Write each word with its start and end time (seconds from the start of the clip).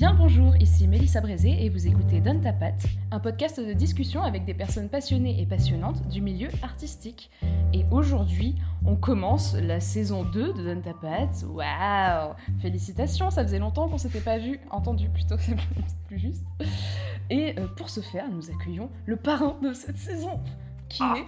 Bien 0.00 0.12
le 0.12 0.16
bonjour, 0.16 0.56
ici 0.56 0.88
Mélissa 0.88 1.20
Brézé 1.20 1.62
et 1.62 1.68
vous 1.68 1.86
écoutez 1.86 2.22
Donne 2.22 2.40
ta 2.40 2.54
patte, 2.54 2.84
un 3.10 3.20
podcast 3.20 3.60
de 3.60 3.74
discussion 3.74 4.22
avec 4.22 4.46
des 4.46 4.54
personnes 4.54 4.88
passionnées 4.88 5.42
et 5.42 5.44
passionnantes 5.44 6.08
du 6.08 6.22
milieu 6.22 6.48
artistique. 6.62 7.30
Et 7.74 7.84
aujourd'hui, 7.90 8.54
on 8.86 8.96
commence 8.96 9.54
la 9.56 9.78
saison 9.78 10.24
2 10.24 10.54
de 10.54 10.62
Donne 10.64 10.80
ta 10.80 10.94
patte. 10.94 11.44
Waouh 11.46 12.34
Félicitations, 12.62 13.28
ça 13.28 13.42
faisait 13.42 13.58
longtemps 13.58 13.90
qu'on 13.90 13.98
s'était 13.98 14.22
pas 14.22 14.38
vu, 14.38 14.58
entendu 14.70 15.10
plutôt, 15.10 15.36
c'est 15.38 15.54
plus 16.06 16.18
juste. 16.18 16.46
Et 17.28 17.58
euh, 17.58 17.66
pour 17.68 17.90
ce 17.90 18.00
faire, 18.00 18.26
nous 18.30 18.48
accueillons 18.50 18.88
le 19.04 19.16
parrain 19.16 19.58
de 19.62 19.74
cette 19.74 19.98
saison, 19.98 20.40
qui 20.88 21.02
Ah. 21.02 21.14
est 21.18 21.26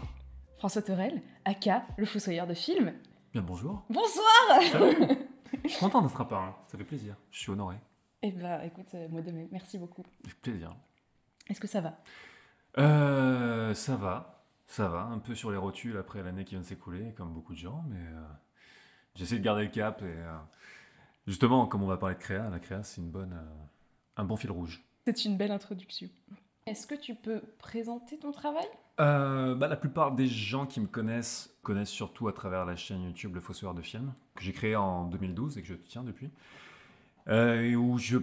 François 0.57 0.81
Torel, 0.81 1.21
aka 1.45 1.83
le 1.99 2.07
fossoyeur 2.07 2.47
de 2.47 2.55
film. 2.55 2.95
Bien 3.35 3.43
bonjour. 3.43 3.83
Bonsoir. 3.91 4.81
Je 5.63 5.69
suis 5.69 5.79
content 5.79 6.01
d'être 6.01 6.19
un 6.19 6.25
parrain. 6.25 6.57
Ça 6.69 6.79
fait 6.79 6.85
plaisir. 6.85 7.17
Je 7.31 7.39
suis 7.39 7.51
honoré. 7.51 7.77
Eh 8.23 8.31
bah 8.33 8.65
écoute, 8.65 8.87
euh, 8.95 9.09
moi 9.09 9.21
de 9.21 9.31
même, 9.31 9.49
merci 9.51 9.79
beaucoup. 9.79 10.05
Fait 10.25 10.35
plaisir. 10.41 10.75
Est-ce 11.49 11.61
que 11.61 11.67
ça 11.67 11.81
va? 11.81 11.99
Euh, 12.79 13.75
ça 13.75 13.97
va. 13.97 14.45
Ça 14.67 14.89
va. 14.89 15.03
Un 15.03 15.19
peu 15.19 15.35
sur 15.35 15.51
les 15.51 15.57
rotules 15.57 15.97
après 15.99 16.23
l'année 16.23 16.45
qui 16.45 16.55
vient 16.55 16.63
de 16.63 16.67
s'écouler, 16.67 17.13
comme 17.17 17.33
beaucoup 17.33 17.53
de 17.53 17.59
gens, 17.59 17.85
mais 17.89 17.99
euh, 17.99 18.23
j'essaie 19.17 19.39
de 19.39 19.45
garder 19.45 19.65
le 19.65 19.71
cap 19.71 20.03
et 20.03 20.05
euh, 20.07 20.39
justement, 21.27 21.67
comme 21.67 21.83
on 21.83 21.87
va 21.87 21.97
parler 21.97 22.15
de 22.15 22.21
créa, 22.21 22.49
la 22.49 22.61
créa 22.61 22.83
c'est 22.83 23.01
une 23.01 23.11
bonne, 23.11 23.37
un 24.17 24.25
bon 24.25 24.37
fil 24.37 24.51
rouge. 24.51 24.83
C'est 25.05 25.25
une 25.25 25.37
belle 25.37 25.51
introduction. 25.51 26.09
Est-ce 26.67 26.87
que 26.87 26.95
tu 26.95 27.15
peux 27.15 27.41
présenter 27.59 28.19
ton 28.19 28.31
travail? 28.31 28.67
Euh, 29.01 29.55
bah, 29.55 29.69
la 29.69 29.77
plupart 29.77 30.13
des 30.13 30.27
gens 30.27 30.67
qui 30.67 30.81
me 30.81 30.87
connaissent 30.87 31.51
connaissent 31.63 31.91
surtout 31.91 32.29
à 32.29 32.33
travers 32.33 32.65
la 32.65 32.77
chaîne 32.77 33.03
YouTube 33.03 33.35
Le 33.35 33.41
Fossoyeur 33.41 33.75
de 33.75 33.83
Films, 33.83 34.13
que 34.35 34.43
j'ai 34.43 34.53
créée 34.53 34.77
en 34.77 35.05
2012 35.07 35.59
et 35.59 35.63
que 35.63 35.69
je 35.69 35.75
tiens 35.75 36.05
depuis, 36.05 36.31
euh, 37.29 37.75
où 37.75 37.99
je 37.99 38.19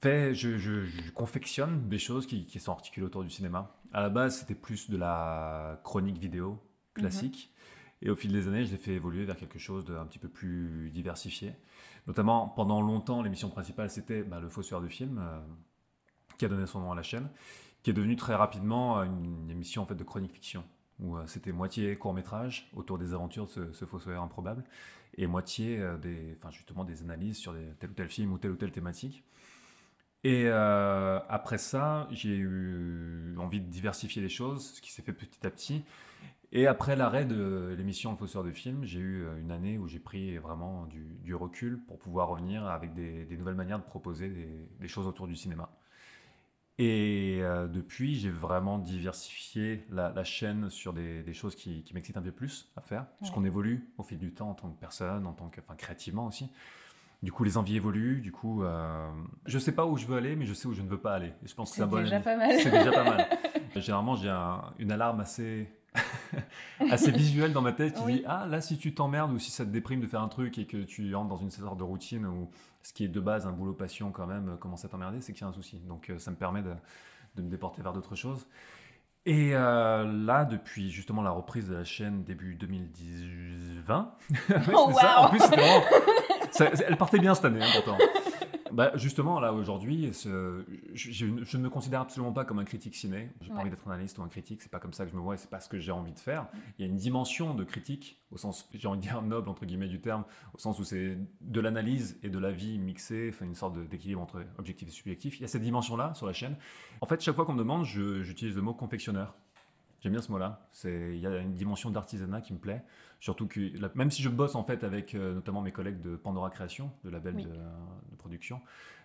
fais, 0.00 0.34
je, 0.34 0.58
je- 0.58 0.84
je 0.84 1.10
confectionne 1.12 1.88
des 1.88 1.98
choses 1.98 2.26
qui, 2.26 2.44
qui 2.46 2.60
sont 2.60 2.72
articulées 2.72 3.06
autour 3.06 3.22
du 3.22 3.30
cinéma. 3.30 3.74
À 3.92 4.00
la 4.00 4.08
base, 4.10 4.38
c'était 4.38 4.54
plus 4.54 4.90
de 4.90 4.96
la 4.96 5.80
chronique 5.84 6.18
vidéo 6.18 6.58
classique, 6.94 7.52
et 8.00 8.10
au 8.10 8.16
fil 8.16 8.32
des 8.32 8.48
années, 8.48 8.64
je 8.64 8.70
l'ai 8.72 8.76
fait 8.78 8.92
évoluer 8.94 9.24
vers 9.24 9.36
quelque 9.36 9.58
chose 9.58 9.84
d'un 9.84 10.04
petit 10.06 10.18
peu 10.18 10.28
plus 10.28 10.90
diversifié. 10.92 11.54
Notamment, 12.06 12.48
pendant 12.48 12.80
longtemps, 12.80 13.22
l'émission 13.22 13.48
principale, 13.48 13.90
c'était 13.90 14.22
bah, 14.24 14.40
Le 14.40 14.48
Fossoyeur 14.48 14.82
de 14.82 14.88
Films, 14.88 15.18
euh, 15.22 15.40
qui 16.38 16.44
a 16.44 16.48
donné 16.48 16.66
son 16.66 16.80
nom 16.80 16.90
à 16.92 16.96
la 16.96 17.02
chaîne 17.02 17.28
qui 17.82 17.90
est 17.90 17.94
devenue 17.94 18.14
très 18.16 18.34
rapidement 18.36 19.00
euh, 19.00 19.04
une 19.04 19.50
émission 19.50 19.82
en 19.82 19.86
fait 19.86 19.96
de 19.96 20.04
chronique 20.04 20.32
fiction 20.32 20.62
où 21.00 21.16
euh, 21.16 21.24
c'était 21.26 21.50
moitié 21.50 21.96
court 21.96 22.14
métrage 22.14 22.70
autour 22.76 22.96
des 22.96 23.12
aventures 23.12 23.46
de 23.46 23.50
ce, 23.50 23.72
ce 23.72 23.84
fossoyeur 23.84 24.22
improbable 24.22 24.62
et 25.16 25.26
moitié 25.26 25.78
euh, 25.78 25.96
des, 25.98 26.36
enfin 26.36 26.50
justement 26.50 26.84
des 26.84 27.02
analyses 27.02 27.38
sur 27.38 27.54
tel 27.78 27.90
ou 27.90 27.94
tel 27.94 28.08
film 28.08 28.32
ou 28.32 28.38
telle 28.38 28.52
ou 28.52 28.56
telle 28.56 28.72
thématique. 28.72 29.24
Et 30.24 30.44
euh, 30.46 31.18
après 31.28 31.58
ça, 31.58 32.08
j'ai 32.12 32.36
eu 32.36 33.34
envie 33.38 33.60
de 33.60 33.66
diversifier 33.66 34.22
les 34.22 34.28
choses, 34.28 34.74
ce 34.74 34.80
qui 34.80 34.92
s'est 34.92 35.02
fait 35.02 35.12
petit 35.12 35.44
à 35.46 35.50
petit. 35.50 35.84
Et 36.52 36.66
après 36.66 36.96
l'arrêt 36.96 37.24
de 37.24 37.74
l'émission 37.76 38.12
Le 38.12 38.16
Fossoyeur 38.16 38.46
de 38.46 38.52
film, 38.52 38.84
j'ai 38.84 39.00
eu 39.00 39.24
euh, 39.24 39.40
une 39.40 39.50
année 39.50 39.78
où 39.78 39.88
j'ai 39.88 39.98
pris 39.98 40.38
vraiment 40.38 40.86
du, 40.86 41.34
recul 41.34 41.80
pour 41.86 41.98
pouvoir 41.98 42.28
revenir 42.28 42.66
avec 42.66 42.94
des, 42.94 43.26
nouvelles 43.36 43.54
manières 43.54 43.78
de 43.78 43.84
proposer 43.84 44.30
des 44.78 44.88
choses 44.88 45.06
autour 45.06 45.26
du 45.26 45.34
cinéma. 45.34 45.70
Et 46.84 47.38
euh, 47.42 47.68
depuis, 47.68 48.16
j'ai 48.16 48.30
vraiment 48.30 48.76
diversifié 48.78 49.84
la, 49.90 50.10
la 50.10 50.24
chaîne 50.24 50.68
sur 50.68 50.92
des, 50.92 51.22
des 51.22 51.32
choses 51.32 51.54
qui, 51.54 51.84
qui 51.84 51.94
m'excitent 51.94 52.16
un 52.16 52.22
peu 52.22 52.32
plus 52.32 52.68
à 52.76 52.80
faire, 52.80 53.06
parce 53.20 53.30
Ouais. 53.30 53.36
qu'on 53.36 53.44
évolue 53.44 53.86
au 53.98 54.02
fil 54.02 54.18
du 54.18 54.32
temps 54.32 54.50
en 54.50 54.54
tant 54.54 54.68
que 54.68 54.80
personne, 54.80 55.24
en 55.26 55.32
tant 55.32 55.48
que, 55.48 55.60
enfin, 55.60 55.76
créativement 55.76 56.26
aussi. 56.26 56.50
Du 57.22 57.30
coup, 57.30 57.44
les 57.44 57.56
envies 57.56 57.76
évoluent. 57.76 58.20
Du 58.20 58.32
coup, 58.32 58.64
euh, 58.64 59.08
je 59.46 59.60
sais 59.60 59.70
pas 59.70 59.86
où 59.86 59.96
je 59.96 60.06
veux 60.06 60.16
aller, 60.16 60.34
mais 60.34 60.44
je 60.44 60.54
sais 60.54 60.66
où 60.66 60.72
je 60.72 60.82
ne 60.82 60.88
veux 60.88 60.98
pas 60.98 61.14
aller. 61.14 61.32
Et 61.44 61.46
je 61.46 61.54
pense 61.54 61.70
que 61.70 61.76
C'est 61.76 61.86
déjà 61.88 62.18
pas 62.18 62.36
mal. 62.36 62.50
C'est 62.58 62.70
déjà 62.72 62.90
pas 62.90 63.04
mal. 63.04 63.28
Généralement, 63.76 64.16
j'ai 64.16 64.28
un- 64.28 64.64
une 64.80 64.90
alarme 64.90 65.20
assez, 65.20 65.68
assez 66.90 67.12
visuelle 67.12 67.52
dans 67.52 67.62
ma 67.62 67.72
tête 67.72 67.94
qui 67.94 68.02
Oui. 68.02 68.14
dit 68.14 68.22
Ah, 68.26 68.46
là, 68.50 68.60
si 68.60 68.76
tu 68.76 68.92
t'emmerdes 68.92 69.30
ou 69.32 69.38
si 69.38 69.52
ça 69.52 69.64
te 69.64 69.70
déprime 69.70 70.00
de 70.00 70.08
faire 70.08 70.20
un 70.20 70.28
truc 70.28 70.58
et 70.58 70.66
que 70.66 70.78
tu 70.78 71.14
entres 71.14 71.28
dans 71.28 71.36
une 71.36 71.50
sorte 71.50 71.78
de 71.78 71.84
routine 71.84 72.26
où 72.26 72.50
ce 72.82 72.92
qui 72.92 73.04
est 73.04 73.08
de 73.08 73.20
base 73.20 73.46
un 73.46 73.52
boulot 73.52 73.72
passion 73.74 74.10
quand 74.10 74.26
même 74.26 74.50
euh, 74.50 74.56
commence 74.56 74.84
à 74.84 74.88
t'emmerder, 74.88 75.20
c'est 75.20 75.32
qu'il 75.32 75.42
y 75.42 75.44
a 75.44 75.48
un 75.48 75.52
souci. 75.52 75.78
Donc, 75.80 76.10
euh, 76.10 76.18
ça 76.18 76.30
me 76.30 76.36
permet 76.36 76.62
de, 76.62 76.72
de 77.36 77.42
me 77.42 77.48
déporter 77.48 77.80
vers 77.82 77.92
d'autres 77.92 78.16
choses. 78.16 78.46
Et 79.24 79.50
euh, 79.54 80.04
là, 80.24 80.44
depuis 80.44 80.90
justement 80.90 81.22
la 81.22 81.30
reprise 81.30 81.68
de 81.68 81.74
la 81.74 81.84
chaîne 81.84 82.24
début 82.24 82.56
2020, 82.56 84.14
Ouais, 84.30 84.36
c'était 84.48 84.72
Oh, 84.74 84.92
ça. 85.00 85.20
wow. 85.20 85.26
En 85.26 85.28
plus, 85.30 85.38
c'était 85.40 85.56
vraiment- 85.56 85.84
ça- 86.50 86.70
elle 86.86 86.96
partait 86.96 87.18
bien 87.20 87.34
cette 87.34 87.44
année, 87.44 87.62
hein, 87.62 87.68
pourtant. 87.74 87.98
Bah, 88.72 88.92
justement, 88.96 89.38
là, 89.38 89.52
aujourd'hui, 89.52 90.10
je, 90.12 91.26
ne 91.26 91.62
me 91.62 91.68
considère 91.68 92.00
absolument 92.00 92.32
pas 92.32 92.44
comme 92.44 92.58
un 92.58 92.64
critique 92.64 92.94
ciné. 92.94 93.30
J'ai 93.40 93.48
pas 93.48 93.54
Ouais. 93.56 93.60
envie 93.60 93.70
d'être 93.70 93.86
un 93.86 93.92
analyste 93.92 94.18
ou 94.18 94.22
un 94.22 94.28
critique, 94.28 94.62
c'est 94.62 94.70
pas 94.70 94.78
comme 94.80 94.92
ça 94.92 95.04
que 95.04 95.10
je 95.10 95.16
me 95.16 95.20
vois 95.20 95.34
et 95.34 95.36
c'est 95.36 95.50
pas 95.50 95.60
ce 95.60 95.68
que 95.68 95.78
j'ai 95.78 95.92
envie 95.92 96.12
de 96.12 96.18
faire. 96.18 96.46
Il 96.78 96.84
y 96.84 96.88
a 96.88 96.90
une 96.90 96.96
dimension 96.96 97.54
de 97.54 97.64
critique, 97.64 98.20
au 98.30 98.38
sens, 98.38 98.68
j'ai 98.72 98.88
envie 98.88 98.98
de 98.98 99.02
dire 99.02 99.20
noble, 99.22 99.48
entre 99.48 99.66
guillemets, 99.66 99.88
du 99.88 100.00
terme, 100.00 100.24
au 100.54 100.58
sens 100.58 100.78
où 100.78 100.84
c'est 100.84 101.18
de 101.42 101.60
l'analyse 101.60 102.18
et 102.22 102.30
de 102.30 102.38
la 102.38 102.50
vie 102.50 102.78
mixée, 102.78 103.30
enfin, 103.32 103.44
une 103.44 103.54
sorte 103.54 103.78
d'équilibre 103.88 104.20
entre 104.22 104.42
objectif 104.58 104.88
et 104.88 104.92
subjectif. 104.92 105.38
Il 105.38 105.42
y 105.42 105.44
a 105.44 105.48
cette 105.48 105.62
dimension-là 105.62 106.14
sur 106.14 106.26
la 106.26 106.32
chaîne. 106.32 106.56
En 107.02 107.06
fait, 107.06 107.20
chaque 107.20 107.34
fois 107.36 107.44
qu'on 107.44 107.52
me 107.52 107.58
demande, 107.58 107.84
j'utilise 107.84 108.56
le 108.56 108.62
mot 108.62 108.74
confectionneur. 108.74 109.34
J'aime 110.02 110.12
bien 110.12 110.20
ce 110.20 110.30
mot-là. 110.32 110.68
Il 110.84 111.16
y 111.18 111.26
a 111.26 111.38
une 111.38 111.54
dimension 111.54 111.90
d'artisanat 111.90 112.40
qui 112.40 112.52
me 112.52 112.58
plaît. 112.58 112.82
Surtout 113.20 113.46
que, 113.46 113.60
la- 113.80 113.90
même 113.94 114.10
si 114.10 114.20
je 114.20 114.28
bosse 114.28 114.56
en 114.56 114.64
fait 114.64 114.82
avec 114.82 115.14
euh, 115.14 115.32
notamment 115.34 115.62
mes 115.62 115.70
collègues 115.72 116.00
de 116.00 116.16
Pandora 116.16 116.50
Création, 116.50 116.90
de 117.04 117.10
label 117.10 117.36
Oui. 117.36 117.44
de, 117.44 117.50
de 117.50 118.16
production, 118.18 118.60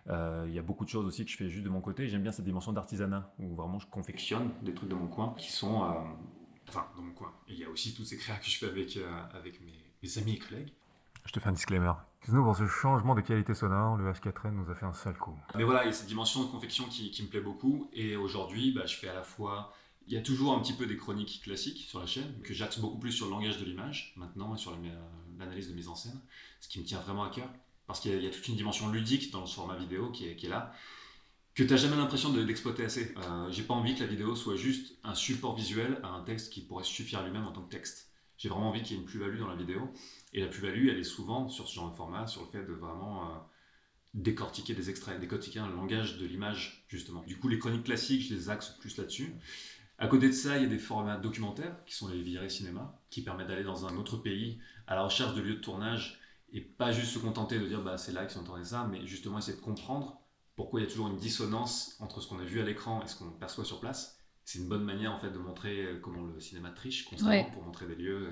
euh, 0.09 0.45
il 0.47 0.53
y 0.55 0.59
a 0.59 0.63
beaucoup 0.63 0.85
de 0.85 0.89
choses 0.89 1.05
aussi 1.05 1.23
que 1.23 1.29
je 1.31 1.37
fais 1.37 1.49
juste 1.49 1.63
de 1.63 1.69
mon 1.69 1.81
côté. 1.81 2.07
J'aime 2.07 2.23
bien 2.23 2.31
cette 2.31 2.45
dimension 2.45 2.73
d'artisanat 2.73 3.31
où 3.37 3.55
vraiment 3.55 3.77
je 3.77 3.85
confectionne 3.87 4.49
des 4.63 4.73
trucs 4.73 4.89
de 4.89 4.95
mon 4.95 5.07
coin 5.07 5.35
qui 5.37 5.51
sont. 5.51 5.83
euh, 5.83 5.89
enfin, 6.67 6.87
dans 6.95 7.03
mon 7.03 7.13
coin. 7.13 7.31
Et 7.47 7.53
il 7.53 7.59
y 7.59 7.63
a 7.63 7.69
aussi 7.69 7.93
toutes 7.93 8.07
ces 8.07 8.17
créas 8.17 8.37
que 8.37 8.45
je 8.49 8.57
fais 8.57 8.65
avec, 8.67 8.97
euh, 8.97 9.07
avec 9.33 9.61
mes, 9.61 9.73
mes 10.01 10.17
amis 10.17 10.33
et 10.33 10.39
collègues. 10.39 10.73
Je 11.25 11.31
te 11.33 11.39
fais 11.39 11.49
un 11.49 11.53
disclaimer. 11.53 11.91
Excuse-nous 12.21 12.43
pour 12.43 12.55
ce 12.55 12.65
changement 12.67 13.13
de 13.13 13.21
qualité 13.21 13.53
sonore, 13.53 13.97
le 13.97 14.11
H4n 14.11 14.49
nous 14.51 14.69
a 14.71 14.75
fait 14.75 14.85
un 14.85 14.93
sale 14.93 15.17
coup. 15.17 15.37
Mais 15.55 15.63
voilà, 15.63 15.83
il 15.83 15.87
y 15.87 15.89
a 15.89 15.93
cette 15.93 16.07
dimension 16.07 16.41
de 16.43 16.47
confection 16.49 16.85
qui, 16.85 17.11
qui 17.11 17.21
me 17.23 17.27
plaît 17.27 17.41
beaucoup. 17.41 17.89
Et 17.93 18.15
aujourd'hui, 18.15 18.71
bah, 18.73 18.85
je 18.87 18.95
fais 18.95 19.09
à 19.09 19.13
la 19.13 19.23
fois. 19.23 19.71
Il 20.07 20.13
y 20.13 20.17
a 20.17 20.21
toujours 20.21 20.53
un 20.53 20.59
petit 20.61 20.73
peu 20.73 20.85
des 20.85 20.95
chroniques 20.97 21.41
classiques 21.43 21.85
sur 21.87 21.99
la 21.99 22.05
chaîne, 22.05 22.33
que 22.43 22.53
j'axe 22.53 22.79
beaucoup 22.79 22.97
plus 22.97 23.11
sur 23.11 23.25
le 23.25 23.31
langage 23.31 23.57
de 23.57 23.65
l'image 23.65 24.13
maintenant 24.15 24.55
et 24.55 24.57
sur 24.57 24.71
la- 24.71 24.77
l'analyse 25.37 25.67
de 25.69 25.73
mise 25.73 25.87
en 25.89 25.95
scène, 25.95 26.19
ce 26.61 26.69
qui 26.69 26.79
me 26.79 26.85
tient 26.85 26.99
vraiment 26.99 27.23
à 27.23 27.29
cœur. 27.29 27.49
Parce 27.87 27.99
qu'il 27.99 28.21
y, 28.21 28.27
a- 28.27 28.29
toute 28.29 28.47
une 28.47 28.55
dimension 28.55 28.89
ludique 28.89 29.31
dans 29.31 29.41
le 29.41 29.47
format 29.47 29.75
vidéo 29.75 30.09
qui 30.11 30.25
est, 30.25 30.47
là, 30.47 30.73
que 31.55 31.63
tu 31.63 31.69
n'as 31.69 31.77
jamais 31.77 31.97
l'impression 31.97 32.31
de- 32.31 32.43
d'exploiter 32.43 32.85
assez. 32.85 33.13
Euh, 33.17 33.51
J'ai 33.51 33.63
pas 33.63 33.73
envie 33.73 33.95
que 33.95 34.01
la 34.01 34.07
vidéo 34.07 34.35
soit 34.35 34.55
juste 34.55 34.95
un 35.03 35.15
support 35.15 35.55
visuel 35.55 35.99
à 36.03 36.09
un 36.09 36.23
texte 36.23 36.53
qui 36.53 36.61
pourrait 36.61 36.83
suffire 36.83 37.23
lui-même 37.23 37.45
en 37.45 37.51
tant 37.51 37.61
que 37.63 37.71
texte. 37.71 38.09
J'ai 38.37 38.49
vraiment 38.49 38.69
envie 38.69 38.83
qu'il 38.83 38.95
y 38.95 38.99
ait 38.99 39.01
une 39.01 39.07
plus-value 39.07 39.39
dans 39.39 39.47
la 39.47 39.55
vidéo. 39.55 39.91
Et 40.33 40.41
la 40.41 40.47
plus-value, 40.47 40.87
elle 40.89 40.99
est 40.99 41.03
souvent 41.03 41.49
sur 41.49 41.67
ce 41.67 41.73
genre 41.75 41.89
de 41.91 41.95
format, 41.95 42.27
sur 42.27 42.41
le 42.43 42.47
fait 42.47 42.63
de 42.65 42.73
vraiment 42.73 43.23
euh, 43.31 43.35
décortiquer 44.13 44.73
des 44.73 44.89
extraits, 44.89 45.19
décortiquer 45.19 45.59
un 45.59 45.69
langage 45.69 46.17
de 46.17 46.25
l'image, 46.25 46.85
justement. 46.89 47.23
Du 47.23 47.37
coup, 47.37 47.47
les 47.49 47.59
chroniques 47.59 47.83
classiques, 47.85 48.27
je 48.29 48.33
les 48.35 48.49
axe 48.49 48.69
plus 48.79 48.97
là-dessus. 48.97 49.33
À 49.99 50.07
côté 50.07 50.27
de 50.27 50.33
ça, 50.33 50.57
il 50.57 50.63
y 50.63 50.65
a 50.65 50.69
des 50.69 50.77
formats 50.77 51.17
documentaires, 51.17 51.75
qui 51.85 51.95
sont 51.95 52.07
les 52.07 52.21
virées 52.21 52.49
cinéma, 52.49 52.99
qui 53.09 53.21
permettent 53.23 53.47
d'aller 53.47 53.63
dans 53.63 53.85
un 53.87 53.95
autre 53.97 54.17
pays 54.17 54.59
à 54.85 54.95
la 54.95 55.03
recherche 55.03 55.33
de 55.35 55.41
lieux 55.41 55.55
de 55.55 55.59
tournage, 55.61 56.19
et 56.53 56.61
pas 56.61 56.91
juste 56.91 57.11
se 57.13 57.19
contenter 57.19 57.59
de 57.59 57.65
dire 57.67 57.81
bah, 57.81 57.97
c'est 57.97 58.11
là 58.11 58.25
qu'ils 58.25 58.39
ont 58.39 58.43
tourné 58.43 58.63
ça, 58.63 58.87
mais 58.89 59.05
justement 59.07 59.39
essayer 59.39 59.57
de 59.57 59.61
comprendre 59.61 60.19
pourquoi 60.55 60.79
il 60.79 60.83
y 60.83 60.85
a 60.87 60.89
toujours 60.89 61.07
une 61.07 61.17
dissonance 61.17 61.97
entre 61.99 62.21
ce 62.21 62.27
qu'on 62.27 62.39
a 62.39 62.43
vu 62.43 62.59
à 62.61 62.63
l'écran 62.63 63.01
et 63.03 63.07
ce 63.07 63.15
qu'on 63.17 63.29
perçoit 63.31 63.65
sur 63.65 63.79
place. 63.79 64.19
C'est 64.45 64.59
une 64.59 64.69
bonne 64.69 64.83
manière 64.83 65.11
en 65.11 65.19
fait 65.19 65.29
de 65.29 65.37
montrer 65.37 65.83
euh, 65.83 65.99
comment 65.99 66.23
le 66.23 66.39
cinéma 66.39 66.69
triche 66.71 67.03
constamment 67.05 67.31
Ouais. 67.31 67.51
pour 67.53 67.63
montrer 67.63 67.85
des 67.85 67.95
lieux, 67.95 68.29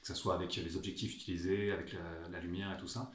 que 0.00 0.06
ce 0.06 0.14
soit 0.14 0.34
avec 0.34 0.54
les 0.54 0.76
objectifs 0.76 1.14
utilisés, 1.16 1.72
avec 1.72 1.92
la, 1.94 2.28
la 2.30 2.40
lumière 2.40 2.72
et 2.72 2.76
tout 2.78 2.86
ça. 2.86 3.10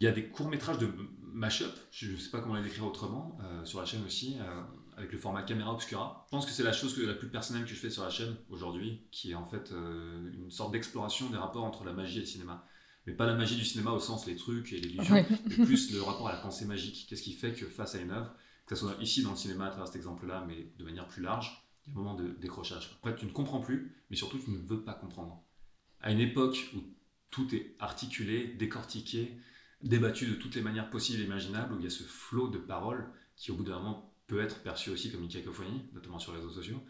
Il 0.00 0.04
y 0.04 0.08
a 0.08 0.12
des 0.12 0.28
courts-métrages 0.28 0.76
de 0.78 0.92
mash-up, 1.22 1.72
je 1.90 2.12
ne 2.12 2.16
sais 2.16 2.30
pas 2.30 2.40
comment 2.40 2.56
les 2.56 2.62
décrire 2.62 2.84
autrement, 2.84 3.38
euh, 3.42 3.64
sur 3.64 3.80
la 3.80 3.86
chaîne 3.86 4.04
aussi, 4.04 4.36
euh, 4.40 4.62
avec 4.96 5.12
le 5.12 5.18
format 5.18 5.42
caméra 5.42 5.72
obscura. 5.72 6.24
Je 6.26 6.30
pense 6.30 6.46
que 6.46 6.52
c'est 6.52 6.62
la 6.62 6.72
chose 6.72 6.94
que, 6.94 7.00
la 7.02 7.14
plus 7.14 7.28
personnelle 7.28 7.64
que 7.64 7.70
je 7.70 7.74
fais 7.74 7.90
sur 7.90 8.02
la 8.04 8.10
chaîne 8.10 8.36
aujourd'hui, 8.48 9.02
qui 9.10 9.32
est 9.32 9.34
en 9.34 9.44
fait 9.44 9.72
euh, 9.72 10.32
une 10.34 10.50
sorte 10.50 10.72
d'exploration 10.72 11.30
des 11.30 11.36
rapports 11.36 11.64
entre 11.64 11.84
la 11.84 11.92
magie 11.92 12.18
et 12.18 12.20
le 12.20 12.26
cinéma. 12.26 12.66
Mais 13.06 13.12
pas 13.12 13.26
la 13.26 13.34
magie 13.34 13.56
du 13.56 13.64
cinéma 13.64 13.90
au 13.90 14.00
sens 14.00 14.26
les 14.26 14.36
trucs 14.36 14.72
et 14.72 14.78
l'illusion, 14.78 15.14
Ouais. 15.14 15.26
mais 15.46 15.64
plus 15.64 15.92
le 15.92 16.00
rapport 16.02 16.28
à 16.28 16.32
la 16.32 16.38
pensée 16.38 16.64
magique. 16.64 17.06
Qu'est-ce 17.08 17.22
qui 17.22 17.32
fait 17.34 17.52
que 17.52 17.66
face 17.66 17.94
à 17.94 18.00
une 18.00 18.10
œuvre, 18.10 18.32
que 18.66 18.74
ce 18.74 18.86
soit 18.86 18.96
ici 19.00 19.22
dans 19.22 19.30
le 19.30 19.36
cinéma 19.36 19.66
à 19.66 19.68
travers 19.68 19.86
cet 19.86 19.96
exemple-là, 19.96 20.44
mais 20.48 20.72
de 20.78 20.84
manière 20.84 21.06
plus 21.06 21.22
large, 21.22 21.62
il 21.86 21.92
y 21.92 21.96
a 21.96 21.98
un 21.98 22.02
moment 22.02 22.14
de 22.14 22.28
décrochage. 22.40 22.98
En 23.02 23.08
fait, 23.08 23.16
tu 23.16 23.26
ne 23.26 23.30
comprends 23.30 23.60
plus, 23.60 23.94
mais 24.08 24.16
surtout 24.16 24.38
tu 24.38 24.50
ne 24.50 24.56
veux 24.58 24.82
pas 24.82 24.94
comprendre. 24.94 25.42
À 26.00 26.12
une 26.12 26.20
époque 26.20 26.70
où 26.74 26.78
tout 27.30 27.54
est 27.54 27.76
articulé, 27.78 28.54
décortiqué, 28.58 29.36
débattu 29.82 30.26
de 30.26 30.34
toutes 30.34 30.54
les 30.54 30.62
manières 30.62 30.88
possibles 30.88 31.20
et 31.20 31.24
imaginables, 31.24 31.74
où 31.74 31.78
il 31.78 31.84
y 31.84 31.86
a 31.86 31.90
ce 31.90 32.04
flot 32.04 32.48
de 32.48 32.56
paroles 32.58 33.06
qui 33.36 33.50
au 33.50 33.56
bout 33.56 33.64
d'un 33.64 33.78
moment 33.80 34.13
peut 34.26 34.40
être 34.40 34.62
perçu 34.62 34.90
aussi 34.90 35.10
comme 35.10 35.22
une 35.22 35.28
cacophonie, 35.28 35.82
notamment 35.92 36.18
sur 36.18 36.32
les 36.32 36.38
réseaux 36.38 36.50
sociaux. 36.52 36.82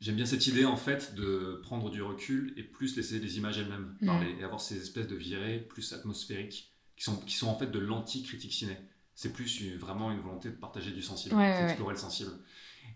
J'aime 0.00 0.16
bien 0.16 0.26
cette 0.26 0.46
idée 0.46 0.64
en 0.64 0.76
fait 0.76 1.14
de 1.14 1.60
prendre 1.62 1.90
du 1.90 2.02
recul 2.02 2.52
et 2.56 2.62
plus 2.62 2.96
laisser 2.96 3.18
les 3.18 3.38
images 3.38 3.58
elles-mêmes 3.58 3.96
Mhm. 4.00 4.06
parler 4.06 4.36
et 4.38 4.44
avoir 4.44 4.60
ces 4.60 4.76
espèces 4.80 5.06
de 5.08 5.14
virées 5.16 5.58
plus 5.60 5.92
atmosphériques 5.92 6.72
qui 6.96 7.04
sont, 7.04 7.16
qui 7.20 7.34
sont 7.36 7.48
en 7.48 7.56
fait 7.56 7.70
de 7.70 7.78
l'anti-critique 7.78 8.52
ciné. 8.52 8.76
C'est 9.14 9.32
plus 9.32 9.74
vraiment 9.76 10.10
une 10.12 10.20
volonté 10.20 10.48
de 10.50 10.54
partager 10.56 10.90
du 10.90 11.02
sensible, 11.02 11.34
Ouais, 11.34 11.40
ouais, 11.52 11.62
d'explorer 11.62 11.94
le 11.94 12.00
sensible. 12.00 12.32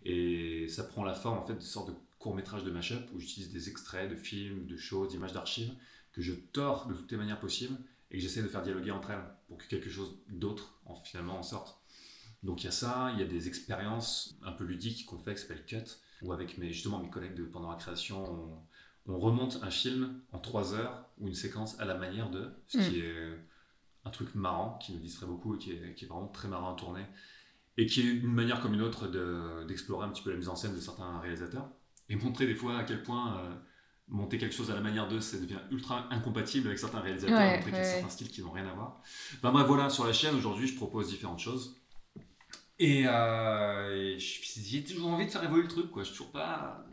Et 0.05 0.69
ça 0.69 0.85
prend 0.85 1.05
la 1.05 1.15
forme 1.15 1.39
en 1.39 1.47
fait 1.47 1.55
de 1.55 1.61
sorte 1.61 1.89
de 1.89 1.95
court 2.19 2.35
métrage 2.35 2.65
de 2.65 2.71
mashup 2.71 3.09
où 3.15 3.21
j'utilise 3.21 3.53
des 3.53 3.69
extraits 3.69 4.11
de 4.11 4.17
films, 4.17 4.67
de 4.67 4.77
choses, 4.77 5.09
d'images 5.11 5.33
d'archives 5.33 5.73
que 6.13 6.23
je 6.23 6.33
tords 6.33 6.87
de 6.87 6.95
toutes 6.95 7.11
les 7.13 7.19
manières 7.19 7.41
possibles 7.41 7.77
et 8.11 8.17
que 8.17 8.23
j'essaie 8.23 8.43
de 8.43 8.49
faire 8.49 8.63
dialoguer 8.63 8.91
entre 8.91 9.11
elles 9.11 9.25
pour 9.49 9.59
que 9.59 9.67
quelque 9.67 9.91
chose 9.91 10.17
d'autre 10.29 10.81
en, 10.87 10.95
finalement 10.97 11.39
en 11.39 11.43
sorte. 11.43 11.79
Donc 12.47 12.63
il 12.63 12.67
y 12.67 12.69
a 12.69 12.73
ça, 12.73 13.11
il 13.15 13.19
y 13.21 13.23
a 13.23 13.27
des 13.27 13.49
expériences 13.49 14.39
un 14.43 14.53
peu 14.53 14.65
ludiques 14.65 15.05
qu'on 15.07 15.19
fait 15.19 15.35
qui 15.35 15.41
s'appellent 15.43 15.67
Cut, 15.67 15.85
où 16.23 16.33
avec 16.33 16.57
mes, 16.59 16.73
justement 16.73 16.99
mes 17.01 17.11
collègues 17.11 17.35
de, 17.35 17.45
pendant 17.45 17.71
la 17.71 17.77
création, 17.77 18.25
on, 19.07 19.13
on 19.13 19.19
remonte 19.19 19.61
un 19.63 19.71
film 19.71 20.21
en 20.33 20.39
trois 20.39 20.73
heures 20.75 21.05
ou 21.19 21.29
une 21.29 21.35
séquence 21.35 21.79
à 21.81 21.85
la 21.85 21.95
manière 21.97 22.31
de, 22.31 22.51
ce 22.69 22.79
qui 22.91 23.01
est 23.01 23.39
un 24.05 24.11
truc 24.11 24.35
marrant, 24.35 24.79
qui 24.79 24.93
nous 24.93 25.01
distrait 25.01 25.27
beaucoup 25.27 25.55
et 25.57 25.59
qui 25.59 25.73
est, 25.73 25.95
qui 25.95 26.05
est 26.05 26.09
vraiment 26.09 26.29
très 26.29 26.49
marrant 26.49 26.73
à 26.73 26.77
tourner, 26.77 27.05
et 27.77 27.87
qui 27.87 28.01
est 28.01 28.05
une 28.05 28.33
manière 28.33 28.61
comme 28.61 28.75
une 28.75 28.83
autre 28.83 29.09
de- 29.09 29.65
d'explorer 29.67 30.07
un 30.07 30.11
petit 30.11 30.23
peu 30.23 30.31
la 30.31 30.37
mise 30.37 30.49
en 30.49 30.57
scène 30.57 30.75
de 30.75 30.81
certains 30.81 31.19
réalisateurs, 31.19 31.69
et 32.09 32.17
montrer 32.17 32.47
des 32.47 32.55
fois 32.55 32.79
à 32.79 32.85
quel 32.85 33.03
point 33.03 33.39
euh, 33.39 33.55
monter 34.09 34.39
quelque 34.39 34.55
chose 34.55 34.71
à 34.71 34.75
la 34.75 34.81
manière 34.81 35.09
d'eux, 35.09 35.21
ça 35.21 35.37
devient 35.39 35.59
ultra 35.73 36.07
incompatible 36.13 36.69
avec 36.69 36.79
certains 36.79 37.01
réalisateurs, 37.01 37.37
Ouais, 37.37 37.57
montrer 37.57 37.71
qu'il 37.73 37.79
y 37.81 37.83
a 37.83 37.85
ouais, 37.85 37.93
certains 37.95 38.09
styles 38.11 38.31
qui 38.31 38.43
n'ont 38.43 38.53
rien 38.53 38.67
à 38.69 38.73
voir. 38.75 39.03
Enfin 39.39 39.51
bref, 39.51 39.67
voilà, 39.67 39.91
sur 39.91 40.07
la 40.07 40.13
chaîne, 40.13 40.37
aujourd'hui, 40.37 40.69
je 40.69 40.77
propose 40.77 41.09
différentes 41.09 41.41
choses. 41.41 41.77
Et, 42.79 43.05
euh, 43.07 44.17
et 44.17 44.19
j'ai 44.19 44.85
toujours 44.85 45.11
envie 45.11 45.27
de 45.27 45.31
faire 45.31 45.45
évoluer 45.45 45.63
le 45.63 45.69
truc, 45.69 45.91
quoi. 45.91 46.03
Je 46.03 46.09
suis 46.09 46.17
toujours 46.17 46.33
pas 46.33 46.85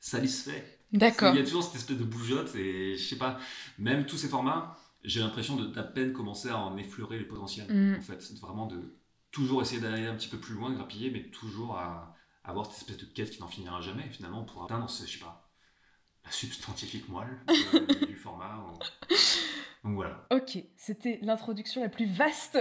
satisfait. 0.00 0.80
D'accord. 0.92 1.34
Il 1.34 1.38
y 1.38 1.42
a 1.42 1.44
toujours 1.44 1.62
cette 1.62 1.76
espèce 1.76 1.98
de 1.98 2.04
bougeotte 2.04 2.54
et 2.54 2.96
je 2.96 3.02
sais 3.08 3.18
pas, 3.18 3.38
même 3.78 4.06
tous 4.06 4.16
ces 4.16 4.28
formats, 4.28 4.76
j'ai 5.04 5.20
l'impression 5.20 5.56
de 5.56 5.66
d'à 5.66 5.82
peine 5.82 6.12
commencer 6.12 6.48
à 6.48 6.58
en 6.58 6.76
effleurer 6.76 7.18
les 7.18 7.24
potentiels. 7.24 7.72
Mm. 7.72 7.98
En 7.98 8.02
fait, 8.02 8.20
c'est 8.22 8.38
vraiment 8.38 8.66
de 8.66 8.96
toujours 9.30 9.62
essayer 9.62 9.80
d'aller 9.80 10.06
un 10.06 10.14
petit 10.14 10.28
peu 10.28 10.38
plus 10.38 10.54
loin, 10.54 10.72
grappiller, 10.72 11.10
mais 11.10 11.30
toujours 11.30 11.76
à, 11.76 12.16
à 12.44 12.50
avoir 12.50 12.66
cette 12.66 12.78
espèce 12.78 12.98
de 12.98 13.12
quête 13.12 13.30
qui 13.30 13.40
n'en 13.40 13.48
finira 13.48 13.80
jamais. 13.80 14.06
Et 14.06 14.10
finalement, 14.10 14.44
pour 14.44 14.64
atteindre, 14.64 14.88
ce, 14.88 15.06
je 15.06 15.12
sais 15.12 15.18
pas, 15.18 15.45
la 16.26 16.32
substantifique 16.32 17.08
moelle 17.08 17.38
euh, 17.74 18.06
du 18.06 18.16
format. 18.16 18.56
ou- 18.58 18.78
Donc 19.88 19.94
voilà. 19.94 20.26
Ok, 20.30 20.58
c'était 20.76 21.18
l'introduction 21.22 21.80
la 21.82 21.88
plus 21.88 22.06
vaste 22.06 22.54
de 22.54 22.60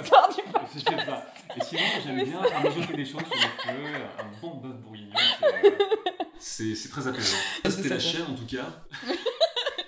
l'histoire 0.00 0.28
du 0.34 0.42
podcast. 0.42 0.72
Je 0.74 0.78
sais 0.78 1.06
pas. 1.06 1.26
Et 1.56 1.60
sinon, 1.64 1.82
j'aime 2.04 2.24
bien 2.24 2.42
faire 2.42 2.64
mijoter 2.74 2.94
des 2.94 3.04
choses 3.04 3.22
sur 3.22 3.34
le 3.34 3.72
feu, 3.72 3.94
un 4.18 4.40
bon 4.40 4.56
bœuf 4.58 4.76
bourguignon. 4.80 5.12
c'est- 6.38 6.74
c'est 6.74 6.88
très 6.88 7.06
apaisant. 7.08 7.36
Ça, 7.64 7.70
C'était 7.70 7.88
Ça, 7.88 7.94
la 7.94 8.00
ça. 8.00 8.08
chaîne 8.08 8.26
en 8.30 8.34
tout 8.34 8.46
cas. 8.46 8.66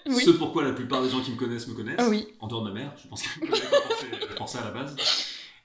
Oui. 0.04 0.24
Ce 0.24 0.30
pourquoi 0.32 0.64
la 0.64 0.72
plupart 0.72 1.00
des 1.00 1.08
gens 1.08 1.20
qui 1.22 1.30
me 1.30 1.36
connaissent 1.36 1.68
me 1.68 1.74
connaissent. 1.74 1.94
Ah 1.98 2.08
oui. 2.08 2.26
En 2.40 2.48
dehors 2.48 2.64
de 2.64 2.68
ma 2.70 2.74
mère, 2.80 2.92
je 3.02 3.06
pense 3.08 3.22
qu'elle 3.22 3.48
me 3.48 3.54
ça- 3.54 3.62
pour 4.36 4.48
ça 4.48 4.60
à 4.60 4.64
la 4.64 4.70
base. 4.72 4.96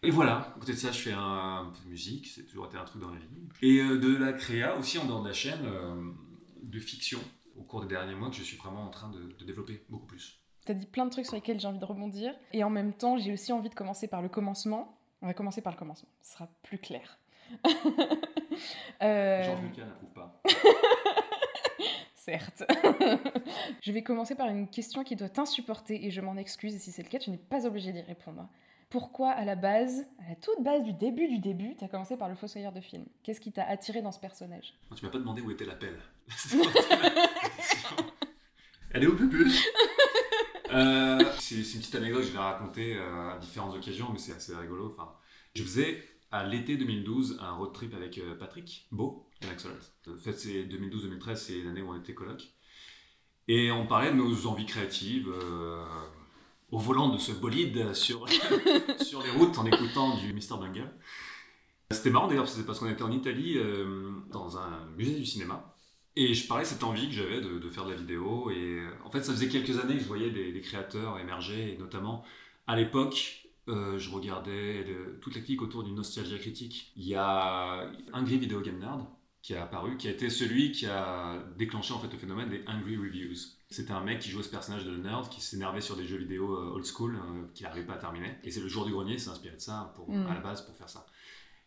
Et 0.03 0.11
voilà, 0.11 0.53
à 0.55 0.59
côté 0.59 0.73
de 0.73 0.77
ça, 0.77 0.91
je 0.91 0.99
fais 0.99 1.11
un, 1.11 1.19
un 1.19 1.65
peu 1.73 1.83
de 1.85 1.89
musique, 1.89 2.27
c'est 2.33 2.43
toujours 2.43 2.67
été 2.67 2.77
un 2.77 2.85
truc 2.85 3.01
dans 3.01 3.09
ma 3.09 3.17
vie. 3.17 3.25
Et 3.63 3.79
euh, 3.81 3.97
de 3.97 4.15
la 4.15 4.31
créa 4.33 4.77
aussi 4.77 4.99
en 4.99 5.05
dehors 5.05 5.23
de 5.23 5.27
la 5.29 5.33
chaîne, 5.33 5.65
euh, 5.65 5.95
de 6.61 6.79
fiction 6.79 7.19
au 7.57 7.63
cours 7.63 7.81
des 7.81 7.87
derniers 7.87 8.15
mois 8.15 8.29
que 8.29 8.35
je 8.35 8.43
suis 8.43 8.57
vraiment 8.57 8.83
en 8.83 8.89
train 8.89 9.09
de, 9.09 9.33
de 9.37 9.45
développer 9.45 9.83
beaucoup 9.89 10.05
plus. 10.05 10.39
T'as 10.65 10.73
dit 10.73 10.85
plein 10.85 11.05
de 11.05 11.11
trucs 11.11 11.25
sur 11.25 11.35
lesquels 11.35 11.59
j'ai 11.59 11.67
envie 11.67 11.79
de 11.79 11.85
rebondir. 11.85 12.33
Et 12.51 12.63
en 12.63 12.69
même 12.69 12.93
temps, 12.93 13.17
j'ai 13.17 13.31
aussi 13.31 13.53
envie 13.53 13.69
de 13.69 13.75
commencer 13.75 14.07
par 14.07 14.21
le 14.21 14.27
commencement. 14.27 14.97
On 15.21 15.27
va 15.27 15.33
commencer 15.33 15.61
par 15.61 15.71
le 15.71 15.79
commencement. 15.79 16.09
Ce 16.21 16.33
sera 16.33 16.47
plus 16.63 16.77
clair. 16.77 17.17
Euh, 19.03 19.43
Jean 19.43 19.61
Lucas 19.61 19.85
n'approuve 19.85 20.09
pas. 20.09 20.41
Certes. 22.15 22.63
je 23.81 23.91
vais 23.91 24.01
commencer 24.01 24.33
par 24.33 24.47
une 24.47 24.67
question 24.67 25.03
qui 25.03 25.15
doit 25.15 25.29
t'insupporter 25.29 26.07
et 26.07 26.09
je 26.09 26.19
m'en 26.21 26.35
excuse. 26.37 26.73
Et 26.73 26.79
si 26.79 26.91
c'est 26.91 27.03
le 27.03 27.09
cas, 27.09 27.19
tu 27.19 27.29
n'es 27.29 27.37
pas 27.37 27.67
obligé 27.67 27.91
d'y 27.91 28.01
répondre. 28.01 28.49
Pourquoi, 28.89 29.31
à 29.31 29.43
la 29.43 29.55
base, 29.55 30.07
à 30.25 30.29
la 30.29 30.35
toute 30.35 30.63
base 30.63 30.83
du 30.83 30.93
début 30.93 31.27
du 31.27 31.39
début, 31.39 31.75
t'as 31.75 31.87
commencé 31.87 32.15
par 32.15 32.29
le 32.29 32.35
fossoyeur 32.35 32.71
de 32.71 32.79
film? 32.79 33.05
Qu'est-ce 33.23 33.41
qui 33.41 33.51
t'a 33.51 33.65
attiré 33.65 34.01
dans 34.01 34.13
ce 34.13 34.19
personnage? 34.19 34.73
Tu 34.95 35.03
m'as 35.03 35.11
pas 35.11 35.19
demandé 35.19 35.41
où 35.41 35.51
était 35.51 35.65
la 35.65 35.75
pelle. 35.75 35.99
Elle 38.91 39.03
est 39.03 39.07
au 39.07 39.15
pupus. 39.15 39.65
Euh, 40.71 41.23
c'est 41.39 41.63
c'est 41.63 41.75
une 41.75 41.79
petite 41.79 41.95
anecdote 41.95 42.21
que 42.21 42.27
je 42.27 42.33
vais 42.33 42.39
raconter 42.39 42.97
euh, 42.97 43.35
à 43.35 43.39
différentes 43.39 43.75
occasions, 43.75 44.09
mais 44.11 44.19
c'est 44.19 44.33
assez 44.33 44.55
rigolo. 44.55 44.87
Enfin, 44.87 45.13
je 45.55 45.63
faisais 45.63 46.03
à 46.31 46.45
l'été 46.45 46.77
2012 46.77 47.39
un 47.41 47.53
road 47.53 47.73
trip 47.73 47.93
avec 47.93 48.17
euh, 48.17 48.35
Patrick 48.35 48.87
Beau 48.91 49.29
et 49.41 49.49
Axolot. 49.49 49.75
En 50.07 50.17
fait, 50.17 50.33
c'est 50.33 50.65
2012-2013, 50.65 51.35
c'est 51.35 51.63
l'année 51.63 51.81
où 51.81 51.91
on 51.91 51.99
était 51.99 52.13
coloc. 52.13 52.43
Et 53.47 53.71
on 53.71 53.87
parlait 53.87 54.11
de 54.11 54.15
nos 54.15 54.47
envies 54.47 54.65
créatives 54.65 55.29
euh, 55.29 55.85
au 56.71 56.79
volant 56.79 57.09
de 57.09 57.17
ce 57.17 57.31
bolide 57.31 57.93
sur, 57.93 58.27
sur 59.01 59.21
les 59.23 59.31
routes 59.31 59.57
en 59.57 59.65
écoutant 59.65 60.17
du 60.17 60.33
Mr. 60.33 60.57
Bungle. 60.59 60.91
C'était 61.91 62.09
marrant 62.09 62.27
d'ailleurs, 62.27 62.49
c'est 62.49 62.65
parce 62.65 62.79
qu'on 62.79 62.89
était 62.89 63.03
en 63.03 63.11
Italie 63.11 63.57
euh, 63.57 64.11
dans 64.31 64.57
un 64.57 64.85
musée 64.97 65.15
du 65.15 65.25
cinéma. 65.25 65.73
Et 66.17 66.33
je 66.33 66.47
parlais 66.47 66.63
de 66.63 66.69
cette 66.69 66.83
envie 66.83 67.07
que 67.07 67.13
j'avais 67.13 67.39
de, 67.39 67.69
faire 67.69 67.85
de 67.85 67.91
la 67.91 67.97
vidéo. 67.97 68.49
Et 68.49 68.79
euh, 68.79 68.89
en 69.05 69.09
fait, 69.09 69.23
ça 69.23 69.31
faisait 69.31 69.47
quelques 69.47 69.79
années 69.79 69.93
que 69.95 70.01
je 70.01 70.07
voyais 70.07 70.31
des, 70.31 70.59
créateurs 70.61 71.19
émerger. 71.19 71.73
Et 71.73 71.77
notamment, 71.77 72.25
à 72.65 72.75
l'époque, 72.75 73.47
euh, 73.69 73.97
je 73.97 74.09
regardais 74.09 74.85
toute 75.21 75.35
la 75.35 75.41
clique 75.41 75.61
autour 75.61 75.83
d'une 75.83 75.95
nostalgie 75.95 76.37
critique. 76.39 76.91
Il 76.97 77.05
y 77.05 77.15
a 77.15 77.89
Angry 78.13 78.37
Video 78.37 78.59
Game 78.59 78.79
Nerd 78.79 79.05
qui 79.41 79.53
a 79.55 79.63
apparu, 79.63 79.95
qui 79.95 80.09
a 80.09 80.11
été 80.11 80.29
celui 80.29 80.73
qui 80.73 80.87
a 80.87 81.41
déclenché 81.57 81.93
en 81.93 81.99
fait 81.99 82.11
le 82.11 82.17
phénomène 82.17 82.49
des 82.49 82.63
Angry 82.67 82.97
Reviews. 82.97 83.37
C'était 83.69 83.91
un 83.91 84.01
mec 84.01 84.19
qui 84.19 84.29
jouait 84.29 84.43
ce 84.43 84.49
personnage 84.49 84.85
de 84.85 84.95
nerd, 84.95 85.27
qui 85.29 85.41
s'énervait 85.41 85.81
sur 85.81 85.97
des 85.97 86.05
jeux 86.05 86.17
vidéo 86.17 86.53
euh, 86.55 86.71
old 86.75 86.85
school, 86.85 87.15
euh, 87.17 87.47
qu'il 87.53 87.65
n'arrivait 87.65 87.85
pas 87.85 87.93
à 87.95 87.97
terminer. 87.97 88.37
Et 88.43 88.51
c'est 88.51 88.61
le 88.61 88.67
jour 88.69 88.85
du 88.85 88.91
grenier, 88.93 89.17
s'est 89.17 89.29
inspiré 89.29 89.55
de 89.55 89.61
ça 89.61 89.91
pour, 89.95 90.09
Mm. 90.09 90.25
à 90.27 90.33
la 90.33 90.39
base 90.39 90.61
pour 90.65 90.75
faire 90.75 90.89
ça. 90.89 91.05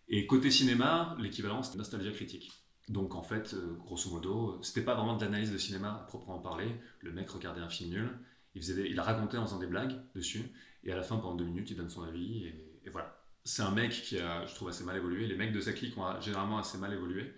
Et 0.08 0.26
côté 0.26 0.50
cinéma, 0.50 1.14
l'équivalent 1.20 1.62
c'était 1.62 1.78
nostalgie 1.78 2.12
critique. 2.12 2.52
Donc 2.88 3.14
en 3.14 3.22
fait, 3.22 3.54
euh, 3.54 3.74
grosso 3.78 4.10
modo, 4.10 4.58
c'était 4.62 4.80
pas 4.82 4.94
vraiment 4.94 5.16
de 5.16 5.24
l'analyse 5.24 5.52
de 5.52 5.58
cinéma 5.58 5.90
à 6.02 6.06
proprement 6.06 6.38
parler. 6.40 6.68
Le 7.00 7.12
mec 7.12 7.28
regardait 7.30 7.60
un 7.60 7.68
film 7.68 7.90
nul, 7.90 8.18
il, 8.54 8.62
faisait 8.62 8.74
des- 8.82 8.88
il 8.88 8.98
racontait 8.98 9.36
en 9.36 9.44
faisant 9.44 9.58
des 9.60 9.66
blagues 9.68 10.00
dessus, 10.14 10.50
et 10.82 10.90
à 10.92 10.96
la 10.96 11.02
fin, 11.02 11.16
pendant 11.18 11.36
deux 11.36 11.44
minutes, 11.44 11.70
il 11.70 11.76
donne 11.76 11.90
son 11.90 12.02
avis, 12.02 12.44
et, 12.46 12.80
et 12.86 12.90
voilà. 12.90 13.16
C'est 13.44 13.62
un 13.62 13.70
mec 13.70 13.92
qui 13.92 14.18
a, 14.18 14.44
je 14.46 14.54
trouve, 14.54 14.68
assez 14.68 14.84
mal 14.84 14.96
évolué. 14.96 15.26
Les 15.26 15.36
mecs 15.36 15.52
de 15.52 15.60
sa 15.60 15.72
clique 15.72 15.96
ont 15.96 16.20
généralement 16.20 16.58
assez 16.58 16.76
mal 16.78 16.92
évolué. 16.92 17.32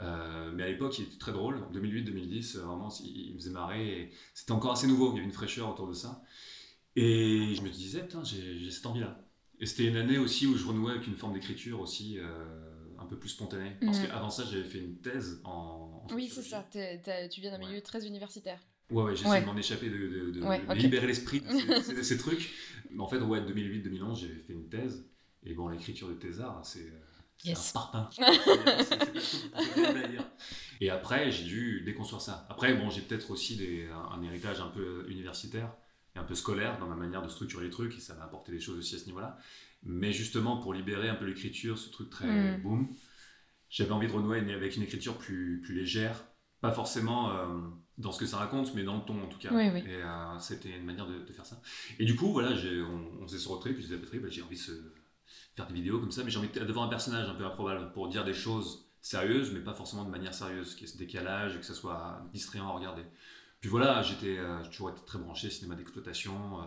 Euh, 0.00 0.50
mais 0.52 0.64
à 0.64 0.68
l'époque, 0.68 0.98
il 0.98 1.04
était 1.06 1.18
très 1.18 1.32
drôle. 1.32 1.56
En 1.62 1.70
2008-2010, 1.72 2.56
euh, 2.56 2.62
vraiment, 2.62 2.88
il, 3.02 3.28
il 3.28 3.34
me 3.34 3.38
faisait 3.38 3.50
marrer. 3.50 4.10
C'était 4.34 4.52
encore 4.52 4.72
assez 4.72 4.86
nouveau, 4.86 5.10
il 5.12 5.16
y 5.16 5.18
avait 5.18 5.26
une 5.26 5.32
fraîcheur 5.32 5.70
autour 5.70 5.86
de 5.88 5.94
ça. 5.94 6.22
Et 6.96 7.54
je 7.56 7.62
me 7.62 7.68
disais, 7.68 8.00
putain, 8.02 8.22
j'ai 8.24 8.70
cette 8.70 8.86
envie-là. 8.86 9.20
Et 9.60 9.66
c'était 9.66 9.84
une 9.86 9.96
année 9.96 10.18
aussi 10.18 10.46
où 10.46 10.56
je 10.56 10.66
renouais 10.66 10.92
avec 10.92 11.06
une 11.06 11.14
forme 11.14 11.32
d'écriture 11.34 11.80
aussi 11.80 12.18
euh, 12.18 12.24
un 12.98 13.06
peu 13.06 13.16
plus 13.18 13.28
spontanée. 13.30 13.76
Parce 13.80 14.00
Mhm. 14.00 14.06
qu'avant 14.08 14.30
ça, 14.30 14.44
j'avais 14.44 14.64
fait 14.64 14.78
une 14.78 14.96
thèse 14.98 15.40
en. 15.44 16.06
en 16.10 16.14
Oui, 16.14 16.28
c'est 16.28 16.42
ça. 16.42 16.66
tu 16.72 17.40
viens 17.40 17.52
d'un 17.52 17.60
Ouais. 17.60 17.68
milieu 17.68 17.80
très 17.80 18.06
universitaire. 18.06 18.60
Ouais, 18.90 19.02
ouais, 19.04 19.16
j'ai 19.16 19.26
Ouais. 19.26 19.40
de 19.40 19.46
m'en 19.46 19.56
échapper, 19.56 19.88
de, 19.88 19.96
de- 19.96 20.30
de- 20.32 20.42
Ouais, 20.42 20.60
de 20.64 20.70
ok. 20.70 20.76
libérer 20.76 21.06
l'esprit 21.06 21.40
de 21.96 22.02
ces 22.02 22.18
trucs. 22.18 22.52
Mais 22.90 23.00
en 23.02 23.06
fait, 23.08 23.18
ouais, 23.18 23.40
2008-2011, 23.40 24.20
j'avais 24.20 24.34
fait 24.38 24.52
une 24.52 24.68
thèse. 24.68 25.08
Et 25.44 25.54
bon, 25.54 25.68
l'écriture 25.68 26.08
de 26.08 26.14
thésard, 26.14 26.60
c'est 26.64 26.92
c'est 27.38 27.48
Yes. 27.48 27.72
un 27.76 27.80
parpaing. 27.80 28.10
C'est-. 29.20 30.18
Et 30.80 30.90
après, 30.90 31.30
j'ai 31.30 31.44
dû 31.44 31.82
déconstruire 31.84 32.20
ça. 32.20 32.46
Après, 32.48 32.74
bon, 32.74 32.90
j'ai 32.90 33.00
peut-être 33.02 33.30
aussi 33.30 33.56
des, 33.56 33.88
un, 33.88 34.18
un 34.18 34.22
héritage 34.22 34.60
un 34.60 34.68
peu 34.68 35.06
universitaire 35.08 35.72
et 36.16 36.18
un 36.18 36.24
peu 36.24 36.34
scolaire 36.34 36.78
dans 36.78 36.86
ma 36.86 36.96
manière 36.96 37.22
de 37.22 37.28
structurer 37.28 37.64
les 37.64 37.70
trucs. 37.70 37.96
Et 37.96 38.00
ça 38.00 38.14
m'a 38.14 38.24
apporté 38.24 38.52
des 38.52 38.60
choses 38.60 38.78
aussi 38.78 38.96
à 38.96 38.98
ce 38.98 39.06
niveau-là. 39.06 39.38
Mais 39.82 40.12
justement, 40.12 40.56
pour 40.58 40.74
libérer 40.74 41.08
un 41.08 41.14
peu 41.14 41.26
l'écriture, 41.26 41.78
ce 41.78 41.90
truc 41.90 42.10
très 42.10 42.26
Mm. 42.58 42.62
boom, 42.62 42.88
j'avais 43.68 43.92
envie 43.92 44.06
de 44.08 44.12
renouer 44.12 44.38
avec 44.52 44.76
une 44.76 44.82
écriture 44.82 45.16
plus, 45.18 45.60
plus 45.62 45.74
légère. 45.74 46.24
Pas 46.60 46.72
forcément 46.72 47.30
euh, 47.30 47.46
dans 47.98 48.10
ce 48.10 48.18
que 48.18 48.26
ça 48.26 48.38
raconte, 48.38 48.74
mais 48.74 48.84
dans 48.84 48.96
le 48.96 49.02
ton 49.04 49.22
en 49.22 49.26
tout 49.26 49.38
cas. 49.38 49.50
Oui, 49.52 49.68
oui. 49.72 49.80
Et 49.86 49.96
euh, 50.02 50.38
c'était 50.38 50.70
une 50.70 50.84
manière 50.84 51.06
de, 51.06 51.18
de 51.18 51.32
faire 51.32 51.44
ça. 51.44 51.60
Et 51.98 52.04
du 52.06 52.16
coup, 52.16 52.32
voilà, 52.32 52.50
on, 52.90 53.22
on 53.22 53.26
faisait 53.26 53.38
ce 53.38 53.48
road 53.48 53.60
trip, 53.60 53.76
je 53.76 53.82
disais 53.82 53.96
à 53.96 53.98
Patrick, 53.98 54.22
bah, 54.22 54.28
j'ai 54.30 54.42
envie 54.42 54.56
de 54.56 54.60
se- 54.62 54.92
faire 55.54 55.66
des 55.66 55.74
vidéos 55.74 55.98
comme 56.00 56.10
ça, 56.10 56.24
mais 56.24 56.30
j'ai 56.30 56.38
envie 56.38 56.48
de- 56.48 56.60
d'avoir 56.64 56.86
un 56.86 56.88
personnage 56.88 57.28
un 57.28 57.34
peu 57.34 57.44
improbable 57.44 57.92
pour 57.92 58.08
dire 58.08 58.24
des 58.24 58.34
choses 58.34 58.84
sérieuses, 59.00 59.52
mais 59.52 59.60
pas 59.60 59.74
forcément 59.74 60.04
de 60.04 60.10
manière 60.10 60.34
sérieuse, 60.34 60.74
qu'il 60.74 60.86
y 60.86 60.90
ait 60.90 60.92
ce 60.92 60.98
décalage 60.98 61.54
et 61.56 61.58
que 61.60 61.66
ça 61.66 61.74
soit 61.74 62.22
distrayant 62.32 62.68
à 62.68 62.72
regarder. 62.72 63.02
Puis 63.60 63.70
voilà, 63.70 64.02
j'étais, 64.02 64.38
euh, 64.38 64.62
toujours 64.66 64.90
été 64.90 65.00
très 65.06 65.18
branché 65.18 65.50
cinéma 65.50 65.74
d'exploitation. 65.74 66.60
euh, 66.60 66.64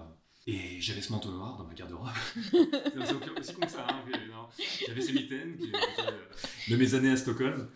et 0.50 0.80
j'avais 0.80 1.02
ce 1.02 1.12
manteau 1.12 1.30
noir 1.32 1.58
dans 1.58 1.66
ma 1.66 1.74
garde-robe. 1.74 2.08
c'est 2.36 2.98
aussi, 3.38 3.56
que 3.56 3.68
ça. 3.70 3.86
hein. 3.90 4.48
J'avais 4.88 5.02
ces 5.02 5.12
mitaines 5.12 5.58
qui- 5.58 5.72
qui- 5.72 6.72
de 6.72 6.78
mes 6.78 6.94
années 6.96 7.12
à 7.12 7.18
Stockholm. 7.18 7.70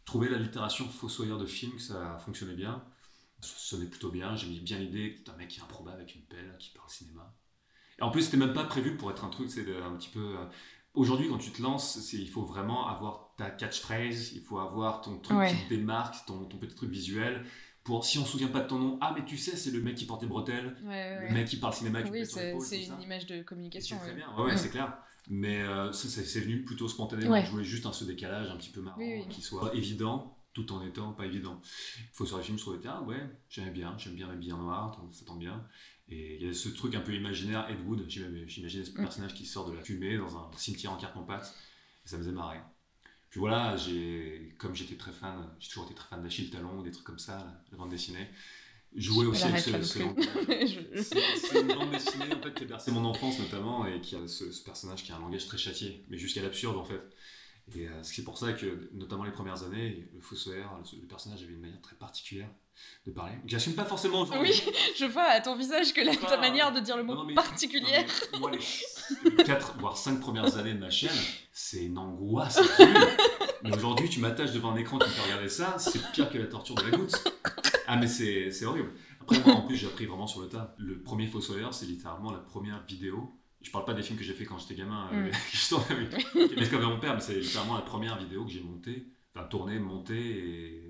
Je 0.00 0.04
trouvais 0.06 0.28
la 0.28 0.38
littération 0.38 0.88
fossoyeur 0.88 1.38
de 1.38 1.46
film, 1.46 1.72
que 1.72 1.82
ça 1.82 2.16
fonctionnait 2.24 2.54
bien. 2.54 2.84
Ça 3.40 3.54
sonnait 3.56 3.86
plutôt 3.86 4.10
bien. 4.10 4.36
J'ai 4.36 4.46
mis 4.46 4.60
bien 4.60 4.78
l'idée 4.78 5.14
que 5.16 5.24
t'es 5.24 5.30
un 5.30 5.36
mec 5.36 5.48
qui 5.48 5.58
est 5.58 5.62
improbable 5.62 5.96
avec 5.96 6.14
une 6.14 6.22
pelle, 6.22 6.54
qui 6.60 6.70
parle 6.70 6.88
cinéma. 6.88 7.34
En 8.00 8.10
plus, 8.10 8.22
c'était 8.22 8.36
même 8.36 8.52
pas 8.52 8.64
prévu 8.64 8.96
pour 8.96 9.10
être 9.10 9.24
un 9.24 9.28
truc, 9.30 9.50
c'est 9.50 9.60
un 9.82 9.94
petit 9.96 10.08
peu. 10.10 10.20
euh, 10.36 10.44
Aujourd'hui, 10.94 11.28
quand 11.28 11.38
tu 11.38 11.50
te 11.50 11.60
lances, 11.60 12.12
il 12.12 12.28
faut 12.28 12.44
vraiment 12.44 12.86
avoir 12.88 13.34
ta 13.36 13.50
catchphrase, 13.50 14.32
il 14.34 14.42
faut 14.42 14.58
avoir 14.58 15.00
ton 15.00 15.18
truc 15.18 15.36
Ouais. 15.36 15.50
qui 15.50 15.64
te 15.64 15.68
démarque, 15.74 16.14
ton, 16.26 16.44
ton 16.44 16.56
petit 16.56 16.74
truc 16.74 16.90
visuel. 16.90 17.44
Pour, 17.82 18.04
si 18.04 18.16
on 18.18 18.24
se 18.24 18.30
souvient 18.32 18.48
pas 18.48 18.60
de 18.60 18.68
ton 18.68 18.78
nom, 18.78 18.98
ah, 19.00 19.12
mais 19.14 19.24
tu 19.24 19.36
sais, 19.36 19.56
c'est 19.56 19.70
le 19.72 19.82
mec 19.82 19.96
qui 19.96 20.06
porte 20.06 20.20
des 20.20 20.26
bretelles, 20.28 20.74
Ouais, 20.84 21.28
le 21.28 21.34
mec 21.34 21.48
qui 21.48 21.56
parle 21.56 21.74
cinéma, 21.74 22.02
qui 22.02 22.10
Oui, 22.12 22.24
c'est 22.24 22.54
ça. 22.84 22.94
une 22.94 23.02
image 23.02 23.26
de 23.26 23.42
communication. 23.42 23.96
C'est 24.00 24.06
très 24.12 24.14
bien, 24.16 24.26
ouais, 24.38 24.56
c'est 24.56 24.70
clair. 24.70 24.96
Mais 25.28 25.62
euh, 25.62 25.90
c'est 25.92 26.40
venu 26.40 26.64
plutôt 26.64 26.86
spontanément. 26.88 27.42
Je 27.44 27.50
voulais 27.50 27.64
juste 27.64 27.86
un 27.86 27.92
ce 27.92 28.04
décalage 28.04 28.48
un 28.50 28.56
petit 28.56 28.70
peu 28.70 28.80
marrant, 28.80 28.98
Oui, 28.98 29.14
oui. 29.26 29.28
qui 29.28 29.42
soit 29.42 29.74
évident 29.74 30.38
tout 30.54 30.72
en 30.72 30.82
étant 30.86 31.12
pas 31.12 31.26
évident. 31.26 31.60
Il 31.98 32.08
faut 32.12 32.24
sur 32.24 32.38
les 32.38 32.44
films, 32.44 32.56
je 32.56 32.62
trouvais, 32.62 32.78
ah 32.86 33.02
ouais, 33.02 33.20
j'aimais 33.48 33.70
bien, 33.72 33.94
j'aime 33.98 34.14
bien 34.14 34.28
m'habiller 34.28 34.52
en 34.52 34.58
noir, 34.58 34.96
ça 35.10 35.24
tombe 35.24 35.40
bien. 35.40 35.66
Et 36.08 36.36
il 36.36 36.46
y 36.46 36.50
a 36.50 36.52
ce 36.52 36.68
truc 36.68 36.94
un 36.94 37.00
peu 37.00 37.14
imaginaire, 37.14 37.66
Ed 37.70 37.80
Wood, 37.86 38.04
j'imagine 38.08 38.48
j'imaginais 38.48 38.84
ce 38.84 38.90
Mm. 38.90 38.94
personnage 38.94 39.34
qui 39.34 39.46
sort 39.46 39.70
de 39.70 39.76
la 39.76 39.82
fumée 39.82 40.16
dans 40.18 40.36
un 40.36 40.50
cimetière 40.56 40.92
en 40.92 40.96
carton-pâte, 40.96 41.54
et 42.04 42.08
ça 42.08 42.16
me 42.18 42.22
faisait 42.22 42.34
marrer. 42.34 42.60
Puis 43.30 43.40
voilà, 43.40 43.74
comme 44.58 44.74
j'étais 44.74 44.96
très 44.96 45.12
fan, 45.12 45.50
j'ai 45.58 45.68
toujours 45.68 45.86
été 45.86 45.94
très 45.94 46.08
fan 46.08 46.22
d'Achille 46.22 46.50
Talon, 46.50 46.82
des 46.82 46.90
trucs 46.92 47.06
comme 47.06 47.18
ça, 47.18 47.38
la, 47.38 47.64
la 47.72 47.78
bande 47.78 47.90
dessinée. 47.90 48.28
Jouer 48.94 49.26
aussi 49.26 49.42
avec 49.44 49.58
ce, 49.58 49.82
ce 49.82 49.98
C'est 51.02 51.20
c'est 51.36 51.60
une 51.62 51.66
bande 51.74 51.90
dessinée 51.90 52.32
en 52.32 52.40
fait 52.40 52.54
qui 52.54 52.62
a 52.62 52.66
bercé 52.66 52.92
mon 52.92 53.04
enfance 53.04 53.40
notamment 53.40 53.86
et 53.86 54.00
qui 54.00 54.14
a 54.14 54.28
ce, 54.28 54.52
ce 54.52 54.62
personnage 54.62 55.02
qui 55.02 55.10
a 55.10 55.16
un 55.16 55.20
langage 55.20 55.46
très 55.46 55.58
châtié, 55.58 56.04
mais 56.08 56.16
jusqu'à 56.16 56.42
l'absurde 56.42 56.76
en 56.76 56.84
fait. 56.84 57.02
Et 57.74 57.88
euh, 57.88 58.02
c'est 58.04 58.22
pour 58.22 58.38
ça 58.38 58.52
que, 58.52 58.88
notamment 58.92 59.24
les 59.24 59.32
premières 59.32 59.64
années, 59.64 60.06
le 60.14 60.20
Fossoyeur, 60.20 60.78
le, 60.78 61.00
le 61.00 61.06
personnage 61.08 61.42
avait 61.42 61.54
une 61.54 61.60
manière 61.60 61.80
très 61.80 61.96
particulière 61.96 62.50
de 63.06 63.10
parler. 63.12 63.32
J'assume 63.46 63.74
pas 63.74 63.84
forcément 63.84 64.20
aujourd'hui. 64.22 64.50
Oui, 64.66 64.72
je 64.98 65.04
vois 65.04 65.24
à 65.24 65.40
ton 65.40 65.56
visage 65.56 65.92
que 65.92 66.00
la, 66.00 66.14
ta 66.16 66.34
Ah. 66.34 66.36
manière 66.40 66.72
de 66.72 66.80
dire 66.80 66.96
le 66.96 67.02
mot 67.04 67.14
Non, 67.14 67.20
non, 67.22 67.26
mais- 67.26 67.34
particulière. 67.34 68.04
Non, 68.04 68.30
mais 68.32 68.38
moi, 68.38 68.50
les 69.36 69.44
4 69.44 69.76
voire 69.78 69.96
5 69.96 70.20
premières 70.20 70.56
années 70.56 70.74
de 70.74 70.78
ma 70.80 70.90
chaîne, 70.90 71.10
c'est 71.52 71.84
une 71.84 71.98
angoisse. 71.98 72.60
Mais 73.62 73.74
aujourd'hui, 73.74 74.08
tu 74.08 74.20
m'attaches 74.20 74.52
devant 74.52 74.72
un 74.72 74.76
écran, 74.76 74.98
tu 74.98 75.06
me 75.06 75.10
fais 75.12 75.22
regarder 75.22 75.48
ça, 75.48 75.76
c'est 75.78 76.00
pire 76.12 76.30
que 76.30 76.38
la 76.38 76.46
torture 76.46 76.74
de 76.74 76.82
la 76.82 76.96
goutte. 76.96 77.14
Ah, 77.86 77.96
mais 77.96 78.06
c'est 78.06 78.50
c'est 78.50 78.64
horrible. 78.66 78.90
Après, 79.20 79.38
moi, 79.40 79.54
en 79.54 79.62
plus, 79.62 79.76
j'ai 79.76 79.86
appris 79.86 80.04
vraiment 80.06 80.26
sur 80.26 80.40
le 80.42 80.48
tas. 80.48 80.74
Le 80.78 81.00
premier 81.00 81.26
Fossoyeur, 81.26 81.72
c'est 81.72 81.86
littéralement 81.86 82.30
la 82.30 82.38
première 82.40 82.82
vidéo. 82.86 83.32
Je 83.62 83.70
parle 83.70 83.86
pas 83.86 83.94
des 83.94 84.02
films 84.02 84.18
que 84.18 84.24
j'ai 84.24 84.34
fait 84.34 84.44
quand 84.44 84.58
j'étais 84.58 84.74
gamin, 84.74 85.08
euh, 85.14 85.30
Mm. 85.30 85.32
je 85.52 85.74
avec 86.54 86.72
mon 86.72 87.00
père, 87.00 87.14
mais 87.14 87.20
c'est 87.20 87.36
littéralement 87.40 87.76
la 87.76 87.80
première 87.80 88.18
vidéo 88.18 88.44
que 88.44 88.50
j'ai 88.50 88.60
montée, 88.60 89.06
enfin 89.34 89.46
tournée, 89.46 89.78
montée 89.78 90.14
et 90.14 90.83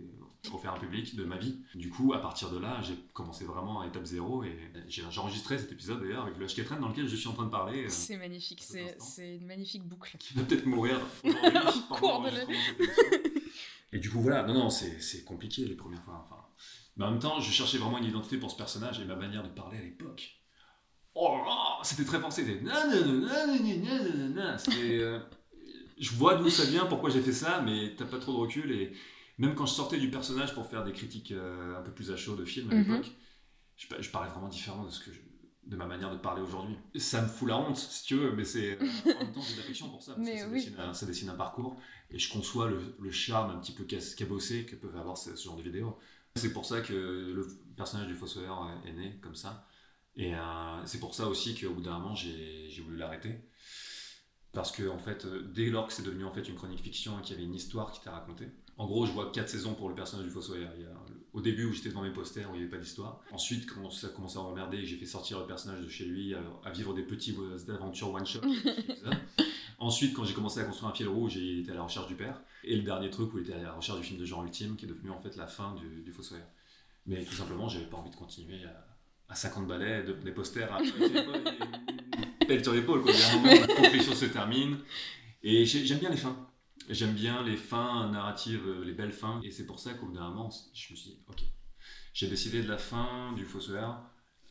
offert 0.52 0.74
un 0.74 0.78
public 0.78 1.16
de 1.16 1.24
ma 1.24 1.36
vie. 1.36 1.58
Du 1.74 1.90
coup, 1.90 2.12
à 2.12 2.20
partir 2.20 2.50
de 2.50 2.58
là, 2.58 2.80
j'ai 2.82 2.94
commencé 3.12 3.44
vraiment 3.44 3.80
à 3.80 3.86
étape 3.86 4.04
zéro 4.04 4.44
et 4.44 4.56
j'ai 4.88 5.02
enregistré 5.18 5.58
cet 5.58 5.72
épisode 5.72 6.00
d'ailleurs 6.02 6.24
avec 6.24 6.36
le 6.38 6.46
HK 6.46 6.80
dans 6.80 6.88
lequel 6.88 7.08
je 7.08 7.16
suis 7.16 7.28
en 7.28 7.32
train 7.32 7.46
de 7.46 7.50
parler. 7.50 7.84
euh, 7.84 7.88
C'est 7.88 8.16
magnifique, 8.16 8.62
c'est 8.98 9.36
une 9.36 9.46
magnifique 9.46 9.84
boucle. 9.84 10.16
qui 10.18 10.34
va 10.34 10.42
peut-être 10.42 10.66
mourir 10.66 11.00
pendant 11.22 11.72
cours 11.90 12.22
de 12.22 12.28
émission. 12.28 12.88
Et 13.92 13.98
du 13.98 14.10
coup, 14.10 14.20
voilà, 14.20 14.42
non, 14.42 14.54
non, 14.54 14.70
c'est 14.70 15.00
c'est 15.00 15.24
compliqué 15.24 15.64
les 15.64 15.76
premières 15.76 16.02
fois. 16.02 16.26
Enfin, 16.28 16.42
mais 16.96 17.04
en 17.04 17.10
même 17.12 17.20
temps, 17.20 17.40
je 17.40 17.50
cherchais 17.50 17.78
vraiment 17.78 17.98
une 17.98 18.04
identité 18.06 18.36
pour 18.38 18.50
ce 18.50 18.56
personnage 18.56 19.00
et 19.00 19.04
ma 19.04 19.16
manière 19.16 19.42
de 19.42 19.48
parler 19.48 19.78
à 19.78 19.82
l'époque. 19.82 20.40
Oh 21.14 21.38
c'était 21.82 22.04
très 22.04 22.18
forcé. 22.18 22.44
C'était 24.58 24.98
euh, 24.98 25.20
Je 25.98 26.10
vois 26.10 26.34
d'où 26.34 26.50
ça 26.50 26.64
vient, 26.64 26.86
pourquoi 26.86 27.10
j'ai 27.10 27.20
fait 27.20 27.32
ça, 27.32 27.62
mais 27.62 27.94
t'as 27.96 28.04
pas 28.04 28.18
trop 28.18 28.32
de 28.32 28.38
recul. 28.38 28.72
Et 28.72 28.92
même 29.38 29.54
quand 29.54 29.66
je 29.66 29.74
sortais 29.74 29.98
du 29.98 30.10
personnage 30.10 30.54
pour 30.54 30.66
faire 30.66 30.84
des 30.84 30.92
critiques 30.92 31.32
euh, 31.32 31.78
un 31.78 31.82
peu 31.82 31.90
plus 31.92 32.10
à 32.10 32.16
chaud 32.16 32.36
de 32.36 32.44
films 32.44 32.70
à 32.70 32.74
Mhm. 32.74 32.80
l'époque, 32.80 33.12
je, 33.76 33.86
pa- 33.88 34.00
je 34.00 34.10
parlais 34.10 34.30
vraiment 34.30 34.48
différemment 34.48 34.84
de 34.84 34.90
ce 34.90 35.00
que 35.04 35.12
je- 35.12 35.20
de 35.66 35.76
ma 35.76 35.86
manière 35.86 36.12
de 36.12 36.18
parler 36.18 36.42
aujourd'hui. 36.42 36.76
Ça 36.96 37.22
me 37.22 37.28
fout 37.28 37.48
la 37.48 37.56
honte, 37.58 37.76
si 37.78 38.04
tu 38.04 38.16
veux, 38.16 38.32
mais 38.32 38.44
c'est 38.44 38.78
euh, 38.80 39.14
en 39.16 39.24
même 39.24 39.32
temps 39.32 39.40
j'ai 39.46 39.54
de 39.54 39.58
l'affection 39.60 39.88
pour 39.90 40.02
ça, 40.02 40.14
parce 40.14 40.26
Mais 40.26 40.34
que 40.34 40.40
ça, 40.40 40.48
oui. 40.48 40.58
dessine 40.60 40.76
un, 40.78 40.94
ça 40.94 41.06
dessine 41.06 41.28
un 41.30 41.34
parcours, 41.34 41.80
et 42.10 42.18
je 42.18 42.32
conçois 42.32 42.68
le, 42.68 42.96
le 43.00 43.10
charme 43.10 43.50
un 43.50 43.58
petit 43.60 43.72
peu 43.72 43.84
cabossé 43.84 44.66
que 44.66 44.76
peuvent 44.76 44.96
avoir 44.96 45.16
ce, 45.18 45.34
ce 45.36 45.44
genre 45.44 45.56
de 45.56 45.62
vidéos. 45.62 45.98
C'est 46.36 46.52
pour 46.52 46.64
ça 46.66 46.80
que 46.80 46.92
le 46.92 47.46
personnage 47.76 48.08
du 48.08 48.14
Fossoyeur 48.14 48.70
est 48.86 48.92
né 48.92 49.18
comme 49.22 49.34
ça, 49.36 49.66
et 50.16 50.34
euh, 50.34 50.86
c'est 50.86 51.00
pour 51.00 51.14
ça 51.14 51.26
aussi 51.28 51.54
qu'au 51.58 51.72
bout 51.74 51.80
d'un 51.82 51.98
moment 51.98 52.14
j'ai 52.14 52.80
voulu 52.84 52.96
l'arrêter. 52.96 53.40
Parce 54.52 54.70
que 54.70 54.88
en 54.88 54.98
fait, 54.98 55.24
euh, 55.24 55.42
dès 55.52 55.68
lors 55.68 55.86
que 55.88 55.92
c'est 55.92 56.02
devenu 56.04 56.24
en 56.24 56.32
fait 56.32 56.48
une 56.48 56.54
chronique 56.54 56.80
fiction 56.80 57.18
et 57.18 57.22
qu'il 57.22 57.34
y 57.34 57.38
avait 57.38 57.46
une 57.46 57.54
histoire 57.54 57.90
qui 57.92 58.00
était 58.00 58.10
racontée, 58.10 58.48
en 58.76 58.86
gros, 58.86 59.06
je 59.06 59.12
vois 59.12 59.30
quatre 59.32 59.48
saisons 59.48 59.74
pour 59.74 59.88
le 59.88 59.94
personnage 59.94 60.26
du 60.26 60.32
Fossoyeur. 60.32 60.70
Il 60.76 60.82
y 60.82 60.86
a 60.86 60.88
le- 60.88 61.24
au 61.32 61.40
début 61.40 61.64
où 61.64 61.72
j'étais 61.72 61.88
devant 61.88 62.02
mes 62.02 62.12
posters 62.12 62.48
où 62.50 62.54
il 62.54 62.58
n'y 62.58 62.62
avait 62.62 62.70
pas 62.70 62.78
d'histoire. 62.78 63.20
Ensuite, 63.32 63.66
quand 63.66 63.90
ça 63.90 64.06
a 64.06 64.10
commencé 64.10 64.38
à 64.38 64.42
m'emmerder 64.42 64.78
et 64.78 64.86
j'ai 64.86 64.96
fait 64.96 65.06
sortir 65.06 65.40
le 65.40 65.46
personnage 65.46 65.80
de 65.82 65.88
chez 65.88 66.04
lui 66.04 66.32
à, 66.34 66.38
à 66.64 66.70
vivre 66.70 66.94
des 66.94 67.02
petits 67.02 67.34
euh, 67.38 67.74
aventures 67.74 68.12
one 68.12 68.24
shot. 68.26 68.40
Ensuite, 69.78 70.14
quand 70.14 70.24
j'ai 70.24 70.34
commencé 70.34 70.60
à 70.60 70.64
construire 70.64 70.90
un 70.90 70.94
fil 70.94 71.08
rouge, 71.08 71.36
il 71.36 71.60
était 71.60 71.72
à 71.72 71.74
la 71.74 71.82
recherche 71.82 72.06
du 72.06 72.14
père. 72.14 72.40
Et 72.62 72.76
le 72.76 72.82
dernier 72.82 73.10
truc 73.10 73.34
où 73.34 73.38
il 73.38 73.42
était 73.42 73.52
à 73.54 73.62
la 73.62 73.72
recherche 73.72 73.98
du 74.00 74.04
film 74.06 74.20
de 74.20 74.24
genre 74.24 74.44
ultime, 74.44 74.76
qui 74.76 74.84
est 74.86 74.88
devenu 74.88 75.10
en 75.10 75.18
fait 75.20 75.36
la 75.36 75.46
fin 75.46 75.74
du, 75.74 76.02
du 76.02 76.12
Fossoyeur. 76.12 76.46
Mais 77.06 77.24
tout 77.24 77.34
simplement, 77.34 77.68
j'avais 77.68 77.84
pas 77.86 77.96
envie 77.98 78.10
de 78.10 78.16
continuer 78.16 78.64
à, 78.64 78.86
à 79.28 79.34
50 79.34 79.66
balais, 79.66 80.04
de, 80.04 80.12
des 80.12 80.30
posters 80.32 80.72
à 80.72 80.78
pelle 82.46 82.62
sur 82.62 82.72
l'épaule. 82.72 83.02
quoi. 83.02 83.12
Il 83.12 83.18
y 83.18 83.22
a 83.22 83.28
un 83.32 83.36
moment, 83.36 83.66
la 83.66 83.74
confession 83.74 84.14
se 84.14 84.26
termine. 84.26 84.78
Et 85.42 85.66
j'ai- 85.66 85.84
j'aime 85.84 85.98
bien 85.98 86.10
les 86.10 86.16
fins. 86.16 86.36
J'aime 86.88 87.14
bien 87.14 87.42
les 87.42 87.56
fins 87.56 88.10
narratives, 88.10 88.66
euh, 88.66 88.84
les 88.84 88.92
belles 88.92 89.12
fins. 89.12 89.40
Et 89.42 89.50
c'est 89.50 89.66
pour 89.66 89.78
ça 89.80 89.94
qu'au 89.94 90.06
bout 90.06 90.14
d'un 90.14 90.28
moment, 90.28 90.50
je 90.74 90.92
me 90.92 90.96
suis 90.96 91.10
dit, 91.10 91.18
ok. 91.28 91.42
J'ai 92.12 92.28
décidé 92.28 92.62
de 92.62 92.68
la 92.68 92.78
fin 92.78 93.32
du 93.32 93.44
Fossoyeur 93.44 94.02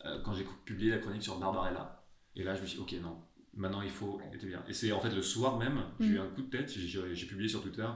euh, 0.05 0.19
quand 0.23 0.33
j'ai 0.33 0.45
publié 0.65 0.91
la 0.91 0.97
chronique 0.97 1.23
sur 1.23 1.37
Barbarella. 1.39 2.03
Et 2.35 2.43
là, 2.43 2.55
je 2.55 2.61
me 2.61 2.65
suis 2.67 2.77
dit, 2.77 2.81
ok, 2.83 3.01
non, 3.01 3.23
maintenant 3.53 3.81
il 3.81 3.89
faut 3.91 4.19
bien. 4.41 4.63
Et 4.67 4.73
c'est 4.73 4.91
en 4.91 4.99
fait 4.99 5.11
le 5.11 5.21
soir 5.21 5.57
même, 5.57 5.83
j'ai 5.99 6.07
eu 6.07 6.19
un 6.19 6.27
coup 6.27 6.41
de 6.41 6.49
tête, 6.49 6.69
j'ai- 6.71 7.25
publié 7.27 7.47
sur 7.47 7.61
Twitter. 7.61 7.87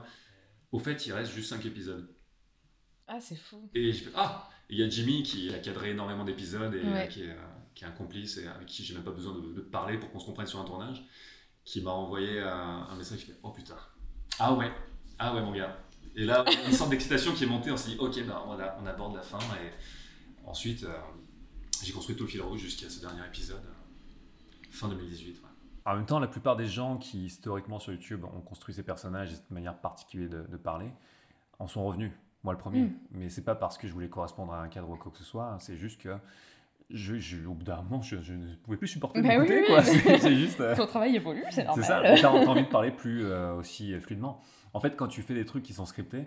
Au 0.72 0.78
fait, 0.78 1.06
il 1.06 1.12
reste 1.12 1.32
juste 1.32 1.50
5 1.50 1.64
épisodes. 1.66 2.08
Ah, 3.06 3.20
c'est 3.20 3.36
fou. 3.36 3.68
Et 3.74 3.92
j'ai 3.92 4.04
fait, 4.04 4.12
ah 4.14 4.48
Il 4.70 4.78
y 4.78 4.82
a 4.82 4.88
Jimmy 4.88 5.22
qui 5.22 5.52
a 5.52 5.58
cadré 5.58 5.90
énormément 5.90 6.24
d'épisodes 6.24 6.74
et 6.74 6.82
Ouais. 6.84 7.04
euh, 7.04 7.06
qui, 7.06 7.22
est, 7.22 7.30
euh, 7.30 7.46
qui 7.74 7.84
est 7.84 7.86
un 7.86 7.92
complice 7.92 8.36
et 8.36 8.46
avec 8.46 8.66
qui 8.66 8.84
j'ai 8.84 8.92
même 8.94 9.02
pas 9.02 9.12
besoin 9.12 9.34
de, 9.34 9.52
de 9.54 9.60
parler 9.62 9.96
pour 9.98 10.10
qu'on 10.12 10.18
se 10.20 10.26
comprenne 10.26 10.46
sur 10.46 10.60
un 10.60 10.64
tournage, 10.64 11.02
qui 11.64 11.80
m'a 11.80 11.90
envoyé 11.90 12.38
un, 12.40 12.86
un 12.90 12.96
message 12.96 13.20
qui 13.20 13.26
fait 13.26 13.38
Oh 13.42 13.50
putain, 13.50 13.76
ah 14.38 14.52
ouais, 14.54 14.70
ah 15.18 15.34
ouais 15.34 15.40
mon 15.42 15.52
gars. 15.52 15.76
Et 16.16 16.24
là, 16.24 16.44
une 16.66 16.72
sorte 16.72 16.90
d'excitation 16.90 17.32
qui 17.32 17.44
est 17.44 17.46
montée, 17.46 17.70
on 17.70 17.76
s'est 17.76 17.90
dit 17.90 17.96
Ok, 17.98 18.24
bah, 18.26 18.44
on, 18.46 18.58
a- 18.58 18.76
on 18.82 18.86
aborde 18.86 19.14
la 19.16 19.22
fin 19.22 19.38
et 19.38 19.70
ensuite 20.46 20.82
euh, 20.84 20.92
j'ai 21.82 21.92
construit 21.92 22.16
tout 22.16 22.24
le 22.24 22.28
fil 22.30 22.42
rouge 22.42 22.60
jusqu'à 22.60 22.88
ce 22.90 23.00
dernier 23.00 23.24
épisode, 23.26 23.62
euh, 23.64 24.66
fin 24.70 24.88
2018. 24.88 25.30
ouais. 25.38 25.44
En 25.84 25.94
même 25.96 26.06
temps, 26.06 26.18
la 26.18 26.26
plupart 26.28 26.56
des 26.56 26.66
gens 26.66 26.98
qui, 26.98 27.26
historiquement, 27.26 27.78
sur 27.78 27.92
YouTube, 27.92 28.24
ont 28.24 28.40
construit 28.42 28.74
ces 28.74 28.82
personnages 28.82 29.32
et 29.32 29.36
cette 29.36 29.50
manière 29.50 29.78
particulière 29.80 30.28
de, 30.28 30.42
de 30.46 30.56
parler, 30.58 30.90
en 31.58 31.66
sont 31.66 31.84
revenus. 31.84 32.12
Moi, 32.44 32.52
le 32.52 32.58
premier. 32.58 32.82
Mm. 32.82 32.92
Mais 33.12 33.30
c'est 33.30 33.44
pas 33.44 33.54
parce 33.54 33.78
que 33.78 33.88
je 33.88 33.92
voulais 33.92 34.10
correspondre 34.10 34.52
à 34.52 34.60
un 34.62 34.68
cadre 34.68 34.90
ou 34.90 34.96
quoi 34.96 35.10
que 35.10 35.18
ce 35.18 35.24
soit. 35.24 35.46
hein, 35.46 35.58
C'est 35.58 35.76
juste 35.76 36.00
que, 36.00 36.16
je, 36.90 37.16
je- 37.16 37.46
au 37.46 37.54
bout 37.54 37.64
d'un 37.64 37.76
moment, 37.82 38.00
je, 38.00 38.20
je 38.22 38.32
ne 38.34 38.54
pouvais 38.56 38.76
plus 38.76 38.88
supporter 38.88 39.20
Bah 39.22 39.28
d'écouter, 39.30 39.64
oui. 39.68 39.74
C'est 39.84 40.18
c'est 40.20 40.36
juste... 40.36 40.60
euh, 40.60 40.74
Ton 40.76 40.86
travail 40.86 41.16
évolue, 41.16 41.42
c'est 41.50 41.62
c'est 41.62 41.64
normal. 41.66 41.84
ça, 41.84 42.02
t'as 42.20 42.28
envie 42.30 42.62
de 42.62 42.68
parler 42.70 42.90
plus 42.90 43.24
euh, 43.24 43.54
aussi 43.54 43.92
euh, 43.94 44.00
fluidement. 44.00 44.40
En 44.74 44.80
fait, 44.80 44.96
quand 44.96 45.08
tu 45.08 45.22
fais 45.22 45.34
des 45.34 45.44
trucs 45.44 45.62
qui 45.62 45.72
sont 45.74 45.86
scriptés, 45.86 46.26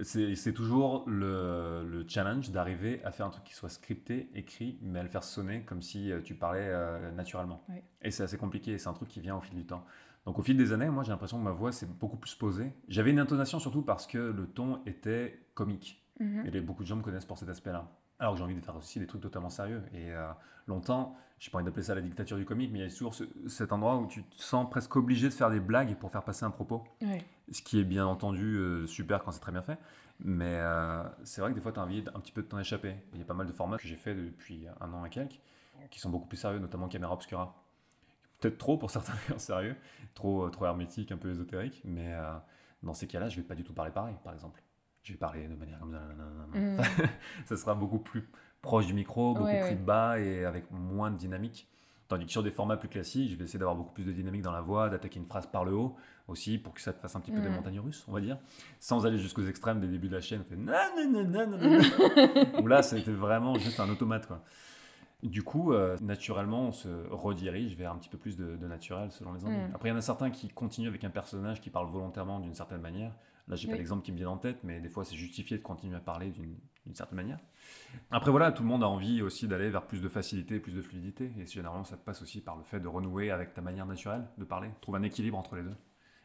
c'est 0.00 0.34
c'est 0.36 0.52
toujours 0.54 1.04
le, 1.06 1.86
le 1.86 2.04
challenge 2.08 2.50
d'arriver 2.50 3.02
à 3.04 3.12
faire 3.12 3.26
un 3.26 3.30
truc 3.30 3.44
qui 3.44 3.54
soit 3.54 3.68
scripté, 3.68 4.30
écrit, 4.34 4.78
mais 4.82 5.00
à 5.00 5.02
le 5.02 5.08
faire 5.08 5.22
sonner 5.22 5.62
comme 5.62 5.82
si 5.82 6.10
tu 6.24 6.34
parlais 6.34 6.60
euh, 6.66 7.10
naturellement. 7.12 7.62
Et 8.00 8.10
c'est 8.10 8.22
assez 8.22 8.38
compliqué, 8.38 8.78
c'est 8.78 8.88
un 8.88 8.94
truc 8.94 9.08
qui 9.10 9.20
vient 9.20 9.36
au 9.36 9.40
fil 9.40 9.54
du 9.54 9.66
temps. 9.66 9.84
Donc 10.24 10.38
au 10.38 10.42
fil 10.42 10.56
des 10.56 10.72
années, 10.72 10.88
moi 10.88 11.02
j'ai 11.02 11.10
l'impression 11.10 11.36
que 11.38 11.42
ma 11.44 11.50
voix 11.50 11.72
s'est 11.72 11.86
beaucoup 11.86 12.16
plus 12.16 12.34
posée. 12.34 12.72
J'avais 12.88 13.10
une 13.10 13.18
intonation 13.18 13.58
surtout 13.58 13.82
parce 13.82 14.06
que 14.06 14.18
le 14.18 14.46
ton 14.46 14.80
était 14.86 15.40
comique. 15.54 16.02
Mhm. 16.20 16.46
Et 16.46 16.50
les- 16.50 16.60
beaucoup 16.60 16.82
de 16.84 16.88
gens 16.88 16.96
me 16.96 17.02
connaissent 17.02 17.24
pour 17.26 17.36
cet 17.38 17.48
aspect-là. 17.50 17.90
Alors 18.22 18.34
que 18.34 18.38
j'ai 18.38 18.44
envie 18.44 18.54
de 18.54 18.60
faire 18.64 18.76
aussi 18.76 19.00
des 19.00 19.06
trucs 19.08 19.20
totalement 19.20 19.50
sérieux. 19.50 19.82
Et 19.92 20.12
euh, 20.12 20.28
longtemps, 20.68 21.16
j'ai 21.40 21.50
pas 21.50 21.58
envie 21.58 21.64
d'appeler 21.64 21.82
ça 21.82 21.94
la 21.96 22.00
dictature 22.00 22.36
du 22.36 22.44
comique, 22.44 22.70
mais 22.72 22.78
il 22.78 22.82
y 22.82 22.86
a 22.86 22.90
toujours 22.90 23.14
ce- 23.14 23.24
cet 23.48 23.72
endroit 23.72 23.96
où 23.96 24.06
tu 24.06 24.22
te 24.22 24.40
sens 24.40 24.70
presque 24.70 24.94
obligé 24.94 25.28
de 25.28 25.34
faire 25.34 25.50
des 25.50 25.58
blagues 25.58 25.96
pour 25.96 26.10
faire 26.12 26.22
passer 26.22 26.44
un 26.44 26.50
propos. 26.52 26.84
Ce 27.50 27.62
qui 27.62 27.80
est 27.80 27.84
bien 27.84 28.06
entendu 28.06 28.54
euh, 28.56 28.86
super 28.86 29.24
quand 29.24 29.32
c'est 29.32 29.40
très 29.40 29.50
bien 29.52 29.62
fait. 29.62 29.76
Mais 30.20 30.54
euh, 30.60 31.02
c'est 31.24 31.40
vrai 31.40 31.50
que 31.50 31.56
des 31.56 31.60
fois, 31.60 31.72
tu 31.72 31.80
as 31.80 31.82
envie 31.82 32.04
un 32.14 32.20
petit 32.20 32.30
peu 32.32 32.42
de 32.42 32.46
t'en 32.46 32.60
échapper. 32.60 32.94
Il 33.12 33.18
y 33.18 33.22
a 33.22 33.24
pas 33.24 33.34
mal 33.34 33.46
de 33.48 33.52
formats 33.52 33.76
que 33.76 33.88
j'ai 33.88 33.96
fait 33.96 34.14
depuis 34.14 34.66
un 34.80 34.92
an 34.92 35.04
et 35.04 35.10
quelques 35.10 35.40
qui 35.90 35.98
sont 35.98 36.10
beaucoup 36.10 36.28
plus 36.28 36.36
sérieux, 36.38 36.60
notamment 36.60 36.86
Caméra 36.88 37.12
Obscura. 37.12 37.56
Peut-être 38.40 38.58
trop 38.58 38.78
pour 38.78 38.90
certains 38.92 39.14
sérieux, 39.38 39.76
trop, 40.14 40.46
euh, 40.46 40.50
trop 40.50 40.66
hermétique, 40.66 41.10
un 41.12 41.16
peu 41.18 41.30
ésotérique. 41.32 41.82
Mais 41.84 42.14
dans 42.84 42.94
ces 42.94 43.08
cas-là, 43.08 43.28
je 43.28 43.36
vais 43.36 43.46
pas 43.46 43.56
du 43.56 43.64
tout 43.64 43.74
parler 43.74 43.90
pareil, 43.92 44.14
par 44.22 44.32
exemple. 44.32 44.61
Je 45.02 45.12
vais 45.12 45.18
parler 45.18 45.48
de 45.48 45.54
manière 45.56 45.78
comme 45.80 45.92
ça. 45.92 46.58
Mhm. 46.58 46.78
ça 47.46 47.56
sera 47.56 47.74
beaucoup 47.74 47.98
plus 47.98 48.28
proche 48.60 48.86
du 48.86 48.94
micro, 48.94 49.32
beaucoup 49.34 49.46
Ouais, 49.46 49.60
plus 49.60 49.70
ouais. 49.70 49.74
bas 49.74 50.18
et 50.20 50.44
avec 50.44 50.70
moins 50.70 51.10
de 51.10 51.16
dynamique. 51.16 51.68
Tandis 52.08 52.26
que 52.26 52.32
sur 52.32 52.42
des 52.42 52.50
formats 52.50 52.76
plus 52.76 52.88
classiques, 52.88 53.30
je 53.30 53.36
vais 53.36 53.44
essayer 53.44 53.58
d'avoir 53.58 53.74
beaucoup 53.74 53.92
plus 53.92 54.04
de 54.04 54.12
dynamique 54.12 54.42
dans 54.42 54.52
la 54.52 54.60
voix, 54.60 54.90
d'attaquer 54.90 55.18
une 55.18 55.26
phrase 55.26 55.46
par 55.46 55.64
le 55.64 55.72
haut 55.72 55.96
aussi 56.28 56.58
pour 56.58 56.74
que 56.74 56.80
ça 56.80 56.92
te 56.92 57.00
fasse 57.00 57.16
un 57.16 57.20
petit 57.20 57.32
peu 57.32 57.40
des 57.40 57.48
Mhm. 57.48 57.54
montagnes 57.56 57.80
russes, 57.80 58.04
on 58.06 58.12
va 58.12 58.20
dire, 58.20 58.38
sans 58.80 59.06
aller 59.06 59.18
jusqu'aux 59.18 59.44
extrêmes 59.46 59.80
des 59.80 59.88
débuts 59.88 60.08
de 60.08 60.14
la 60.14 60.20
chaîne. 60.20 60.44
fait 60.44 60.56
nan, 60.56 60.76
nan, 61.10 61.30
nan. 61.30 61.82
Où 62.62 62.66
là, 62.66 62.82
c'était 62.82 63.10
vraiment 63.12 63.54
juste 63.54 63.80
un 63.80 63.88
automate. 63.88 64.26
Quoi. 64.26 64.42
Du 65.22 65.42
coup, 65.42 65.72
euh, 65.72 65.96
naturellement, 66.02 66.68
on 66.68 66.72
se 66.72 66.88
redirige 67.10 67.76
vers 67.76 67.92
un 67.92 67.96
petit 67.96 68.08
peu 68.10 68.18
plus 68.18 68.36
de, 68.36 68.56
de 68.56 68.66
naturel 68.68 69.10
selon 69.10 69.32
les 69.32 69.44
envies. 69.44 69.56
Mm. 69.56 69.70
Après, 69.74 69.88
il 69.88 69.92
y 69.92 69.94
en 69.94 69.98
a 69.98 70.02
certains 70.02 70.30
qui 70.30 70.48
continuent 70.48 70.88
avec 70.88 71.02
un 71.04 71.10
personnage 71.10 71.60
qui 71.60 71.70
parle 71.70 71.88
volontairement 71.88 72.40
d'une 72.40 72.54
certaine 72.54 72.80
manière. 72.80 73.12
Là, 73.52 73.56
j'ai 73.56 73.68
pas 73.68 73.76
l'exemple 73.76 74.02
qui 74.02 74.12
me 74.12 74.16
vient 74.16 74.30
en 74.30 74.38
tête, 74.38 74.64
mais 74.64 74.80
des 74.80 74.88
fois, 74.88 75.04
c'est 75.04 75.14
justifié 75.14 75.58
de 75.58 75.62
continuer 75.62 75.96
à 75.96 76.00
parler 76.00 76.30
d'une 76.30 76.56
d'une 76.84 76.94
certaine 76.94 77.16
manière. 77.16 77.38
Après, 78.10 78.30
voilà, 78.30 78.50
tout 78.50 78.62
le 78.62 78.68
monde 78.68 78.82
a 78.82 78.88
envie 78.88 79.22
aussi 79.22 79.46
d'aller 79.46 79.70
vers 79.70 79.86
plus 79.86 80.02
de 80.02 80.08
facilité, 80.08 80.58
plus 80.58 80.74
de 80.74 80.82
fluidité. 80.82 81.32
Et 81.38 81.46
généralement, 81.46 81.84
ça 81.84 81.96
passe 81.96 82.22
aussi 82.22 82.40
par 82.40 82.56
le 82.56 82.64
fait 82.64 82.80
de 82.80 82.88
renouer 82.88 83.30
avec 83.30 83.54
ta 83.54 83.60
manière 83.60 83.86
naturelle 83.86 84.26
de 84.38 84.44
parler. 84.44 84.70
Trouve 84.80 84.96
un 84.96 85.02
équilibre 85.02 85.38
entre 85.38 85.56
les 85.56 85.62
deux. 85.62 85.76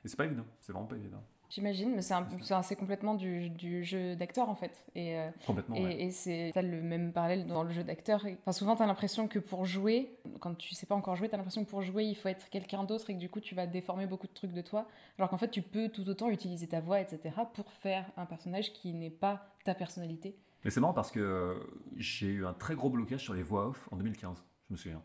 Et 0.03 0.07
c'est 0.07 0.17
pas 0.17 0.25
évident. 0.25 0.46
C'est 0.60 0.72
vraiment 0.72 0.88
pas 0.88 0.96
évident. 0.96 1.24
J'imagine, 1.50 1.96
mais 1.96 2.01
c'est 2.01 2.75
complètement 2.75 3.16
du, 3.16 3.50
du 3.50 3.84
jeu 3.84 4.16
d'acteur 4.18 4.50
en 4.50 4.56
fait. 4.56 4.84
Et, 4.96 5.18
euh, 5.18 5.30
Complètement. 5.46 5.75
et, 5.77 5.84
ouais. 5.84 6.01
et 6.01 6.12
c'est 6.12 6.51
t'as 6.54 6.62
le 6.62 6.82
même 6.82 7.13
parallèle 7.13 7.48
dans 7.48 7.63
le 7.63 7.70
jeu 7.70 7.84
d'acteur. 7.84 8.25
Enfin, 8.42 8.51
souvent, 8.51 8.75
tu 8.75 8.84
as 8.84 8.86
l'impression 8.86 9.27
que 9.30 9.39
pour 9.39 9.63
jouer, 9.66 10.12
quand 10.42 10.56
tu 10.56 10.75
sais 10.75 10.86
pas 10.86 10.96
encore 10.96 11.16
jouer, 11.16 11.30
tu 11.30 11.36
as 11.36 11.38
l'impression 11.38 11.63
que 11.63 11.70
pour 11.70 11.82
jouer, 11.82 12.04
il 12.04 12.16
faut 12.16 12.27
être 12.27 12.50
quelqu'un 12.50 12.84
d'autre 12.84 13.10
et 13.10 13.13
que 13.13 13.20
du 13.20 13.30
coup, 13.30 13.39
tu 13.39 13.56
vas 13.56 13.66
déformer 13.66 14.08
beaucoup 14.08 14.27
de 14.27 14.34
trucs 14.34 14.51
de 14.51 14.62
toi. 14.62 14.88
Alors 15.18 15.30
qu'en 15.30 15.38
fait, 15.38 15.50
tu 15.50 15.62
peux 15.62 15.88
tout 15.88 16.08
autant 16.10 16.30
utiliser 16.30 16.68
ta 16.68 16.82
voix, 16.82 17.00
etc., 17.00 17.34
pour 17.54 17.72
faire 17.72 18.06
un 18.18 18.25
personnage 18.25 18.74
qui 18.74 18.94
n'est 18.94 19.10
pas 19.10 19.56
ta 19.63 19.74
personnalité. 19.74 20.36
Mais 20.66 20.72
c'est 20.72 20.82
marrant 20.82 20.94
parce 20.94 21.12
que 21.12 21.20
euh, 21.22 21.54
j'ai 21.96 22.27
eu 22.27 22.46
un 22.46 22.54
très 22.54 22.75
gros 22.75 22.89
blocage 22.89 23.22
sur 23.24 23.34
les 23.34 23.44
voix 23.44 23.68
off 23.68 23.88
en 23.92 23.96
2015, 23.96 24.44
je 24.68 24.74
me 24.74 24.77
souviens. 24.77 25.01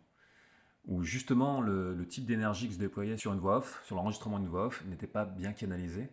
Où 0.89 1.05
justement 1.05 1.61
le, 1.61 1.95
le 1.95 2.09
type 2.09 2.25
d'énergie 2.27 2.67
que 2.67 2.75
je 2.75 2.79
déployais 2.81 3.17
sur 3.17 3.33
une 3.33 3.39
voix 3.39 3.59
off, 3.59 3.81
sur 3.85 3.95
l'enregistrement 3.95 4.41
d'une 4.41 4.49
voix 4.49 4.67
off, 4.67 4.85
n'était 4.87 5.07
pas 5.07 5.25
bien 5.25 5.53
canalisé. 5.53 6.09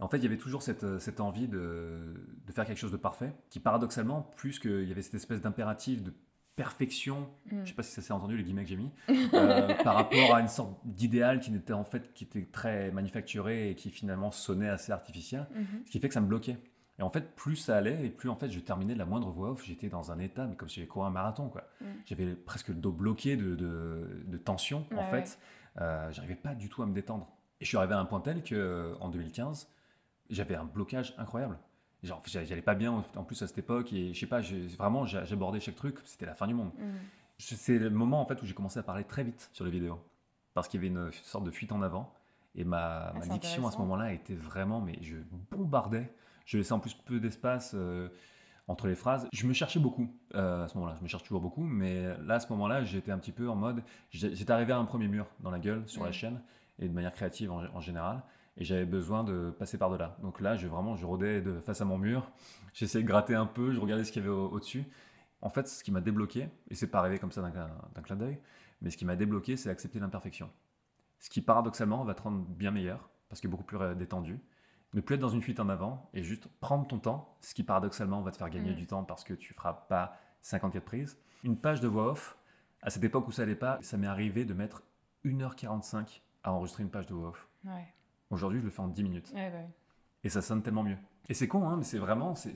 En 0.00 0.08
fait, 0.08 0.16
il 0.18 0.24
y 0.24 0.26
avait 0.26 0.36
toujours 0.38 0.62
cette, 0.62 0.84
euh, 0.84 0.98
cette 0.98 1.20
envie 1.20 1.46
de, 1.48 1.98
de 2.46 2.52
faire 2.52 2.66
quelque 2.66 2.78
chose 2.78 2.92
de 2.92 2.96
parfait, 2.96 3.32
qui 3.50 3.60
paradoxalement, 3.60 4.22
plus 4.36 4.58
qu'il 4.58 4.88
y 4.88 4.90
avait 4.90 5.02
cette 5.02 5.14
espèce 5.14 5.40
d'impératif 5.40 6.02
de 6.02 6.12
perfection, 6.56 7.28
Mm. 7.50 7.60
je 7.64 7.68
sais 7.70 7.74
pas 7.74 7.82
si 7.82 7.92
ça 7.92 8.00
s'est 8.02 8.12
entendu 8.12 8.36
les 8.36 8.44
guillemets 8.44 8.62
que 8.62 8.68
j'ai 8.70 8.76
mis, 8.76 8.90
euh, 9.34 9.74
par 9.84 9.94
rapport 9.96 10.34
à 10.34 10.40
une 10.40 10.48
sorte 10.48 10.78
d'idéal 10.84 11.40
qui 11.40 11.50
n'était 11.50 11.72
en 11.72 11.84
fait 11.84 12.12
qui 12.14 12.24
était 12.24 12.44
très 12.50 12.90
manufacturé 12.92 13.70
et 13.70 13.74
qui 13.74 13.90
finalement 13.90 14.30
sonnait 14.30 14.68
assez 14.68 14.92
artificiel 14.92 15.46
ce 15.84 15.90
qui 15.90 15.98
fait 16.00 16.08
que 16.08 16.14
ça 16.14 16.20
me 16.20 16.26
bloquait. 16.28 16.56
Et 17.00 17.02
en 17.02 17.10
fait, 17.10 17.34
plus 17.34 17.56
ça 17.56 17.76
allait, 17.76 18.06
et 18.06 18.10
plus 18.10 18.28
en 18.28 18.36
fait 18.36 18.50
je 18.50 18.60
terminais 18.60 18.94
la 18.94 19.04
moindre 19.04 19.30
voix 19.30 19.50
off, 19.50 19.64
j'étais 19.64 19.88
dans 19.88 20.12
un 20.12 20.18
état, 20.20 20.46
mais 20.46 20.54
comme 20.54 20.68
si 20.68 20.76
j'avais 20.76 20.86
couru 20.86 21.06
un 21.06 21.10
marathon, 21.10 21.48
quoi. 21.48 21.64
Mm. 21.80 21.84
J'avais 22.06 22.34
presque 22.34 22.68
le 22.68 22.74
dos 22.76 22.92
bloqué 22.92 23.36
de, 23.36 23.56
de, 23.56 24.22
de 24.24 24.36
tension, 24.38 24.86
en 24.92 24.96
Ouais, 24.98 25.22
fait. 25.22 25.38
Euh, 25.80 26.12
J'arrivais 26.12 26.36
pas 26.36 26.54
du 26.54 26.68
tout 26.68 26.82
à 26.84 26.86
me 26.86 26.94
détendre. 26.94 27.26
Et 27.60 27.64
je 27.64 27.68
suis 27.68 27.76
arrivé 27.76 27.94
à 27.94 27.98
un 27.98 28.04
point 28.04 28.20
tel 28.20 28.44
que 28.44 28.54
euh, 28.54 28.94
en 29.00 29.08
2015, 29.08 29.68
j'avais 30.30 30.54
un 30.54 30.64
blocage 30.64 31.14
incroyable. 31.18 31.58
Genre, 32.02 32.22
j'allais 32.26 32.60
pas 32.62 32.74
bien 32.74 33.02
en 33.16 33.24
plus 33.24 33.40
à 33.42 33.46
cette 33.46 33.56
époque, 33.58 33.92
et 33.92 34.12
je 34.12 34.18
sais 34.20 34.26
pas, 34.26 34.40
vraiment, 34.78 35.06
j'abordais 35.06 35.60
chaque 35.60 35.76
truc, 35.76 35.96
c'était 36.04 36.26
la 36.26 36.34
fin 36.34 36.46
du 36.46 36.52
monde. 36.54 36.70
Mm. 36.78 36.82
Je- 37.38 37.54
C'est 37.54 37.78
le 37.78 37.90
moment 37.90 38.20
en 38.20 38.26
fait 38.26 38.40
où 38.42 38.46
j'ai 38.46 38.54
commencé 38.54 38.78
à 38.78 38.82
parler 38.82 39.04
très 39.04 39.24
vite 39.24 39.48
sur 39.52 39.64
les 39.64 39.70
vidéos. 39.70 39.98
Parce 40.52 40.68
qu'il 40.68 40.78
y 40.78 40.86
avait 40.86 40.94
une 40.94 41.10
sorte 41.12 41.44
de 41.44 41.50
fuite 41.50 41.72
en 41.72 41.82
avant. 41.82 42.12
Et 42.54 42.62
ma, 42.64 43.12
ma 43.14 43.22
c'est 43.22 43.30
diction 43.32 43.66
à 43.66 43.70
ce 43.72 43.78
moment-là 43.78 44.12
était 44.12 44.34
vraiment, 44.36 44.80
mais 44.80 44.96
je 45.02 45.16
bombardais. 45.50 46.12
Je 46.46 46.58
laissais 46.58 46.72
en 46.72 46.78
plus 46.78 46.94
peu 46.94 47.18
d'espace 47.18 47.72
euh, 47.74 48.08
entre 48.68 48.86
les 48.86 48.94
phrases. 48.94 49.26
Je 49.32 49.46
me 49.46 49.52
cherchais 49.52 49.80
beaucoup 49.80 50.08
euh, 50.36 50.64
à 50.64 50.68
ce 50.68 50.74
moment-là. 50.76 50.94
Je 50.98 51.02
me 51.02 51.08
cherche 51.08 51.24
toujours 51.24 51.40
beaucoup. 51.40 51.64
Mais 51.64 52.16
là, 52.24 52.34
à 52.34 52.40
ce 52.40 52.48
moment-là, 52.52 52.84
j'étais 52.84 53.10
un 53.10 53.18
petit 53.18 53.32
peu 53.32 53.48
en 53.48 53.56
mode. 53.56 53.82
J'étais 54.10 54.52
arrivé 54.52 54.72
à 54.72 54.78
un 54.78 54.84
premier 54.84 55.08
mur 55.08 55.26
dans 55.40 55.50
la 55.50 55.58
gueule 55.58 55.82
sur 55.88 56.04
la 56.04 56.10
Mm. 56.10 56.12
chaîne 56.12 56.40
et 56.78 56.86
de 56.88 56.92
manière 56.94 57.12
créative 57.12 57.50
en, 57.50 57.64
en 57.74 57.80
général. 57.80 58.22
Et 58.56 58.64
j'avais 58.64 58.84
besoin 58.84 59.24
de 59.24 59.50
passer 59.58 59.78
par-delà. 59.78 60.16
Donc 60.22 60.40
là, 60.40 60.54
je, 60.56 60.68
vraiment, 60.68 60.94
je 60.96 61.04
rôdais 61.06 61.40
de, 61.40 61.58
face 61.60 61.80
à 61.80 61.84
mon 61.84 61.98
mur. 61.98 62.30
J'essayais 62.72 63.02
de 63.02 63.08
gratter 63.08 63.34
un 63.34 63.46
peu. 63.46 63.72
Je 63.72 63.80
regardais 63.80 64.04
ce 64.04 64.12
qu'il 64.12 64.22
y 64.22 64.24
avait 64.26 64.34
au- 64.34 64.48
au-dessus. 64.48 64.84
En 65.42 65.50
fait, 65.50 65.66
ce 65.68 65.82
qui 65.82 65.90
m'a 65.92 66.00
débloqué, 66.00 66.48
et 66.70 66.74
c'est 66.74 66.86
pas 66.86 67.00
arrivé 67.00 67.18
comme 67.18 67.32
ça 67.32 67.42
d'un 67.42 67.50
d'un 67.94 68.02
clin 68.02 68.16
d'œil, 68.16 68.38
mais 68.80 68.90
ce 68.90 68.96
qui 68.96 69.04
m'a 69.04 69.16
débloqué, 69.16 69.56
c'est 69.56 69.68
accepter 69.70 69.98
l'imperfection. 69.98 70.50
Ce 71.18 71.28
qui 71.30 71.40
paradoxalement 71.42 72.04
va 72.04 72.14
te 72.14 72.22
rendre 72.22 72.44
bien 72.46 72.70
meilleur, 72.70 73.08
parce 73.28 73.40
que 73.40 73.48
beaucoup 73.48 73.64
plus 73.64 73.76
euh, 73.78 73.94
détendu. 73.94 74.38
Ne 74.94 75.00
plus 75.00 75.16
être 75.16 75.20
dans 75.20 75.28
une 75.28 75.42
fuite 75.42 75.58
en 75.58 75.68
avant 75.68 76.08
et 76.14 76.22
juste 76.22 76.46
prendre 76.60 76.86
ton 76.86 76.98
temps, 77.00 77.36
ce 77.40 77.52
qui 77.54 77.64
paradoxalement 77.64 78.22
va 78.22 78.30
te 78.30 78.36
faire 78.36 78.48
gagner 78.50 78.72
Mm. 78.72 78.76
du 78.76 78.86
temps 78.86 79.02
parce 79.04 79.24
que 79.24 79.34
tu 79.34 79.52
feras 79.52 79.72
pas 79.88 80.16
54 80.42 80.84
prises. 80.84 81.18
Une 81.42 81.58
page 81.58 81.80
de 81.80 81.88
voix 81.88 82.12
off, 82.12 82.38
à 82.82 82.90
cette 82.90 83.02
époque 83.02 83.26
où 83.26 83.32
ça 83.32 83.42
allait 83.42 83.56
pas, 83.56 83.78
ça 83.82 83.96
m'est 83.96 84.06
arrivé 84.06 84.44
de 84.44 84.54
mettre 84.54 84.82
1h45 85.24 86.20
à 86.44 86.52
enregistrer 86.52 86.82
une 86.84 86.90
page 86.90 87.06
de 87.06 87.14
voix 87.14 87.30
off. 87.30 87.48
Ouais. 87.64 87.92
Aujourd'hui, 88.34 88.60
je 88.60 88.64
le 88.64 88.70
fais 88.70 88.80
en 88.80 88.88
10 88.88 89.02
minutes. 89.02 89.30
Ouais, 89.34 89.50
ouais. 89.50 89.68
Et 90.22 90.28
ça 90.28 90.42
sonne 90.42 90.62
tellement 90.62 90.82
mieux. 90.82 90.96
Et 91.28 91.34
c'est 91.34 91.48
con, 91.48 91.68
hein, 91.68 91.76
mais 91.76 91.84
c'est 91.84 91.98
vraiment. 91.98 92.34
c'est 92.34 92.52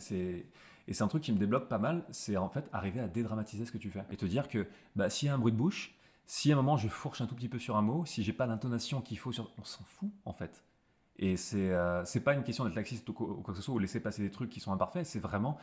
Et 0.87 0.93
c'est 0.93 1.03
un 1.03 1.09
truc 1.09 1.23
qui 1.23 1.33
me 1.33 1.39
débloque 1.39 1.69
pas 1.69 1.79
mal, 1.79 2.05
c'est 2.11 2.37
en 2.37 2.49
fait 2.49 2.69
arriver 2.73 3.01
à 3.01 3.09
dédramatiser 3.09 3.65
ce 3.67 3.73
que 3.73 3.79
tu 3.79 3.91
fais. 3.91 4.05
Et 4.11 4.17
te 4.17 4.27
dire 4.27 4.49
que 4.49 4.67
bah, 4.97 5.09
s'il 5.11 5.27
y 5.29 5.31
a 5.31 5.35
un 5.35 5.39
bruit 5.39 5.53
de 5.53 5.57
bouche, 5.57 5.95
si 6.27 6.51
à 6.51 6.55
un 6.55 6.57
moment 6.57 6.77
je 6.77 6.89
fourche 6.89 7.21
un 7.23 7.27
tout 7.27 7.35
petit 7.35 7.49
peu 7.49 7.59
sur 7.59 7.77
un 7.77 7.83
mot, 7.83 8.05
si 8.05 8.23
j'ai 8.23 8.33
pas 8.35 8.47
l'intonation 8.47 9.01
qu'il 9.01 9.19
faut 9.19 9.33
sur. 9.33 9.51
On 9.59 9.65
s'en 9.65 9.85
fout, 9.85 10.11
en 10.25 10.33
fait. 10.33 10.63
Et 11.19 11.37
c'est 11.37 11.71
euh, 11.73 12.05
pas 12.25 12.35
une 12.35 12.45
question 12.45 12.65
d'être 12.65 12.77
laxiste 12.77 13.09
ou 13.09 13.13
quoi 13.13 13.43
que 13.45 13.55
ce 13.55 13.63
soit, 13.63 13.75
ou 13.75 13.79
laisser 13.79 14.01
passer 14.01 14.23
des 14.23 14.31
trucs 14.31 14.51
qui 14.51 14.61
sont 14.61 14.73
imparfaits, 14.73 15.05
c'est 15.05 15.19
vraiment 15.19 15.59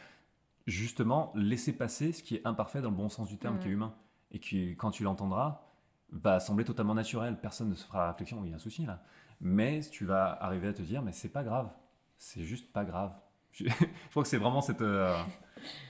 justement 0.67 1.31
laisser 1.35 1.73
passer 1.73 2.11
ce 2.11 2.23
qui 2.23 2.35
est 2.35 2.45
imparfait 2.47 2.81
dans 2.81 2.89
le 2.89 2.95
bon 2.95 3.09
sens 3.09 3.27
du 3.29 3.37
terme, 3.37 3.55
Mhm. 3.55 3.61
qui 3.61 3.67
est 3.67 3.71
humain. 3.71 3.93
Et 4.31 4.39
qui, 4.39 4.75
quand 4.75 4.91
tu 4.91 5.03
l'entendras, 5.03 5.61
va 6.11 6.39
sembler 6.39 6.65
totalement 6.65 6.95
naturel. 6.95 7.37
Personne 7.41 7.69
ne 7.69 7.75
se 7.75 7.85
fera 7.85 8.09
réflexion, 8.11 8.43
il 8.43 8.49
y 8.49 8.53
a 8.53 8.55
un 8.55 8.59
souci 8.59 8.85
là. 8.85 9.01
Mais 9.41 9.81
tu 9.91 10.05
vas 10.05 10.37
arriver 10.41 10.69
à 10.69 10.73
te 10.73 10.81
dire, 10.81 11.01
mais 11.01 11.11
c'est 11.11 11.29
pas 11.29 11.43
grave. 11.43 11.69
C'est 12.17 12.43
juste 12.43 12.71
pas 12.71 12.85
grave. 12.85 13.13
Je, 13.51 13.65
je 13.69 14.09
crois 14.11 14.23
que 14.23 14.29
c'est 14.29 14.37
vraiment 14.37 14.61
cette, 14.61 14.81
euh, 14.81 15.15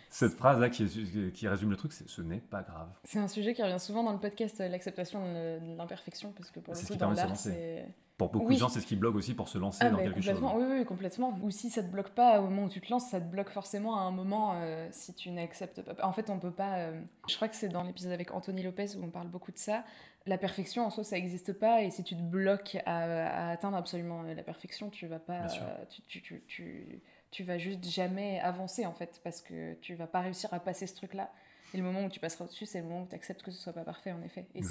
cette 0.10 0.34
phrase 0.34 0.60
là 0.60 0.70
qui, 0.70 1.32
qui 1.34 1.48
résume 1.48 1.70
le 1.70 1.76
truc, 1.76 1.94
c'est 1.94 2.08
ce 2.08 2.22
n'est 2.22 2.40
pas 2.40 2.64
grave. 2.64 2.90
C'est 3.04 3.20
un 3.20 3.28
sujet 3.28 3.54
qui 3.54 3.62
revient 3.62 3.80
souvent 3.80 4.04
dans 4.04 4.14
le 4.14 4.20
podcast, 4.20 4.62
euh, 4.62 4.70
l'acceptation 4.70 5.22
de 5.34 5.76
l'imperfection, 5.76 6.32
parce 6.32 6.52
que 6.52 6.60
pour 6.60 6.74
le 6.74 6.80
coup, 6.80 6.96
dans 6.96 7.12
l'art, 7.12 7.36
c'est... 7.36 7.94
Pour 8.18 8.30
beaucoup 8.30 8.48
Oui. 8.48 8.56
de 8.56 8.60
gens, 8.62 8.70
c'est 8.70 8.80
ce 8.80 8.88
qui 8.88 8.96
bloque 8.96 9.16
aussi 9.16 9.34
pour 9.34 9.50
se 9.50 9.58
lancer 9.58 9.84
Ah, 9.86 9.90
dans 9.90 9.98
quelque 9.98 10.22
chose. 10.22 10.40
complètement, 10.40 10.56
oui, 10.56 10.66
oui, 10.80 10.86
complètement. 10.86 11.38
Ou 11.44 11.52
si 11.52 11.70
ça 11.70 11.84
te 11.84 11.90
bloque 11.90 12.12
pas 12.12 12.40
au 12.40 12.44
moment 12.44 12.64
où 12.64 12.70
tu 12.70 12.80
te 12.80 12.90
lances, 12.90 13.10
ça 13.10 13.20
te 13.20 13.26
bloque 13.26 13.50
forcément 13.50 13.98
à 13.98 14.04
un 14.04 14.12
moment 14.12 14.54
euh, 14.56 14.88
si 14.92 15.14
tu 15.14 15.32
n'acceptes 15.32 15.82
pas. 15.82 16.06
En 16.06 16.14
fait, 16.14 16.30
on 16.30 16.40
peut 16.40 16.52
pas. 16.52 16.78
euh, 16.78 17.02
Je 17.28 17.36
crois 17.36 17.50
que 17.50 17.56
c'est 17.58 17.68
dans 17.68 17.84
l'épisode 17.84 18.14
avec 18.14 18.34
Anthony 18.34 18.64
Lopez 18.64 18.96
où 18.98 19.04
on 19.04 19.10
parle 19.10 19.28
beaucoup 19.28 19.52
de 19.52 19.58
ça. 19.58 19.84
La 20.28 20.38
perfection 20.38 20.86
en 20.86 20.90
soi, 20.90 21.04
ça 21.04 21.18
n'existe 21.18 21.54
pas, 21.54 21.84
et 21.84 21.92
si 21.92 22.04
tu 22.04 22.16
te 22.16 22.22
bloques 22.22 22.78
à, 22.86 23.48
à 23.48 23.52
atteindre 23.52 23.78
absolument 23.78 24.24
la 24.24 24.42
perfection, 24.44 24.90
tu 24.90 25.06
vas 25.08 25.20
pas. 25.20 25.42
Euh, 25.42 25.86
tu, 25.90 26.02
tu, 26.04 26.22
tu, 26.22 26.44
tu, 26.48 27.02
tu 27.32 27.44
vas 27.44 27.58
juste 27.60 27.86
jamais 27.88 28.40
avancer 28.40 28.86
en 28.88 28.94
fait, 28.94 29.20
parce 29.24 29.42
que 29.42 29.74
tu 29.82 29.94
vas 29.94 30.08
pas 30.08 30.22
réussir 30.22 30.52
à 30.54 30.60
passer 30.60 30.88
ce 30.88 30.96
truc-là. 30.96 31.30
Et 31.74 31.78
le 31.78 31.84
moment 31.84 32.06
où 32.06 32.10
tu 32.10 32.20
passeras 32.20 32.46
au-dessus, 32.46 32.66
c'est 32.66 32.80
le 32.80 32.86
moment 32.88 33.02
où 33.04 33.08
tu 33.08 33.16
acceptes 33.16 33.42
que 33.42 33.52
ce 33.52 33.58
soit 33.62 33.74
pas 33.74 33.84
parfait, 33.84 34.12
en 34.12 34.22
effet. 34.22 34.46
Et 34.56 34.62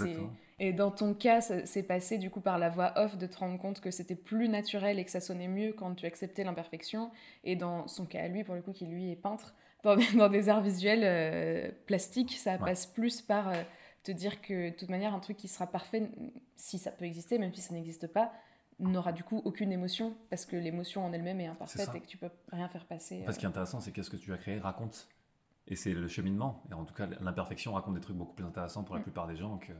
et 0.61 0.72
dans 0.72 0.90
ton 0.90 1.14
cas, 1.14 1.40
c'est 1.40 1.83
passé 1.83 2.18
du 2.18 2.30
coup 2.30 2.40
par 2.40 2.59
la 2.59 2.68
voix 2.70 2.92
off 2.96 3.18
de 3.18 3.26
te 3.26 3.37
rendre 3.38 3.59
compte 3.59 3.80
que 3.80 3.90
c'était 3.90 4.14
plus 4.14 4.48
naturel 4.48 4.98
et 4.98 5.04
que 5.04 5.11
ça 5.11 5.20
sonnait 5.20 5.48
mieux 5.48 5.72
quand 5.72 5.94
tu 5.94 6.07
acceptais 6.07 6.44
l'imperfection. 6.44 7.11
Et 7.42 7.57
dans 7.57 7.88
son 7.88 8.07
cas 8.07 8.22
à 8.22 8.28
lui, 8.28 8.44
pour 8.44 8.54
le 8.54 8.62
coup, 8.62 8.72
qui 8.72 8.87
lui 8.87 9.11
est 9.11 9.16
peintre, 9.16 9.54
dans 9.83 9.96
des, 9.96 10.07
dans 10.12 10.28
des 10.28 10.48
arts 10.48 10.62
visuels 10.62 11.02
euh, 11.04 11.70
plastiques, 11.87 12.33
ça 12.33 12.52
Ouais. 12.52 12.59
passe 12.59 12.87
plus 12.87 13.20
par 13.20 13.48
euh, 13.48 13.62
te 14.02 14.12
dire 14.12 14.40
que 14.40 14.70
de 14.70 14.74
toute 14.74 14.88
manière, 14.88 15.12
un 15.14 15.20
truc 15.20 15.37
qui 15.37 15.48
sera 15.48 15.66
parfait, 15.66 16.09
si 16.57 16.78
ça 16.78 16.90
peut 16.92 17.04
exister, 17.04 17.38
même 17.38 17.52
si 17.52 17.61
ça 17.61 17.74
n'existe 17.74 18.07
pas, 18.07 18.33
n'aura 18.78 19.12
du 19.12 19.22
coup 19.24 19.40
aucune 19.44 19.72
émotion 19.72 20.16
parce 20.30 20.46
que 20.46 20.57
l'émotion 20.57 21.04
en 21.04 21.12
elle-même 21.12 21.40
est 21.40 21.46
imparfaite 21.46 21.90
et 21.94 22.00
que 22.00 22.07
tu 22.07 22.16
peux 22.16 22.30
rien 22.50 22.68
faire 22.68 22.87
passer. 22.87 23.22
Fait, 23.24 23.33
ce 23.33 23.38
qui 23.38 23.44
euh. 23.44 23.48
est 23.48 23.50
intéressant, 23.50 23.80
c'est 23.80 23.92
qu'est-ce 23.92 24.11
que 24.11 24.16
tu 24.16 24.33
as 24.33 24.37
créé? 24.38 24.59
Raconte. 24.59 25.09
Et 25.68 25.77
c'est 25.77 25.94
le 25.94 26.09
cheminement. 26.09 26.62
Et 26.70 26.74
en 26.74 26.85
tout 26.85 26.94
cas, 26.94 27.07
l'imperfection 27.20 27.72
raconte 27.72 27.94
des 27.94 28.00
trucs 28.00 28.16
beaucoup 28.16 28.35
plus 28.35 28.44
intéressants 28.44 28.85
pour 28.85 28.94
la 28.94 29.00
Mm. 29.00 29.05
plupart 29.05 29.27
des 29.27 29.37
gens 29.37 29.59
que. 29.59 29.72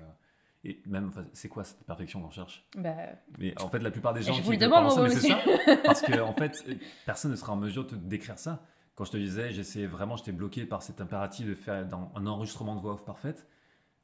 Et 0.67 0.81
même, 0.87 1.09
enfin, 1.09 1.27
c'est 1.35 1.49
quoi 1.51 1.63
cette 1.63 1.85
perfection 1.85 2.23
qu'on 2.23 2.31
cherche 2.31 2.67
Bah, 2.79 2.95
Mais 3.39 3.53
en 3.61 3.69
fait, 3.69 3.81
la 3.81 3.91
plupart 3.91 4.15
des 4.15 4.23
gens 4.23 4.33
je 4.33 4.41
vous 4.41 4.53
le 4.53 4.57
demande, 4.57 4.85
moi 4.85 5.01
aussi. 5.01 5.29
ça. 5.29 5.39
Parce 5.85 6.01
que 6.01 6.19
en 6.23 6.33
fait, 6.33 6.65
personne 7.05 7.33
ne 7.33 7.37
sera 7.37 7.53
en 7.53 7.57
mesure 7.57 7.85
de 7.85 7.91
te 7.91 7.95
décrire 7.97 8.39
ça. 8.39 8.63
Quand 8.95 9.05
je 9.05 9.11
te 9.13 9.17
disais, 9.19 9.51
j'essayais 9.53 9.87
vraiment, 9.87 10.17
j'étais 10.17 10.33
bloqué 10.33 10.65
par 10.65 10.81
cet 10.83 11.03
impératif 11.03 11.47
de 11.47 11.55
faire 11.55 11.87
un 12.15 12.27
enregistrement 12.27 12.77
de 12.77 12.81
voix 12.81 12.95
off 12.95 13.05
parfaite. 13.05 13.47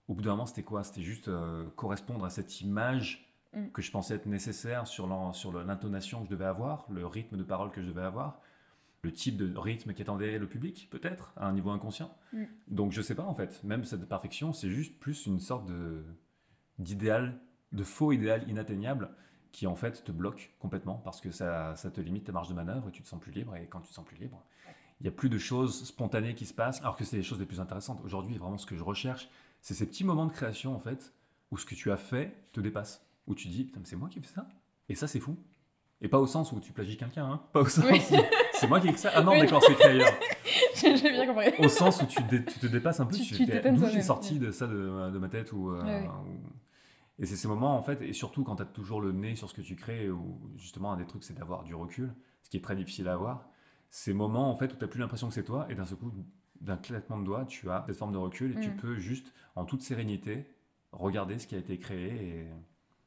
Au 0.08 0.14
bout 0.14 0.20
d'un 0.22 0.32
moment, 0.32 0.44
c'était 0.46 0.64
quoi? 0.64 0.82
C'était 0.84 1.02
juste 1.02 1.28
euh, 1.28 1.64
correspondre 1.76 2.24
à 2.26 2.30
cette 2.30 2.60
image 2.60 3.26
Mm. 3.52 3.70
que 3.72 3.82
je 3.82 3.90
pensais 3.90 4.14
être 4.14 4.26
nécessaire 4.26 4.86
sur 4.86 5.08
l'intonation 5.66 6.20
que 6.20 6.26
je 6.26 6.30
devais 6.30 6.44
avoir, 6.44 6.86
le 6.88 7.04
rythme 7.04 7.36
de 7.36 7.42
parole 7.42 7.72
que 7.72 7.82
je 7.82 7.88
devais 7.88 8.02
avoir, 8.04 8.40
le 9.02 9.12
type 9.12 9.36
de 9.36 9.56
rythme 9.56 9.94
qu'attendait 9.94 10.38
le 10.38 10.46
public, 10.46 10.88
peut-être, 10.90 11.32
à 11.36 11.46
un 11.46 11.52
niveau 11.52 11.70
inconscient. 11.70 12.14
Mm. 12.32 12.44
Donc 12.68 12.92
je 12.92 13.02
sais 13.02 13.14
pas 13.14 13.24
en 13.24 13.34
fait. 13.34 13.62
Même 13.64 13.84
cette 13.84 14.06
perfection, 14.08 14.52
c'est 14.52 14.70
juste 14.70 14.98
plus 14.98 15.26
une 15.26 15.40
sorte 15.40 15.66
de 15.66 16.04
d'idéal, 16.78 17.38
de 17.72 17.84
faux 17.84 18.12
idéal 18.12 18.48
inatteignable 18.48 19.10
qui 19.52 19.66
en 19.66 19.74
fait 19.74 20.04
te 20.04 20.12
bloque 20.12 20.54
complètement 20.58 20.94
parce 20.94 21.20
que 21.20 21.30
ça, 21.30 21.74
ça 21.76 21.90
te 21.90 22.00
limite 22.00 22.24
ta 22.24 22.32
marge 22.32 22.48
de 22.48 22.54
manœuvre 22.54 22.88
et 22.88 22.92
tu 22.92 23.02
te 23.02 23.08
sens 23.08 23.20
plus 23.20 23.32
libre. 23.32 23.56
Et 23.56 23.66
quand 23.66 23.80
tu 23.80 23.88
te 23.88 23.94
sens 23.94 24.04
plus 24.04 24.16
libre, 24.16 24.42
il 25.00 25.04
n'y 25.04 25.08
a 25.08 25.12
plus 25.12 25.28
de 25.28 25.38
choses 25.38 25.84
spontanées 25.84 26.34
qui 26.34 26.46
se 26.46 26.54
passent 26.54 26.80
alors 26.80 26.96
que 26.96 27.04
c'est 27.04 27.16
les 27.16 27.22
choses 27.22 27.40
les 27.40 27.46
plus 27.46 27.60
intéressantes. 27.60 28.00
Aujourd'hui, 28.04 28.36
vraiment 28.38 28.58
ce 28.58 28.66
que 28.66 28.76
je 28.76 28.82
recherche, 28.82 29.28
c'est 29.60 29.74
ces 29.74 29.86
petits 29.86 30.04
moments 30.04 30.26
de 30.26 30.32
création 30.32 30.74
en 30.74 30.78
fait 30.78 31.12
où 31.50 31.58
ce 31.58 31.66
que 31.66 31.74
tu 31.74 31.90
as 31.90 31.96
fait 31.96 32.34
te 32.52 32.60
dépasse. 32.60 33.04
Où 33.26 33.34
tu 33.34 33.48
dis, 33.48 33.64
putain, 33.64 33.80
mais 33.80 33.86
c'est 33.86 33.96
moi 33.96 34.08
qui 34.08 34.18
ai 34.18 34.22
fait 34.22 34.34
ça? 34.34 34.48
Et 34.88 34.94
ça, 34.94 35.06
c'est 35.06 35.20
fou. 35.20 35.36
Et 36.02 36.08
pas 36.08 36.18
au 36.18 36.26
sens 36.26 36.50
où 36.52 36.60
tu 36.60 36.72
plagies 36.72 36.96
quelqu'un, 36.96 37.26
hein. 37.26 37.42
Pas 37.52 37.60
au 37.60 37.66
sens 37.66 37.84
Oui. 37.90 38.00
où 38.12 38.16
c'est 38.54 38.66
moi 38.68 38.80
qui 38.80 38.86
ai 38.86 38.90
écrit 38.90 39.02
ça. 39.02 39.10
Ah 39.14 39.22
non, 39.22 39.32
Oui. 39.32 39.40
d'accord, 39.40 39.62
c'est 39.62 39.72
écrit 39.72 39.84
ailleurs. 39.88 40.08
J'ai 40.74 40.94
bien 41.12 41.26
compris. 41.26 41.50
Au 41.58 41.68
sens 41.68 42.02
où 42.02 42.06
tu, 42.06 42.22
dé- 42.22 42.44
tu 42.44 42.58
te 42.58 42.66
dépasses 42.66 43.00
un 43.00 43.06
peu. 43.06 43.14
Tu- 43.16 43.22
Tu, 43.22 43.46
tu 43.46 43.70
D'où 43.72 43.86
j'ai 43.86 44.00
sorti 44.02 44.38
de 44.38 44.50
ça 44.50 44.66
de, 44.66 45.10
de 45.10 45.18
ma 45.18 45.28
tête 45.28 45.52
ou, 45.52 45.70
euh, 45.70 45.82
ou- 45.82 46.52
Et 47.18 47.26
c'est 47.26 47.36
ces 47.36 47.48
moments, 47.48 47.76
en 47.76 47.82
fait, 47.82 48.00
et 48.00 48.14
surtout 48.14 48.44
quand 48.44 48.56
tu 48.56 48.62
as 48.62 48.66
toujours 48.66 49.02
le 49.02 49.12
nez 49.12 49.36
sur 49.36 49.48
ce 49.50 49.54
que 49.54 49.60
tu 49.60 49.76
crées, 49.76 50.08
ou 50.10 50.40
justement, 50.56 50.92
un 50.92 50.96
des 50.96 51.04
trucs, 51.06 51.22
c'est 51.22 51.34
d'avoir 51.38 51.64
du 51.64 51.74
recul, 51.74 52.14
ce 52.42 52.48
qui 52.48 52.56
est 52.56 52.62
très 52.64 52.76
difficile 52.76 53.06
à 53.08 53.12
avoir. 53.12 53.44
Ces 53.90 54.14
moments, 54.14 54.50
en 54.50 54.56
fait, 54.56 54.72
où 54.72 54.76
tu 54.76 54.80
n'as 54.82 54.88
plus 54.88 55.00
l'impression 55.00 55.28
que 55.28 55.34
c'est 55.34 55.44
toi, 55.44 55.66
et 55.68 55.74
d'un 55.74 55.84
seul 55.84 55.98
coup, 55.98 56.10
d'un 56.62 56.76
claquement 56.78 57.18
de 57.18 57.24
doigts, 57.24 57.44
tu 57.44 57.70
as 57.70 57.84
cette 57.86 57.96
forme 57.96 58.12
de 58.12 58.18
recul, 58.18 58.56
et 58.56 58.60
tu 58.60 58.70
Mm. 58.70 58.76
peux 58.76 58.96
juste, 58.98 59.34
en 59.54 59.66
toute 59.66 59.82
sérénité, 59.82 60.46
regarder 60.92 61.38
ce 61.38 61.46
qui 61.46 61.54
a 61.56 61.58
été 61.58 61.78
créé. 61.78 62.08
Et... 62.08 62.46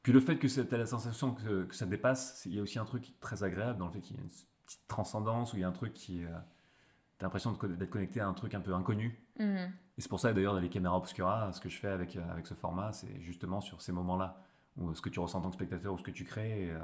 Puis 0.04 0.12
le 0.12 0.20
fait 0.20 0.36
que 0.38 0.46
tu 0.46 0.74
as 0.74 0.78
la 0.78 0.86
sensation 0.86 1.34
que, 1.34 1.64
que 1.64 1.74
ça 1.74 1.86
dépasse, 1.86 2.42
il 2.46 2.54
y 2.54 2.60
a 2.60 2.62
aussi 2.62 2.78
un 2.78 2.84
truc 2.84 3.18
très 3.18 3.42
agréable 3.42 3.80
dans 3.80 3.86
le 3.86 3.92
fait 3.92 4.00
qu'il 4.00 4.16
y 4.16 4.20
a 4.20 4.22
une 4.22 4.28
petite 4.28 4.86
transcendance, 4.86 5.52
ou 5.52 5.56
il 5.56 5.60
y 5.60 5.64
a 5.64 5.68
un 5.68 5.72
truc 5.72 5.92
qui... 5.94 6.20
tu 6.20 6.26
as 6.26 6.44
l'impression 7.22 7.52
d'être 7.52 7.90
connecté 7.90 8.20
à 8.20 8.28
un 8.28 8.34
truc 8.34 8.54
un 8.54 8.60
peu 8.60 8.72
inconnu. 8.72 9.20
Mhm. 9.40 9.72
Et 9.96 10.00
c'est 10.00 10.08
pour 10.08 10.20
ça 10.20 10.32
d'ailleurs 10.32 10.54
dans 10.54 10.60
les 10.60 10.68
caméras 10.68 10.96
obscura, 10.96 11.52
ce 11.52 11.60
que 11.60 11.68
je 11.68 11.78
fais 11.78 11.88
avec, 11.88 12.16
euh, 12.16 12.30
avec 12.30 12.46
ce 12.46 12.54
format, 12.54 12.92
c'est 12.92 13.20
justement 13.20 13.60
sur 13.60 13.80
ces 13.80 13.92
moments-là, 13.92 14.42
où 14.76 14.90
euh, 14.90 14.94
ce 14.94 15.00
que 15.00 15.08
tu 15.08 15.20
ressens 15.20 15.38
en 15.38 15.42
tant 15.42 15.50
que 15.50 15.54
spectateur 15.54 15.94
ou 15.94 15.98
ce 15.98 16.02
que 16.02 16.10
tu 16.10 16.24
crées, 16.24 16.66
et, 16.66 16.70
euh, 16.72 16.78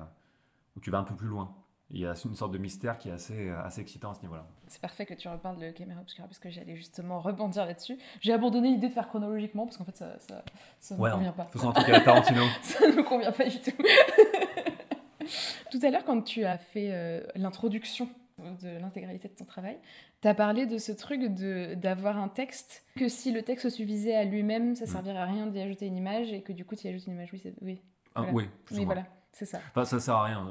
où 0.77 0.81
tu 0.81 0.91
vas 0.91 0.99
un 0.99 1.05
peu 1.05 1.17
plus 1.17 1.27
loin. 1.27 1.55
Il 1.93 1.99
y 2.01 2.07
a 2.07 2.15
une 2.25 2.37
sorte 2.37 2.53
de 2.53 2.59
mystère 2.59 2.99
qui 2.99 3.09
est 3.09 3.13
assez, 3.13 3.49
euh, 3.49 3.61
assez 3.65 3.81
excitant 3.81 4.13
à 4.13 4.15
ce 4.15 4.21
niveau-là. 4.23 4.47
C'est 4.69 4.81
parfait 4.81 5.07
que 5.07 5.15
tu 5.15 5.27
reparles 5.29 5.59
de 5.59 5.71
caméra 5.71 6.01
obscura 6.01 6.29
parce 6.29 6.39
que 6.39 6.49
j'allais 6.49 6.77
justement 6.77 7.19
rebondir 7.21 7.67
là-dessus. 7.67 7.99
J'ai 8.21 8.33
abandonné 8.33 8.69
l'idée 8.71 8.89
de 8.89 8.93
faire 8.93 9.09
chronologiquement 9.09 9.65
parce 9.67 9.77
qu'en 9.77 9.85
fait 9.85 9.97
ça, 9.97 10.19
ça, 10.21 10.45
ça 10.79 10.95
ne 10.97 11.01
me 11.01 11.11
convient 11.11 11.33
pas. 11.33 11.49
Faisons 11.53 11.71
un 11.71 11.73
truc 11.73 11.89
à 11.89 11.93
la 11.93 12.01
Tarantino. 12.01 12.43
ça 12.63 12.87
ne 12.89 12.93
me 12.95 13.03
convient 13.03 13.33
pas 13.33 13.45
du 13.49 13.59
tout. 13.59 13.73
tout 15.71 15.79
à 15.83 15.91
l'heure, 15.91 16.05
quand 16.05 16.23
tu 16.23 16.45
as 16.45 16.59
fait 16.59 16.91
euh, 16.93 17.21
l'introduction 17.35 18.09
de 18.39 18.69
l'intégralité 18.81 19.29
de 19.29 19.35
ton 19.35 19.45
travail, 19.45 19.77
tu 20.23 20.29
as 20.29 20.35
parlé 20.35 20.67
de 20.67 20.79
ce 20.79 20.93
truc 20.93 21.23
de- 21.35 21.75
d'avoir 21.75 22.19
un 22.19 22.29
texte, 22.29 22.85
que 22.97 23.09
si 23.09 23.33
le 23.33 23.43
texte 23.43 23.69
suffisait 23.69 24.15
à 24.17 24.25
lui-même, 24.25 24.75
ça 24.77 24.85
Mm. 24.85 24.89
servirait 24.89 25.19
à 25.19 25.27
rien 25.27 25.47
d'y 25.47 25.61
ajouter 25.61 25.87
une 25.87 25.97
image, 25.97 26.33
et 26.33 26.41
que 26.43 26.53
du 26.53 26.65
coup 26.65 26.75
tu 26.75 26.87
y 26.87 26.91
ajoutes 26.91 27.07
une 27.07 27.15
image. 27.15 27.31
Oui, 27.33 27.41
c'est- 27.43 27.55
oui, 27.61 27.83
Ah, 28.15 28.23
Voilà. 28.23 28.33
oui, 28.33 28.49
oui 28.73 28.85
voilà, 28.87 29.05
c'est 29.33 29.47
ça. 29.47 29.61
Enfin, 29.71 29.85
ça 29.85 30.01
sert 30.01 30.15
à 30.15 30.25
rien, 30.25 30.49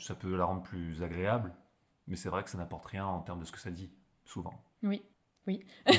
ça 0.00 0.14
peut 0.14 0.36
la 0.36 0.44
rendre 0.44 0.62
plus 0.62 1.02
agréable, 1.02 1.52
mais 2.06 2.16
c'est 2.16 2.28
vrai 2.28 2.42
que 2.44 2.50
ça 2.50 2.58
n'apporte 2.58 2.86
rien 2.86 3.06
en 3.06 3.20
termes 3.20 3.40
de 3.40 3.44
ce 3.44 3.52
que 3.52 3.58
ça 3.60 3.70
dit, 3.70 3.90
souvent. 4.24 4.54
Oui, 4.82 5.02
oui. 5.46 5.64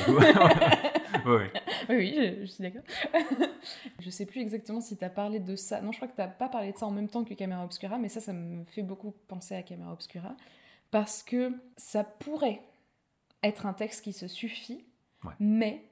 Oui, 1.25 1.49
oui, 1.89 2.13
je, 2.15 2.41
je 2.41 2.45
suis 2.45 2.63
d'accord. 2.63 2.83
je 3.99 4.09
sais 4.09 4.25
plus 4.25 4.39
exactement 4.41 4.79
si 4.79 4.97
tu 4.97 5.03
as 5.03 5.09
parlé 5.09 5.39
de 5.39 5.55
ça. 5.55 5.81
Non, 5.81 5.91
je 5.91 5.97
crois 5.97 6.07
que 6.07 6.13
tu 6.19 6.37
pas 6.39 6.47
parlé 6.49 6.71
de 6.71 6.77
ça 6.77 6.85
en 6.85 6.91
même 6.91 7.09
temps 7.09 7.23
que 7.25 7.33
Caméra 7.33 7.63
Obscura, 7.65 7.97
mais 7.97 8.07
ça, 8.09 8.21
ça 8.21 8.31
me 8.33 8.63
fait 8.65 8.81
beaucoup 8.81 9.11
penser 9.27 9.53
à 9.55 9.61
Caméra 9.61 9.91
Obscura. 9.91 10.35
Parce 10.89 11.21
que 11.21 11.51
ça 11.77 12.03
pourrait 12.03 12.61
être 13.43 13.65
un 13.65 13.73
texte 13.73 14.03
qui 14.03 14.13
se 14.13 14.27
suffit, 14.27 14.85
Ouais. 15.23 15.33
mais 15.39 15.83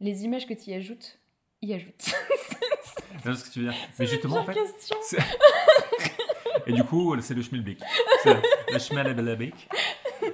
les 0.00 0.24
images 0.24 0.46
que 0.46 0.54
tu 0.54 0.70
y 0.70 0.74
ajoutes, 0.74 1.18
y 1.62 1.72
ajoutent. 1.72 2.12
C'est 3.24 3.34
ce 3.34 3.44
que 3.44 3.50
tu 3.50 3.60
veux 3.60 3.70
dire. 3.70 3.78
Mais 3.98 4.06
justement, 4.06 4.36
en 4.36 4.44
fait, 4.44 4.56
Et 6.66 6.72
du 6.72 6.82
coup, 6.82 7.14
c'est 7.20 7.34
le 7.34 7.42
schmilblick. 7.42 7.80
Le 8.72 8.78
schmelblick. 8.78 9.68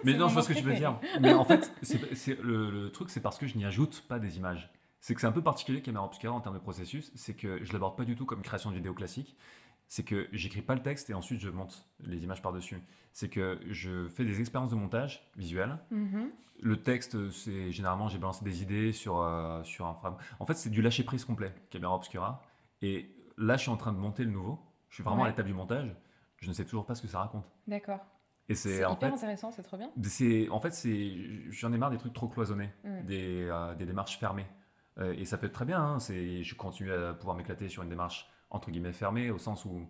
Mais 0.05 0.15
non, 0.15 0.29
je 0.29 0.33
vois 0.35 0.43
ce 0.43 0.49
que 0.49 0.55
tu 0.55 0.65
veux 0.65 0.75
dire. 0.75 0.99
Mais 1.21 1.33
en 1.33 1.45
fait, 1.45 1.73
c'est, 1.83 2.41
le, 2.41 2.71
le 2.71 2.91
truc, 2.91 3.11
c'est 3.11 3.21
parce 3.21 3.39
que 3.39 3.47
je 3.47 3.57
n'y 3.57 3.65
ajoute 3.65 4.03
pas 4.09 4.19
des 4.19 4.39
images. 4.39 4.71
C'est 5.01 5.15
que 5.15 5.21
c'est 5.21 5.27
un 5.27 5.33
peu 5.33 5.43
particulier 5.43 5.83
Caméra 5.83 6.05
Obscura 6.05 6.33
en 6.33 6.41
termes 6.41 6.55
de 6.55 6.61
processus. 6.61 7.11
C'est 7.17 7.35
que 7.35 7.63
je 7.65 7.73
l'aborde 7.73 7.97
pas 7.97 8.05
du 8.05 8.15
tout 8.17 8.25
comme 8.25 8.41
création 8.41 8.71
de 8.71 8.77
vidéo 8.77 8.95
classique. 8.95 9.37
C'est 9.89 10.05
que 10.05 10.29
j'écris 10.33 10.63
pas 10.63 10.75
le 10.75 10.83
texte 10.83 11.11
et 11.11 11.15
ensuite 11.15 11.41
je 11.41 11.51
monte 11.51 11.87
les 12.01 12.23
images 12.25 12.41
par-dessus. 12.41 12.81
C'est 13.13 13.29
que 13.29 13.61
je 13.69 14.09
fais 14.09 14.25
des 14.25 14.41
expériences 14.41 14.71
de 14.71 14.77
montage 14.77 15.29
visuel. 15.37 15.77
Mhm. 15.91 16.31
Le 16.61 16.77
texte, 16.83 17.31
c'est 17.31 17.73
généralement 17.73 18.09
j'ai 18.09 18.19
balancé 18.19 18.45
des 18.45 18.63
idées 18.63 18.93
sur, 18.93 19.21
euh, 19.21 19.63
sur 19.65 19.87
un 19.87 19.95
frame. 19.95 20.17
En 20.39 20.47
fait, 20.47 20.55
c'est 20.55 20.71
du 20.71 20.81
lâcher 20.81 21.03
prise 21.03 21.25
complet, 21.25 21.53
Caméra 21.71 21.95
Obscura. 21.95 22.41
Et 22.83 23.15
là, 23.39 23.57
je 23.57 23.63
suis 23.63 23.71
en 23.71 23.77
train 23.77 23.93
de 23.93 23.99
monter 23.99 24.25
le 24.25 24.31
nouveau. 24.31 24.59
Je 24.89 24.97
suis 24.97 25.05
vraiment 25.05 25.23
Ouais. 25.23 25.29
à 25.29 25.31
l'étape 25.31 25.47
du 25.47 25.55
montage. 25.55 25.95
Je 26.39 26.49
ne 26.49 26.53
sais 26.53 26.65
toujours 26.65 26.85
pas 26.85 26.95
ce 26.95 27.03
que 27.03 27.09
ça 27.09 27.21
raconte. 27.21 27.45
D'accord. 27.67 28.01
Et 28.49 28.55
C'est 28.55 28.79
hyper 28.79 28.99
fait, 28.99 29.07
intéressant, 29.07 29.51
c'est 29.53 29.63
trop 29.63 29.77
bien. 29.77 29.91
c'est 30.03 30.49
en 30.51 30.59
fait, 30.61 30.73
c'est 30.73 31.51
j'en 31.51 31.73
ai 31.73 31.79
marre 31.79 31.91
des 31.91 31.97
trucs 31.99 32.13
trop 32.13 32.29
cloisonnés, 32.29 32.71
Mm. 32.85 33.07
des, 33.07 33.49
euh, 33.51 33.75
des 33.77 33.87
démarches 33.87 34.19
fermées. 34.19 34.47
Euh, 34.99 35.15
et 35.17 35.25
ça 35.25 35.39
peut 35.39 35.47
être 35.47 35.53
très 35.55 35.65
bien. 35.65 35.81
hein, 35.81 35.99
c'est, 36.01 36.43
je 36.43 36.55
continue 36.57 36.93
à 36.93 37.15
pouvoir 37.15 37.37
m'éclater 37.37 37.69
sur 37.69 37.83
une 37.83 37.89
démarche 37.89 38.29
entre 38.51 38.71
guillemets 38.71 38.93
fermée, 38.93 39.31
au 39.31 39.39
sens 39.39 39.65
où 39.65 39.89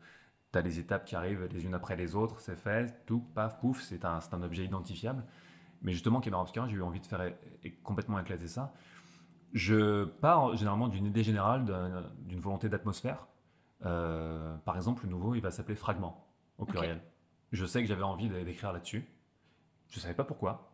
tu 0.52 0.58
as 0.58 0.62
les 0.62 0.78
étapes 0.78 1.04
qui 1.06 1.16
arrivent 1.16 1.48
les 1.50 1.64
unes 1.64 1.74
après 1.74 1.96
les 1.96 2.14
autres, 2.14 2.38
c'est 2.40 2.54
fait, 2.54 3.04
tout, 3.06 3.20
paf, 3.34 3.58
pouf, 3.58 3.80
c'est 3.80 4.04
un, 4.04 4.20
objet 4.42 4.64
identifiable. 4.64 5.24
Mais 5.80 5.90
justement, 5.92 6.20
Caméra 6.20 6.42
Obscura, 6.42 6.68
j'ai 6.68 6.76
eu 6.76 6.82
envie 6.82 7.00
de 7.00 7.06
faire 7.06 7.32
complètement 7.82 8.20
éclater 8.20 8.46
ça. 8.46 8.72
Je 9.52 10.04
pars 10.04 10.56
généralement 10.56 10.88
d'une 10.88 11.06
idée 11.06 11.22
générale, 11.22 11.64
d'un- 11.64 12.04
d'une 12.20 12.40
volonté 12.40 12.68
d'atmosphère. 12.68 13.26
Euh, 13.84 14.56
par 14.64 14.76
exemple, 14.76 15.04
le 15.04 15.10
nouveau, 15.10 15.34
il 15.34 15.40
va 15.40 15.50
s'appeler 15.50 15.74
Fragment, 15.76 16.26
au 16.58 16.64
pluriel. 16.64 17.00
Je 17.50 17.66
sais 17.66 17.82
que 17.82 17.88
j'avais 17.88 18.02
envie 18.02 18.28
d'écrire 18.28 18.72
là-dessus. 18.72 19.06
Je 19.90 20.00
savais 20.00 20.14
pas 20.14 20.24
pourquoi. 20.24 20.72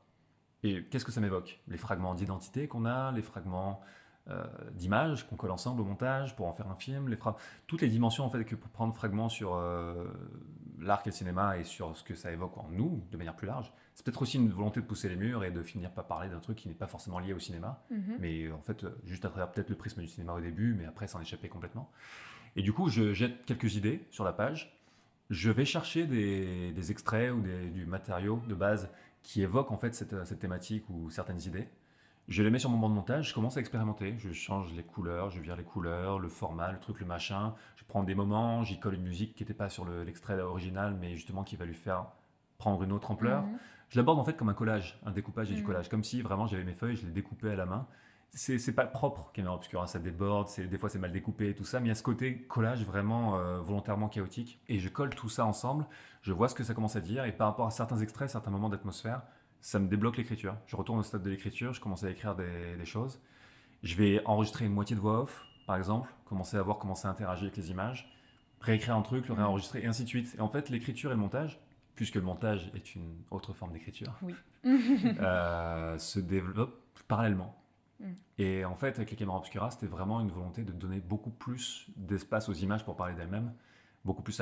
Et 0.63 0.85
qu'est-ce 0.85 1.05
que 1.05 1.13
ça 1.13 1.21
m'évoque? 1.21 1.61
Les 1.69 1.77
fragments 1.77 2.15
d'identité 2.15 2.69
qu'on 2.69 2.85
a, 2.85 3.11
les 3.13 3.23
fragments 3.23 3.81
euh, 4.29 4.45
d'images 4.75 5.27
qu'on 5.27 5.37
colle 5.37 5.51
ensemble 5.53 5.81
au 5.81 5.85
montage 5.85 6.37
pour 6.37 6.47
en 6.47 6.53
faire 6.53 6.69
un 6.69 6.75
film, 6.75 7.09
les 7.09 7.17
fra- 7.17 7.37
toutes 7.67 7.81
les 7.81 7.89
dimensions 7.89 8.25
en 8.25 8.31
fait 8.31 8.45
que 8.45 8.55
pour 8.55 8.71
prendre 8.71 8.95
fragments 8.95 9.29
sur 9.31 9.55
euh, 9.55 10.05
l'art 10.81 11.01
et 11.05 11.11
le 11.11 11.13
cinéma 11.15 11.59
et 11.59 11.65
sur 11.65 11.97
ce 11.97 12.03
que 12.05 12.15
ça 12.15 12.31
évoque 12.33 12.57
en 12.59 12.69
nous 12.71 13.03
de 13.11 13.17
manière 13.17 13.35
plus 13.37 13.47
large. 13.47 13.73
C'est 13.95 14.05
peut-être 14.05 14.23
aussi 14.23 14.37
une 14.37 14.51
volonté 14.51 14.81
de 14.81 14.87
pousser 14.87 15.09
les 15.09 15.17
murs 15.17 15.43
et 15.45 15.51
de 15.51 15.63
finir 15.63 15.91
par 15.91 16.07
parler 16.07 16.29
d'un 16.29 16.39
truc 16.41 16.57
qui 16.59 16.69
n'est 16.69 16.75
pas 16.75 16.87
forcément 16.87 17.19
lié 17.19 17.33
au 17.33 17.39
cinéma, 17.39 17.83
Mhm. 17.91 18.17
mais 18.21 18.45
euh, 18.45 18.55
en 18.55 18.63
fait 18.63 18.85
euh, 18.85 18.91
juste 19.05 19.25
à 19.25 19.29
travers 19.29 19.51
peut-être 19.51 19.71
le 19.71 19.77
prisme 19.77 20.01
du 20.01 20.09
cinéma 20.09 20.33
au 20.35 20.41
début, 20.41 20.75
mais 20.75 20.87
après 20.87 21.09
s'en 21.09 21.21
échapper 21.21 21.49
complètement. 21.49 21.91
Et 22.57 22.63
du 22.63 22.73
coup, 22.73 22.89
je 22.89 23.13
jette 23.13 23.45
quelques 23.45 23.75
idées 23.77 24.07
sur 24.11 24.25
la 24.25 24.33
page. 24.33 24.79
Je 25.31 25.51
vais 25.51 25.65
chercher 25.65 26.07
des, 26.07 26.73
des 26.73 26.91
extraits 26.91 27.33
ou 27.33 27.41
des- 27.41 27.71
du 27.71 27.85
matériau 27.87 28.41
de 28.49 28.55
base 28.55 28.89
qui 29.23 29.43
évoque 29.43 29.71
en 29.73 29.77
fait 29.77 29.95
cette, 29.95 30.25
cette 30.25 30.39
thématique 30.39 30.89
ou 30.89 31.11
certaines 31.11 31.41
idées. 31.43 31.69
Je 32.29 32.43
les 32.43 32.51
mets 32.51 32.59
sur 32.59 32.69
mon 32.69 32.77
banc 32.79 32.91
de 32.91 32.95
montage, 32.95 33.31
je 33.31 33.35
commence 33.35 33.57
à 33.57 33.61
expérimenter. 33.61 34.15
Je 34.19 34.33
change 34.33 34.73
les 34.75 34.83
couleurs, 34.83 35.31
je 35.31 35.41
vire 35.41 35.57
les 35.57 35.65
couleurs, 35.65 36.19
le 36.19 36.29
format, 36.29 36.71
le 36.73 36.79
truc, 36.79 37.01
le 37.01 37.07
machin. 37.07 37.55
Je 37.77 37.85
prends 37.85 38.03
des 38.03 38.15
moments, 38.15 38.63
j'y 38.65 38.79
colle 38.79 38.95
une 38.95 39.03
musique 39.03 39.35
qui 39.35 39.43
n'était 39.43 39.55
pas 39.55 39.71
sur 39.71 39.87
le- 39.87 40.05
l'extrait 40.05 40.39
original, 40.41 40.95
mais 41.01 41.17
justement 41.17 41.43
qui 41.43 41.57
va 41.57 41.65
lui 41.65 41.75
faire 41.75 42.05
prendre 42.59 42.83
une 42.83 42.93
autre 42.93 43.11
ampleur. 43.11 43.45
Mhm. 43.45 43.59
Je 43.89 43.99
l'aborde 43.99 44.19
en 44.19 44.25
fait 44.25 44.37
comme 44.37 44.51
un 44.51 44.55
collage, 44.55 45.01
un 45.07 45.11
découpage 45.11 45.51
et 45.51 45.55
du 45.55 45.61
Mhm. 45.63 45.67
collage, 45.67 45.89
comme 45.89 46.05
si 46.05 46.21
vraiment 46.21 46.47
j'avais 46.47 46.65
mes 46.65 46.75
feuilles, 46.75 46.97
je 46.97 47.07
les 47.07 47.13
découpais 47.13 47.53
à 47.53 47.57
la 47.57 47.65
main. 47.65 47.87
C'est 48.31 48.75
pas 48.75 48.85
propre, 48.85 49.31
Caméra 49.33 49.55
Obscura, 49.55 49.87
ça 49.87 49.99
déborde, 49.99 50.51
des 50.59 50.77
fois 50.77 50.91
c'est 50.91 50.99
mal 50.99 51.13
découpé 51.13 51.49
et 51.49 51.55
tout 51.55 51.65
ça, 51.65 51.81
mais 51.81 51.87
il 51.87 51.89
y 51.89 51.93
a 51.93 51.95
ce 51.95 52.03
côté 52.03 52.43
collage 52.43 52.85
vraiment 52.85 53.39
euh, 53.39 53.59
volontairement 53.61 54.09
chaotique. 54.09 54.61
Et 54.69 54.79
je 54.81 54.91
colle 54.91 55.09
tout 55.15 55.31
ça 55.31 55.47
ensemble, 55.47 55.87
je 56.21 56.35
vois 56.35 56.51
ce 56.51 56.55
que 56.55 56.63
ça 56.63 56.75
commence 56.75 56.95
à 56.95 57.01
dire, 57.01 57.25
et 57.25 57.33
par 57.33 57.47
rapport 57.47 57.67
à 57.67 57.71
certains 57.71 57.97
extraits, 57.97 58.29
certains 58.29 58.51
moments 58.51 58.69
d'atmosphère, 58.69 59.23
ça 59.61 59.79
me 59.79 59.89
débloque 59.89 60.17
l'écriture. 60.17 60.57
Je 60.67 60.77
retourne 60.77 60.99
au 60.99 61.03
stade 61.03 61.23
de 61.23 61.31
l'écriture, 61.31 61.73
je 61.73 61.81
commence 61.81 62.05
à 62.05 62.11
écrire 62.11 62.35
des, 62.35 62.77
des 62.77 62.85
choses. 62.85 63.21
Je 63.83 63.95
vais 63.97 64.23
enregistrer 64.25 64.65
une 64.67 64.73
moitié 64.73 64.97
de 64.97 65.01
voix 65.01 65.21
off, 65.23 65.45
par 65.67 65.77
exemple, 65.77 66.13
commencer 66.25 66.57
à 66.57 66.63
voir 66.63 66.79
comment 66.79 66.95
ça 66.95 67.09
interagit 67.09 67.45
avec 67.45 67.57
les 67.57 67.71
images, 67.71 68.11
réécrire 68.61 68.97
un 68.97 69.03
truc, 69.03 69.29
le 69.29 69.35
Mhm. 69.35 69.41
réenregistrer, 69.41 69.83
et 69.83 69.87
ainsi 69.87 70.05
de 70.05 70.09
suite. 70.09 70.35
Et 70.37 70.41
en 70.41 70.49
fait, 70.49 70.69
l'écriture 70.69 71.11
et 71.11 71.15
le 71.15 71.21
montage, 71.21 71.61
puisque 71.95 72.15
le 72.17 72.23
montage 72.23 72.71
est 72.75 72.95
une 72.95 73.23
autre 73.31 73.53
forme 73.53 73.73
d'écriture, 73.73 74.13
Oui. 74.23 74.35
euh, 75.21 75.99
se 75.99 76.19
développent 76.21 76.81
parallèlement. 77.07 77.55
Mm. 78.01 78.05
Et 78.39 78.65
en 78.65 78.75
fait, 78.75 78.97
avec 78.97 79.11
les 79.11 79.17
caméras 79.17 79.39
obscuras, 79.39 79.71
c'était 79.71 79.87
vraiment 79.87 80.21
une 80.21 80.31
volonté 80.31 80.63
de 80.65 80.73
donner 80.73 81.01
beaucoup 81.01 81.31
plus 81.31 81.87
d'espace 81.97 82.49
aux 82.49 82.53
images 82.55 82.85
pour 82.85 82.97
parler 82.97 83.15
d'elles-mêmes, 83.15 83.53
beaucoup 84.05 84.23
plus 84.23 84.41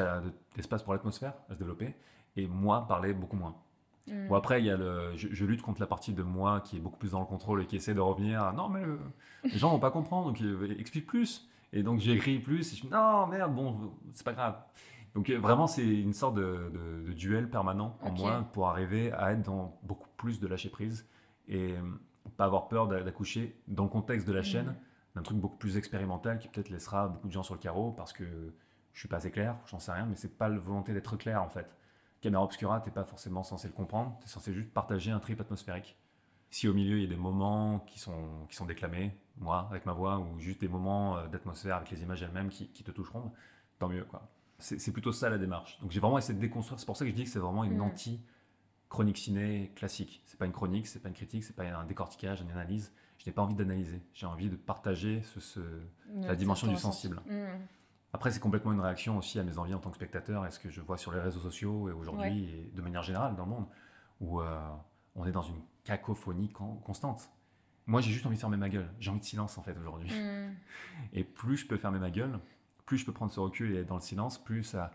d'espace 0.55 0.83
pour 0.83 0.93
l'atmosphère 0.93 1.35
à 1.49 1.55
se 1.55 1.59
développer, 1.59 1.95
et 2.37 2.47
moi 2.47 2.87
parler 2.87 3.13
beaucoup 3.15 3.37
moins. 3.37 3.57
Mhm. 4.09 4.29
Bon, 4.29 4.35
après, 4.37 4.61
il 4.61 4.67
y 4.67 4.71
a 4.71 4.77
le, 4.77 5.17
je, 5.17 5.29
je 5.31 5.45
lutte 5.45 5.63
contre 5.63 5.81
la 5.81 5.87
partie 5.87 6.13
de 6.13 6.23
moi 6.23 6.61
qui 6.61 6.77
est 6.77 6.81
beaucoup 6.81 6.99
plus 6.99 7.11
dans 7.13 7.21
le 7.21 7.27
contrôle 7.27 7.63
et 7.63 7.67
qui 7.67 7.77
essaie 7.77 7.95
de 7.95 8.01
revenir 8.01 8.43
à 8.43 8.53
non, 8.53 8.69
mais 8.69 8.83
les 9.45 9.59
gens 9.59 9.71
vont 9.71 9.79
pas 9.81 9.91
comprendre, 9.91 10.27
donc 10.29 10.41
euh, 10.43 10.75
explique 10.79 11.07
plus. 11.07 11.49
Et 11.73 11.83
donc 11.83 11.99
j'écris 11.99 12.39
plus, 12.39 12.73
et 12.73 12.77
je 12.77 12.85
me 12.85 12.89
dis 12.89 12.95
non, 12.95 13.27
merde, 13.27 13.55
bon, 13.55 13.93
c'est 14.13 14.25
pas 14.25 14.33
grave. 14.33 14.57
Donc 15.15 15.29
euh, 15.31 15.39
vraiment, 15.39 15.67
c'est 15.67 15.87
une 15.87 16.13
sorte 16.13 16.35
de, 16.37 16.71
de- 16.73 17.09
de 17.09 17.13
duel 17.13 17.51
permanent 17.51 17.97
en 18.03 18.11
moi 18.13 18.49
pour 18.53 18.69
arriver 18.69 19.13
à 19.13 19.33
être 19.33 19.43
dans 19.43 19.79
beaucoup 19.83 20.09
plus 20.17 20.39
de 20.41 20.47
lâcher 20.47 20.69
prise 20.69 21.07
et 21.49 21.73
euh, 21.73 21.81
pas 22.37 22.45
avoir 22.45 22.69
peur 22.69 22.87
d'a- 22.87 23.03
d'accoucher 23.03 23.57
dans 23.67 23.85
le 23.85 23.89
contexte 23.91 24.29
de 24.29 24.33
la 24.33 24.41
Mhm. 24.41 24.45
chaîne 24.45 24.75
d'un 25.15 25.23
truc 25.23 25.39
beaucoup 25.39 25.57
plus 25.57 25.77
expérimental 25.79 26.39
qui 26.39 26.49
peut-être 26.49 26.69
laissera 26.69 27.09
beaucoup 27.09 27.29
de 27.29 27.33
gens 27.33 27.43
sur 27.43 27.55
le 27.55 27.61
carreau 27.61 27.91
parce 27.93 28.13
que 28.13 28.25
je 28.93 28.99
suis 29.01 29.09
pas 29.09 29.17
assez 29.17 29.31
clair, 29.31 29.57
j'en 29.67 29.79
sais 29.79 29.93
rien, 29.93 30.07
mais 30.07 30.17
c'est 30.17 30.37
pas 30.37 30.49
la 30.49 30.59
volonté 30.59 30.93
d'être 30.93 31.17
clair 31.17 31.43
en 31.43 31.49
fait. 31.49 31.67
Caméra 32.21 32.43
obscura, 32.43 32.81
t'es 32.81 32.91
pas 32.91 33.05
forcément 33.05 33.43
censé 33.43 33.69
le 33.69 33.75
comprendre, 33.75 34.19
t'es 34.21 34.29
censé 34.29 34.53
juste 34.53 34.73
partager 34.73 35.11
un 35.11 35.21
trip 35.21 35.41
atmosphérique. 35.41 35.97
Si 36.51 36.67
au 36.69 36.75
milieu 36.75 36.97
il 36.99 37.03
y 37.03 37.07
a 37.07 37.09
des 37.09 37.17
moments 37.17 37.81
qui 37.81 37.99
sont, 37.99 38.47
qui 38.49 38.57
sont 38.57 38.67
déclamés, 38.67 39.15
moi 39.39 39.67
avec 39.71 39.85
ma 39.87 39.93
voix, 39.93 40.19
ou 40.19 40.39
juste 40.39 40.61
des 40.61 40.69
moments 40.69 41.19
euh, 41.19 41.27
d'atmosphère 41.29 41.77
avec 41.77 41.91
les 41.91 42.03
images 42.03 42.23
elles-mêmes 42.23 42.49
qui, 42.49 42.69
qui 42.69 42.83
te 42.85 42.91
toucheront, 42.91 43.33
tant 43.79 43.89
mieux 43.89 44.05
quoi. 44.05 44.29
C'est 44.59 44.91
plutôt 44.93 45.13
ça 45.13 45.29
la 45.29 45.37
démarche. 45.37 45.79
Donc 45.83 45.91
j'ai 45.91 46.01
vraiment 46.01 46.17
essayé 46.17 46.33
de 46.35 46.41
déconstruire. 46.41 46.81
C'est 46.81 46.87
pour 46.87 46.97
ça 46.97 47.05
que 47.05 47.11
je 47.11 47.15
dis 47.17 47.25
que 47.25 47.29
c'est 47.31 47.39
vraiment 47.39 47.63
une 47.65 47.77
Mm. 47.77 47.83
anti-chronique 47.83 49.19
ciné 49.19 49.71
classique. 49.77 50.23
C'est 50.25 50.39
pas 50.39 50.47
une 50.47 50.53
chronique, 50.53 50.87
c'est 50.87 51.01
pas 51.01 51.09
une 51.09 51.15
critique, 51.15 51.45
c'est 51.45 51.55
pas 51.55 51.65
un 51.65 51.85
décortiquage, 51.85 52.41
une 52.41 52.51
analyse. 52.51 52.91
Je 53.19 53.27
n'ai 53.29 53.33
pas 53.35 53.43
envie 53.43 53.55
d'analyser. 53.55 54.01
J'ai 54.15 54.25
envie 54.27 54.49
de 54.49 54.57
partager 54.57 55.23
ce, 55.25 55.41
ce- 55.41 55.61
la 56.23 56.37
dimension 56.37 56.69
du 56.69 56.77
sensible. 56.79 57.21
Mm. 57.27 57.47
Après, 58.17 58.31
c'est 58.31 58.41
complètement 58.41 58.73
une 58.73 58.81
réaction 58.81 59.19
aussi 59.19 59.39
à 59.39 59.43
mes 59.43 59.59
envies 59.59 59.75
en 59.75 59.79
tant 59.79 59.91
que 59.91 59.97
spectateur 59.97 60.47
et 60.47 60.51
ce 60.51 60.59
que 60.59 60.71
je 60.71 60.81
vois 60.81 60.97
sur 60.97 61.13
les 61.13 61.21
réseaux 61.21 61.39
sociaux 61.41 61.91
et 61.91 61.93
aujourd'hui 61.93 62.45
et 62.47 62.71
de 62.75 62.81
manière 62.81 63.03
générale 63.03 63.37
dans 63.37 63.45
le 63.45 63.51
monde 63.51 63.67
où 64.23 64.41
euh, 64.41 64.59
on 65.17 65.27
est 65.27 65.33
dans 65.33 65.43
une 65.43 65.61
cacophonie 65.85 66.49
con- 66.49 66.77
constante. 66.77 67.29
Moi, 67.85 68.01
j'ai 68.01 68.11
juste 68.13 68.25
envie 68.25 68.37
de 68.37 68.41
fermer 68.41 68.57
ma 68.57 68.71
gueule. 68.71 68.91
J'ai 69.01 69.11
envie 69.11 69.21
de 69.21 69.25
silence 69.27 69.59
en 69.59 69.63
fait 69.63 69.77
aujourd'hui. 69.79 70.09
Mm. 70.19 70.55
Et 71.13 71.25
plus 71.25 71.59
je 71.59 71.67
peux 71.67 71.77
fermer 71.77 71.99
ma 71.99 72.11
gueule, 72.11 72.39
plus 72.87 72.97
je 72.97 73.05
peux 73.05 73.13
prendre 73.13 73.31
ce 73.31 73.39
recul 73.39 73.75
et 73.77 73.81
être 73.81 73.87
dans 73.87 73.97
le 73.97 74.01
silence, 74.01 74.43
plus 74.43 74.63
ça. 74.65 74.93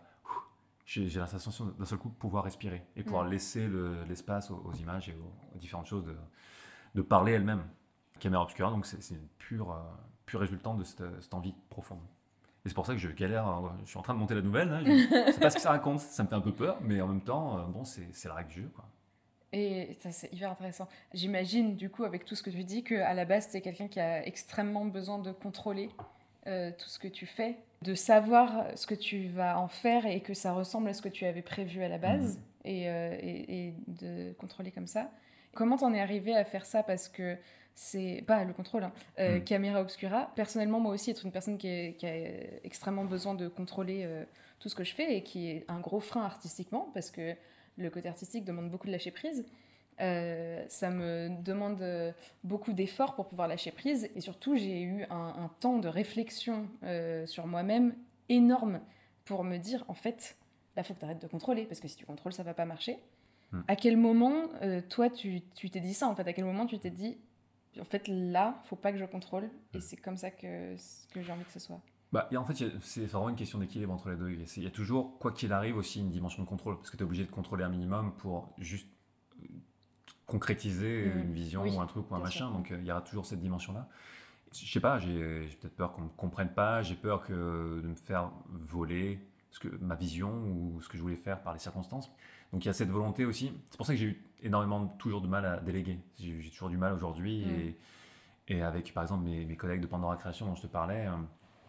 J'ai 0.84 1.06
la 1.20 1.28
sensation 1.28 1.66
d'un 1.78 1.84
seul 1.84 1.98
coup 1.98 2.08
de 2.08 2.14
pouvoir 2.14 2.42
respirer 2.42 2.82
et 2.96 3.04
pouvoir 3.04 3.24
Mm. 3.26 3.30
laisser 3.30 3.68
le- 3.68 4.02
l'espace 4.08 4.50
aux, 4.50 4.56
aux 4.64 4.72
images 4.74 5.08
et 5.08 5.14
aux, 5.14 5.54
aux 5.54 5.58
différentes 5.60 5.86
choses 5.86 6.04
de, 6.04 6.16
de 6.96 7.02
parler 7.02 7.30
elles-mêmes. 7.34 7.62
Caméra 8.18 8.42
obscura, 8.42 8.68
donc 8.72 8.84
c'est 8.84 9.00
c'est 9.00 9.14
une 9.14 9.28
pure, 9.38 9.70
euh, 9.70 9.80
pure 10.26 10.40
résultante 10.40 10.78
de 10.78 10.82
cette, 10.84 11.04
cette 11.22 11.34
envie 11.34 11.54
profonde. 11.70 12.00
Et 12.64 12.68
c'est 12.68 12.74
pour 12.74 12.86
ça 12.86 12.92
que 12.92 12.98
je 13.00 13.08
galère, 13.08 13.48
euh, 13.48 13.68
je 13.84 13.90
suis 13.90 13.98
en 13.98 14.02
train 14.02 14.14
de 14.14 14.18
monter 14.20 14.34
la 14.34 14.42
nouvelle, 14.42 14.68
là, 14.68 14.80
je 14.84 14.90
ne 14.90 14.96
sais 15.32 15.40
pas 15.40 15.50
ce 15.50 15.56
que 15.56 15.62
ça 15.62 15.70
raconte, 15.70 16.00
ça 16.00 16.22
me 16.22 16.28
fait 16.28 16.34
un 16.34 16.40
peu 16.40 16.52
peur, 16.52 16.78
mais 16.82 17.00
en 17.00 17.08
même 17.08 17.20
temps, 17.20 17.58
euh, 17.58 17.62
bon, 17.66 17.84
c'est 17.84 18.08
la 18.26 18.34
règle 18.34 18.50
du 18.50 18.62
jeu. 18.62 18.70
Quoi. 18.74 18.84
Et 19.52 19.96
ça, 20.00 20.10
c'est 20.12 20.32
hyper 20.32 20.50
intéressant. 20.52 20.88
J'imagine, 21.12 21.74
du 21.76 21.90
coup, 21.90 22.04
avec 22.04 22.24
tout 22.24 22.34
ce 22.34 22.42
que 22.42 22.50
tu 22.50 22.64
dis, 22.64 22.84
qu'à 22.84 23.12
la 23.14 23.24
base, 23.24 23.50
tu 23.50 23.56
es 23.56 23.60
quelqu'un 23.60 23.88
qui 23.88 24.00
a 24.00 24.24
extrêmement 24.26 24.84
besoin 24.86 25.18
de 25.18 25.32
contrôler 25.32 25.90
euh, 26.46 26.70
tout 26.76 26.88
ce 26.88 26.98
que 26.98 27.08
tu 27.08 27.26
fais, 27.26 27.56
de 27.82 27.94
savoir 27.94 28.64
ce 28.76 28.86
que 28.86 28.94
tu 28.94 29.26
vas 29.28 29.58
en 29.60 29.68
faire 29.68 30.06
et 30.06 30.20
que 30.20 30.32
ça 30.32 30.52
ressemble 30.52 30.88
à 30.88 30.94
ce 30.94 31.02
que 31.02 31.08
tu 31.08 31.26
avais 31.26 31.42
prévu 31.42 31.82
à 31.82 31.88
la 31.88 31.98
base, 31.98 32.40
et, 32.64 32.88
euh, 32.88 33.16
et- 33.20 33.66
et 33.68 33.74
de 33.88 34.32
contrôler 34.34 34.70
comme 34.70 34.86
ça. 34.86 35.10
Comment 35.54 35.76
t'en 35.76 35.92
es 35.92 36.00
arrivé 36.00 36.34
à 36.36 36.44
faire 36.44 36.64
ça? 36.64 36.82
Parce 36.82 37.08
que 37.08 37.36
c'est 37.74 38.22
pas 38.26 38.44
le 38.44 38.52
contrôle, 38.52 38.84
hein. 38.84 38.92
Euh, 39.18 39.38
Mm. 39.38 39.44
caméra 39.44 39.80
obscura. 39.80 40.30
Personnellement, 40.34 40.80
moi 40.80 40.92
aussi, 40.92 41.10
être 41.10 41.24
une 41.24 41.32
personne 41.32 41.58
qui, 41.58 41.68
est- 41.68 41.96
qui 41.98 42.06
a 42.06 42.14
extrêmement 42.64 43.04
besoin 43.04 43.34
de 43.34 43.48
contrôler 43.48 44.02
euh, 44.04 44.24
tout 44.60 44.68
ce 44.68 44.74
que 44.74 44.84
je 44.84 44.94
fais 44.94 45.16
et 45.16 45.22
qui 45.22 45.48
est 45.50 45.64
un 45.68 45.80
gros 45.80 46.00
frein 46.00 46.22
artistiquement, 46.22 46.90
parce 46.94 47.10
que 47.10 47.34
le 47.78 47.90
côté 47.90 48.08
artistique 48.08 48.44
demande 48.44 48.70
beaucoup 48.70 48.86
de 48.86 48.92
lâcher 48.92 49.10
prise. 49.10 49.44
Euh, 50.00 50.64
ça 50.68 50.88
me 50.90 51.28
demande 51.42 51.84
beaucoup 52.44 52.72
d'efforts 52.72 53.14
pour 53.14 53.28
pouvoir 53.28 53.46
lâcher 53.46 53.70
prise 53.72 54.08
et 54.16 54.20
surtout 54.22 54.56
j'ai 54.56 54.80
eu 54.82 55.04
un, 55.10 55.34
un 55.44 55.50
temps 55.60 55.78
de 55.78 55.86
réflexion 55.88 56.66
sur 57.26 57.46
moi-même 57.46 57.94
énorme 58.30 58.80
pour 59.26 59.44
me 59.44 59.58
dire 59.58 59.84
en 59.88 59.94
fait 59.94 60.36
là 60.76 60.82
faut 60.82 60.94
que 60.94 60.98
tu 60.98 61.04
arrêtes 61.04 61.20
de 61.20 61.26
contrôler 61.28 61.66
parce 61.66 61.78
que 61.78 61.88
si 61.88 61.96
tu 61.96 62.06
contrôles 62.06 62.32
ça 62.32 62.42
va 62.42 62.54
pas 62.54 62.64
marcher. 62.64 62.98
Hmm. 63.52 63.60
À 63.68 63.76
quel 63.76 63.96
moment 63.96 64.48
euh, 64.62 64.80
toi 64.88 65.10
tu 65.10 65.42
t'es 65.70 65.80
dit 65.80 65.94
ça 65.94 66.08
en 66.08 66.14
fait? 66.14 66.26
À 66.26 66.32
quel 66.32 66.44
moment 66.44 66.66
tu 66.66 66.78
t'es 66.78 66.90
dit 66.90 67.18
en 67.80 67.84
fait 67.84 68.08
là 68.08 68.60
faut 68.64 68.76
pas 68.76 68.92
que 68.92 68.98
je 68.98 69.04
contrôle 69.04 69.44
et 69.74 69.78
Hmm. 69.78 69.80
c'est 69.80 69.96
comme 69.96 70.16
ça 70.16 70.30
que, 70.30 70.74
que 71.12 71.22
j'ai 71.22 71.32
envie 71.32 71.44
que 71.44 71.52
ce 71.52 71.60
soit? 71.60 71.80
Bah, 72.12 72.28
et 72.30 72.36
en 72.36 72.44
fait, 72.44 72.62
c'est 72.82 73.06
vraiment 73.06 73.30
une 73.30 73.36
question 73.36 73.58
d'équilibre 73.58 73.90
entre 73.92 74.10
les 74.10 74.16
deux. 74.16 74.30
Il 74.30 74.62
y 74.62 74.66
a 74.66 74.70
toujours, 74.70 75.18
quoi 75.18 75.32
qu'il 75.32 75.50
arrive, 75.50 75.78
aussi 75.78 76.00
une 76.00 76.10
dimension 76.10 76.42
de 76.42 76.46
contrôle. 76.48 76.76
Parce 76.76 76.90
que 76.90 76.98
tu 76.98 77.02
es 77.02 77.06
obligé 77.06 77.24
de 77.24 77.30
contrôler 77.30 77.64
un 77.64 77.70
minimum 77.70 78.12
pour 78.18 78.52
juste 78.58 78.86
euh, 79.42 79.46
concrétiser 80.26 81.06
Mhm. 81.06 81.20
une 81.22 81.32
vision 81.32 81.62
Oui, 81.62 81.70
ou 81.74 81.80
un 81.80 81.86
truc 81.86 82.10
ou 82.10 82.14
un 82.14 82.18
machin. 82.18 82.48
sûr. 82.48 82.50
Donc 82.52 82.70
euh, 82.70 82.78
il 82.80 82.86
y 82.86 82.92
aura 82.92 83.00
toujours 83.02 83.26
cette 83.26 83.40
dimension-là. 83.40 83.88
Je 84.52 84.70
sais 84.70 84.80
pas, 84.80 84.98
j'ai 84.98 85.48
peut-être 85.60 85.74
peur 85.76 85.92
qu'on 85.94 86.02
me 86.02 86.08
comprenne 86.10 86.50
pas, 86.52 86.82
j'ai 86.82 86.96
peur 86.96 87.22
que, 87.22 87.80
de 87.82 87.88
me 87.88 87.94
faire 87.94 88.30
voler 88.50 89.18
ce 89.50 89.58
que, 89.60 89.68
ma 89.80 89.94
vision 89.94 90.30
ou 90.50 90.82
ce 90.82 90.90
que 90.90 90.98
je 90.98 91.02
voulais 91.02 91.16
faire 91.16 91.42
par 91.42 91.54
les 91.54 91.58
circonstances. 91.58 92.12
Donc 92.52 92.64
il 92.64 92.68
y 92.68 92.70
a 92.70 92.74
cette 92.74 92.90
volonté 92.90 93.24
aussi. 93.24 93.52
C'est 93.70 93.76
pour 93.76 93.86
ça 93.86 93.94
que 93.94 93.98
j'ai 93.98 94.06
eu 94.06 94.24
énormément, 94.42 94.86
toujours 94.98 95.20
de 95.20 95.28
mal 95.28 95.44
à 95.46 95.56
déléguer. 95.58 95.98
J'ai 96.18 96.50
toujours 96.50 96.68
du 96.68 96.76
mal 96.76 96.92
aujourd'hui. 96.92 97.44
Mhm. 97.46 97.60
Et, 97.60 97.76
et 98.48 98.62
avec, 98.62 98.92
par 98.92 99.02
exemple, 99.04 99.24
mes, 99.24 99.44
mes 99.44 99.56
collègues 99.56 99.80
de 99.80 99.86
Pandora 99.86 100.16
Création 100.16 100.46
dont 100.46 100.54
je 100.54 100.62
te 100.62 100.66
parlais, 100.66 101.06
euh, 101.06 101.12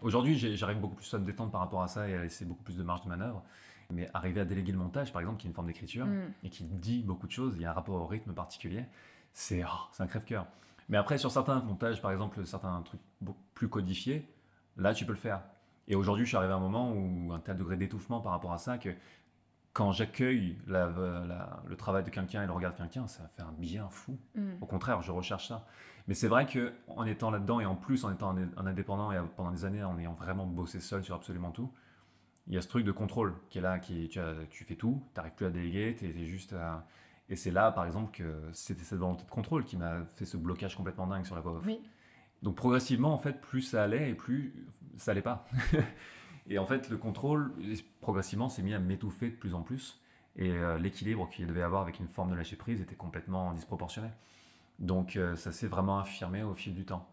aujourd'hui, 0.02 0.38
j'arrive 0.58 0.80
beaucoup 0.80 0.96
plus 0.96 1.14
à 1.14 1.20
me 1.20 1.26
détendre 1.26 1.52
par 1.52 1.62
rapport 1.62 1.84
à 1.84 1.88
ça 1.88 2.08
et 2.10 2.16
à 2.16 2.22
laisser 2.22 2.46
beaucoup 2.46 2.64
plus 2.64 2.76
de 2.78 2.84
marge 2.84 3.04
de 3.04 3.10
manœuvre. 3.10 3.44
Mais 3.92 4.10
arriver 4.14 4.42
à 4.42 4.46
déléguer 4.46 4.72
le 4.72 4.78
montage, 4.78 5.12
par 5.14 5.22
exemple, 5.22 5.40
qui 5.40 5.48
est 5.48 5.50
une 5.50 5.54
forme 5.54 5.68
d'écriture, 5.68 6.06
Mm. 6.06 6.32
et 6.44 6.50
qui 6.50 6.64
dit 6.64 7.04
beaucoup 7.04 7.28
de 7.28 7.32
choses, 7.32 7.54
il 7.56 7.62
y 7.62 7.66
a 7.66 7.72
un 7.72 7.74
rapport 7.74 7.96
au 7.96 8.08
rythme 8.08 8.34
particulier, 8.34 8.86
c'est 9.34 9.64
oh, 9.64 9.90
un 10.00 10.08
crève-cœur. 10.08 10.48
Mais 10.90 10.98
après, 10.98 11.18
sur 11.18 11.32
certains 11.32 11.62
montages, 11.62 12.02
par 12.02 12.12
exemple, 12.12 12.46
certains 12.46 12.82
trucs 12.82 13.02
plus 13.54 13.70
codifiés, 13.70 14.28
là, 14.78 14.94
tu 14.94 15.06
peux 15.06 15.14
le 15.14 15.18
faire. 15.18 15.42
Et 15.88 15.96
aujourd'hui, 15.96 16.26
je 16.26 16.30
suis 16.30 16.38
arrivé 16.38 16.54
à 16.54 16.56
un 16.56 16.60
moment 16.60 16.92
où 16.92 17.32
un 17.34 17.40
tel 17.40 17.58
degré 17.58 17.78
d'étouffement 17.78 18.20
par 18.22 18.32
rapport 18.32 18.54
à 18.54 18.58
ça 18.58 18.78
que 18.78 18.90
quand 19.74 19.92
j'accueille 19.92 20.56
la- 20.68 20.88
la- 21.28 21.64
le 21.66 21.76
travail 21.76 22.04
de 22.04 22.10
quelqu'un 22.10 22.44
et 22.44 22.46
le 22.46 22.52
regard 22.54 22.74
de 22.74 22.78
quelqu'un, 22.78 23.08
ça 23.08 23.28
fait 23.36 23.42
un 23.42 23.52
bien 23.58 23.90
fou. 23.90 24.18
Mm. 24.36 24.52
Au 24.62 24.66
contraire, 24.68 25.02
je 25.02 25.12
recherche 25.12 25.48
ça. 25.48 25.66
Mais 26.08 26.14
c'est 26.14 26.28
vrai 26.28 26.46
que 26.46 26.74
en 26.88 27.06
étant 27.06 27.32
là-dedans 27.32 27.60
et 27.60 27.66
en 27.66 27.76
plus 27.76 28.04
en 28.06 28.12
étant 28.12 28.36
un, 28.38 28.68
indépendant 28.68 29.12
et 29.12 29.18
pendant 29.36 29.52
des 29.52 29.66
années 29.66 29.84
en 29.84 29.98
ayant 29.98 30.14
vraiment 30.14 30.46
bossé 30.46 30.80
seul 30.80 31.04
sur 31.04 31.16
absolument 31.16 31.52
tout, 31.52 31.72
il 32.48 32.54
y 32.54 32.58
a 32.58 32.62
ce 32.62 32.68
truc 32.68 32.86
de 32.86 32.92
contrôle 32.92 33.34
qui 33.50 33.58
est 33.60 33.62
là, 33.62 33.80
qui 33.80 34.10
tu, 34.10 34.20
as- 34.20 34.46
tu 34.50 34.64
fais 34.66 34.76
tout, 34.76 35.02
tu 35.14 35.18
n'arrives 35.20 35.34
plus 35.34 35.46
à 35.46 35.50
déléguer, 35.50 35.96
tu 35.98 36.06
es, 36.06 36.26
juste 36.26 36.54
à... 36.54 36.86
Et 37.30 37.36
c'est 37.38 37.52
là, 37.52 37.72
par 37.72 37.86
exemple, 37.86 38.16
que 38.16 38.42
c'était 38.52 38.84
cette 38.84 39.00
volonté 39.00 39.24
de 39.24 39.30
contrôle 39.30 39.64
qui 39.64 39.78
m'a 39.78 40.04
fait 40.16 40.26
ce 40.26 40.36
blocage 40.36 40.76
complètement 40.76 41.08
dingue 41.08 41.26
sur 41.26 41.36
la 41.36 41.42
voix 41.42 41.54
off. 41.54 41.64
Oui. 41.66 41.80
Donc 42.44 42.56
progressivement, 42.56 43.14
en 43.14 43.18
fait, 43.18 43.40
plus 43.40 43.62
ça 43.62 43.84
allait 43.84 44.10
et 44.10 44.14
plus 44.14 44.54
ça 44.98 45.12
allait 45.12 45.22
pas. 45.22 45.48
et 46.50 46.58
en 46.60 46.66
fait, 46.66 46.90
le 46.90 46.98
contrôle, 46.98 47.54
progressivement, 48.02 48.50
s'est 48.50 48.64
mis 48.64 48.74
à 48.74 48.80
m'étouffer 48.80 49.30
de 49.30 49.36
plus 49.36 49.54
en 49.54 49.62
plus. 49.62 50.02
Et 50.36 50.52
euh, 50.52 50.78
l'équilibre 50.80 51.30
qu'il 51.30 51.46
devait 51.48 51.62
avoir 51.62 51.84
avec 51.84 52.00
une 52.00 52.08
forme 52.08 52.32
de 52.32 52.36
lâcher 52.36 52.56
prise 52.56 52.82
était 52.82 52.96
complètement 52.96 53.52
disproportionné. 53.54 54.10
Donc 54.80 55.16
euh, 55.16 55.36
ça 55.36 55.52
s'est 55.52 55.68
vraiment 55.68 56.00
affirmé 56.00 56.44
au 56.44 56.54
fil 56.56 56.74
du 56.74 56.86
temps. 56.86 57.08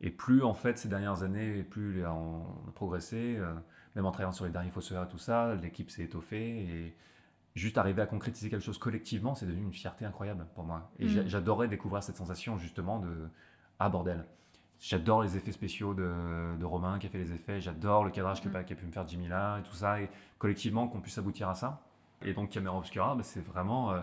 Et 0.00 0.10
plus 0.10 0.42
en 0.42 0.54
fait 0.54 0.78
ces 0.78 0.88
dernières 0.88 1.22
années, 1.22 1.62
plus 1.62 2.04
on 2.06 2.42
a 2.68 2.72
progressé, 2.74 3.36
euh, 3.38 3.54
même 3.96 4.06
en 4.06 4.10
travaillant 4.10 4.32
sur 4.32 4.44
les 4.44 4.50
derniers 4.50 4.70
fossoyeurs 4.70 5.04
et 5.06 5.08
tout 5.08 5.18
ça, 5.18 5.54
l'équipe 5.54 5.90
s'est 5.90 6.02
étoffée 6.04 6.62
et 6.64 6.96
juste 7.54 7.78
arriver 7.78 8.02
à 8.02 8.06
concrétiser 8.06 8.50
quelque 8.50 8.64
chose 8.64 8.78
collectivement, 8.78 9.34
c'est 9.34 9.46
devenu 9.46 9.62
une 9.64 9.72
fierté 9.72 10.04
incroyable 10.04 10.46
pour 10.54 10.64
moi. 10.64 10.90
Et 10.98 11.06
Mm. 11.06 11.08
j'a- 11.08 11.26
j'adorais 11.26 11.68
découvrir 11.68 12.02
cette 12.02 12.16
sensation 12.16 12.58
justement 12.58 12.98
de 13.00 13.28
ah 13.78 13.88
bordel. 13.88 14.24
J'adore 14.80 15.22
les 15.22 15.36
effets 15.36 15.52
spéciaux 15.52 15.94
de, 15.94 16.56
de 16.58 16.64
Romain 16.64 16.98
qui 16.98 17.06
a 17.06 17.10
fait 17.10 17.18
les 17.18 17.32
effets, 17.32 17.60
j'adore 17.60 18.04
le 18.04 18.10
cadrage 18.10 18.42
qu'a 18.42 18.48
Mm. 18.48 18.64
pu 18.76 18.86
me 18.86 18.92
faire 18.92 19.06
Jimmy 19.08 19.28
là 19.28 19.58
et 19.58 19.62
tout 19.62 19.74
ça, 19.74 20.00
et 20.00 20.10
collectivement 20.38 20.88
qu'on 20.88 21.00
puisse 21.00 21.16
aboutir 21.18 21.48
à 21.48 21.54
ça. 21.54 21.82
Et 22.22 22.34
donc 22.34 22.50
Caméra 22.50 22.76
Obscura, 22.76 23.14
bah, 23.14 23.22
c'est 23.22 23.40
vraiment 23.44 23.92
euh, 23.92 24.00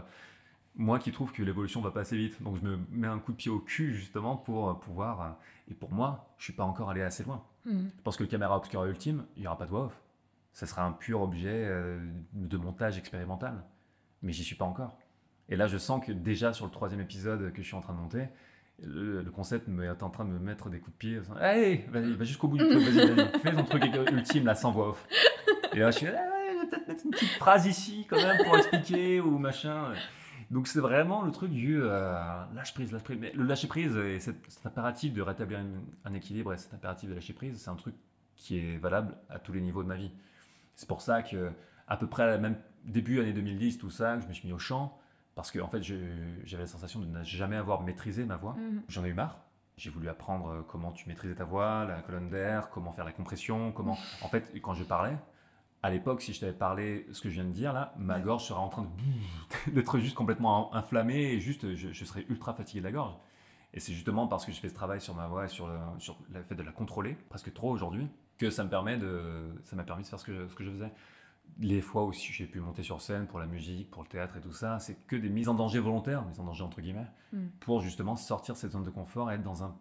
moi 0.75 0.97
qui 0.99 1.11
trouve 1.11 1.31
que 1.31 1.43
l'évolution 1.43 1.81
va 1.81 1.91
pas 1.91 2.01
assez 2.01 2.17
vite. 2.17 2.41
Donc 2.41 2.57
je 2.57 2.61
me 2.61 2.79
mets 2.91 3.07
un 3.07 3.19
coup 3.19 3.31
de 3.31 3.37
pied 3.37 3.51
au 3.51 3.59
cul 3.59 3.93
justement 3.93 4.35
pour 4.37 4.69
euh, 4.69 4.73
pouvoir. 4.73 5.21
euh, 5.21 5.29
et 5.69 5.73
pour 5.73 5.91
moi, 5.91 6.33
je 6.37 6.45
suis 6.45 6.53
pas 6.53 6.63
encore 6.63 6.89
allé 6.89 7.01
assez 7.01 7.23
loin. 7.23 7.43
Mm. 7.65 7.87
Je 7.97 8.01
pense 8.03 8.17
que 8.17 8.23
Caméra 8.23 8.57
Obscura 8.57 8.87
ultime, 8.87 9.25
il 9.37 9.43
y 9.43 9.47
aura 9.47 9.57
pas 9.57 9.65
de 9.65 9.69
voix 9.69 9.85
off. 9.85 10.01
Ça 10.53 10.65
sera 10.65 10.83
un 10.83 10.91
pur 10.91 11.21
objet 11.21 11.65
euh, 11.67 11.99
de 12.33 12.57
montage 12.57 12.97
expérimental. 12.97 13.63
Mais 14.23 14.31
j'y 14.33 14.43
suis 14.43 14.55
pas 14.55 14.65
encore. 14.65 14.97
Et 15.49 15.55
là, 15.55 15.67
je 15.67 15.77
sens 15.77 16.05
que 16.05 16.11
déjà 16.11 16.53
sur 16.53 16.65
le 16.65 16.71
troisième 16.71 17.01
épisode 17.01 17.51
que 17.53 17.61
je 17.61 17.67
suis 17.67 17.75
en 17.75 17.81
train 17.81 17.93
de 17.93 17.99
monter, 17.99 18.27
le, 18.79 19.21
le 19.21 19.31
concept 19.31 19.67
me- 19.67 19.83
est 19.85 20.03
en 20.03 20.09
train 20.09 20.25
de 20.25 20.29
me 20.31 20.39
mettre 20.39 20.69
des 20.69 20.79
coups 20.79 20.93
de 20.93 20.97
pied. 20.97 21.21
Allez, 21.39 21.85
vas-y, 21.91 22.13
va 22.13 22.23
jusqu'au 22.25 22.47
bout 22.47 22.57
du 22.57 22.67
truc, 22.67 22.81
vas-y, 22.81 23.39
fais 23.43 23.51
ton 23.53 23.63
truc 23.63 23.83
ultime 24.11 24.45
là 24.45 24.55
sans 24.55 24.71
voix 24.71 24.89
off. 24.89 25.07
Et 25.73 25.79
là, 25.79 25.91
je 25.91 25.97
suis, 25.97 26.07
ah 26.07 26.11
ouais, 26.11 26.53
je 26.55 26.59
vais 26.61 26.67
peut-être 26.69 26.87
mettre 26.87 27.01
une 27.05 27.11
petite 27.11 27.29
phrase 27.33 27.65
ici 27.67 28.05
quand 28.09 28.17
même 28.17 28.43
pour 28.43 28.57
expliquer 28.57 29.21
ou 29.21 29.37
machin. 29.37 29.93
Donc 30.49 30.67
c'est 30.67 30.79
vraiment 30.81 31.21
le 31.21 31.31
truc 31.31 31.51
du 31.51 31.81
euh, 31.81 32.13
lâche 32.55 32.73
prise, 32.73 32.91
lâche 32.91 33.03
prise. 33.03 33.17
Mais 33.21 33.31
le 33.33 33.43
lâcher 33.43 33.67
prise 33.67 33.95
et 33.95 34.19
cet, 34.19 34.35
cet 34.49 34.65
impératif 34.65 35.13
de 35.13 35.21
rétablir 35.21 35.59
une- 35.59 35.81
un 36.03 36.13
équilibre 36.13 36.53
et 36.53 36.57
cet 36.57 36.73
impératif 36.73 37.09
de 37.09 37.13
lâcher 37.15 37.33
prise, 37.33 37.57
c'est 37.61 37.69
un 37.69 37.75
truc 37.75 37.95
qui 38.35 38.57
est 38.57 38.77
valable 38.77 39.15
à 39.29 39.37
tous 39.39 39.53
les 39.53 39.61
niveaux 39.61 39.83
de 39.83 39.87
ma 39.87 39.95
vie. 39.95 40.11
C'est 40.75 40.87
pour 40.87 41.01
ça 41.01 41.21
que 41.21 41.51
à 41.87 41.97
peu 41.97 42.07
près 42.07 42.23
à 42.23 42.27
la 42.27 42.37
même 42.37 42.55
début 42.85 43.19
année 43.21 43.33
2010, 43.33 43.77
tout 43.77 43.91
ça, 43.91 44.17
que 44.17 44.23
je 44.23 44.27
me 44.27 44.33
suis 44.33 44.47
mis 44.47 44.53
au 44.53 44.59
chant 44.59 44.97
parce 45.35 45.51
que 45.51 45.59
en 45.59 45.67
fait 45.67 45.81
j'avais 45.81 46.63
la 46.63 46.67
sensation 46.67 46.99
de 46.99 47.05
ne 47.05 47.23
jamais 47.23 47.55
avoir 47.55 47.81
maîtrisé 47.81 48.25
ma 48.25 48.37
voix. 48.37 48.53
Mm. 48.53 48.81
J'en 48.87 49.05
ai 49.05 49.09
eu 49.09 49.13
marre. 49.13 49.39
J'ai 49.77 49.89
voulu 49.89 50.09
apprendre 50.09 50.49
euh, 50.49 50.61
comment 50.67 50.91
tu 50.91 51.07
maîtrisais 51.07 51.35
ta 51.35 51.45
voix, 51.45 51.85
la 51.85 52.01
colonne 52.01 52.29
d'air, 52.29 52.69
comment 52.69 52.91
faire 52.91 53.05
la 53.05 53.13
compression, 53.13 53.71
comment. 53.71 53.97
En 54.21 54.27
fait, 54.27 54.51
quand 54.61 54.73
je 54.73 54.83
parlais, 54.83 55.17
à 55.83 55.89
l'époque, 55.89 56.21
si 56.21 56.33
je 56.33 56.39
t'avais 56.39 56.53
parlé 56.53 57.07
ce 57.11 57.21
que 57.21 57.29
je 57.29 57.35
viens 57.35 57.45
de 57.45 57.51
dire 57.51 57.73
là, 57.73 57.93
ma 57.97 58.19
gorge 58.19 58.45
serait 58.45 58.59
en 58.59 58.69
train 58.69 58.87
d'être 59.67 59.97
juste 59.99 60.15
complètement 60.15 60.73
inflammée 60.75 61.33
et 61.33 61.39
juste, 61.39 61.75
je, 61.75 61.91
je 61.91 62.05
serais 62.05 62.25
ultra 62.29 62.53
fatigué 62.53 62.81
de 62.81 62.85
la 62.85 62.91
gorge. 62.91 63.15
Et 63.73 63.79
c'est 63.79 63.93
justement 63.93 64.27
parce 64.27 64.45
que 64.45 64.51
je 64.51 64.59
fais 64.59 64.69
ce 64.69 64.73
travail 64.73 64.99
sur 64.99 65.15
ma 65.15 65.27
voix 65.27 65.45
et 65.45 65.47
sur 65.47 65.67
le, 65.67 65.77
sur 65.99 66.17
le 66.33 66.43
fait 66.43 66.55
de 66.55 66.63
la 66.63 66.71
contrôler, 66.71 67.15
presque 67.29 67.53
trop 67.53 67.71
aujourd'hui, 67.71 68.07
que 68.37 68.49
ça 68.49 68.63
me 68.63 68.69
permet 68.69 68.97
de, 68.97 69.55
ça 69.63 69.75
m'a 69.75 69.83
permis 69.83 70.03
de 70.03 70.07
faire 70.07 70.19
ce 70.19 70.25
que 70.25 70.33
je, 70.33 70.47
ce 70.47 70.55
que 70.55 70.63
je 70.63 70.71
faisais. 70.71 70.91
Les 71.59 71.81
fois 71.81 72.05
où 72.05 72.11
j'ai 72.13 72.45
pu 72.47 72.59
monter 72.59 72.81
sur 72.83 73.01
scène 73.01 73.27
pour 73.27 73.39
la 73.39 73.45
musique, 73.45 73.89
pour 73.91 74.01
le 74.03 74.07
théâtre 74.07 74.37
et 74.37 74.41
tout 74.41 74.53
ça, 74.53 74.79
c'est 74.79 74.95
que 75.05 75.15
des 75.15 75.29
mises 75.29 75.47
en 75.49 75.53
danger 75.53 75.79
volontaires, 75.79 76.25
mises 76.25 76.39
en 76.39 76.43
danger 76.45 76.63
entre 76.63 76.81
guillemets, 76.81 77.07
Mm. 77.33 77.45
pour 77.61 77.81
justement 77.81 78.15
sortir 78.15 78.55
de 78.55 78.59
cette 78.59 78.71
zone 78.71 78.83
de 78.83 78.89
confort 78.89 79.31
et 79.31 79.35
être 79.35 79.43
dans 79.43 79.63
un 79.63 79.75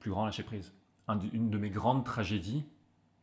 plus 0.00 0.10
grand 0.10 0.24
lâcher 0.24 0.42
prise. 0.42 0.72
Un 1.06 1.18
une 1.32 1.48
de 1.50 1.58
mes 1.58 1.70
grandes 1.70 2.04
tragédies 2.04 2.64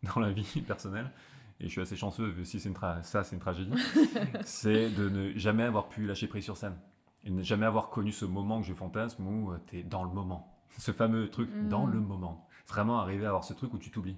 dans 0.16 0.20
la 0.22 0.32
vie 0.32 0.62
personnelle, 0.62 1.12
et 1.60 1.66
je 1.66 1.70
suis 1.70 1.82
assez 1.82 1.96
chanceux, 1.96 2.34
si 2.44 2.60
c'est 2.60 2.70
une 2.70 2.76
tra- 2.76 3.02
ça 3.04 3.24
c'est 3.24 3.36
une 3.36 3.42
tragédie, 3.42 3.74
c'est 4.46 4.90
de 4.92 5.10
ne 5.10 5.32
jamais 5.38 5.64
avoir 5.64 5.88
pu 5.90 6.06
lâcher 6.06 6.28
prise 6.28 6.44
sur 6.44 6.58
scène. 6.58 6.76
Et 7.24 7.32
ne 7.32 7.42
jamais 7.42 7.66
avoir 7.66 7.90
connu 7.90 8.12
ce 8.12 8.26
moment 8.26 8.62
que 8.62 8.68
je 8.68 8.74
fantasme 8.74 9.26
où 9.28 9.52
tu 9.68 9.80
es 9.80 9.84
dans 9.84 10.04
le 10.04 10.12
moment. 10.12 10.56
Ce 10.78 10.92
fameux 10.92 11.30
truc, 11.30 11.50
Mhm. 11.50 11.70
dans 11.70 11.86
le 11.88 12.00
moment. 12.00 12.48
Vraiment 12.68 13.00
arriver 13.00 13.26
à 13.26 13.30
avoir 13.30 13.44
ce 13.44 13.54
truc 13.54 13.74
où 13.74 13.78
tu 13.80 13.90
t'oublies. 13.90 14.18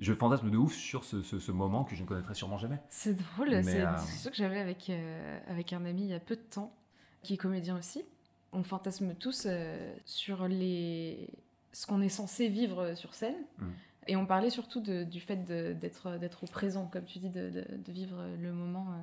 Je 0.00 0.12
fantasme 0.14 0.50
de 0.50 0.56
ouf 0.56 0.74
sur 0.74 1.04
ce, 1.04 1.22
ce- 1.22 1.38
ce 1.38 1.52
moment 1.52 1.84
que 1.84 1.94
je 1.94 2.02
ne 2.02 2.08
connaîtrai 2.08 2.34
sûrement 2.34 2.58
jamais. 2.58 2.78
C'est 2.88 3.14
drôle, 3.14 3.50
c'est 3.62 3.80
euh, 3.82 3.96
discussion 4.00 4.30
que 4.30 4.36
j'avais 4.36 4.58
avec, 4.58 4.88
euh, 4.90 5.38
avec 5.48 5.72
un 5.72 5.84
ami 5.84 6.02
il 6.02 6.08
y 6.08 6.14
a 6.14 6.20
peu 6.20 6.36
de 6.36 6.40
temps, 6.40 6.72
qui 7.22 7.34
est 7.34 7.36
comédien 7.36 7.76
aussi. 7.78 8.02
On 8.52 8.62
fantasme 8.62 9.14
tous 9.14 9.44
euh, 9.46 9.94
sur 10.06 10.48
les... 10.48 11.28
ce 11.72 11.86
qu'on 11.86 12.00
est 12.00 12.08
censé 12.08 12.48
vivre 12.48 12.94
sur 12.94 13.14
scène. 13.14 13.36
Mm. 13.58 13.64
Et 14.08 14.16
on 14.16 14.26
parlait 14.26 14.50
surtout 14.50 14.80
de- 14.80 15.04
du 15.04 15.20
fait 15.20 15.44
d'être 15.44 16.42
au 16.42 16.46
présent, 16.46 16.86
comme 16.86 17.04
tu 17.04 17.18
dis, 17.18 17.28
de, 17.28 17.50
de- 17.50 17.66
de 17.76 17.92
vivre 17.92 18.16
le 18.40 18.52
moment, 18.52 18.86
euh, 18.90 19.02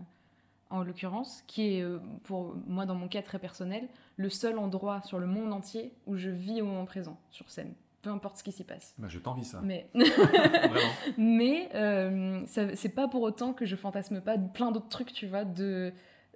en 0.72 0.84
l'occurrence, 0.84 1.44
qui 1.48 1.62
est, 1.78 1.86
pour 2.24 2.56
moi, 2.66 2.86
dans 2.86 2.96
mon 2.96 3.08
cas 3.08 3.22
très 3.22 3.40
personnel, 3.40 3.88
le 4.18 4.30
seul 4.30 4.58
endroit 4.58 5.02
sur 5.04 5.18
le 5.20 5.28
monde 5.28 5.54
entier 5.54 5.94
où 6.08 6.18
je 6.18 6.30
vis 6.30 6.62
au 6.62 6.66
moment 6.66 6.84
présent, 6.86 7.18
sur 7.32 7.50
scène. 7.50 7.74
Peu 8.04 8.10
importe 8.12 8.38
ce 8.38 8.44
qui 8.44 8.52
s'y 8.52 8.64
passe. 8.64 8.94
Bah, 8.98 9.08
je 9.10 9.20
t'envie 9.20 9.44
ça. 9.44 9.60
Mais 9.64 9.90
mais 11.18 11.70
euh, 11.76 12.42
c'est 12.46 12.90
pas 12.94 13.08
pour 13.08 13.22
autant 13.22 13.54
que 13.54 13.66
je 13.66 13.76
fantasme 13.76 14.22
pas 14.22 14.38
plein 14.38 14.72
d'autres 14.72 14.90
trucs, 14.90 15.14
tu 15.14 15.28
vois, 15.28 15.46
de, 15.46 15.92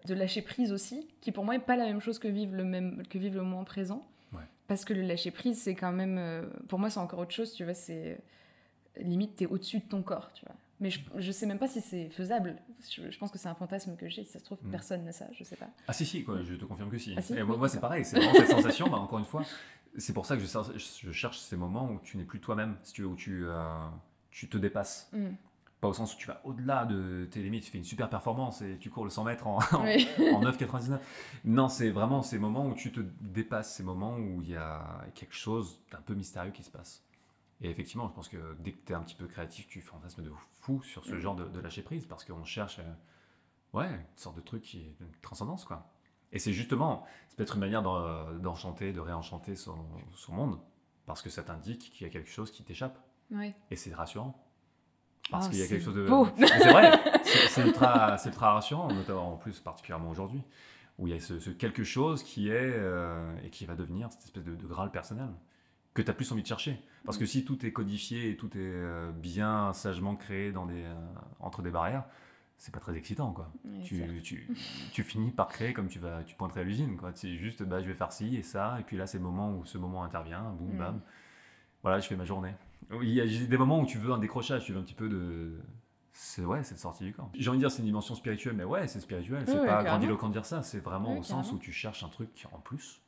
de 0.06 0.14
lâcher 0.14 0.42
prise 0.42 0.72
aussi, 0.72 1.08
qui 1.22 1.32
pour 1.32 1.46
moi 1.46 1.56
est 1.56 1.60
pas 1.60 1.76
la 1.76 1.86
même 1.86 2.02
chose 2.02 2.20
que 2.20 2.28
vivre 2.28 2.56
le, 2.56 2.64
même, 2.64 3.04
que 3.10 3.18
vivre 3.18 3.36
le 3.36 3.44
moment 3.44 3.64
présent. 3.64 4.06
Ouais. 4.34 4.40
Parce 4.68 4.86
que 4.86 4.94
le 4.94 5.02
lâcher 5.02 5.32
prise, 5.32 5.62
c'est 5.62 5.76
quand 5.76 5.92
même. 5.92 6.18
euh, 6.18 6.44
pour 6.68 6.80
moi, 6.80 6.90
c'est 6.90 7.00
encore 7.00 7.20
autre 7.20 7.32
chose, 7.34 7.54
tu 7.54 7.64
vois, 7.64 7.74
c'est. 7.74 8.20
Limite, 8.98 9.38
t'es 9.38 9.46
au-dessus 9.46 9.80
de 9.80 9.86
ton 9.86 10.02
corps, 10.02 10.32
tu 10.34 10.44
vois. 10.46 10.56
Mais 10.82 10.90
je, 10.90 11.00
je 11.18 11.32
sais 11.32 11.46
même 11.46 11.60
pas 11.60 11.68
si 11.68 11.80
c'est 11.80 12.10
faisable. 12.10 12.56
Je, 12.90 13.10
je 13.10 13.18
pense 13.20 13.32
que 13.32 13.38
c'est 13.38 13.48
un 13.48 13.54
fantasme 13.56 13.96
que 13.96 14.10
j'ai. 14.10 14.26
Si 14.26 14.32
ça 14.32 14.40
se 14.40 14.44
trouve, 14.46 14.58
Mm. 14.64 14.72
personne 14.72 15.06
n'a 15.06 15.12
ça, 15.14 15.28
je 15.32 15.44
sais 15.44 15.56
pas. 15.56 15.70
Ah 15.88 15.94
si, 15.94 16.06
si, 16.06 16.24
quoi, 16.24 16.42
je 16.44 16.56
te 16.56 16.66
confirme 16.66 16.90
que 16.90 16.98
si. 16.98 17.14
Ah, 17.16 17.22
si 17.22 17.34
Et 17.34 17.44
moi, 17.44 17.54
Oui, 17.54 17.60
moi, 17.60 17.70
c'est 17.70 17.80
pareil, 17.80 18.04
c'est 18.04 18.18
vraiment 18.18 18.34
cette 18.34 18.50
sensation, 18.50 18.90
bah, 18.90 18.98
encore 18.98 19.20
une 19.20 19.26
fois, 19.26 19.44
c'est 19.98 20.14
pour 20.14 20.26
ça 20.26 20.38
que 20.38 20.44
je, 20.44 21.12
cherche 21.12 21.40
ces 21.40 21.58
moments 21.58 21.90
où 21.92 22.00
tu 22.04 22.18
n'es 22.18 22.24
plus 22.24 22.40
toi-même, 22.40 22.78
si 22.84 22.94
tu 22.94 23.02
veux, 23.02 23.08
où 23.08 23.16
tu, 23.16 23.44
euh, 23.46 23.88
tu 24.30 24.48
te 24.50 24.58
dépasses. 24.58 25.10
Mm. 25.14 25.30
Pas 25.82 25.88
au 25.88 25.94
sens 25.94 26.14
où 26.14 26.18
tu 26.18 26.28
vas 26.28 26.40
au-delà 26.44 26.86
de 26.86 27.28
tes 27.32 27.42
limites, 27.42 27.64
tu 27.64 27.72
fais 27.72 27.80
une 27.80 27.84
super 27.84 28.08
performance 28.08 28.62
et 28.62 28.78
tu 28.80 28.92
cours 28.92 29.04
le 29.04 29.10
100 29.10 29.24
mètres 29.24 29.48
en, 29.48 29.58
en, 29.74 29.84
Oui. 29.84 30.08
en 30.32 30.42
9,99. 30.44 31.00
Non, 31.46 31.70
c'est 31.70 31.90
vraiment 31.90 32.22
ces 32.22 32.38
moments 32.38 32.68
où 32.68 32.76
tu 32.76 32.92
te 32.92 33.00
dépasses, 33.20 33.74
ces 33.76 33.84
moments 33.84 34.16
où 34.16 34.42
il 34.44 34.50
y 34.50 34.56
a 34.56 35.04
quelque 35.16 35.34
chose 35.34 35.80
d'un 35.92 36.02
peu 36.02 36.14
mystérieux 36.14 36.52
qui 36.52 36.62
se 36.64 36.70
passe. 36.70 37.04
Et 37.62 37.70
effectivement, 37.70 38.08
je 38.08 38.14
pense 38.14 38.30
que 38.30 38.56
dès 38.60 38.74
que 38.74 38.86
tu 38.86 38.92
es 38.92 38.96
un 38.96 39.02
petit 39.02 39.16
peu 39.16 39.26
créatif, 39.28 39.68
tu 39.68 39.82
fantasmes 39.82 40.24
de 40.24 40.32
fou 40.62 40.82
sur 40.84 41.04
ce 41.04 41.16
Mm. 41.16 41.20
genre 41.20 41.36
de, 41.36 41.46
de 41.46 41.60
lâcher 41.60 41.82
prise 41.82 42.06
parce 42.06 42.26
qu'on 42.26 42.44
cherche 42.46 42.78
euh, 42.80 43.78
ouais, 43.80 43.88
une 43.88 44.06
sorte 44.18 44.36
de 44.36 44.42
truc 44.42 44.62
qui 44.62 44.80
est 44.82 44.96
une 45.00 45.12
transcendance. 45.24 45.66
quoi. 45.66 45.92
Et 46.34 46.40
c'est 46.40 46.54
justement, 46.54 47.06
c'est 47.30 47.38
peut-être 47.38 47.56
une 47.56 47.62
manière 47.62 47.82
d'en- 47.82 48.32
d'enchanter, 48.34 48.94
de 48.94 49.00
réenchanter 49.00 49.56
son, 49.56 49.76
son 50.16 50.34
monde 50.34 50.60
parce 51.06 51.22
que 51.22 51.30
ça 51.30 51.44
t'indique 51.44 51.92
qu'il 51.94 52.06
y 52.08 52.10
a 52.10 52.14
quelque 52.14 52.30
chose 52.30 52.52
qui 52.52 52.64
t'échappe. 52.64 52.98
Et 53.70 53.76
c'est 53.76 53.94
rassurant. 53.94 54.42
Parce 55.30 55.48
Oh, 55.48 55.50
qu'il 55.50 55.60
y 55.60 55.64
a 55.64 55.68
quelque 55.68 55.84
chose 55.84 55.96
de. 55.96 56.08
c'est 56.48 56.70
vrai, 56.72 57.00
c'est 57.50 57.66
ultra, 57.66 58.18
ultra 58.26 58.54
rassurant, 58.54 58.88
notamment 58.92 59.34
en 59.34 59.38
plus, 59.38 59.60
particulièrement 59.60 60.10
aujourd'hui, 60.10 60.42
où 60.98 61.08
il 61.08 61.14
y 61.14 61.16
a 61.16 61.20
ce, 61.20 61.40
ce 61.40 61.50
quelque 61.52 61.84
chose 61.84 62.24
qui 62.24 62.50
est. 62.50 62.54
euh, 62.76 63.34
et 63.44 63.50
qui 63.50 63.66
va 63.66 63.76
devenir 63.76 64.12
cette 64.12 64.24
espèce 64.26 64.44
de, 64.44 64.56
de 64.56 64.66
graal 64.68 64.92
personnel, 64.92 65.30
que 65.94 66.02
tu 66.02 66.10
as 66.10 66.14
plus 66.14 66.30
envie 66.32 66.42
de 66.42 66.48
chercher. 66.48 66.82
Parce 67.06 67.18
que 67.18 67.26
si 67.26 67.46
tout 67.46 67.66
est 67.66 67.72
codifié 67.72 68.30
et 68.30 68.38
tout 68.38 68.50
est 68.58 68.60
euh, 68.60 69.12
bien 69.12 69.74
sagement 69.74 70.16
créé 70.16 70.52
dans 70.52 70.66
des, 70.66 70.84
euh, 70.84 70.96
entre 71.40 71.62
des 71.62 71.72
barrières, 71.72 72.04
c'est 72.64 72.72
pas 72.72 72.80
très 72.80 72.96
excitant, 72.96 73.32
quoi. 73.34 73.52
Tu, 73.84 74.22
tu, 74.22 74.48
tu 74.94 75.02
finis 75.04 75.32
par 75.32 75.48
créer 75.48 75.74
comme 75.74 75.88
tu 75.88 75.98
vas 75.98 76.24
tu 76.24 76.36
pointerais 76.36 76.62
à 76.62 76.64
l'usine 76.64 76.96
quoi. 76.96 77.12
C'est 77.16 77.36
juste 77.36 77.64
bah 77.64 77.82
je 77.82 77.88
vais 77.88 77.96
faire 77.96 78.12
ci 78.12 78.36
et 78.36 78.44
ça 78.44 78.80
et 78.80 78.84
puis 78.84 78.98
là 78.98 79.08
c'est 79.08 79.18
le 79.18 79.24
moment 79.24 79.52
où 79.58 79.66
ce 79.66 79.80
moment 79.80 80.04
intervient 80.04 80.44
boum 80.60 80.76
Mm. 80.76 80.78
bam 80.78 81.02
voilà 81.82 82.00
je 82.00 82.08
fais 82.08 82.16
ma 82.16 82.24
journée. 82.26 82.54
Il 83.02 83.10
y 83.10 83.20
a 83.20 83.48
des 83.48 83.58
moments 83.58 83.80
où 83.80 83.88
tu 83.88 83.98
veux 83.98 84.12
un 84.14 84.20
décrochage 84.20 84.64
tu 84.66 84.74
veux 84.74 84.80
un 84.80 84.84
petit 84.84 84.94
peu 84.94 85.10
de 85.10 85.60
c'est 86.14 86.46
ouais 86.46 86.64
c'est 86.64 86.76
de 86.76 86.80
sortie 86.80 87.04
du 87.06 87.14
camp. 87.14 87.32
J'ai 87.34 87.50
envie 87.50 87.58
de 87.58 87.64
dire 87.64 87.72
c'est 87.72 87.80
une 87.80 87.86
dimension 87.86 88.14
spirituelle 88.14 88.54
mais 88.56 88.64
ouais 88.64 88.88
c'est 88.88 89.00
spirituel. 89.00 89.44
C'est 89.48 89.66
pas 89.66 89.84
grandiloquent 89.84 90.28
de 90.28 90.34
dire 90.34 90.46
ça 90.46 90.62
c'est 90.62 90.82
vraiment 90.82 91.18
au 91.18 91.24
sens 91.24 91.52
où 91.52 91.58
tu 91.58 91.72
cherches 91.72 92.04
un 92.04 92.10
truc 92.10 92.46
en 92.52 92.60
plus 92.60 93.02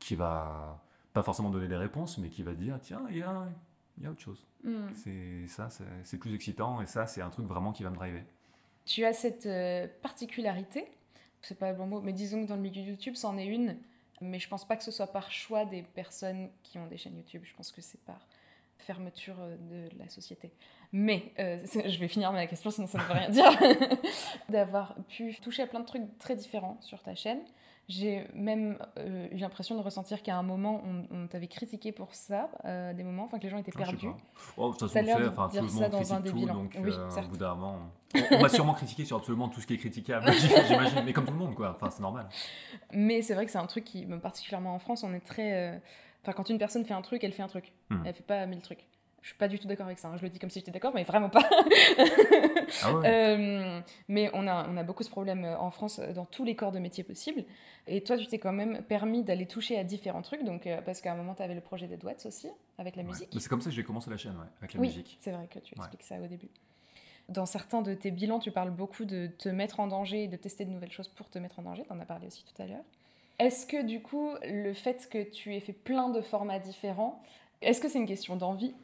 qui 0.00 0.16
va 0.16 0.84
pas 1.14 1.22
forcément 1.22 1.48
donner 1.48 1.68
des 1.68 1.76
réponses 1.78 2.18
mais 2.18 2.28
qui 2.28 2.42
va 2.42 2.52
dire 2.52 2.78
tiens 2.82 3.06
il 3.08 3.16
y 3.16 3.22
a 3.22 3.48
il 3.96 4.04
y 4.04 4.06
a 4.06 4.10
autre 4.10 4.20
chose. 4.20 4.46
Mm. 4.64 4.88
c'est 4.92 5.46
ça 5.46 5.70
c'est 5.70 5.84
c'est 6.04 6.18
plus 6.18 6.34
excitant 6.34 6.82
et 6.82 6.86
ça 6.86 7.06
c'est 7.06 7.22
un 7.22 7.30
truc 7.30 7.46
vraiment 7.46 7.72
qui 7.72 7.82
va 7.84 7.88
me 7.88 7.94
driver 7.96 8.22
Tu 8.86 9.04
as 9.04 9.12
cette 9.12 9.46
euh, 9.46 9.86
particularité, 10.00 10.86
c'est 11.42 11.58
pas 11.58 11.70
le 11.70 11.76
bon 11.76 11.86
mot, 11.86 12.00
mais 12.00 12.12
disons 12.12 12.42
que 12.42 12.48
dans 12.48 12.56
le 12.56 12.62
milieu 12.62 12.82
YouTube, 12.82 13.14
c'en 13.16 13.36
est 13.36 13.46
une, 13.46 13.76
mais 14.20 14.38
je 14.38 14.48
pense 14.48 14.66
pas 14.66 14.76
que 14.76 14.84
ce 14.84 14.90
soit 14.90 15.08
par 15.08 15.30
choix 15.30 15.64
des 15.64 15.82
personnes 15.82 16.48
qui 16.62 16.78
ont 16.78 16.86
des 16.86 16.96
chaînes 16.96 17.16
YouTube, 17.16 17.42
je 17.44 17.54
pense 17.54 17.72
que 17.72 17.82
c'est 17.82 18.00
par 18.04 18.26
fermeture 18.78 19.36
euh, 19.40 19.56
de 19.56 19.98
la 19.98 20.08
société. 20.08 20.52
Mais, 20.92 21.32
euh, 21.38 21.64
je 21.88 21.98
vais 21.98 22.08
finir 22.08 22.32
ma 22.32 22.46
question, 22.46 22.70
sinon 22.70 22.86
ça 22.86 22.98
ne 22.98 23.02
veut 23.02 23.12
rien 23.12 23.28
dire, 23.28 23.98
d'avoir 24.48 24.94
pu 25.08 25.34
toucher 25.34 25.62
à 25.62 25.66
plein 25.66 25.80
de 25.80 25.86
trucs 25.86 26.18
très 26.18 26.36
différents 26.36 26.78
sur 26.80 27.02
ta 27.02 27.14
chaîne. 27.14 27.40
J'ai 27.88 28.26
même 28.34 28.78
euh, 28.98 29.28
eu 29.30 29.36
l'impression 29.36 29.76
de 29.76 29.80
ressentir 29.80 30.22
qu'à 30.22 30.36
un 30.36 30.42
moment, 30.42 30.82
on, 30.84 31.06
on 31.16 31.26
t'avait 31.28 31.46
critiqué 31.46 31.92
pour 31.92 32.14
ça, 32.14 32.50
euh, 32.64 32.92
des 32.92 33.04
moments, 33.04 33.22
enfin 33.24 33.38
que 33.38 33.44
les 33.44 33.48
gens 33.48 33.58
étaient 33.58 33.70
perdus. 33.70 34.08
Oh, 34.56 34.72
de 34.72 34.76
toute 34.76 34.90
façon, 34.90 35.06
l'air 35.06 35.20
de 35.20 35.28
enfin, 35.28 35.46
dire 35.46 35.60
tout 35.60 35.66
le 35.66 35.72
ça 35.72 35.80
monde 35.82 35.92
dans 35.92 36.14
un 36.14 36.20
tout, 36.22 36.46
donc 36.46 36.76
Oui, 36.82 36.90
euh, 36.92 37.22
au 37.22 37.28
bout 37.28 37.36
d'un 37.36 37.54
moment, 37.54 37.78
on, 38.14 38.36
on 38.36 38.42
m'a 38.42 38.48
sûrement 38.48 38.74
critiqué 38.74 39.04
sur 39.04 39.16
absolument 39.18 39.48
tout 39.48 39.60
ce 39.60 39.68
qui 39.68 39.74
est 39.74 39.78
critiquable, 39.78 40.32
j'imagine, 40.66 41.02
mais 41.04 41.12
comme 41.12 41.26
tout 41.26 41.32
le 41.32 41.38
monde, 41.38 41.54
quoi. 41.54 41.76
Enfin, 41.76 41.90
c'est 41.90 42.02
normal. 42.02 42.28
Mais 42.92 43.22
c'est 43.22 43.34
vrai 43.34 43.46
que 43.46 43.52
c'est 43.52 43.58
un 43.58 43.66
truc 43.66 43.84
qui, 43.84 44.04
particulièrement 44.04 44.74
en 44.74 44.78
France, 44.80 45.04
on 45.04 45.14
est 45.14 45.20
très. 45.24 45.52
euh, 45.74 45.78
Enfin, 46.22 46.32
quand 46.32 46.48
une 46.50 46.58
personne 46.58 46.84
fait 46.84 46.94
un 46.94 47.02
truc, 47.02 47.22
elle 47.22 47.30
fait 47.30 47.44
un 47.44 47.46
truc. 47.46 47.72
Hmm. 47.88 48.02
Elle 48.04 48.12
fait 48.14 48.24
pas 48.26 48.44
mille 48.46 48.60
trucs. 48.60 48.84
Je 49.26 49.30
suis 49.32 49.38
pas 49.38 49.48
du 49.48 49.58
tout 49.58 49.66
d'accord 49.66 49.86
avec 49.86 49.98
ça. 49.98 50.06
hein. 50.06 50.16
Je 50.18 50.22
le 50.22 50.28
dis 50.28 50.38
comme 50.38 50.50
si 50.50 50.60
j'étais 50.60 50.70
d'accord, 50.70 50.92
mais 50.94 51.02
vraiment 51.02 51.28
pas. 51.28 51.42
Ah 52.84 52.94
ouais. 52.94 53.08
Euh, 53.08 53.80
mais 54.08 54.30
on 54.34 54.46
a, 54.46 54.68
on 54.68 54.76
a 54.76 54.82
beaucoup 54.84 55.02
ce 55.02 55.10
problème 55.10 55.44
euh, 55.44 55.58
en 55.58 55.70
France 55.70 55.98
euh, 55.98 56.12
dans 56.12 56.24
tous 56.24 56.44
les 56.44 56.54
corps 56.54 56.70
de 56.72 56.78
métier 56.78 57.02
possibles. 57.04 57.44
Et 57.88 58.02
toi, 58.02 58.16
tu 58.16 58.26
t'es 58.26 58.38
quand 58.38 58.52
même 58.52 58.82
permis 58.82 59.22
d'aller 59.24 59.46
toucher 59.46 59.78
à 59.78 59.84
différents 59.84 60.22
trucs. 60.22 60.44
Donc, 60.44 60.66
euh, 60.66 60.80
parce 60.82 61.00
qu'à 61.00 61.12
un 61.12 61.16
moment, 61.16 61.34
tu 61.34 61.42
avais 61.42 61.54
le 61.54 61.60
projet 61.60 61.86
des 61.88 61.96
Douettes 61.96 62.24
aussi, 62.26 62.48
avec 62.78 62.94
la 62.96 63.02
Ouais. 63.02 63.08
musique. 63.08 63.28
C'est 63.38 63.48
comme 63.48 63.60
ça 63.60 63.70
que 63.70 63.74
j'ai 63.76 63.82
commencé 63.84 64.10
la 64.10 64.16
chaîne, 64.16 64.36
ouais, 64.36 64.46
avec 64.60 64.74
la 64.74 64.80
oui, 64.80 64.88
musique. 64.88 65.16
c'est 65.20 65.30
vrai 65.32 65.46
que 65.48 65.58
tu 65.58 65.74
expliques 65.76 66.02
ça 66.04 66.16
au 66.20 66.26
début. 66.26 66.48
Dans 67.28 67.46
certains 67.46 67.82
de 67.82 67.94
tes 67.94 68.10
bilans, 68.12 68.38
tu 68.38 68.52
parles 68.52 68.70
beaucoup 68.70 69.04
de 69.04 69.26
te 69.26 69.48
mettre 69.48 69.80
en 69.80 69.86
danger 69.88 70.24
et 70.24 70.28
de 70.28 70.36
tester 70.36 70.64
de 70.64 70.70
nouvelles 70.70 70.92
choses 70.92 71.08
pour 71.08 71.28
te 71.30 71.38
mettre 71.40 71.58
en 71.58 71.62
danger. 71.62 71.82
Tu 71.84 71.92
en 71.92 71.98
as 72.00 72.04
parlé 72.06 72.28
aussi 72.28 72.44
tout 72.44 72.62
à 72.62 72.66
l'heure. 72.66 72.84
Est-ce 73.40 73.66
que 73.66 73.82
du 73.82 74.00
coup, 74.02 74.30
le 74.44 74.72
fait 74.72 75.08
que 75.10 75.22
tu 75.22 75.54
aies 75.56 75.60
fait 75.60 75.72
plein 75.72 76.10
de 76.10 76.20
formats 76.20 76.58
différents, 76.60 77.20
est-ce 77.62 77.80
que 77.80 77.88
c'est 77.88 77.98
une 77.98 78.06
question 78.06 78.36
d'envie. 78.36 78.74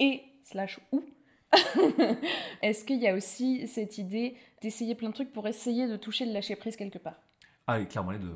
Et 0.00 0.22
slash 0.42 0.80
où 0.92 1.04
Est-ce 2.62 2.84
qu'il 2.84 3.00
y 3.00 3.08
a 3.08 3.14
aussi 3.14 3.66
cette 3.68 3.98
idée 3.98 4.36
d'essayer 4.62 4.94
plein 4.94 5.08
de 5.08 5.14
trucs 5.14 5.32
pour 5.32 5.46
essayer 5.46 5.88
de 5.88 5.96
toucher 5.96 6.24
le 6.24 6.32
lâcher 6.32 6.56
prise 6.56 6.76
quelque 6.76 6.98
part? 6.98 7.20
Ah, 7.66 7.84
clairement 7.84 8.12
les 8.12 8.18
deux, 8.18 8.34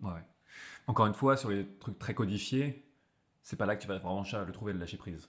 ouais. 0.00 0.10
Encore 0.86 1.06
une 1.06 1.14
fois, 1.14 1.36
sur 1.36 1.50
les 1.50 1.66
trucs 1.78 1.98
très 1.98 2.14
codifiés, 2.14 2.84
c'est 3.42 3.56
pas 3.56 3.66
là 3.66 3.76
que 3.76 3.82
tu 3.82 3.88
vas 3.88 3.98
vraiment 3.98 4.22
le 4.22 4.52
trouver, 4.52 4.72
le 4.72 4.78
lâcher 4.78 4.96
prise. 4.96 5.28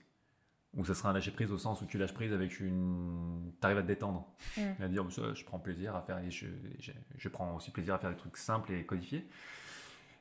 Ou 0.74 0.84
ça 0.84 0.94
sera 0.94 1.10
un 1.10 1.12
lâcher 1.12 1.30
prise 1.30 1.52
au 1.52 1.58
sens 1.58 1.82
où 1.82 1.86
tu 1.86 1.98
lâches 1.98 2.14
prise 2.14 2.32
avec 2.32 2.58
une. 2.60 3.52
T'arrives 3.60 3.78
à 3.78 3.82
te 3.82 3.86
détendre. 3.86 4.26
Mm. 4.56 4.82
À 4.82 4.88
dire, 4.88 5.10
je 5.10 5.44
prends 5.44 5.58
plaisir 5.58 5.94
à 5.94 6.02
faire. 6.02 6.18
Et 6.18 6.30
je, 6.30 6.46
je, 6.78 6.92
je 7.16 7.28
prends 7.28 7.54
aussi 7.56 7.70
plaisir 7.70 7.94
à 7.94 7.98
faire 7.98 8.10
des 8.10 8.16
trucs 8.16 8.38
simples 8.38 8.72
et 8.72 8.86
codifiés. 8.86 9.26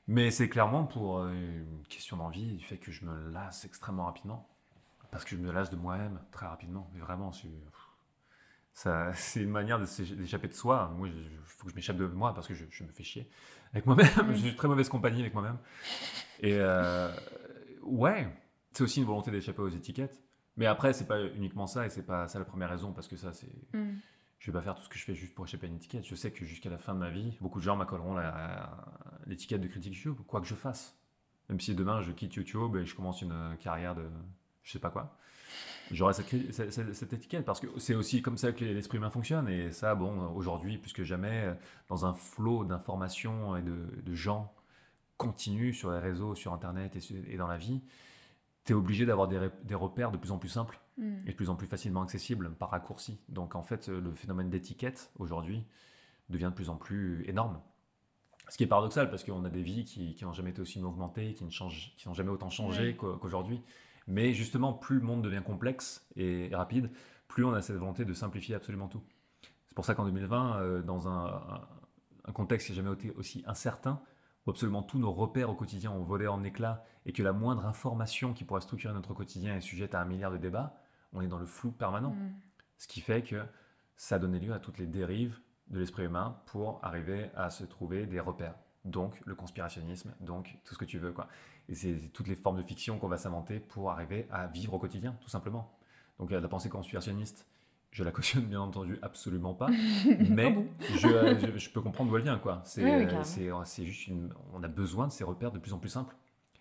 Mais 0.08 0.30
c'est 0.30 0.50
clairement 0.50 0.84
pour 0.84 1.19
euh, 1.19 1.32
une 1.32 1.88
question 1.88 2.17
d'envie, 2.17 2.58
du 2.58 2.65
fait 2.65 2.78
que 2.78 2.91
je 2.91 3.06
me 3.06 3.32
lasse 3.32 3.63
extrêmement 3.63 4.06
rapidement. 4.06 4.50
Parce 5.12 5.26
que 5.26 5.32
je 5.36 5.41
me 5.41 5.52
lasse 5.52 5.69
de 5.69 5.76
moi-même 5.76 6.19
très 6.32 6.45
rapidement. 6.47 6.89
Mais 6.93 7.00
vraiment, 7.02 7.32
c'est. 8.74 9.41
Une 9.41 9.50
manière 9.50 9.80
d'échapper 9.80 10.47
de 10.47 10.54
soi. 10.54 10.91
Moi, 10.97 11.10
il 11.10 11.30
faut 11.45 11.65
que 11.65 11.71
je 11.71 11.76
m'échappe 11.76 11.97
de 11.97 12.08
moi 12.08 12.34
parce 12.34 12.47
que 12.47 12.54
je, 12.54 12.65
je 12.69 12.84
me 12.84 12.89
fais 12.91 13.04
chier 13.04 13.30
avec 13.74 13.86
moi-même. 13.86 14.08
Mm. 14.26 14.32
je 14.34 14.38
suis 14.38 14.56
très 14.56 14.67
mauvaise 14.67 14.89
compagnie 14.89 15.19
avec 15.21 15.34
moi-même. 15.34 15.58
Et 16.39 16.54
euh, 16.56 17.12
ouais, 17.84 18.34
c'est 18.71 18.84
aussi 18.84 19.00
une 19.00 19.06
volonté 19.06 19.30
d'échapper 19.32 19.62
aux 19.62 19.69
étiquettes. 19.69 20.22
Mais 20.57 20.66
après, 20.66 20.93
c'est 20.93 21.07
pas 21.07 21.22
uniquement 21.22 21.68
ça 21.68 21.86
et 21.86 21.89
c'est 21.89 22.05
pas 22.05 22.28
ça 22.28 22.39
la 22.39 22.45
première 22.45 22.70
raison 22.70 22.93
parce 22.93 23.07
que 23.07 23.18
ça, 23.18 23.34
c'est. 23.34 23.51
Mm. 23.74 23.97
Je 24.39 24.51
vais 24.51 24.57
pas 24.57 24.64
faire 24.64 24.74
tout 24.76 24.82
ce 24.84 24.89
que 24.89 24.97
je 24.97 25.03
fais 25.03 25.14
juste 25.14 25.36
pour 25.36 25.45
échapper 25.45 25.68
à 25.68 25.70
une 25.70 25.76
étiquette. 25.76 26.03
Je 26.05 26.16
sais 26.16 26.32
que 26.32 26.45
jusqu'à 26.45 26.70
la 26.72 26.80
fin 26.80 26.93
de 26.95 26.99
ma 26.99 27.09
vie, 27.12 27.38
beaucoup 27.41 27.59
de 27.59 27.64
gens 27.64 27.76
m'accolleront 27.76 28.16
la- 28.16 28.72
l'étiquette 29.28 29.62
de 29.62 29.68
critique 29.68 29.93
YouTube, 29.93 30.16
quoi 30.26 30.41
que 30.41 30.47
je 30.47 30.55
fasse. 30.55 30.97
Même 31.49 31.59
si 31.59 31.76
demain 31.76 32.01
je 32.01 32.12
quitte 32.12 32.34
YouTube 32.36 32.76
et 32.78 32.86
je 32.86 32.95
commence 32.95 33.22
une 33.22 33.34
euh, 33.34 33.53
carrière 33.55 33.93
de 33.93 34.09
je 34.64 34.72
sais 34.72 34.80
pas 34.80 34.89
quoi, 34.89 35.18
j'aurai 35.91 36.14
cette, 36.14 37.14
étiquette 37.14 37.45
parce 37.45 37.59
que 37.59 37.68
c'est 37.80 37.95
aussi 37.95 38.22
comme 38.22 38.38
ça 38.38 38.51
que 38.51 38.64
l'esprit 38.64 38.97
humain 38.97 39.09
fonctionne. 39.09 39.47
Et 39.49 39.72
ça, 39.72 39.95
bon, 39.95 40.32
aujourd'hui, 40.34 40.78
plus 40.78 40.93
que 40.93 41.03
jamais, 41.03 41.53
dans 41.89 42.05
un 42.05 42.14
flot 42.14 42.64
d'informations 42.64 43.55
et 43.57 43.62
de, 43.62 44.01
de 44.01 44.14
gens 44.14 44.53
continus 45.18 45.78
sur 45.78 45.91
les 45.91 45.99
réseaux, 45.99 46.36
sur 46.36 46.53
Internet 46.53 46.95
et, 46.95 47.34
et 47.34 47.38
dans 47.38 47.47
la 47.47 47.57
vie, 47.57 47.82
tu 48.66 48.74
es 48.74 48.76
obligé 48.76 49.05
d'avoir 49.05 49.28
des, 49.28 49.76
repères 49.76 50.12
de 50.12 50.18
plus 50.18 50.32
en 50.32 50.38
plus 50.38 50.49
simples 50.49 50.80
Mm. 50.97 51.28
est 51.28 51.32
de 51.32 51.36
plus 51.36 51.49
en 51.49 51.55
plus 51.55 51.68
facilement 51.68 52.01
accessible 52.03 52.51
par 52.53 52.70
raccourci. 52.70 53.20
Donc 53.30 53.55
en 53.55 53.64
fait, 53.64 53.88
le 53.88 54.14
phénomène 54.14 54.49
d'étiquette 54.49 55.12
aujourd'hui 55.18 55.64
devient 56.30 56.49
de 56.51 56.55
plus 56.55 56.70
en 56.70 56.76
plus 56.76 57.24
énorme. 57.28 57.59
Ce 58.49 58.57
qui 58.57 58.64
est 58.64 58.68
paradoxal 58.68 59.09
parce 59.09 59.24
qu'on 59.24 59.45
a 59.45 59.49
des 59.49 59.64
vies 59.64 59.86
qui 59.86 60.18
n'ont 60.24 60.34
jamais 60.34 60.51
été 60.51 60.62
aussi 60.62 60.82
augmentées, 60.82 61.34
qui 61.34 61.43
n'ont 61.43 62.14
jamais 62.14 62.30
autant 62.30 62.49
changé 62.49 62.89
Ouais. 62.89 62.95
qu'aujourd'hui. 62.95 63.62
Mais 64.08 64.34
justement, 64.34 64.74
plus 64.74 64.99
le 64.99 65.06
monde 65.06 65.22
devient 65.22 65.43
complexe 65.45 66.08
et 66.16 66.49
rapide, 66.54 66.91
plus 67.28 67.45
on 67.45 67.54
a 67.54 67.62
cette 67.62 67.78
volonté 67.78 68.06
de 68.06 68.14
simplifier 68.14 68.56
absolument 68.56 68.88
tout. 68.88 69.04
C'est 69.68 69.76
pour 69.76 69.86
ça 69.86 69.95
qu'en 69.95 70.06
2020, 70.06 70.62
euh, 70.62 70.82
dans 70.82 71.08
un, 71.08 71.62
contexte 72.34 72.68
qui 72.68 72.74
n'a 72.74 72.78
jamais 72.78 72.93
été 72.93 73.12
aussi 73.12 73.43
incertain, 73.47 74.02
où 74.45 74.49
absolument 74.49 74.84
tous 74.84 74.99
nos 74.99 75.12
repères 75.12 75.49
au 75.49 75.56
quotidien 75.56 75.91
ont 75.91 76.04
volé 76.04 76.28
en 76.28 76.43
éclats 76.43 76.84
et 77.06 77.14
que 77.14 77.24
la 77.24 77.34
moindre 77.34 77.66
information 77.66 78.34
qui 78.34 78.43
pourrait 78.43 78.62
structurer 78.62 78.93
notre 78.93 79.14
quotidien 79.14 79.56
est 79.56 79.62
sujette 79.62 79.95
à 79.95 80.02
un 80.02 80.06
milliard 80.06 80.32
de 80.32 80.38
débats, 80.38 80.76
on 81.14 81.22
est 81.22 81.28
dans 81.28 81.38
le 81.38 81.45
flou 81.45 81.72
permanent. 81.72 82.12
Mm. 82.12 82.34
Ce 82.78 82.88
qui 82.88 83.02
fait 83.02 83.22
que 83.24 83.43
ça 83.95 84.16
a 84.16 84.20
donné 84.20 84.39
lieu 84.39 84.54
à 84.54 84.60
toutes 84.60 84.78
les 84.78 84.88
dérives 84.88 85.39
de 85.68 85.80
l'esprit 85.80 86.04
humain 86.04 86.41
pour 86.47 86.80
arriver 86.84 87.30
à 87.36 87.49
se 87.49 87.64
trouver 87.64 88.06
des 88.06 88.20
repères. 88.20 88.56
Donc 88.84 89.22
le 89.26 89.36
conspirationnisme, 89.36 90.14
donc 90.20 90.58
tout 90.66 90.74
ce 90.74 90.80
que 90.80 90.86
tu 90.86 90.97
veux. 90.97 91.14
Quoi. 91.14 91.28
Et 91.72 91.76
c'est 91.76 91.95
toutes 92.13 92.28
les 92.28 92.36
formes 92.36 92.57
de 92.57 92.61
fiction 92.63 92.99
qu'on 92.99 93.07
va 93.07 93.17
s'inventer 93.17 93.59
pour 93.59 93.89
arriver 93.91 94.28
à 94.30 94.45
vivre 94.47 94.74
au 94.74 94.80
quotidien, 94.80 95.15
tout 95.22 95.30
simplement. 95.30 95.72
Donc 96.19 96.30
la 96.30 96.47
pensée 96.47 96.69
conspirationniste, 96.69 97.47
je 97.91 98.03
la 98.03 98.11
cautionne 98.17 98.43
bien 98.45 98.61
entendu 98.61 98.99
absolument 99.01 99.53
pas, 99.55 99.69
mais 100.30 100.67
je, 100.89 100.97
je- 100.97 101.57
je 101.57 101.69
peux 101.72 101.82
comprendre 101.82 102.09
d'où 102.11 102.17
elle 102.17 102.24
vient. 102.24 102.38
Quoi. 102.38 102.61
C'est, 102.65 102.84
euh, 102.84 103.05
carrément. 103.05 103.63
c'est, 103.65 103.86
juste 103.86 104.07
une- 104.07 104.34
on 104.53 104.61
a 104.63 104.67
besoin 104.67 105.07
de 105.07 105.11
ces 105.11 105.24
repères 105.24 105.51
de 105.51 105.59
plus 105.59 105.74
en 105.74 105.80
plus 105.80 105.89
simples. 105.89 106.15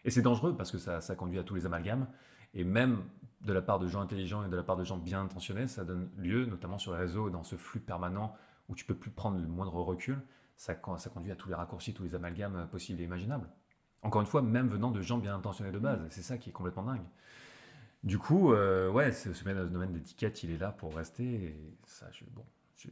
Et 0.05 0.11
c'est 0.11 0.23
dangereux 0.23 0.57
parce 0.57 0.71
que 0.71 0.79
ça, 0.79 1.01
ça 1.01 1.15
conduit 1.17 1.39
à 1.39 1.43
tous 1.45 1.55
les 1.57 1.67
amalgames. 1.67 2.07
Et 2.55 2.65
même 2.65 3.03
de 3.43 3.53
la 3.53 3.63
part 3.63 3.79
de 3.79 3.87
gens 3.89 4.01
intelligents 4.01 4.45
et 4.45 4.49
de 4.49 4.57
la 4.57 4.63
part 4.63 4.77
de 4.77 4.85
gens 4.85 4.97
bien 4.97 5.21
intentionnés, 5.23 5.67
ça 5.67 5.85
donne 5.85 6.09
lieu, 6.17 6.47
notamment 6.47 6.79
sur 6.79 6.93
les 6.93 6.99
réseaux, 6.99 7.31
dans 7.31 7.43
ce 7.45 7.57
flux 7.57 7.81
permanent 7.81 8.35
où 8.69 8.75
tu 8.75 8.85
peux 8.85 8.95
plus 8.95 9.11
prendre 9.11 9.39
le 9.39 9.47
moindre 9.47 9.75
recul, 9.75 10.21
ça, 10.57 10.75
ça 10.99 11.11
conduit 11.11 11.33
à 11.33 11.37
tous 11.37 11.49
les 11.49 11.55
raccourcis, 11.55 11.95
tous 11.95 12.03
les 12.05 12.15
amalgames 12.15 12.57
euh, 12.57 12.65
possibles 12.67 13.01
et 13.01 13.05
imaginables. 13.05 13.49
Encore 14.03 14.21
une 14.23 14.27
fois, 14.27 14.41
même 14.43 14.69
venant 14.69 14.91
de 14.91 15.03
gens 15.03 15.19
bien 15.19 15.35
intentionnés 15.37 15.73
de 15.73 15.79
base, 15.79 16.01
c'est 16.11 16.23
ça 16.23 16.39
qui 16.39 16.51
est 16.51 16.53
complètement 16.53 16.85
dingue. 16.85 17.03
Du 18.03 18.19
coup, 18.19 18.53
euh, 18.55 18.91
ouais, 18.91 19.13
ce, 19.13 19.33
ce 19.35 19.45
domaine 19.45 19.93
d'étiquette, 19.93 20.43
il 20.43 20.51
est 20.51 20.59
là 20.59 20.71
pour 20.73 20.95
rester. 20.97 21.25
Et 21.25 21.57
ça, 21.85 22.07
je, 22.13 22.25
bon, 22.31 22.45
je- 22.77 22.89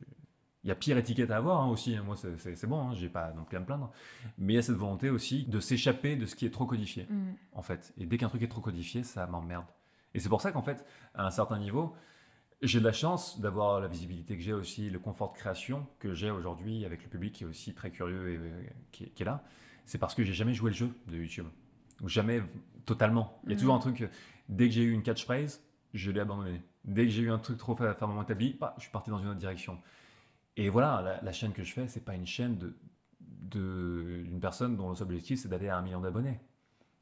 il 0.64 0.68
y 0.68 0.70
a 0.70 0.74
pire 0.74 0.98
étiquette 0.98 1.30
à 1.30 1.38
avoir 1.38 1.62
hein, 1.62 1.68
aussi. 1.70 1.96
hein. 1.96 2.02
Moi, 2.04 2.14
c'est- 2.16 2.66
bon, 2.66 2.90
hein, 2.90 2.94
j'ai 2.94 3.08
pas 3.08 3.32
non 3.32 3.44
plus 3.44 3.56
à 3.56 3.60
me 3.60 3.64
plaindre. 3.64 3.90
Mais 4.36 4.52
il 4.52 4.56
y 4.56 4.58
a 4.58 4.62
cette 4.62 4.76
volonté 4.76 5.08
aussi 5.08 5.44
de 5.46 5.60
s'échapper 5.60 6.16
de 6.16 6.26
ce 6.26 6.36
qui 6.36 6.44
est 6.44 6.50
trop 6.50 6.66
codifié 6.66 7.06
Mm. 7.08 7.32
en 7.52 7.62
fait. 7.62 7.94
Et 7.96 8.04
dès 8.04 8.18
qu'un 8.18 8.28
truc 8.28 8.42
est 8.42 8.48
trop 8.48 8.60
codifié, 8.60 9.02
ça 9.02 9.26
m'emmerde. 9.26 9.64
Et 10.12 10.20
c'est 10.20 10.28
pour 10.28 10.42
ça 10.42 10.52
qu'en 10.52 10.62
fait, 10.62 10.84
à 11.14 11.24
un 11.26 11.30
certain 11.30 11.58
niveau, 11.58 11.94
j'ai 12.60 12.80
de 12.80 12.84
la 12.84 12.92
chance 12.92 13.40
d'avoir 13.40 13.80
la 13.80 13.86
visibilité 13.88 14.36
que 14.36 14.42
j'ai 14.42 14.52
aussi, 14.52 14.90
le 14.90 14.98
confort 14.98 15.32
de 15.32 15.38
création 15.38 15.86
que 16.00 16.12
j'ai 16.12 16.30
aujourd'hui 16.30 16.84
avec 16.84 17.02
le 17.04 17.08
public 17.08 17.34
qui 17.34 17.44
est 17.44 17.46
aussi 17.46 17.72
très 17.72 17.90
curieux 17.90 18.32
et 18.32 18.36
euh, 18.36 18.62
qui, 18.90 19.04
est- 19.04 19.08
qui 19.10 19.22
est 19.22 19.26
là. 19.26 19.42
C'est 19.88 19.96
parce 19.98 20.14
que 20.14 20.22
j'ai 20.22 20.34
jamais 20.34 20.52
joué 20.52 20.70
le 20.70 20.76
jeu 20.76 20.90
de 21.06 21.16
YouTube. 21.16 21.46
Ou 22.02 22.08
jamais 22.08 22.42
totalement. 22.84 23.40
Il 23.44 23.48
y 23.48 23.52
a 23.52 23.54
Mhm. 23.56 23.60
toujours 23.60 23.74
un 23.74 23.78
truc, 23.78 24.08
dès 24.50 24.68
que 24.68 24.74
j'ai 24.74 24.82
eu 24.82 24.92
une 24.92 25.02
catchphrase, 25.02 25.64
je 25.94 26.10
l'ai 26.10 26.20
abandonné. 26.20 26.62
Dès 26.84 27.04
que 27.04 27.10
j'ai 27.10 27.22
eu 27.22 27.30
un 27.30 27.38
truc 27.38 27.56
trop 27.56 27.74
fermement 27.74 28.22
établi, 28.22 28.54
bah, 28.60 28.74
je 28.76 28.82
suis 28.82 28.92
parti 28.92 29.08
dans 29.08 29.18
une 29.18 29.28
autre 29.28 29.38
direction. 29.38 29.80
Et 30.56 30.68
voilà, 30.68 31.00
la, 31.02 31.22
la 31.22 31.32
chaîne 31.32 31.52
que 31.54 31.64
je 31.64 31.72
fais, 31.72 31.88
c'est 31.88 32.04
pas 32.04 32.14
une 32.14 32.26
chaîne 32.26 32.58
de 32.58 32.76
d'une 33.50 34.40
personne 34.40 34.76
dont 34.76 34.90
le 34.90 34.94
seul 34.94 35.06
objectif 35.06 35.40
c'est 35.40 35.48
d'aller 35.48 35.68
à 35.68 35.78
un 35.78 35.82
million 35.82 36.00
d'abonnés. 36.00 36.38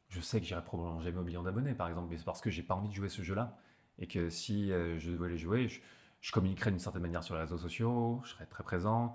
Je 0.09 0.21
sais 0.21 0.39
que 0.41 0.47
j'irai 0.47 0.63
probablement 0.63 1.01
jamais 1.01 1.19
au 1.19 1.25
million 1.25 1.43
d'abonnés, 1.43 1.75
par 1.75 1.89
exemple, 1.89 2.07
mais 2.09 2.19
c'est 2.19 2.25
parce 2.25 2.41
que 2.41 2.51
j'ai 2.51 2.63
pas 2.63 2.77
envie 2.77 2.89
de 2.89 2.95
jouer 2.95 3.09
ce 3.09 3.23
jeu-là. 3.23 3.59
Et 3.99 4.07
que 4.07 4.31
si 4.31 4.71
euh, 4.71 4.97
je 5.01 5.11
devais 5.11 5.29
les 5.29 5.39
jouer, 5.39 5.67
je, 5.69 5.81
je 6.21 6.31
communiquerai 6.31 6.71
d'une 6.71 6.79
certaine 6.79 7.03
manière 7.03 7.25
sur 7.25 7.35
les 7.35 7.41
réseaux 7.41 7.59
sociaux, 7.59 8.21
je 8.25 8.31
serai 8.31 8.47
très 8.47 8.63
présent, 8.63 9.13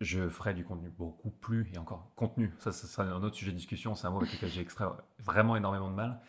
je 0.00 0.28
ferai 0.28 0.54
du 0.54 0.64
contenu 0.64 0.88
beaucoup 0.88 1.30
plus, 1.30 1.70
et 1.74 1.78
encore, 1.78 2.10
contenu, 2.16 2.52
ça, 2.58 2.72
ça 2.72 2.86
sera 2.86 3.04
un 3.04 3.22
autre 3.22 3.36
sujet 3.36 3.50
de 3.50 3.56
discussion, 3.56 3.94
c'est 3.94 4.06
un 4.06 4.10
mot 4.10 4.18
avec 4.18 4.32
lequel 4.32 4.48
j'ai 4.48 4.62
extrait 4.62 4.86
vraiment 5.18 5.56
énormément 5.56 5.90
de 5.90 5.94
mal, 5.94 6.20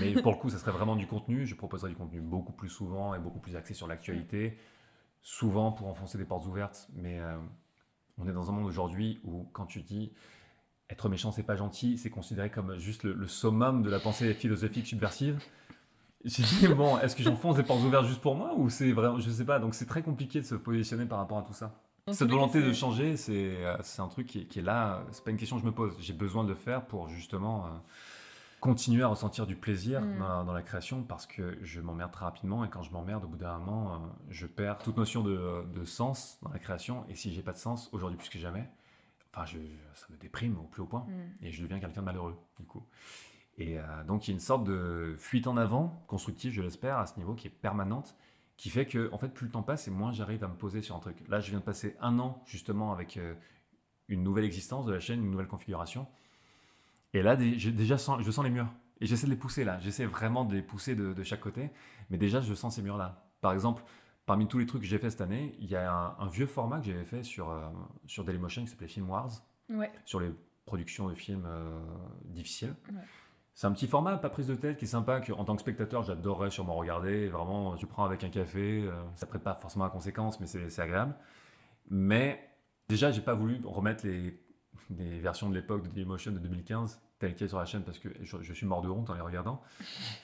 mais 0.00 0.20
pour 0.20 0.32
le 0.32 0.38
coup, 0.38 0.50
ça 0.50 0.58
serait 0.58 0.72
vraiment 0.72 0.96
du 0.96 1.06
contenu, 1.06 1.46
je 1.46 1.54
proposerai 1.54 1.90
du 1.90 1.96
contenu 1.96 2.20
beaucoup 2.20 2.52
plus 2.52 2.68
souvent 2.68 3.14
et 3.14 3.20
beaucoup 3.20 3.38
plus 3.38 3.54
axé 3.54 3.72
sur 3.72 3.86
l'actualité, 3.86 4.58
souvent 5.22 5.70
pour 5.70 5.86
enfoncer 5.86 6.18
des 6.18 6.24
portes 6.24 6.46
ouvertes, 6.46 6.88
mais 6.94 7.20
euh, 7.20 7.36
on 8.18 8.28
est 8.28 8.32
dans 8.32 8.50
un 8.50 8.52
monde 8.52 8.66
aujourd'hui 8.66 9.20
où 9.24 9.48
quand 9.52 9.66
tu 9.66 9.80
dis 9.82 10.12
être 10.88 11.08
méchant, 11.08 11.30
c'est 11.30 11.44
pas 11.44 11.56
gentil, 11.56 11.98
c'est 11.98 12.10
considéré 12.10 12.50
comme 12.50 12.78
juste 12.78 13.04
le, 13.04 13.12
le 13.12 13.28
summum 13.28 13.82
de 13.82 13.90
la 13.90 14.00
pensée 14.00 14.34
philosophique 14.34 14.86
subversive. 14.88 15.40
J'ai 16.24 16.42
dit, 16.42 16.66
bon, 16.74 16.98
est-ce 16.98 17.14
que 17.14 17.22
j'enfonce 17.22 17.56
des 17.56 17.62
portes 17.62 17.82
ouvertes 17.82 18.06
juste 18.06 18.20
pour 18.20 18.34
moi 18.34 18.54
ou 18.56 18.68
c'est 18.68 18.90
vraiment, 18.92 19.20
je 19.20 19.30
sais 19.30 19.44
pas, 19.44 19.60
donc 19.60 19.74
c'est 19.74 19.86
très 19.86 20.02
compliqué 20.02 20.40
de 20.40 20.46
se 20.46 20.56
positionner 20.56 21.06
par 21.06 21.18
rapport 21.18 21.38
à 21.38 21.42
tout 21.42 21.52
ça. 21.54 21.80
Cette 22.14 22.30
volonté 22.30 22.60
de 22.62 22.72
changer, 22.72 23.16
c'est 23.16 23.64
euh, 23.64 23.76
c'est 23.82 24.02
un 24.02 24.08
truc 24.08 24.26
qui, 24.26 24.40
est- 24.40 24.44
qui 24.46 24.58
est 24.58 24.62
là, 24.62 25.04
c'est 25.12 25.24
pas 25.24 25.30
une 25.30 25.36
question 25.36 25.56
que 25.56 25.62
je 25.62 25.66
me 25.66 25.72
pose, 25.72 25.94
j'ai 26.00 26.12
besoin 26.12 26.44
de 26.44 26.48
le 26.50 26.54
faire 26.54 26.84
pour 26.86 27.08
justement 27.08 27.66
euh, 27.66 27.68
continuer 28.60 29.02
à 29.02 29.08
ressentir 29.08 29.46
du 29.46 29.56
plaisir 29.56 30.00
Mm. 30.02 30.18
dans, 30.18 30.28
la, 30.28 30.44
dans 30.44 30.52
la 30.52 30.62
création 30.62 31.02
parce 31.02 31.26
que 31.26 31.58
je 31.62 31.80
m'emmerde 31.80 32.10
très 32.12 32.24
rapidement 32.26 32.64
et 32.64 32.68
quand 32.68 32.82
je 32.82 32.92
m'emmerde, 32.92 33.24
au 33.24 33.28
bout 33.28 33.36
d'un 33.38 33.58
moment, 33.58 33.94
euh, 33.94 33.98
je 34.28 34.46
perds 34.46 34.78
toute 34.78 34.96
notion 34.96 35.22
de, 35.22 35.64
de 35.74 35.84
sens 35.84 36.38
dans 36.42 36.50
la 36.50 36.58
création 36.58 37.04
et 37.08 37.14
si 37.14 37.32
j'ai 37.32 37.42
pas 37.42 37.52
de 37.52 37.58
sens, 37.58 37.88
aujourd'hui 37.92 38.18
plus 38.18 38.28
que 38.28 38.38
jamais, 38.38 38.68
enfin, 39.34 39.46
je, 39.46 39.58
ça 39.94 40.06
me 40.10 40.16
déprime 40.18 40.58
au 40.58 40.64
plus 40.64 40.82
haut 40.82 40.86
point 40.86 41.06
Mm. 41.08 41.44
et 41.46 41.52
je 41.52 41.62
deviens 41.62 41.80
quelqu'un 41.80 42.00
de 42.00 42.06
malheureux 42.06 42.36
du 42.58 42.66
coup. 42.66 42.84
Et 43.58 43.78
euh, 43.78 43.82
donc 44.06 44.26
il 44.26 44.30
y 44.30 44.32
a 44.32 44.34
une 44.34 44.40
sorte 44.40 44.64
de 44.64 45.16
fuite 45.18 45.46
en 45.46 45.56
avant, 45.56 46.02
constructive 46.06 46.52
je 46.52 46.62
l'espère, 46.62 46.98
à 46.98 47.06
ce 47.06 47.16
niveau 47.18 47.34
qui 47.34 47.46
est 47.46 47.50
permanente, 47.50 48.14
qui 48.60 48.68
fait 48.68 48.84
que 48.84 49.08
en 49.12 49.16
fait 49.16 49.30
plus 49.32 49.46
le 49.46 49.52
temps 49.52 49.62
passe 49.62 49.88
et 49.88 49.90
moins 49.90 50.12
j'arrive 50.12 50.44
à 50.44 50.48
me 50.48 50.54
poser 50.54 50.82
sur 50.82 50.94
un 50.94 50.98
truc. 50.98 51.16
Là 51.28 51.40
je 51.40 51.48
viens 51.48 51.60
de 51.60 51.64
passer 51.64 51.96
un 52.00 52.18
an 52.18 52.42
justement 52.46 52.92
avec 52.92 53.16
euh, 53.16 53.34
une 54.08 54.22
nouvelle 54.22 54.44
existence 54.44 54.84
de 54.84 54.92
la 54.92 55.00
chaîne, 55.00 55.20
une 55.24 55.30
nouvelle 55.30 55.46
configuration. 55.46 56.06
Et 57.14 57.22
là 57.22 57.36
déjà 57.36 57.96
sens, 57.96 58.20
je 58.22 58.30
sens 58.30 58.44
les 58.44 58.50
murs. 58.50 58.68
Et 59.00 59.06
j'essaie 59.06 59.24
de 59.26 59.30
les 59.30 59.38
pousser 59.38 59.64
là, 59.64 59.80
j'essaie 59.80 60.04
vraiment 60.04 60.44
de 60.44 60.54
les 60.54 60.60
pousser 60.62 60.94
de, 60.94 61.14
de 61.14 61.22
chaque 61.22 61.40
côté. 61.40 61.70
Mais 62.10 62.18
déjà 62.18 62.42
je 62.42 62.52
sens 62.52 62.74
ces 62.74 62.82
murs 62.82 62.98
là. 62.98 63.24
Par 63.40 63.52
exemple, 63.54 63.82
parmi 64.26 64.46
tous 64.46 64.58
les 64.58 64.66
trucs 64.66 64.82
que 64.82 64.86
j'ai 64.88 64.98
fait 64.98 65.08
cette 65.08 65.22
année, 65.22 65.54
il 65.58 65.70
y 65.70 65.74
a 65.74 65.90
un, 65.90 66.16
un 66.18 66.28
vieux 66.28 66.46
format 66.46 66.80
que 66.80 66.84
j'avais 66.86 67.06
fait 67.06 67.22
sur, 67.22 67.48
euh, 67.48 67.66
sur 68.06 68.24
Dailymotion 68.24 68.62
qui 68.64 68.68
s'appelait 68.68 68.88
Film 68.88 69.08
Wars 69.08 69.30
Ouais. 69.70 69.90
sur 70.04 70.20
les 70.20 70.30
productions 70.66 71.08
de 71.08 71.14
films 71.14 71.46
euh, 71.46 71.78
difficiles. 72.26 72.74
Ouais. 72.90 73.00
C'est 73.54 73.66
un 73.66 73.72
petit 73.72 73.88
format, 73.88 74.16
pas 74.16 74.30
prise 74.30 74.46
de 74.46 74.54
tête, 74.54 74.78
qui 74.78 74.86
est 74.86 74.88
sympa, 74.88 75.20
que 75.20 75.32
en 75.32 75.44
tant 75.44 75.54
que 75.54 75.60
spectateur, 75.60 76.02
j'adorerais 76.02 76.50
sûrement 76.50 76.74
regarder. 76.74 77.28
Vraiment, 77.28 77.76
tu 77.76 77.86
prends 77.86 78.04
avec 78.04 78.24
un 78.24 78.30
café, 78.30 78.84
euh, 78.86 78.92
ça 79.16 79.26
prête 79.26 79.42
pas 79.42 79.54
forcément 79.54 79.84
à 79.84 79.90
conséquence, 79.90 80.40
mais 80.40 80.46
c'est 80.46 80.80
agréable. 80.80 81.14
Mais 81.90 82.40
déjà, 82.88 83.10
j'ai 83.10 83.20
pas 83.20 83.34
voulu 83.34 83.60
remettre 83.64 84.06
les, 84.06 84.40
les 84.90 85.18
versions 85.18 85.50
de 85.50 85.54
l'époque 85.54 85.82
de 85.82 85.88
Dailymotion 85.88 86.32
de 86.32 86.38
2015 86.38 87.00
telles 87.20 87.34
quelles 87.34 87.50
sur 87.50 87.58
la 87.58 87.66
chaîne 87.66 87.82
parce 87.82 87.98
que 87.98 88.08
je, 88.22 88.36
je 88.40 88.52
suis 88.52 88.66
mort 88.66 88.80
de 88.80 88.88
honte 88.88 89.10
en 89.10 89.14
les 89.14 89.20
regardant. 89.20 89.60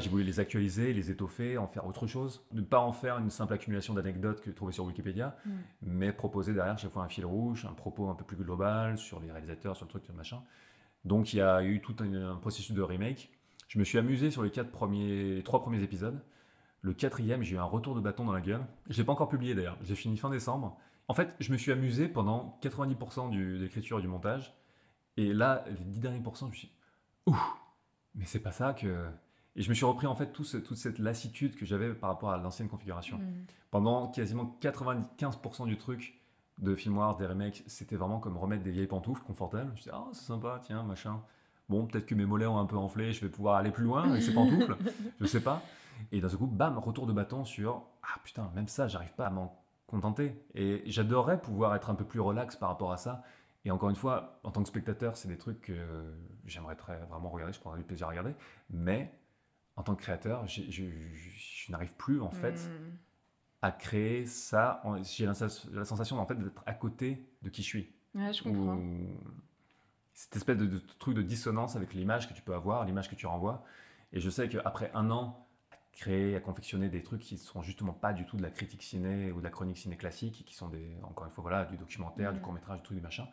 J'ai 0.01 0.09
voulu 0.09 0.25
les 0.25 0.41
actualiser, 0.41 0.95
les 0.95 1.11
étoffer, 1.11 1.59
en 1.59 1.69
faire 1.69 1.87
autre 1.87 2.07
chose. 2.07 2.43
Ne 2.53 2.63
pas 2.63 2.81
en 2.81 2.93
faire 2.93 3.19
une 3.19 3.31
simple 3.31 3.53
accumulation 3.53 3.95
d'anecdotes 3.95 4.41
que 4.41 4.51
trouvé 4.51 4.73
sur 4.73 4.85
Wikipédia, 4.85 5.37
Mm. 5.45 5.51
mais 5.83 6.13
proposer 6.13 6.55
derrière 6.55 6.79
chaque 6.79 6.93
fois 6.93 7.05
un 7.05 7.09
fil 7.09 7.27
rouge, 7.27 7.67
un 7.71 7.75
propos 7.75 8.09
un 8.09 8.15
peu 8.15 8.25
plus 8.25 8.37
global 8.37 8.97
sur 8.97 9.21
les 9.21 9.31
réalisateurs, 9.31 9.77
sur 9.77 9.85
le 9.85 9.91
truc, 9.91 10.05
sur 10.05 10.15
le 10.15 10.17
machin. 10.17 10.43
Donc 11.07 11.33
il 11.33 11.37
y 11.39 11.41
a 11.41 11.63
eu 11.63 11.81
tout 11.81 11.97
un, 12.01 12.13
un 12.33 12.37
processus 12.37 12.73
de 12.75 12.83
remake. 12.83 13.31
Je 13.69 13.79
me 13.79 13.85
suis 13.85 13.99
amusé 13.99 14.31
sur 14.31 14.43
les 14.43 14.51
quatre 14.51 14.71
premiers, 14.71 15.35
les 15.37 15.43
trois 15.43 15.61
premiers 15.63 15.83
épisodes. 15.83 16.23
Le 16.83 16.93
quatrième, 16.93 17.43
j'ai 17.43 17.57
eu 17.57 17.59
un 17.59 17.65
retour 17.65 17.95
de 17.95 18.01
bâton 18.01 18.25
dans 18.25 18.33
la 18.33 18.41
gueule. 18.41 18.65
Je 18.91 18.97
l'ai 18.99 19.05
pas 19.05 19.13
encore 19.13 19.29
publié 19.29 19.55
d'ailleurs. 19.55 19.79
J'ai 19.83 19.95
fini 19.97 20.17
fin 20.17 20.31
décembre. 20.31 20.77
En 21.09 21.15
fait, 21.15 21.35
je 21.41 21.51
me 21.53 21.57
suis 21.57 21.73
amusé 21.73 22.09
pendant 22.09 22.59
90% 22.63 23.31
du- 23.31 23.59
de 23.59 23.63
l'écriture 23.65 23.99
et 23.99 24.03
du 24.03 24.09
montage. 24.09 24.55
Et 25.17 25.33
là, 25.33 25.65
les 25.69 25.85
10 25.85 26.01
derniers 26.01 26.21
pourcents, 26.21 26.47
je 26.47 26.51
me 26.51 26.57
suis 26.57 26.69
dit, 26.69 26.75
ouh, 27.27 27.37
mais 28.15 28.25
c'est 28.27 28.41
pas 28.41 28.53
ça 28.53 28.73
que. 28.75 29.07
Et 29.57 29.63
je 29.63 29.69
me 29.71 29.75
suis 29.75 29.87
repris 29.87 30.07
en 30.07 30.15
fait 30.15 30.33
tout 30.33 30.45
ce- 30.45 30.59
toute 30.59 30.77
cette 30.77 30.99
lassitude 30.99 31.57
que 31.57 31.65
j'avais 31.65 31.95
par 31.95 32.11
rapport 32.11 32.31
à 32.31 32.37
l'ancienne 32.37 32.69
configuration 32.69 33.19
Mm. 33.19 33.47
pendant 33.71 34.09
quasiment 34.09 34.57
95% 34.61 35.67
du 35.67 35.79
truc 35.79 36.21
de 36.59 36.75
Film 36.75 36.97
Wars, 36.99 37.17
des 37.17 37.27
remakes, 37.27 37.63
c'était 37.67 37.97
vraiment 37.97 38.19
comme 38.19 38.37
remettre 38.37 38.63
des 38.63 38.71
vieilles 38.71 38.87
pantoufles 38.87 39.23
confortables. 39.25 39.71
Je 39.75 39.81
disais, 39.83 39.91
ah, 39.95 40.07
c'est 40.13 40.25
sympa, 40.25 40.61
tiens, 40.63 40.83
machin. 40.83 41.21
Bon, 41.69 41.87
peut-être 41.87 42.07
que 42.07 42.15
mes 42.15 42.25
mollets 42.27 42.47
ont 42.47 42.59
un 42.59 42.67
peu 42.67 42.77
enflé, 42.77 43.13
je 43.13 43.21
vais 43.21 43.29
pouvoir 43.31 43.57
aller 43.57 43.71
plus 43.71 43.85
loin 43.85 44.09
avec 44.09 44.23
ces 44.23 44.33
pantoufles, 44.35 44.77
je 45.21 45.27
sais 45.27 45.41
pas. 45.43 45.63
Et 46.13 46.21
d'un 46.21 46.29
seul 46.29 46.39
coup, 46.39 46.47
bam, 46.47 46.79
retour 46.79 47.07
de 47.07 47.13
bâton 47.13 47.45
sur, 47.45 47.83
ah 48.03 48.19
putain, 48.25 48.51
même 48.55 48.69
ça, 48.69 48.87
j'arrive 48.89 49.13
pas 49.15 49.27
à 49.27 49.31
m'en 49.31 49.63
contenter. 49.87 50.41
Et 50.55 50.83
j'adorerais 50.87 51.41
pouvoir 51.41 51.75
être 51.75 51.91
un 51.91 51.95
peu 51.95 52.05
plus 52.05 52.21
relax 52.21 52.57
par 52.57 52.69
rapport 52.69 52.93
à 52.93 52.97
ça. 52.97 53.23
Et 53.65 53.71
encore 53.71 53.91
une 53.91 53.97
fois, 53.97 54.39
en 54.45 54.51
tant 54.53 54.63
que 54.63 54.69
spectateur, 54.69 55.17
c'est 55.17 55.27
des 55.29 55.39
trucs 55.39 55.61
que 55.61 55.75
j'aimerais 56.45 56.77
très 56.77 56.99
vraiment 57.11 57.29
regarder, 57.31 57.53
je 57.53 57.59
prendrais 57.61 57.81
du 57.81 57.85
plaisir 57.85 58.07
à 58.07 58.11
regarder. 58.11 58.35
Mais 58.71 59.13
en 59.75 59.83
tant 59.83 59.95
que 59.97 60.03
créateur, 60.03 60.47
je, 60.47 60.63
je- 60.71 60.85
je 60.85 61.73
n'arrive 61.73 61.93
plus 61.95 62.21
en 62.23 62.31
fait 62.31 62.53
Mm. 62.69 62.97
À 63.63 63.73
créer 63.73 64.27
ça. 64.27 64.83
J'ai 65.03 65.27
la, 65.27 65.35
sens- 65.35 65.69
la 65.73 65.85
sensation 65.85 66.19
en 66.19 66.27
fait 66.27 66.35
d'être 66.37 66.63
à 66.67 66.75
côté 66.75 67.27
de 67.43 67.49
qui 67.51 67.63
je 67.63 67.67
suis. 67.67 67.93
Ouais, 68.15 68.33
je 68.33 68.43
comprends. 68.43 68.77
Ou 68.77 69.07
cette 70.15 70.37
espèce 70.37 70.57
de, 70.57 70.67
de 70.67 70.79
truc 70.99 71.15
de 71.15 71.23
dissonance 71.23 71.77
avec 71.77 71.93
l'image 71.93 72.29
que 72.29 72.35
tu 72.35 72.43
peux 72.43 72.55
avoir, 72.55 72.85
l'image 72.85 73.11
que 73.11 73.15
tu 73.15 73.27
renvoies. 73.27 73.63
Et 74.13 74.21
je 74.21 74.31
sais 74.31 74.49
qu'après 74.49 74.91
un 74.95 75.11
an, 75.11 75.47
créer, 75.93 76.37
à 76.37 76.41
confectionner 76.41 76.89
des 76.89 77.03
trucs 77.03 77.21
qui 77.23 77.39
sont 77.39 77.63
justement 77.63 77.93
pas 77.93 78.13
du 78.13 78.25
tout 78.25 78.37
de 78.37 78.43
la 78.43 78.51
critique 78.51 78.83
ciné 78.83 79.33
ou 79.33 79.39
de 79.39 79.45
la 79.45 79.51
chronique 79.51 79.79
ciné 79.79 79.97
classique, 79.97 80.45
qui 80.47 80.55
sont 80.55 80.69
des, 80.69 80.97
encore 81.03 81.27
une 81.27 81.33
fois, 81.33 81.43
voilà, 81.43 81.65
du 81.65 81.77
documentaire, 81.77 82.33
du 82.33 82.41
court 82.41 82.53
métrage, 82.53 82.79
du 82.79 82.85
truc, 82.85 82.97
du 82.99 83.03
machin. 83.03 83.27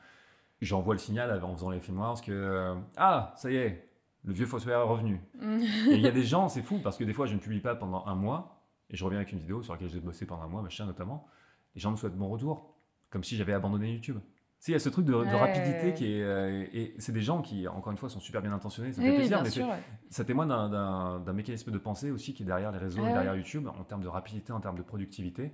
J'envoie 0.61 0.93
le 0.95 0.99
signal 0.99 1.43
en 1.43 1.53
faisant 1.55 1.69
les 1.69 1.79
films 1.81 1.97
parce 1.97 2.21
que 2.21 2.31
euh, 2.31 2.75
ah 2.95 3.33
ça 3.35 3.51
y 3.51 3.55
est, 3.57 3.89
le 4.23 4.31
vieux 4.33 4.45
fossoyeur 4.45 4.81
est 4.81 4.89
revenu. 4.89 5.21
Et 5.41 5.95
il 5.95 6.01
y 6.01 6.07
a 6.07 6.11
des 6.19 6.23
gens, 6.23 6.47
c'est 6.47 6.61
fou 6.61 6.79
parce 6.81 6.97
que 6.97 7.03
des 7.03 7.13
fois 7.13 7.25
je 7.25 7.33
ne 7.33 7.39
publie 7.39 7.59
pas 7.59 7.75
pendant 7.75 8.05
un 8.07 8.15
mois 8.15 8.62
et 8.89 8.95
je 8.97 9.03
reviens 9.03 9.19
avec 9.19 9.31
une 9.31 9.39
vidéo 9.39 9.63
sur 9.63 9.73
laquelle 9.73 9.89
j'ai 9.89 9.99
bossé 9.99 10.25
pendant 10.25 10.43
un 10.43 10.47
mois, 10.47 10.61
machin 10.61 10.85
notamment. 10.85 11.27
Les 11.75 11.81
gens 11.81 11.91
me 11.91 11.95
souhaitent 11.95 12.15
bon 12.17 12.29
retour, 12.29 12.73
comme 13.09 13.23
si 13.23 13.35
j'avais 13.35 13.53
abandonné 13.53 13.91
YouTube. 13.93 14.17
Tu 14.19 14.67
sais, 14.67 14.71
il 14.71 14.73
y 14.73 14.75
a 14.75 14.79
ce 14.79 14.89
truc 14.89 15.05
de, 15.05 15.11
de 15.11 15.17
Ouais. 15.19 15.31
rapidité 15.39 15.93
qui 15.93 16.13
est. 16.13 16.23
euh, 16.23 16.65
et 16.71 16.93
c'est 16.99 17.11
des 17.11 17.21
gens 17.21 17.41
qui, 17.41 17.67
encore 17.67 17.91
une 17.91 17.97
fois, 17.97 18.09
sont 18.09 18.19
super 18.21 18.41
bien 18.41 18.53
intentionnés, 18.53 18.93
ça 18.93 19.01
Oui, 19.01 19.09
fait 19.09 19.15
plaisir, 19.15 19.41
mais 19.43 19.49
sûr. 19.49 19.65
c'est- 19.65 19.71
ouais. 19.71 19.79
ça 20.09 20.23
témoigne 20.23 20.47
d'un- 20.47 21.33
mécanisme 21.33 21.69
de 21.71 21.77
pensée 21.77 22.11
aussi 22.11 22.33
qui 22.33 22.43
est 22.43 22.45
derrière 22.45 22.71
les 22.71 22.77
réseaux 22.77 22.99
Ah 23.01 23.03
et 23.03 23.07
ouais. 23.07 23.13
derrière 23.13 23.35
YouTube, 23.35 23.67
en 23.67 23.83
termes 23.83 24.03
de 24.03 24.07
rapidité, 24.07 24.53
en 24.53 24.61
termes 24.61 24.77
de 24.77 24.83
productivité, 24.83 25.51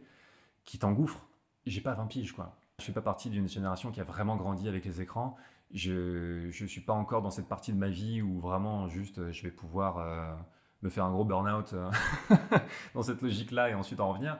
qui 0.65 0.77
t'engouffre. 0.77 1.25
J'ai 1.65 1.81
pas 1.81 1.93
20 1.95 2.05
piges, 2.07 2.33
quoi. 2.33 2.55
Je 2.79 2.85
fais 2.85 2.91
pas 2.91 3.01
partie 3.01 3.29
d'une 3.31 3.47
génération 3.47 3.91
qui 3.91 3.99
a 3.99 4.03
vraiment 4.03 4.35
grandi 4.35 4.67
avec 4.67 4.85
les 4.85 5.01
écrans. 5.01 5.35
Je, 5.73 6.49
je 6.51 6.65
suis 6.65 6.81
pas 6.81 6.93
encore 6.93 7.21
dans 7.21 7.29
cette 7.31 7.47
partie 7.47 7.73
de 7.73 7.77
ma 7.77 7.89
vie 7.89 8.21
où 8.21 8.39
vraiment 8.39 8.87
juste 8.87 9.19
euh, 9.19 9.31
je 9.31 9.43
vais 9.43 9.51
pouvoir 9.51 9.97
euh, 9.97 10.33
me 10.81 10.89
faire 10.89 11.05
un 11.05 11.11
gros 11.11 11.25
burn-out 11.25 11.73
euh, 11.73 11.89
dans 12.95 13.01
cette 13.01 13.21
logique-là 13.21 13.69
et 13.69 13.73
ensuite 13.73 13.99
en 13.99 14.09
revenir. 14.09 14.37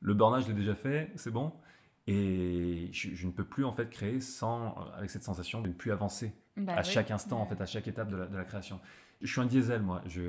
Le 0.00 0.14
burn-out, 0.14 0.42
je 0.42 0.48
l'ai 0.48 0.54
déjà 0.54 0.74
fait, 0.74 1.10
c'est 1.16 1.30
bon. 1.30 1.52
Et 2.06 2.90
je, 2.92 3.14
je 3.14 3.26
ne 3.26 3.32
peux 3.32 3.44
plus 3.44 3.64
en 3.64 3.72
fait 3.72 3.88
créer 3.88 4.20
sans, 4.20 4.74
avec 4.96 5.10
cette 5.10 5.24
sensation 5.24 5.60
de 5.62 5.68
ne 5.68 5.72
plus 5.72 5.90
avancer 5.92 6.34
Bah 6.56 6.74
à 6.76 6.78
oui. 6.82 6.84
chaque 6.84 7.10
instant, 7.10 7.38
en 7.40 7.42
Ouais. 7.44 7.48
fait, 7.56 7.62
à 7.62 7.66
chaque 7.66 7.88
étape 7.88 8.08
de 8.10 8.16
la, 8.16 8.26
de 8.26 8.36
la 8.36 8.44
création. 8.44 8.80
Je 9.22 9.30
suis 9.32 9.40
un 9.40 9.46
diesel, 9.46 9.80
moi. 9.80 10.02
Je, 10.06 10.20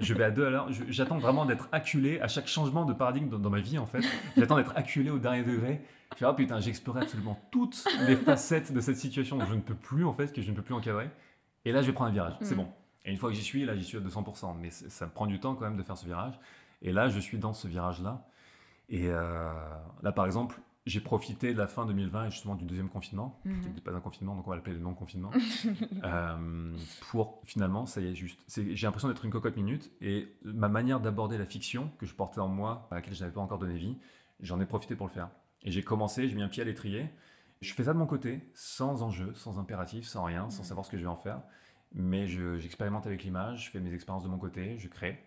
je 0.00 0.14
vais 0.14 0.22
à 0.24 0.30
deux 0.30 0.46
à 0.46 0.50
l'heure. 0.50 0.68
J'attends 0.88 1.18
vraiment 1.18 1.44
d'être 1.44 1.68
acculé 1.72 2.20
à 2.20 2.28
chaque 2.28 2.46
changement 2.46 2.84
de 2.84 2.92
paradigme 2.92 3.28
dans, 3.28 3.38
dans 3.38 3.50
ma 3.50 3.58
vie, 3.58 3.78
en 3.78 3.86
fait. 3.86 4.00
J'attends 4.36 4.56
d'être 4.56 4.76
acculé 4.76 5.10
au 5.10 5.18
dernier 5.18 5.42
degré. 5.42 5.80
Je 6.12 6.18
fais, 6.18 6.26
oh 6.26 6.34
putain, 6.34 6.60
j'ai 6.60 6.68
exploré 6.70 7.00
absolument 7.00 7.40
toutes 7.50 7.84
les 8.06 8.14
facettes 8.14 8.72
de 8.72 8.78
cette 8.80 8.96
situation 8.98 9.38
que 9.38 9.46
je 9.46 9.54
ne 9.54 9.60
peux 9.60 9.74
plus, 9.74 10.04
en 10.04 10.12
fait, 10.12 10.32
que 10.32 10.40
je 10.40 10.50
ne 10.52 10.54
peux 10.56 10.62
plus 10.62 10.74
encadrer. 10.74 11.10
Et 11.64 11.72
là, 11.72 11.82
je 11.82 11.88
vais 11.88 11.92
prendre 11.92 12.10
un 12.10 12.14
virage. 12.14 12.34
C'est 12.42 12.54
Mm. 12.54 12.58
bon. 12.58 12.68
Et 13.06 13.12
une 13.12 13.16
fois 13.16 13.30
que 13.30 13.36
j'y 13.36 13.42
suis, 13.42 13.64
là, 13.64 13.74
j'y 13.76 13.84
suis 13.84 13.96
à 13.96 14.00
200%. 14.00 14.54
Mais 14.60 14.70
ça 14.70 15.06
me 15.06 15.10
prend 15.12 15.26
du 15.26 15.40
temps 15.40 15.54
quand 15.54 15.64
même 15.64 15.76
de 15.78 15.82
faire 15.82 15.96
ce 15.96 16.04
virage. 16.04 16.38
Et 16.82 16.92
là, 16.92 17.08
je 17.08 17.18
suis 17.18 17.38
dans 17.38 17.54
ce 17.54 17.66
virage-là. 17.68 18.26
Et 18.88 19.06
euh, 19.08 19.50
là, 20.02 20.12
par 20.12 20.26
exemple, 20.26 20.60
j'ai 20.86 21.00
profité 21.00 21.52
de 21.52 21.58
la 21.58 21.66
fin 21.66 21.84
2020 21.86 22.26
et 22.26 22.30
justement 22.30 22.54
du 22.54 22.64
deuxième 22.64 22.88
confinement, 22.88 23.40
Mhm. 23.44 23.60
qui 23.60 23.68
n'était 23.68 23.80
pas 23.80 23.92
un 23.92 24.00
confinement, 24.00 24.36
donc 24.36 24.46
on 24.46 24.50
va 24.50 24.56
l'appeler 24.56 24.74
le 24.76 24.82
non-confinement, 24.82 25.30
euh, 26.04 26.76
pour 27.10 27.40
finalement, 27.44 27.86
ça 27.86 28.00
y 28.00 28.06
est, 28.06 28.14
juste. 28.14 28.40
J'ai 28.56 28.86
l'impression 28.86 29.08
d'être 29.08 29.24
une 29.24 29.32
cocotte 29.32 29.56
minute 29.56 29.90
et 30.00 30.28
ma 30.44 30.68
manière 30.68 31.00
d'aborder 31.00 31.38
la 31.38 31.46
fiction 31.46 31.90
que 31.98 32.06
je 32.06 32.14
portais 32.14 32.38
en 32.40 32.46
moi, 32.48 32.86
à 32.92 32.96
laquelle 32.96 33.14
je 33.14 33.20
n'avais 33.20 33.32
pas 33.32 33.40
encore 33.40 33.58
donné 33.58 33.74
vie, 33.76 33.96
j'en 34.40 34.60
ai 34.60 34.66
profité 34.66 34.94
pour 34.94 35.06
le 35.08 35.12
faire. 35.12 35.28
Et 35.62 35.72
j'ai 35.72 35.82
commencé, 35.82 36.28
j'ai 36.28 36.34
mis 36.36 36.42
un 36.42 36.48
pied 36.48 36.62
à 36.62 36.66
l'étrier. 36.66 37.08
Je 37.62 37.72
fais 37.74 37.84
ça 37.84 37.92
de 37.92 37.98
mon 37.98 38.06
côté, 38.06 38.48
sans 38.54 39.02
enjeu, 39.02 39.32
sans 39.34 39.58
impératif, 39.58 40.04
sans 40.06 40.22
rien, 40.22 40.50
sans 40.50 40.62
Mhm. 40.62 40.68
savoir 40.68 40.86
ce 40.86 40.90
que 40.92 40.98
je 40.98 41.02
vais 41.02 41.08
en 41.08 41.16
faire. 41.16 41.40
Mais 41.98 42.26
je- 42.26 42.58
j'expérimente 42.58 43.06
avec 43.06 43.24
l'image, 43.24 43.64
je 43.66 43.70
fais 43.70 43.80
mes 43.80 43.92
expériences 43.94 44.22
de 44.24 44.28
mon 44.28 44.38
côté, 44.38 44.78
je 44.78 44.86
crée. 44.88 45.18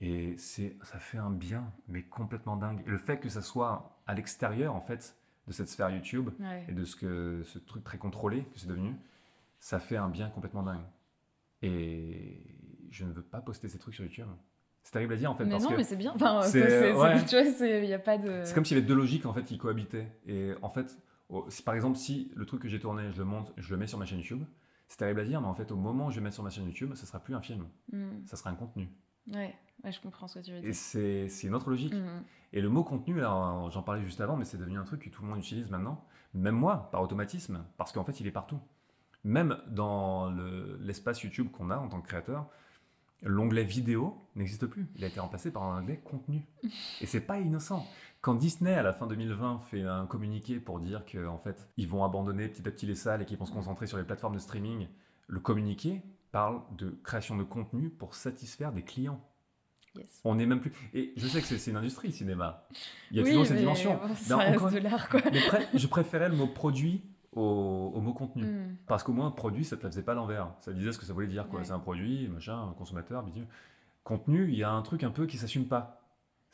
Et 0.00 0.36
c'est, 0.38 0.76
ça 0.82 0.98
fait 0.98 1.18
un 1.18 1.30
bien, 1.30 1.72
mais 1.88 2.02
complètement 2.02 2.56
dingue. 2.56 2.82
Et 2.86 2.90
le 2.90 2.98
fait 2.98 3.18
que 3.18 3.28
ça 3.28 3.42
soit 3.42 4.00
à 4.06 4.14
l'extérieur, 4.14 4.74
en 4.74 4.80
fait, 4.80 5.16
de 5.48 5.52
cette 5.52 5.68
sphère 5.68 5.90
YouTube 5.90 6.30
Ouais. 6.40 6.64
et 6.68 6.72
de 6.72 6.84
ce, 6.84 6.94
que, 6.96 7.42
ce 7.44 7.58
truc 7.58 7.82
très 7.84 7.98
contrôlé 7.98 8.44
que 8.44 8.58
c'est 8.60 8.66
devenu, 8.68 8.94
ça 9.60 9.80
fait 9.80 9.96
un 9.96 10.08
bien 10.08 10.28
complètement 10.30 10.62
dingue. 10.62 10.84
Et 11.62 12.40
je 12.90 13.04
ne 13.04 13.12
veux 13.12 13.22
pas 13.22 13.40
poster 13.40 13.68
ces 13.68 13.78
trucs 13.78 13.94
sur 13.94 14.04
YouTube. 14.04 14.26
C'est 14.82 14.92
terrible 14.92 15.14
à 15.14 15.16
dire, 15.16 15.30
en 15.30 15.34
fait, 15.34 15.44
mais 15.44 15.52
parce 15.52 15.64
non, 15.64 15.70
que 15.70 15.76
mais 15.76 15.84
c'est 15.84 15.96
bien. 15.96 16.12
Enfin, 16.14 16.42
c'est- 16.42 16.68
c'est- 16.68 16.92
ouais. 16.92 17.24
tu 17.24 17.36
vois, 17.40 17.66
il 17.68 17.86
n'y 17.86 17.94
a 17.94 17.98
pas 17.98 18.18
de. 18.18 18.42
c'est 18.44 18.54
comme 18.54 18.64
s'il 18.66 18.76
y 18.76 18.80
avait 18.80 18.86
deux 18.86 18.94
logiques, 18.94 19.24
en 19.24 19.32
fait, 19.32 19.42
qui 19.44 19.56
cohabitaient. 19.56 20.12
Et 20.26 20.52
en 20.60 20.68
fait, 20.68 20.98
oh, 21.30 21.46
par 21.64 21.74
exemple, 21.74 21.96
si 21.96 22.30
le 22.36 22.44
truc 22.44 22.60
que 22.62 22.68
j'ai 22.68 22.78
tourné, 22.80 23.10
je 23.12 23.18
le 23.18 23.24
monte, 23.24 23.52
je 23.56 23.70
le 23.70 23.78
mets 23.78 23.86
sur 23.86 23.98
ma 23.98 24.04
chaîne 24.04 24.18
YouTube, 24.18 24.44
c'est 24.88 24.98
terrible 24.98 25.20
à 25.20 25.24
dire, 25.24 25.40
mais 25.40 25.46
en 25.48 25.54
fait, 25.54 25.70
au 25.72 25.76
moment 25.76 26.06
où 26.06 26.10
je 26.10 26.16
vais 26.16 26.20
mettre 26.22 26.34
sur 26.34 26.44
ma 26.44 26.50
chaîne 26.50 26.64
YouTube, 26.66 26.94
ça 26.94 27.06
sera 27.06 27.20
plus 27.20 27.34
un 27.34 27.40
film, 27.40 27.66
Mm. 27.92 28.24
ça 28.26 28.36
sera 28.36 28.50
un 28.50 28.54
contenu. 28.54 28.88
Ouais. 29.32 29.54
ouais, 29.82 29.92
je 29.92 30.00
comprends 30.00 30.28
ce 30.28 30.38
que 30.38 30.44
tu 30.44 30.50
veux 30.52 30.58
Et 30.58 30.62
dire. 30.62 30.74
c'est 30.74 31.28
c'est 31.28 31.46
une 31.46 31.54
autre 31.54 31.70
logique. 31.70 31.94
Mm. 31.94 32.22
Et 32.52 32.60
le 32.60 32.68
mot 32.68 32.84
contenu, 32.84 33.18
alors 33.20 33.70
j'en 33.70 33.82
parlais 33.82 34.02
juste 34.02 34.20
avant, 34.20 34.36
mais 34.36 34.44
c'est 34.44 34.58
devenu 34.58 34.78
un 34.78 34.84
truc 34.84 35.00
que 35.02 35.08
tout 35.10 35.22
le 35.22 35.28
monde 35.28 35.38
utilise 35.38 35.70
maintenant, 35.70 36.04
même 36.34 36.54
moi, 36.54 36.88
par 36.92 37.00
automatisme, 37.02 37.64
parce 37.78 37.90
qu'en 37.92 38.04
fait 38.04 38.20
il 38.20 38.26
est 38.26 38.30
partout. 38.32 38.60
Même 39.24 39.56
dans 39.68 40.28
le- 40.30 40.76
l'espace 40.82 41.22
YouTube 41.22 41.50
qu'on 41.50 41.70
a 41.70 41.78
en 41.78 41.88
tant 41.88 42.00
que 42.02 42.06
créateur, 42.06 42.46
l'onglet 43.22 43.64
vidéo 43.64 44.18
n'existe 44.36 44.66
plus. 44.66 44.86
Il 44.96 45.04
a 45.04 45.06
été 45.06 45.18
remplacé 45.18 45.50
par 45.50 45.62
un 45.62 45.82
onglet 45.82 45.96
contenu. 46.04 46.46
Et 47.00 47.06
c'est 47.06 47.22
pas 47.22 47.38
innocent. 47.40 47.86
Quand 48.24 48.34
Disney, 48.36 48.72
à 48.72 48.82
la 48.82 48.94
fin 48.94 49.06
2020, 49.06 49.58
fait 49.70 49.82
un 49.82 50.06
communiqué 50.06 50.58
pour 50.58 50.80
dire 50.80 51.04
qu'en 51.04 51.34
en 51.34 51.36
fait, 51.36 51.68
ils 51.76 51.86
vont 51.86 52.04
abandonner 52.04 52.48
petit 52.48 52.66
à 52.66 52.70
petit 52.70 52.86
les 52.86 52.94
salles 52.94 53.20
et 53.20 53.26
qu'ils 53.26 53.36
vont 53.36 53.44
se 53.44 53.52
concentrer 53.52 53.86
sur 53.86 53.98
les 53.98 54.04
plateformes 54.04 54.32
de 54.32 54.38
streaming, 54.38 54.88
le 55.26 55.40
communiqué 55.40 56.00
parle 56.32 56.62
de 56.78 56.98
création 57.04 57.36
de 57.36 57.42
contenu 57.42 57.90
pour 57.90 58.14
satisfaire 58.14 58.72
des 58.72 58.80
clients. 58.80 59.20
Yes. 59.94 60.22
On 60.24 60.36
n'est 60.36 60.46
même 60.46 60.60
plus. 60.62 60.72
Et 60.94 61.12
je 61.18 61.26
sais 61.28 61.42
que 61.42 61.46
c'est 61.46 61.70
une 61.70 61.76
industrie, 61.76 62.08
le 62.08 62.14
cinéma. 62.14 62.66
Il 63.10 63.18
y 63.18 63.20
a 63.20 63.24
Oui, 63.24 63.28
toujours 63.28 63.44
cette 63.44 63.58
dimension. 63.58 64.00
bon, 64.02 64.14
ça 64.14 64.38
encore- 64.38 64.70
de 64.70 65.10
quoi. 65.10 65.20
mais 65.74 65.78
je 65.78 65.86
préférais 65.86 66.30
le 66.30 66.34
mot 66.36 66.46
produit 66.46 67.04
au, 67.32 67.92
au 67.94 68.00
mot 68.00 68.14
contenu. 68.14 68.46
Mm. 68.46 68.76
Parce 68.86 69.02
qu'au 69.02 69.12
moins, 69.12 69.32
produit, 69.32 69.66
ça 69.66 69.76
te 69.76 69.82
la 69.82 69.90
faisait 69.90 70.02
pas 70.02 70.14
l'envers. 70.14 70.50
Ça 70.62 70.72
disait 70.72 70.92
ce 70.92 70.98
que 70.98 71.04
ça 71.04 71.12
voulait 71.12 71.26
dire. 71.26 71.46
quoi. 71.46 71.58
Ouais. 71.58 71.66
C'est 71.66 71.72
un 71.72 71.78
produit, 71.78 72.26
machin, 72.28 72.70
un 72.70 72.72
consommateur, 72.72 73.22
bidule. 73.22 73.46
Contenu, 74.02 74.48
il 74.48 74.56
y 74.58 74.64
a 74.64 74.70
un 74.70 74.80
truc 74.80 75.04
un 75.04 75.10
peu 75.10 75.26
qui 75.26 75.36
s'assume 75.36 75.66
pas. 75.66 76.00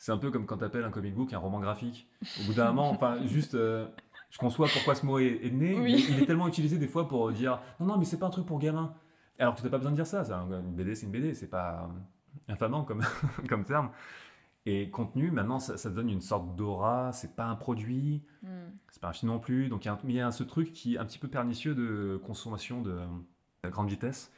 C'est 0.03 0.11
un 0.11 0.17
peu 0.17 0.31
comme 0.31 0.47
quand 0.47 0.57
tu 0.57 0.63
appelles 0.63 0.83
un 0.83 0.89
comic 0.89 1.13
book 1.13 1.31
un 1.31 1.37
roman 1.37 1.59
graphique. 1.59 2.07
Au 2.41 2.47
bout 2.47 2.53
d'un 2.55 2.65
moment, 2.71 2.89
enfin, 2.89 3.23
juste. 3.27 3.53
euh, 3.53 3.85
je 4.31 4.39
conçois 4.39 4.67
pourquoi 4.73 4.95
ce 4.95 5.05
mot 5.05 5.19
est, 5.19 5.41
est 5.45 5.51
né. 5.51 5.79
Oui. 5.79 6.05
Il 6.09 6.23
est 6.23 6.25
tellement 6.25 6.47
utilisé 6.47 6.79
des 6.79 6.87
fois 6.87 7.07
pour 7.07 7.31
dire 7.31 7.59
non, 7.79 7.85
non, 7.85 7.97
mais 7.99 8.05
c'est 8.05 8.17
pas 8.17 8.25
un 8.25 8.31
truc 8.31 8.47
pour 8.47 8.57
gamin. 8.57 8.95
Alors 9.37 9.53
que 9.53 9.59
tu 9.59 9.65
n'as 9.65 9.69
pas 9.69 9.77
besoin 9.77 9.91
de 9.91 9.95
dire 9.97 10.07
ça. 10.07 10.23
une 10.23 10.73
BD, 10.73 10.95
c'est 10.95 11.05
une 11.05 11.11
BD. 11.11 11.35
C'est 11.35 11.49
pas 11.49 11.87
euh, 12.49 12.53
infamant 12.53 12.83
comme, 12.83 13.03
comme 13.47 13.63
terme. 13.63 13.91
Et 14.65 14.89
contenu, 14.89 15.29
maintenant, 15.29 15.59
ça, 15.59 15.77
ça 15.77 15.89
donne 15.91 16.09
une 16.09 16.21
sorte 16.21 16.55
d'aura. 16.55 17.11
C'est 17.13 17.35
pas 17.35 17.45
un 17.45 17.55
produit 17.55 18.23
Mm. 18.43 18.47
c'est 18.89 18.99
pas 19.03 19.09
un 19.09 19.13
film 19.13 19.31
non 19.31 19.37
plus. 19.39 19.69
Donc 19.69 19.85
il 19.85 19.87
y 19.87 19.89
a, 19.89 19.93
un- 19.93 19.99
mais 20.03 20.13
il 20.13 20.15
y 20.15 20.19
a 20.21 20.31
ce 20.31 20.41
truc 20.43 20.73
qui 20.73 20.95
est 20.95 20.97
un 20.97 21.05
petit 21.05 21.19
peu 21.19 21.27
pernicieux 21.27 21.75
de 21.75 22.19
consommation 22.25 22.81
de, 22.81 22.97
de 23.63 23.69
grande 23.69 23.87
vitesse, 23.87 24.31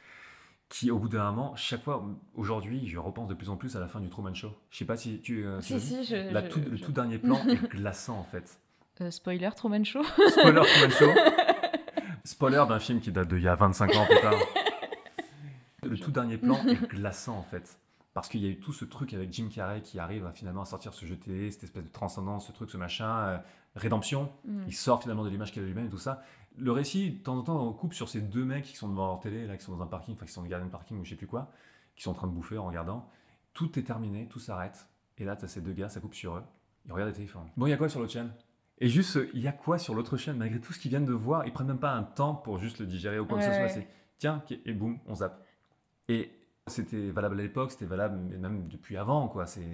qui 0.76 0.90
au 0.90 0.98
bout 0.98 1.08
d'un 1.08 1.30
moment, 1.30 1.54
chaque 1.54 1.82
fois, 1.84 2.04
aujourd'hui, 2.34 2.88
je 2.88 2.98
repense 2.98 3.28
de 3.28 3.34
plus 3.34 3.48
en 3.48 3.56
plus 3.56 3.76
à 3.76 3.80
la 3.80 3.86
fin 3.86 4.00
du 4.00 4.08
Truman 4.08 4.34
Show. 4.34 4.50
Je 4.70 4.78
sais 4.78 4.84
pas 4.84 4.96
si 4.96 5.20
tu. 5.20 5.46
euh, 5.46 5.60
Si, 5.60 5.78
si, 5.80 6.02
je. 6.04 6.32
La 6.32 6.42
je- 6.44 6.48
tout- 6.50 6.60
le 6.68 6.78
tout 6.80 6.90
dernier 6.90 7.18
plan 7.18 7.36
est 7.48 7.68
glaçant 7.68 8.18
en 8.18 8.24
fait. 8.24 8.58
Euh, 9.00 9.10
spoiler, 9.12 9.50
Truman 9.54 9.84
Show. 9.84 10.02
Spoiler 10.30 10.62
Truman 10.64 10.90
Show. 10.90 11.10
Spoiler 12.24 12.64
d'un 12.68 12.80
film 12.80 13.00
qui 13.00 13.12
date 13.12 13.28
d'il 13.28 13.42
y 13.42 13.48
a 13.48 13.54
25 13.54 13.94
ans 13.94 14.06
plus 14.06 14.20
tard. 14.20 14.34
Le 15.84 15.96
tout 15.98 16.10
dernier 16.10 16.38
plan 16.38 16.56
est 16.66 16.88
glaçant 16.88 17.36
en 17.36 17.42
fait. 17.42 17.78
Parce 18.14 18.28
qu'il 18.28 18.42
y 18.42 18.46
a 18.46 18.50
eu 18.50 18.58
tout 18.58 18.72
ce 18.72 18.84
truc 18.84 19.12
avec 19.12 19.32
Jim 19.32 19.48
Carrey 19.54 19.80
qui 19.82 19.98
arrive 20.00 20.24
à, 20.26 20.32
finalement 20.32 20.62
à 20.62 20.64
sortir 20.64 20.94
ce 20.94 21.04
jeu 21.04 21.16
télé, 21.16 21.50
cette 21.50 21.64
espèce 21.64 21.84
de 21.84 21.88
transcendance, 21.92 22.46
ce 22.46 22.52
truc, 22.52 22.70
ce 22.70 22.76
machin, 22.76 23.10
euh, 23.18 23.38
rédemption. 23.76 24.32
Mm. 24.46 24.62
Il 24.68 24.74
sort 24.74 25.02
finalement 25.02 25.24
de 25.24 25.28
l'image 25.30 25.52
qu'il 25.52 25.62
a 25.62 25.66
lui-même 25.66 25.86
et 25.86 25.90
tout 25.90 25.98
ça. 25.98 26.22
Le 26.56 26.72
récit, 26.72 27.10
de 27.10 27.22
temps 27.22 27.36
en 27.36 27.42
temps, 27.42 27.66
on 27.66 27.72
coupe 27.72 27.94
sur 27.94 28.08
ces 28.08 28.20
deux 28.20 28.44
mecs 28.44 28.64
qui 28.64 28.76
sont 28.76 28.88
devant 28.88 29.08
leur 29.08 29.20
télé, 29.20 29.46
là, 29.46 29.56
qui 29.56 29.64
sont 29.64 29.76
dans 29.76 29.82
un 29.82 29.88
parking, 29.88 30.14
enfin 30.14 30.26
qui 30.26 30.32
sont 30.32 30.40
dans 30.40 30.46
le 30.46 30.50
gardien 30.50 30.66
de 30.66 30.72
parking 30.72 30.98
ou 30.98 31.04
je 31.04 31.10
sais 31.10 31.16
plus 31.16 31.26
quoi, 31.26 31.50
qui 31.96 32.02
sont 32.02 32.12
en 32.12 32.14
train 32.14 32.28
de 32.28 32.32
bouffer 32.32 32.58
en 32.58 32.66
regardant. 32.66 33.08
Tout 33.52 33.78
est 33.78 33.82
terminé, 33.82 34.28
tout 34.28 34.38
s'arrête. 34.38 34.88
Et 35.18 35.24
là, 35.24 35.36
tu 35.36 35.44
as 35.44 35.48
ces 35.48 35.60
deux 35.60 35.72
gars, 35.72 35.88
ça 35.88 36.00
coupe 36.00 36.14
sur 36.14 36.36
eux. 36.36 36.42
Ils 36.86 36.92
regardent 36.92 37.10
le 37.10 37.16
téléphone. 37.16 37.46
Bon, 37.56 37.66
il 37.66 37.70
y 37.70 37.72
a 37.72 37.76
quoi 37.76 37.88
sur 37.88 38.00
l'autre 38.00 38.12
chaîne? 38.12 38.32
Et 38.78 38.88
juste, 38.88 39.18
il 39.32 39.40
y 39.40 39.48
a 39.48 39.52
quoi 39.52 39.78
sur 39.78 39.94
l'autre 39.94 40.16
chaîne? 40.16 40.36
Malgré 40.36 40.60
tout 40.60 40.72
ce 40.72 40.78
qu'ils 40.78 40.90
viennent 40.90 41.04
de 41.04 41.12
voir, 41.12 41.46
ils 41.46 41.52
prennent 41.52 41.68
même 41.68 41.78
pas 41.78 41.92
un 41.92 42.02
temps 42.02 42.34
pour 42.34 42.58
juste 42.58 42.78
le 42.78 42.86
digérer 42.86 43.18
ou 43.18 43.26
quoi 43.26 43.38
que 43.38 43.44
ce 43.44 43.50
Ouais, 43.50 43.56
soit. 43.56 43.68
C'est 43.68 43.88
tiens, 44.18 44.42
et 44.64 44.72
boum, 44.72 44.98
on 45.06 45.14
zappe. 45.16 45.44
Et 46.08 46.30
c'était 46.66 47.10
valable 47.10 47.38
à 47.38 47.42
l'époque, 47.42 47.70
c'était 47.70 47.86
valable 47.86 48.18
mais 48.18 48.36
même 48.36 48.68
depuis 48.68 48.96
avant, 48.96 49.28
quoi. 49.28 49.46
C'est 49.46 49.64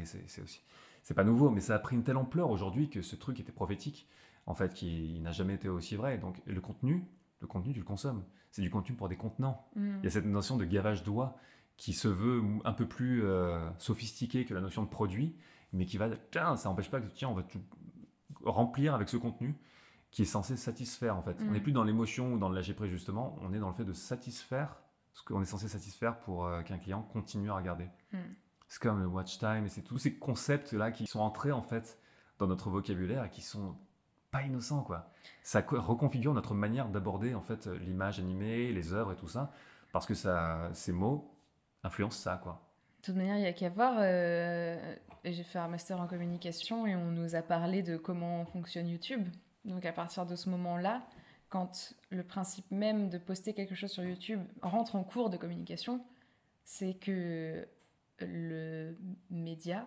aussi. 0.42 0.62
C'est 1.02 1.14
pas 1.14 1.24
nouveau, 1.24 1.50
mais 1.50 1.60
ça 1.60 1.74
a 1.74 1.78
pris 1.78 1.96
une 1.96 2.04
telle 2.04 2.18
ampleur 2.18 2.50
aujourd'hui 2.50 2.90
que 2.90 3.00
ce 3.00 3.16
truc 3.16 3.40
était 3.40 3.52
prophétique, 3.52 4.06
en 4.50 4.54
fait, 4.54 4.74
qui 4.74 5.20
n'a 5.20 5.30
jamais 5.30 5.54
été 5.54 5.68
aussi 5.68 5.94
vrai. 5.94 6.18
Donc, 6.18 6.42
le 6.44 6.60
contenu, 6.60 7.04
le 7.40 7.46
contenu, 7.46 7.72
tu 7.72 7.78
le 7.78 7.84
consommes. 7.84 8.24
C'est 8.50 8.62
du 8.62 8.68
contenu 8.68 8.96
pour 8.96 9.08
des 9.08 9.16
contenants. 9.16 9.64
Mm. 9.76 9.98
Il 9.98 10.04
y 10.04 10.06
a 10.08 10.10
cette 10.10 10.26
notion 10.26 10.56
de 10.56 10.64
gavage 10.64 11.04
d'oie 11.04 11.36
qui 11.76 11.92
se 11.92 12.08
veut 12.08 12.42
un 12.64 12.72
peu 12.72 12.86
plus 12.86 13.24
euh, 13.24 13.70
sophistiquée 13.78 14.44
que 14.44 14.52
la 14.52 14.60
notion 14.60 14.82
de 14.82 14.88
produit, 14.88 15.36
mais 15.72 15.86
qui 15.86 15.98
va, 15.98 16.08
tiens, 16.32 16.56
ça 16.56 16.68
n'empêche 16.68 16.90
pas 16.90 17.00
que, 17.00 17.06
tiens, 17.06 17.28
on 17.28 17.34
va 17.34 17.44
tout 17.44 17.60
remplir 18.44 18.92
avec 18.92 19.08
ce 19.08 19.16
contenu 19.16 19.54
qui 20.10 20.22
est 20.22 20.26
censé 20.26 20.56
satisfaire, 20.56 21.16
en 21.16 21.22
fait. 21.22 21.40
Mm. 21.40 21.48
On 21.48 21.52
n'est 21.52 21.60
plus 21.60 21.72
dans 21.72 21.84
l'émotion 21.84 22.34
ou 22.34 22.38
dans 22.38 22.48
le 22.48 22.56
lâcher 22.56 22.74
prise, 22.74 22.90
justement, 22.90 23.38
on 23.42 23.52
est 23.52 23.60
dans 23.60 23.68
le 23.68 23.74
fait 23.74 23.84
de 23.84 23.92
satisfaire 23.92 24.82
ce 25.12 25.22
qu'on 25.22 25.40
est 25.42 25.46
censé 25.46 25.68
satisfaire 25.68 26.18
pour 26.18 26.46
euh, 26.46 26.62
qu'un 26.62 26.78
client 26.78 27.02
continue 27.02 27.50
à 27.50 27.54
regarder. 27.54 27.88
Mm. 28.12 28.18
C'est 28.66 28.82
comme 28.82 28.98
le 28.98 29.06
watch 29.06 29.38
time, 29.38 29.64
et 29.64 29.68
c'est 29.68 29.82
tous 29.82 29.98
ces 29.98 30.18
concepts-là 30.18 30.90
qui 30.90 31.06
sont 31.06 31.20
entrés, 31.20 31.52
en 31.52 31.62
fait, 31.62 32.00
dans 32.38 32.48
notre 32.48 32.68
vocabulaire 32.68 33.24
et 33.24 33.30
qui 33.30 33.42
sont 33.42 33.76
pas 34.30 34.42
innocents, 34.42 34.82
quoi. 34.82 35.10
Ça 35.42 35.62
co- 35.62 35.80
reconfigure 35.80 36.34
notre 36.34 36.54
manière 36.54 36.88
d'aborder, 36.88 37.34
en 37.34 37.40
fait, 37.40 37.66
l'image 37.66 38.18
animée, 38.18 38.72
les 38.72 38.92
œuvres 38.92 39.12
et 39.12 39.16
tout 39.16 39.28
ça, 39.28 39.52
parce 39.92 40.06
que 40.06 40.14
ça, 40.14 40.70
ces 40.72 40.92
mots 40.92 41.34
influencent 41.82 42.18
ça, 42.22 42.38
quoi. 42.42 42.62
De 43.00 43.06
toute 43.06 43.16
manière, 43.16 43.36
il 43.36 43.40
n'y 43.40 43.46
a 43.46 43.52
qu'à 43.52 43.70
voir. 43.70 43.94
euh, 43.98 44.94
J'ai 45.24 45.42
fait 45.42 45.58
un 45.58 45.68
master 45.68 46.00
en 46.00 46.06
communication 46.06 46.86
et 46.86 46.94
on 46.94 47.10
nous 47.10 47.34
a 47.34 47.42
parlé 47.42 47.82
de 47.82 47.96
comment 47.96 48.44
fonctionne 48.46 48.88
YouTube. 48.88 49.26
Donc 49.64 49.84
à 49.84 49.92
partir 49.92 50.26
de 50.26 50.36
ce 50.36 50.48
moment-là, 50.50 51.02
quand 51.48 51.94
le 52.10 52.22
principe 52.22 52.70
même 52.70 53.08
de 53.10 53.18
poster 53.18 53.52
quelque 53.54 53.74
chose 53.74 53.90
sur 53.90 54.04
YouTube 54.04 54.40
rentre 54.62 54.96
en 54.96 55.02
cours 55.02 55.28
de 55.30 55.36
communication, 55.36 56.04
c'est 56.64 56.94
que 56.94 57.66
le 58.20 58.96
média, 59.30 59.86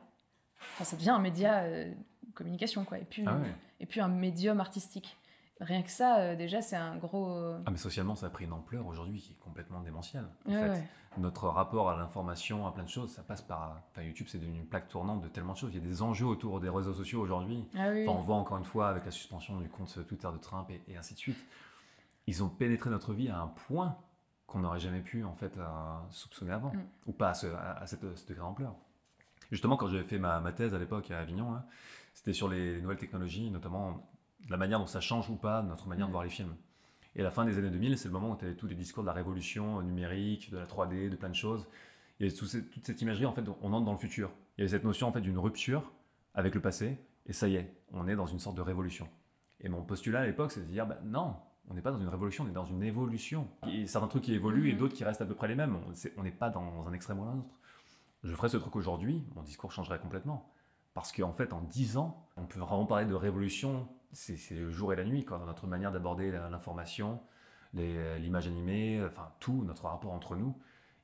enfin 0.73 0.83
ça 0.83 0.95
devient 0.95 1.09
un 1.11 1.19
média 1.19 1.59
euh, 1.63 1.91
communication 2.33 2.83
quoi, 2.85 2.97
et 2.99 3.05
puis, 3.05 3.23
Ah 3.27 3.35
ouais. 3.37 3.53
et 3.79 3.85
puis 3.85 3.99
un 4.01 4.07
médium 4.07 4.59
artistique. 4.59 5.17
Rien 5.61 5.83
que 5.83 5.91
ça, 5.91 6.19
euh, 6.19 6.35
déjà, 6.35 6.61
c'est 6.61 6.75
un 6.75 6.97
gros. 6.97 7.29
euh, 7.37 7.59
Ah 7.65 7.71
mais 7.71 7.77
socialement 7.77 8.15
ça 8.15 8.25
a 8.25 8.29
pris 8.29 8.45
une 8.45 8.53
ampleur 8.53 8.85
aujourd'hui 8.87 9.19
qui 9.21 9.33
est 9.33 9.39
complètement 9.39 9.81
démentielle. 9.81 10.25
En 10.47 10.51
ouais, 10.51 10.59
fait. 10.59 10.69
ouais. 10.69 10.83
Notre 11.19 11.47
rapport 11.47 11.91
à 11.91 11.95
l'information, 11.95 12.65
à 12.65 12.71
plein 12.71 12.83
de 12.83 12.89
choses, 12.89 13.11
ça 13.11 13.21
passe 13.21 13.43
par... 13.43 13.79
Enfin 13.91 14.01
YouTube 14.01 14.25
c'est 14.27 14.39
devenu 14.39 14.57
une 14.57 14.65
plaque 14.65 14.89
tournante 14.89 15.21
de 15.21 15.27
tellement 15.27 15.53
de 15.53 15.57
choses. 15.59 15.69
Il 15.71 15.79
y 15.79 15.85
a 15.85 15.87
des 15.87 16.01
enjeux 16.01 16.25
autour 16.25 16.59
des 16.59 16.69
réseaux 16.69 16.93
sociaux 16.95 17.21
aujourd'hui. 17.21 17.63
Ah 17.77 17.89
oui, 17.91 18.03
Enfin, 18.07 18.17
on 18.17 18.21
voit 18.21 18.35
encore 18.35 18.57
une 18.57 18.63
fois 18.65 18.89
avec 18.89 19.05
la 19.05 19.11
suspension 19.11 19.59
du 19.59 19.69
compte 19.69 19.93
Twitter 20.07 20.27
de 20.33 20.37
Trump 20.39 20.67
et, 20.71 20.81
et 20.91 20.97
ainsi 20.97 21.13
de 21.13 21.19
suite. 21.19 21.37
Ils 22.25 22.43
ont 22.43 22.49
pénétré 22.49 22.89
notre 22.89 23.13
vie 23.13 23.29
à 23.29 23.37
un 23.39 23.47
point 23.47 23.95
qu'on 24.47 24.59
n'aurait 24.59 24.79
jamais 24.79 25.01
pu 25.01 25.23
en 25.23 25.33
fait 25.33 25.53
soupçonner 26.09 26.51
avant, 26.51 26.71
Mm. 26.73 26.83
ou 27.05 27.11
pas 27.13 27.29
à, 27.29 27.33
ce, 27.35 27.47
à, 27.47 27.73
à 27.73 27.85
cette, 27.85 28.17
ce 28.17 28.27
degré 28.27 28.41
d'ampleur. 28.43 28.73
Justement, 29.53 29.77
quand 29.77 29.87
j'avais 29.87 30.03
fait 30.03 30.17
ma, 30.17 30.39
ma 30.39 30.51
thèse 30.51 30.73
à 30.73 30.79
l'époque 30.79 31.11
à 31.11 31.19
Avignon, 31.19 31.53
hein, 31.53 31.63
c'était 32.15 32.33
sur 32.33 32.49
les 32.49 32.81
nouvelles 32.81 32.97
technologies, 32.97 33.51
notamment 33.51 34.09
la 34.49 34.57
manière 34.57 34.79
dont 34.79 34.87
ça 34.87 34.99
change 34.99 35.29
ou 35.29 35.35
pas 35.35 35.61
notre 35.61 35.87
manière 35.87 36.07
Mm. 36.07 36.09
de 36.09 36.11
voir 36.11 36.23
les 36.23 36.31
films. 36.31 36.55
Et 37.15 37.19
à 37.19 37.23
la 37.23 37.29
fin 37.29 37.45
des 37.45 37.59
années 37.59 37.69
2000, 37.69 37.99
c'est 37.99 38.07
le 38.07 38.13
moment 38.13 38.31
où 38.31 38.35
tu 38.35 38.45
avais 38.45 38.55
tous 38.55 38.65
les 38.65 38.73
discours 38.73 39.03
de 39.03 39.07
la 39.07 39.13
révolution 39.13 39.79
numérique, 39.83 40.49
de 40.49 40.57
la 40.57 40.65
3D, 40.65 41.07
de 41.11 41.15
plein 41.15 41.29
de 41.29 41.35
choses. 41.35 41.67
Il 42.19 42.25
y 42.25 42.29
avait 42.29 42.35
toute 42.35 42.49
cette 42.83 42.99
imagerie, 43.03 43.27
en 43.27 43.33
fait, 43.33 43.43
on 43.61 43.73
entre 43.73 43.85
dans 43.85 43.91
le 43.91 43.97
futur. 43.99 44.31
Il 44.57 44.61
y 44.61 44.63
avait 44.63 44.71
cette 44.75 44.83
notion 44.85 45.07
en 45.07 45.11
fait 45.11 45.21
d'une 45.21 45.37
rupture 45.37 45.91
avec 46.33 46.55
le 46.55 46.61
passé, 46.61 46.97
et 47.27 47.33
ça 47.33 47.47
y 47.47 47.55
est, 47.55 47.71
on 47.91 48.07
est 48.07 48.15
dans 48.15 48.25
une 48.25 48.39
sorte 48.39 48.57
de 48.57 48.61
révolution. 48.63 49.07
Et 49.61 49.69
mon 49.69 49.83
postulat 49.83 50.21
à 50.21 50.25
l'époque, 50.25 50.51
c'est 50.51 50.61
de 50.61 50.65
dire, 50.71 50.87
bah, 50.87 50.97
non, 51.05 51.35
on 51.69 51.75
n'est 51.75 51.81
pas 51.83 51.91
dans 51.91 51.99
une 51.99 52.07
révolution, 52.09 52.43
on 52.43 52.47
est 52.47 52.53
dans 52.53 52.65
une 52.65 52.81
évolution. 52.81 53.47
Il 53.67 53.81
y 53.81 53.83
a 53.83 53.87
certains 53.87 54.07
trucs 54.07 54.23
qui 54.23 54.33
évoluent 54.33 54.69
et 54.69 54.73
Mhm. 54.73 54.79
d'autres 54.79 54.95
qui 54.95 55.03
restent 55.03 55.21
à 55.21 55.27
peu 55.27 55.35
près 55.35 55.47
les 55.47 55.53
mêmes. 55.55 55.77
On 56.17 56.23
n'est 56.23 56.31
pas 56.31 56.49
dans 56.49 56.87
un 56.87 56.93
extrême 56.93 57.19
ou 57.19 57.25
l'autre. 57.25 57.45
Je 58.23 58.33
ferais 58.35 58.49
ce 58.49 58.57
truc 58.57 58.75
aujourd'hui, 58.75 59.23
mon 59.35 59.41
discours 59.41 59.71
changerait 59.71 59.99
complètement. 59.99 60.49
Parce 60.93 61.11
qu'en 61.11 61.33
fait, 61.33 61.53
en 61.53 61.61
10 61.61 61.97
ans, 61.97 62.27
on 62.37 62.45
peut 62.45 62.59
vraiment 62.59 62.85
parler 62.85 63.05
de 63.05 63.15
révolution. 63.15 63.87
C'est 64.11 64.37
le 64.51 64.69
jour 64.69 64.93
et 64.93 64.95
la 64.95 65.03
nuit, 65.03 65.25
quoi, 65.25 65.39
dans 65.39 65.45
notre 65.45 65.65
manière 65.67 65.91
d'aborder 65.91 66.31
l'information, 66.31 67.19
l'image 67.73 68.47
animée, 68.47 69.03
enfin 69.05 69.31
tout, 69.39 69.63
notre 69.63 69.85
rapport 69.87 70.11
entre 70.11 70.35
nous. 70.35 70.55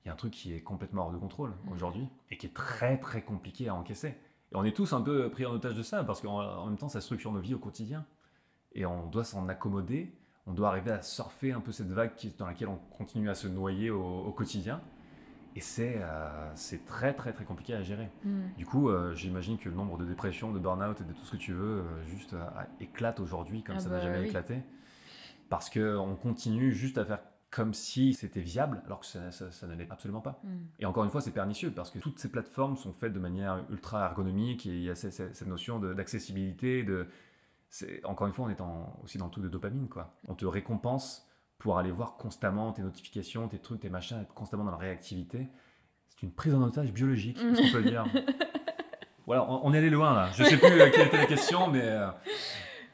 Il 0.04 0.08
y 0.08 0.12
a 0.12 0.14
un 0.14 0.16
truc 0.16 0.32
qui 0.32 0.54
est 0.54 0.62
complètement 0.62 1.04
hors 1.06 1.12
de 1.12 1.18
contrôle 1.18 1.54
Mhm. 1.66 1.74
aujourd'hui 1.74 2.08
et 2.30 2.38
qui 2.38 2.46
est 2.46 2.54
très 2.56 3.00
très 3.00 3.22
compliqué 3.24 3.68
à 3.68 3.76
encaisser. 3.76 4.10
Et 4.52 4.56
on 4.56 4.64
est 4.64 4.76
tous 4.76 4.94
un 4.94 5.02
peu 5.02 5.30
pris 5.30 5.46
en 5.46 5.52
otage 5.52 5.76
de 5.76 5.84
ça 5.84 6.04
parce 6.04 6.22
qu'en 6.22 6.40
en 6.42 6.68
même 6.68 6.78
temps, 6.78 6.88
ça 6.90 7.02
structure 7.02 7.32
nos 7.32 7.40
vies 7.42 7.54
au 7.56 7.60
quotidien. 7.60 8.06
Et 8.74 8.86
on 8.86 9.08
doit 9.08 9.24
s'en 9.24 9.50
accommoder. 9.50 10.16
On 10.46 10.54
doit 10.54 10.70
arriver 10.70 10.92
à 10.92 11.02
surfer 11.02 11.52
un 11.52 11.60
peu 11.62 11.72
cette 11.72 11.92
vague 11.92 12.16
qui- 12.16 12.32
dans 12.38 12.46
laquelle 12.48 12.70
on 12.70 12.78
continue 12.98 13.30
à 13.30 13.36
se 13.36 13.48
noyer 13.48 13.90
au, 13.90 14.04
au 14.04 14.32
quotidien. 14.32 14.82
Et 15.56 15.62
c'est 15.62 15.98
euh, 16.02 16.52
c'est 16.56 16.86
très 16.86 17.14
très 17.14 17.34
très 17.34 17.44
compliqué 17.44 17.74
à 17.74 17.82
gérer. 17.82 18.10
Mm. 18.24 18.42
Du 18.58 18.66
coup, 18.66 18.90
euh, 18.90 19.14
j'imagine 19.16 19.58
que 19.58 19.68
le 19.70 19.76
nombre 19.76 19.98
de 19.98 20.06
dépressions, 20.06 20.52
de 20.52 20.60
burn-out 20.60 21.02
et 21.02 21.04
de 21.04 21.12
tout 21.14 21.26
ce 21.26 21.32
que 21.32 21.38
tu 21.38 21.54
veux, 21.54 21.80
euh, 21.82 22.06
juste 22.06 22.36
éclate 22.80 23.20
aujourd'hui 23.20 23.64
comme 23.64 23.76
Ah 23.78 23.80
ça 23.80 23.90
bah 23.90 23.98
n'a 23.98 24.02
jamais 24.04 24.20
oui. 24.20 24.28
éclaté. 24.28 24.62
Parce 25.50 25.70
qu'on 25.70 26.16
continue 26.22 26.72
juste 26.72 26.98
à 27.00 27.06
faire 27.06 27.20
comme 27.50 27.74
si 27.74 28.14
c'était 28.14 28.42
viable, 28.42 28.84
alors 28.86 29.00
que 29.00 29.08
ça, 29.08 29.32
ça- 29.32 29.52
ça 29.52 29.66
ne 29.66 29.74
l'est 29.74 29.90
absolument 29.90 30.22
pas. 30.22 30.40
Mm. 30.44 30.50
Et 30.82 30.86
encore 30.86 31.04
une 31.04 31.10
fois, 31.10 31.20
c'est 31.22 31.32
pernicieux, 31.32 31.72
parce 31.72 31.90
que 31.90 31.98
toutes 31.98 32.20
ces 32.20 32.30
plateformes 32.30 32.78
sont 32.78 32.94
faites 32.94 33.12
de 33.12 33.20
manière 33.20 33.66
ultra 33.72 34.06
ergonomique, 34.06 34.68
et 34.68 34.70
il 34.70 34.84
y 34.84 34.90
a 34.92 34.94
cette, 34.96 35.48
notion 35.48 35.80
d'accessibilité, 35.80 36.84
de, 36.84 37.08
encore 38.04 38.28
une 38.28 38.34
fois, 38.34 38.46
on 38.46 38.50
est 38.50 38.62
en- 38.62 39.00
aussi 39.04 39.18
dans 39.18 39.26
le 39.26 39.32
truc 39.32 39.44
de 39.44 39.50
dopamine, 39.50 39.90
quoi. 39.90 40.14
On 40.28 40.36
te 40.36 40.46
récompense 40.46 41.28
pour 41.60 41.78
aller 41.78 41.92
voir 41.92 42.16
constamment 42.18 42.72
tes 42.72 42.82
notifications, 42.82 43.48
tes 43.48 43.60
trucs, 43.60 43.82
tes 43.82 43.90
machins, 43.90 44.20
être 44.22 44.34
constamment 44.34 44.64
dans 44.64 44.72
la 44.72 44.78
réactivité. 44.78 45.48
C'est 46.10 46.24
une 46.24 46.32
prise 46.34 46.54
en 46.56 46.62
otage 46.64 46.92
biologique, 46.92 47.38
qu'est-ce 47.38 47.62
qu'on 47.72 47.78
peut 47.84 47.90
dire 47.90 48.06
Voilà, 49.28 49.44
on, 49.50 49.62
on 49.66 49.74
est 49.74 49.78
allé 49.78 49.90
loin 49.92 50.16
là. 50.16 50.30
Je 50.34 50.44
sais 50.44 50.58
plus 50.58 50.68
euh, 50.82 50.90
quelle 50.92 51.08
était 51.08 51.18
la 51.18 51.26
question, 51.28 51.68
mais 51.68 51.82
euh, 51.84 52.08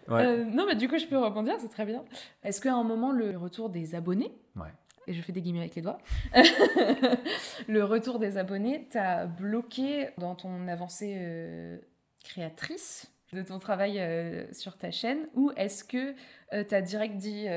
ouais. 0.10 0.26
Euh, 0.26 0.44
non, 0.44 0.66
mais 0.68 0.76
du 0.76 0.90
coup, 0.90 0.98
je 0.98 1.06
peux 1.06 1.18
rebondir, 1.18 1.56
c'est 1.60 1.70
très 1.70 1.86
bien. 1.86 2.04
Est-ce 2.44 2.60
qu'à 2.60 2.74
un 2.74 2.84
moment, 2.84 3.12
le 3.14 3.38
retour 3.38 3.70
des 3.70 3.96
abonnés, 3.96 4.34
Ouais. 4.58 4.68
et 5.08 5.14
je 5.14 5.22
fais 5.22 5.32
des 5.32 5.42
guillemets 5.42 5.60
avec 5.62 5.76
les 5.76 5.82
doigts, 5.82 5.98
le 7.68 7.84
retour 7.84 8.20
des 8.20 8.38
abonnés 8.38 8.88
t'a 8.92 9.26
bloqué 9.28 10.10
dans 10.18 10.36
ton 10.36 10.68
avancée 10.68 11.16
euh, 11.18 11.78
créatrice 12.24 13.12
de 13.34 13.42
ton 13.42 13.58
travail 13.60 14.00
euh, 14.00 14.46
sur 14.54 14.78
ta 14.78 14.92
chaîne, 14.92 15.28
ou 15.36 15.52
est-ce 15.56 15.84
que 15.84 16.14
t'as 16.64 16.82
direct 16.82 17.18
dit 17.18 17.48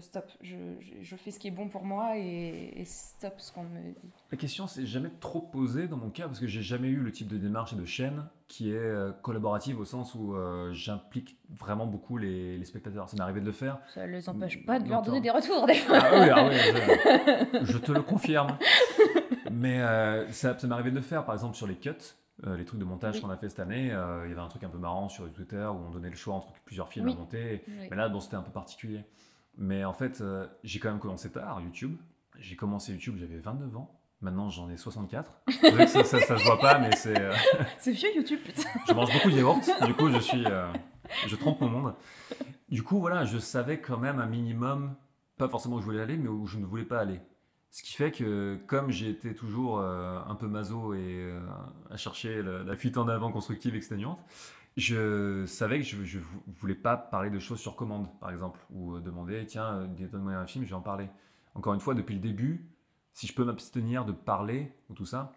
stop, 0.00 0.24
je, 0.40 0.56
je- 0.80 1.02
je 1.02 1.16
fais 1.16 1.30
ce 1.30 1.38
qui 1.38 1.48
est 1.48 1.52
bon 1.52 1.68
pour 1.68 1.84
moi 1.84 2.16
et, 2.16 2.72
et 2.76 2.84
stop 2.84 3.34
ce 3.38 3.52
qu'on 3.52 3.64
me 3.64 3.80
dit 3.92 4.10
La 4.30 4.38
question 4.38 4.66
s'est 4.66 4.86
jamais 4.86 5.10
trop 5.20 5.40
posée 5.40 5.88
dans 5.88 5.96
mon 5.96 6.10
cas 6.10 6.26
parce 6.26 6.40
que 6.40 6.46
j'ai 6.46 6.62
jamais 6.62 6.88
eu 6.88 6.96
le 7.00 7.12
type 7.12 7.28
de 7.28 7.36
démarche 7.36 7.72
et 7.72 7.76
de 7.76 7.84
chaîne 7.84 8.24
qui 8.48 8.70
est 8.70 8.76
euh, 8.76 9.12
collaborative 9.12 9.80
au 9.80 9.84
sens 9.84 10.14
où 10.14 10.34
euh, 10.34 10.72
j'implique 10.72 11.38
vraiment 11.50 11.86
beaucoup 11.86 12.16
les, 12.18 12.58
les 12.58 12.64
spectateurs. 12.64 13.08
Ça 13.08 13.16
m'est 13.16 13.22
arrivé 13.22 13.40
de 13.40 13.46
le 13.46 13.52
faire. 13.52 13.78
Ça 13.94 14.06
les 14.06 14.28
empêche 14.28 14.64
pas 14.66 14.78
de 14.78 14.88
leur 14.88 15.02
donner 15.02 15.20
des 15.20 15.30
retours, 15.30 15.66
des 15.66 15.74
fois. 15.74 15.98
Ah 16.02 16.10
oui, 16.20 16.28
ah 16.34 16.48
oui, 16.48 17.60
je, 17.60 17.64
je 17.72 17.78
te 17.78 17.92
le 17.92 18.02
confirme. 18.02 18.56
Mais 19.50 19.80
euh, 19.80 20.30
ça, 20.30 20.58
ça 20.58 20.66
m'est 20.66 20.74
arrivé 20.74 20.90
de 20.90 20.96
le 20.96 21.02
faire, 21.02 21.24
par 21.24 21.34
exemple 21.34 21.56
sur 21.56 21.66
les 21.66 21.76
cuts, 21.76 21.90
euh, 22.46 22.56
les 22.56 22.64
trucs 22.64 22.80
de 22.80 22.84
montage 22.84 23.16
Oui. 23.16 23.20
qu'on 23.22 23.30
a 23.30 23.36
fait 23.36 23.48
cette 23.48 23.60
année. 23.60 23.90
euh, 23.92 24.22
il 24.26 24.30
y 24.30 24.32
avait 24.32 24.40
un 24.40 24.48
truc 24.48 24.64
un 24.64 24.68
peu 24.68 24.78
marrant 24.78 25.08
sur 25.08 25.30
Twitter 25.32 25.64
où 25.72 25.76
on 25.88 25.90
donnait 25.90 26.10
le 26.10 26.16
choix 26.16 26.34
entre 26.34 26.52
plusieurs 26.64 26.88
films 26.88 27.06
Oui. 27.06 27.12
à 27.12 27.16
monter. 27.16 27.62
Oui. 27.68 27.88
Mais 27.90 27.96
là, 27.96 28.08
bon, 28.08 28.20
c'était 28.20 28.36
un 28.36 28.42
peu 28.42 28.50
particulier. 28.52 29.00
Mais 29.58 29.84
en 29.84 29.92
fait, 29.92 30.20
euh, 30.20 30.46
j'ai 30.64 30.78
quand 30.78 30.90
même 30.90 30.98
commencé 31.00 31.30
tard, 31.30 31.60
YouTube. 31.60 31.96
J'ai 32.38 32.56
commencé 32.56 32.92
YouTube, 32.92 33.16
j'avais 33.18 33.38
29 33.38 33.76
ans. 33.76 33.98
Maintenant, 34.20 34.48
j'en 34.50 34.70
ai 34.70 34.76
64. 34.76 35.42
C'est 35.60 35.70
vrai 35.72 35.84
que 35.84 35.90
ça, 35.90 36.04
ça, 36.04 36.20
ça 36.20 36.38
se 36.38 36.44
voit 36.44 36.58
pas, 36.60 36.78
mais 36.78 36.94
c'est. 36.96 37.20
euh, 37.20 37.34
C'est 37.78 37.92
vieux 37.92 38.14
YouTube, 38.16 38.38
putain. 38.44 38.62
je 38.88 38.92
mange 38.92 39.12
beaucoup 39.12 39.30
de 39.30 39.36
yaourt, 39.36 39.68
du 39.84 39.94
coup 39.94 40.08
je 40.10 40.18
suis, 40.18 40.44
euh, 40.46 40.72
je 41.26 41.34
trompe 41.36 41.60
mon 41.60 41.68
monde. 41.68 41.94
Du 42.68 42.82
coup 42.84 43.00
voilà, 43.00 43.24
je 43.24 43.38
savais 43.38 43.80
quand 43.80 43.98
même 43.98 44.20
un 44.20 44.26
minimum, 44.26 44.94
pas 45.38 45.48
forcément 45.48 45.76
où 45.76 45.80
je 45.80 45.84
voulais 45.86 46.00
aller, 46.00 46.16
mais 46.16 46.28
où 46.28 46.46
je 46.46 46.58
ne 46.58 46.64
voulais 46.64 46.84
pas 46.84 47.00
aller. 47.00 47.20
Ce 47.72 47.82
qui 47.82 47.94
fait 47.94 48.12
que 48.12 48.58
comme 48.68 48.90
j'ai 48.92 49.10
été 49.10 49.34
toujours 49.34 49.80
euh, 49.80 50.20
un 50.26 50.36
peu 50.36 50.46
maso 50.46 50.94
et 50.94 51.28
à 51.90 51.96
chercher 51.96 52.42
la, 52.42 52.62
la 52.62 52.76
fuite 52.76 52.96
en 52.98 53.08
avant 53.08 53.32
constructive 53.32 53.74
exténuante, 53.74 54.20
je 54.76 55.44
savais 55.46 55.80
que 55.80 55.84
je 55.84 56.18
ne 56.18 56.24
voulais 56.58 56.74
pas 56.74 56.96
parler 56.96 57.30
de 57.30 57.38
choses 57.38 57.60
sur 57.60 57.76
commande, 57.76 58.08
par 58.20 58.30
exemple, 58.30 58.60
ou 58.70 58.96
euh, 58.96 59.00
demander, 59.00 59.44
tiens, 59.46 59.80
euh, 59.80 60.08
donne-moi 60.08 60.32
un 60.32 60.46
film, 60.46 60.64
je 60.64 60.70
vais 60.70 60.76
en 60.76 60.80
parler. 60.80 61.08
Encore 61.54 61.74
une 61.74 61.80
fois, 61.80 61.94
depuis 61.94 62.14
le 62.14 62.20
début, 62.20 62.70
si 63.12 63.26
je 63.26 63.34
peux 63.34 63.44
m'abstenir 63.44 64.04
de 64.04 64.12
parler 64.12 64.72
ou 64.88 64.94
tout 64.94 65.04
ça, 65.04 65.32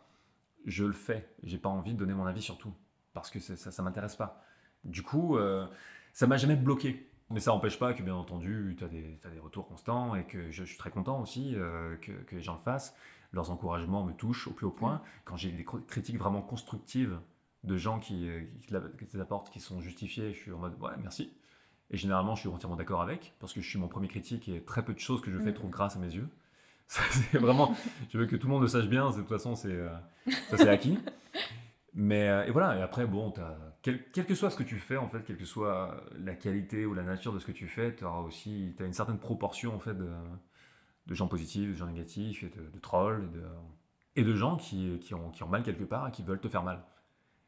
je 0.65 0.85
le 0.85 0.93
fais. 0.93 1.29
J'ai 1.43 1.57
pas 1.57 1.69
envie 1.69 1.93
de 1.93 1.99
donner 1.99 2.13
mon 2.13 2.25
avis 2.25 2.41
sur 2.41 2.57
tout 2.57 2.73
parce 3.13 3.29
que 3.29 3.39
ça, 3.39 3.55
ça 3.55 3.83
m'intéresse 3.83 4.15
pas. 4.15 4.41
Du 4.83 5.03
coup, 5.03 5.37
euh, 5.37 5.67
ça 6.13 6.27
m'a 6.27 6.37
jamais 6.37 6.55
bloqué. 6.55 7.09
Mais 7.31 7.39
ça 7.39 7.51
n'empêche 7.51 7.79
pas 7.79 7.93
que, 7.93 8.03
bien 8.03 8.13
entendu, 8.13 8.75
tu 8.77 8.83
as, 8.83 8.87
des 8.87 9.39
retours 9.39 9.67
constants 9.67 10.13
et 10.15 10.25
que 10.25 10.51
je, 10.51 10.63
je 10.63 10.69
suis 10.69 10.77
très 10.77 10.91
content 10.91 11.19
aussi 11.19 11.55
euh, 11.55 11.97
que, 11.97 12.11
que 12.11 12.35
les 12.35 12.41
gens 12.41 12.53
le 12.53 12.59
fassent. 12.59 12.95
Leurs 13.31 13.49
encouragements 13.49 14.03
me 14.03 14.13
touchent 14.13 14.47
au 14.47 14.51
plus 14.51 14.67
haut 14.67 14.71
point. 14.71 15.01
Quand 15.23 15.35
j'ai 15.35 15.51
des 15.51 15.63
cr- 15.63 15.83
critiques 15.85 16.17
vraiment 16.17 16.41
constructives 16.41 17.19
de 17.65 17.77
gens 17.77 17.99
qui, 17.99 18.29
euh, 18.29 18.41
qui, 18.61 18.73
qui 18.99 19.05
te 19.07 19.17
apportent, 19.17 19.49
qui 19.51 19.59
sont 19.59 19.81
justifiées, 19.81 20.33
je 20.33 20.39
suis 20.39 20.51
en 20.51 20.57
mode 20.59 20.79
ouais, 20.81 20.91
merci. 21.01 21.31
Et 21.91 21.97
généralement, 21.97 22.35
je 22.35 22.41
suis 22.41 22.49
entièrement 22.49 22.75
d'accord 22.77 23.01
avec 23.01 23.33
parce 23.39 23.53
que 23.53 23.61
je 23.61 23.69
suis 23.69 23.77
mon 23.79 23.87
premier 23.87 24.07
critique 24.07 24.49
et 24.49 24.63
très 24.63 24.83
peu 24.83 24.93
de 24.93 24.99
choses 24.99 25.21
que 25.21 25.31
je 25.31 25.37
fais 25.39 25.51
Mm. 25.51 25.53
trouvent 25.55 25.69
grâce 25.71 25.95
à 25.95 25.99
mes 25.99 26.13
yeux. 26.13 26.27
C'est 26.87 27.37
vraiment, 27.39 27.75
je 28.11 28.17
veux 28.17 28.25
que 28.27 28.35
tout 28.35 28.47
le 28.47 28.53
monde 28.53 28.61
le 28.61 28.67
sache 28.67 28.87
bien, 28.87 29.09
de 29.09 29.15
toute 29.15 29.27
façon, 29.27 29.55
c'est 29.55 29.71
euh, 29.71 29.89
ça 30.49 30.57
c'est 30.57 30.69
acquis. 30.69 30.99
Mais 31.93 32.27
euh, 32.29 32.45
et 32.45 32.51
voilà, 32.51 32.77
et 32.77 32.81
après, 32.81 33.05
bon, 33.07 33.31
t'as- 33.31 33.57
quel, 33.81 34.03
quel 34.11 34.25
que 34.25 34.35
soit 34.35 34.49
ce 34.49 34.57
que 34.57 34.63
tu 34.63 34.77
fais, 34.79 34.97
en 34.97 35.07
fait, 35.07 35.23
quelle 35.23 35.37
que 35.37 35.45
soit 35.45 36.03
la 36.19 36.33
qualité 36.35 36.85
ou 36.85 36.93
la 36.93 37.03
nature 37.03 37.33
de 37.33 37.39
ce 37.39 37.45
que 37.45 37.51
tu 37.51 37.67
fais, 37.67 37.95
tu 37.95 38.03
auras 38.03 38.19
aussi 38.21 38.75
as 38.79 38.83
une 38.83 38.93
certaine 38.93 39.17
proportion 39.19 39.75
en 39.75 39.79
fait 39.79 39.93
de, 39.95 40.09
de 41.07 41.13
gens 41.15 41.27
positifs, 41.27 41.69
de 41.69 41.75
gens 41.75 41.85
négatifs, 41.87 42.43
et 42.43 42.49
de, 42.49 42.69
de 42.69 42.79
trolls, 42.79 43.23
et 43.23 43.37
de, 43.37 43.43
et 44.17 44.23
de 44.23 44.35
gens 44.35 44.57
qui, 44.57 44.99
qui, 44.99 45.13
ont, 45.13 45.29
qui 45.31 45.43
ont 45.43 45.47
mal 45.47 45.63
quelque 45.63 45.83
part 45.83 46.07
et 46.07 46.11
qui 46.11 46.23
veulent 46.23 46.39
te 46.41 46.49
faire 46.49 46.63
mal. 46.63 46.83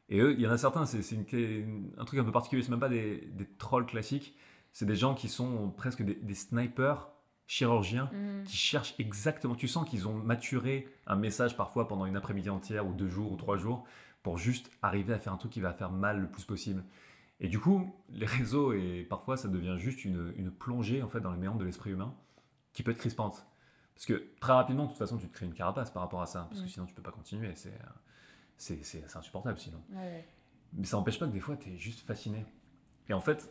Et 0.08 0.20
eux, 0.20 0.32
il 0.34 0.40
y 0.40 0.46
en 0.46 0.50
a 0.50 0.56
certains, 0.58 0.86
c'est 0.86 1.16
un 1.18 2.04
truc 2.04 2.20
un 2.20 2.24
peu 2.24 2.32
particulier, 2.32 2.62
c'est 2.62 2.70
même 2.70 2.80
pas 2.80 2.88
des, 2.88 3.28
des 3.32 3.46
trolls 3.58 3.86
classiques, 3.86 4.34
c'est 4.72 4.86
des 4.86 4.96
gens 4.96 5.14
qui 5.14 5.28
sont 5.28 5.70
presque 5.70 6.02
des, 6.02 6.14
des 6.14 6.34
snipers 6.34 7.08
chirurgiens 7.46 8.10
Mm. 8.12 8.44
qui 8.44 8.56
cherchent 8.56 8.94
exactement. 8.98 9.54
Tu 9.54 9.68
sens 9.68 9.88
qu'ils 9.88 10.06
ont 10.08 10.14
maturé 10.14 10.86
un 11.06 11.16
message 11.16 11.56
parfois 11.56 11.88
pendant 11.88 12.06
une 12.06 12.16
après-midi 12.16 12.50
entière 12.50 12.86
ou 12.86 12.92
deux 12.92 13.08
jours 13.08 13.32
ou 13.32 13.36
trois 13.36 13.56
jours 13.56 13.84
pour 14.22 14.38
juste 14.38 14.70
arriver 14.82 15.12
à 15.14 15.18
faire 15.18 15.32
un 15.32 15.36
truc 15.38 15.52
qui 15.52 15.60
va 15.60 15.72
faire 15.72 15.90
mal 15.90 16.20
le 16.20 16.28
plus 16.30 16.44
possible. 16.44 16.84
Et 17.40 17.48
du 17.48 17.58
coup, 17.58 17.94
les 18.10 18.26
réseaux 18.26 18.72
et 18.72 19.06
parfois 19.08 19.36
ça 19.36 19.48
devient 19.48 19.76
juste 19.78 20.04
une, 20.04 20.32
une 20.36 20.50
plongée 20.50 21.02
en 21.02 21.08
fait 21.08 21.20
dans 21.20 21.30
les 21.32 21.38
méandres 21.38 21.58
de 21.60 21.64
l'esprit 21.64 21.90
humain 21.90 22.14
qui 22.72 22.82
peut 22.82 22.90
être 22.90 22.98
crispante 22.98 23.46
Parce 23.94 24.06
que 24.06 24.24
très 24.40 24.52
rapidement, 24.52 24.84
de 24.84 24.88
toute 24.90 24.98
façon, 24.98 25.16
tu 25.18 25.28
te 25.28 25.32
crées 25.34 25.46
une 25.46 25.54
carapace 25.54 25.90
par 25.90 26.02
rapport 26.02 26.20
à 26.22 26.26
ça, 26.26 26.46
parce 26.50 26.60
que 26.60 26.66
Mm. 26.66 26.70
sinon 26.70 26.86
tu 26.86 26.94
peux 26.94 27.02
pas 27.02 27.10
continuer. 27.12 27.52
C'est, 27.54 27.68
euh, 27.70 27.86
c'est, 28.58 28.82
c'est, 28.84 29.08
c'est 29.08 29.16
insupportable 29.16 29.58
sinon. 29.58 29.82
Ouais. 29.92 30.26
Mais 30.74 30.84
ça 30.84 30.96
n'empêche 30.96 31.18
pas 31.18 31.26
que 31.26 31.32
des 31.32 31.40
fois, 31.40 31.56
tu 31.56 31.70
es 31.70 31.78
juste 31.78 32.00
fasciné. 32.00 32.44
Et 33.08 33.14
en 33.14 33.20
fait, 33.20 33.50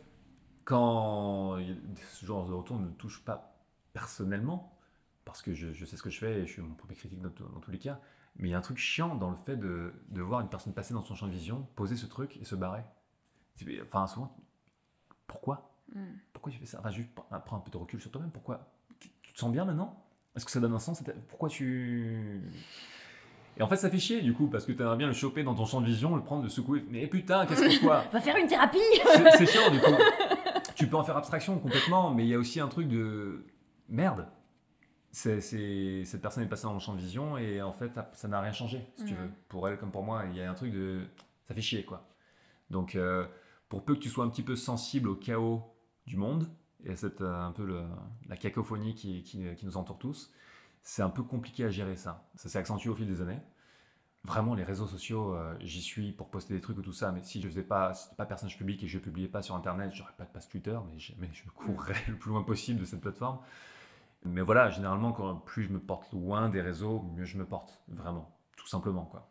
quand 0.64 1.58
ce 2.12 2.26
genre 2.26 2.46
de 2.46 2.52
retour 2.52 2.78
ne 2.78 2.86
me 2.86 2.92
touche 2.92 3.24
pas 3.24 3.58
personnellement, 3.92 4.78
parce 5.24 5.42
que 5.42 5.52
je, 5.52 5.72
je 5.72 5.84
sais 5.84 5.96
ce 5.96 6.02
que 6.02 6.10
je 6.10 6.18
fais 6.18 6.40
et 6.40 6.46
je 6.46 6.52
suis 6.52 6.62
mon 6.62 6.74
propre 6.74 6.94
critique 6.94 7.20
dans, 7.20 7.30
tous 7.30 7.70
les 7.70 7.78
cas, 7.78 8.00
mais 8.36 8.48
il 8.48 8.50
y 8.52 8.54
a 8.54 8.58
un 8.58 8.62
truc 8.62 8.78
chiant 8.78 9.16
dans 9.16 9.30
le 9.30 9.36
fait 9.36 9.56
de, 9.56 9.92
de 10.10 10.22
voir 10.22 10.40
une 10.40 10.48
personne 10.48 10.72
passer 10.72 10.94
dans 10.94 11.02
son 11.02 11.14
champ 11.14 11.26
de 11.26 11.32
vision, 11.32 11.66
poser 11.74 11.96
ce 11.96 12.06
truc 12.06 12.36
et 12.36 12.44
se 12.44 12.54
barrer. 12.54 12.84
Enfin, 13.82 14.06
souvent, 14.06 14.36
pourquoi? 15.26 15.74
Mm. 15.94 16.04
Pourquoi 16.32 16.52
tu 16.52 16.58
fais 16.58 16.66
ça? 16.66 16.78
Enfin, 16.78 16.90
juste 16.90 17.10
prends 17.14 17.40
prends 17.40 17.56
un 17.56 17.60
peu 17.60 17.70
de 17.70 17.76
recul 17.76 18.00
sur 18.00 18.10
toi-même. 18.10 18.30
Pourquoi? 18.30 18.70
Tu 19.00 19.32
te 19.32 19.38
sens 19.38 19.50
bien 19.50 19.64
maintenant? 19.64 20.04
Est-ce 20.36 20.44
que 20.44 20.50
ça 20.50 20.60
donne 20.60 20.74
un 20.74 20.78
sens? 20.78 21.02
Pourquoi 21.28 21.48
tu. 21.48 22.42
Et 23.58 23.62
en 23.62 23.66
fait, 23.66 23.76
ça 23.76 23.90
fait 23.90 23.98
chier 23.98 24.20
du 24.22 24.32
coup, 24.34 24.46
parce 24.46 24.64
que 24.64 24.72
tu 24.72 24.80
aimerais 24.82 24.96
bien 24.96 25.08
le 25.08 25.12
choper 25.12 25.42
dans 25.42 25.54
ton 25.54 25.66
champ 25.66 25.80
de 25.80 25.86
vision, 25.86 26.14
le 26.16 26.22
prendre, 26.22 26.42
le 26.44 26.48
secouer. 26.48 26.84
Mais 26.90 27.06
putain, 27.08 27.44
qu'est-ce 27.46 27.62
que 27.78 27.84
quoi 27.84 28.04
Va 28.12 28.20
faire 28.20 28.36
une 28.36 28.46
thérapie 28.46 28.78
C'est 29.04 29.30
c'est 29.38 29.46
chiant 29.46 29.70
du 29.70 29.80
coup. 29.80 29.90
Tu 30.76 30.86
peux 30.86 30.96
en 30.96 31.02
faire 31.02 31.16
abstraction 31.16 31.58
complètement, 31.58 32.14
mais 32.14 32.24
il 32.24 32.28
y 32.28 32.34
a 32.34 32.38
aussi 32.38 32.60
un 32.60 32.68
truc 32.68 32.88
de 32.88 33.44
merde. 33.88 34.28
C'est, 35.10 35.40
c'est- 35.40 36.04
cette 36.04 36.20
personne 36.22 36.44
est 36.44 36.48
passée 36.48 36.64
dans 36.64 36.74
mon 36.74 36.78
champ 36.78 36.94
de 36.94 37.00
vision 37.00 37.36
et 37.38 37.60
en 37.62 37.72
fait, 37.72 37.98
ça 38.12 38.28
n'a 38.28 38.40
rien 38.40 38.52
changé, 38.52 38.86
si 38.96 39.06
tu 39.06 39.14
Mhm. 39.14 39.20
veux. 39.20 39.30
Pour 39.48 39.68
elle 39.68 39.78
comme 39.78 39.90
pour 39.90 40.02
moi, 40.04 40.22
il 40.30 40.36
y 40.36 40.42
a 40.42 40.48
un 40.50 40.54
truc 40.54 40.72
de. 40.72 41.00
Ça 41.48 41.54
fait 41.54 41.62
chier 41.62 41.84
quoi. 41.84 42.06
Donc, 42.70 42.94
euh, 42.94 43.26
pour 43.68 43.84
peu 43.84 43.94
que 43.94 44.00
tu 44.00 44.10
sois 44.10 44.24
un 44.24 44.28
petit 44.28 44.42
peu 44.42 44.54
sensible 44.54 45.08
au 45.08 45.14
chaos 45.14 45.62
du 46.06 46.16
monde 46.16 46.46
et 46.84 46.90
à 46.92 46.96
cette, 46.96 47.22
euh, 47.22 47.34
un 47.46 47.52
peu 47.52 47.64
le- 47.64 47.82
la 48.28 48.36
cacophonie 48.36 48.94
qui, 48.94 49.22
qui- 49.22 49.42
qui 49.56 49.66
nous 49.66 49.76
entoure 49.78 49.98
tous, 49.98 50.30
c'est 50.88 51.02
un 51.02 51.10
peu 51.10 51.22
compliqué 51.22 51.66
à 51.66 51.70
gérer 51.70 51.96
ça. 51.96 52.26
Ça 52.34 52.48
s'est 52.48 52.58
accentué 52.58 52.88
au 52.88 52.94
fil 52.94 53.06
des 53.06 53.20
années. 53.20 53.40
Vraiment, 54.24 54.54
les 54.54 54.64
réseaux 54.64 54.86
sociaux, 54.86 55.34
euh, 55.34 55.54
j'y 55.60 55.82
suis 55.82 56.12
pour 56.12 56.30
poster 56.30 56.54
des 56.54 56.62
trucs 56.62 56.78
ou 56.78 56.82
tout 56.82 56.94
ça, 56.94 57.12
mais 57.12 57.22
si 57.22 57.42
je 57.42 57.46
faisais 57.46 57.62
pas, 57.62 57.92
si 57.92 58.08
pas 58.14 58.24
personnage 58.24 58.56
public 58.56 58.82
et 58.82 58.88
je 58.88 58.98
publiais 58.98 59.28
pas 59.28 59.42
sur 59.42 59.54
Internet, 59.54 59.90
j'aurais 59.92 60.14
pas 60.16 60.24
de 60.24 60.30
passe 60.30 60.48
Twitter, 60.48 60.78
mais, 60.90 60.98
jamais 60.98 61.28
je 61.30 61.42
courrais 61.50 61.94
le 62.08 62.16
plus 62.16 62.30
loin 62.30 62.42
possible 62.42 62.80
de 62.80 62.86
cette 62.86 63.02
plateforme. 63.02 63.38
Mais 64.24 64.40
voilà, 64.40 64.70
généralement, 64.70 65.12
quand 65.12 65.34
plus 65.36 65.64
je 65.64 65.68
me 65.68 65.78
porte 65.78 66.10
loin 66.14 66.48
des 66.48 66.62
réseaux, 66.62 67.02
mieux 67.14 67.26
je 67.26 67.36
me 67.36 67.44
porte, 67.44 67.82
vraiment, 67.88 68.34
tout 68.56 68.66
simplement, 68.66 69.04
quoi. 69.04 69.28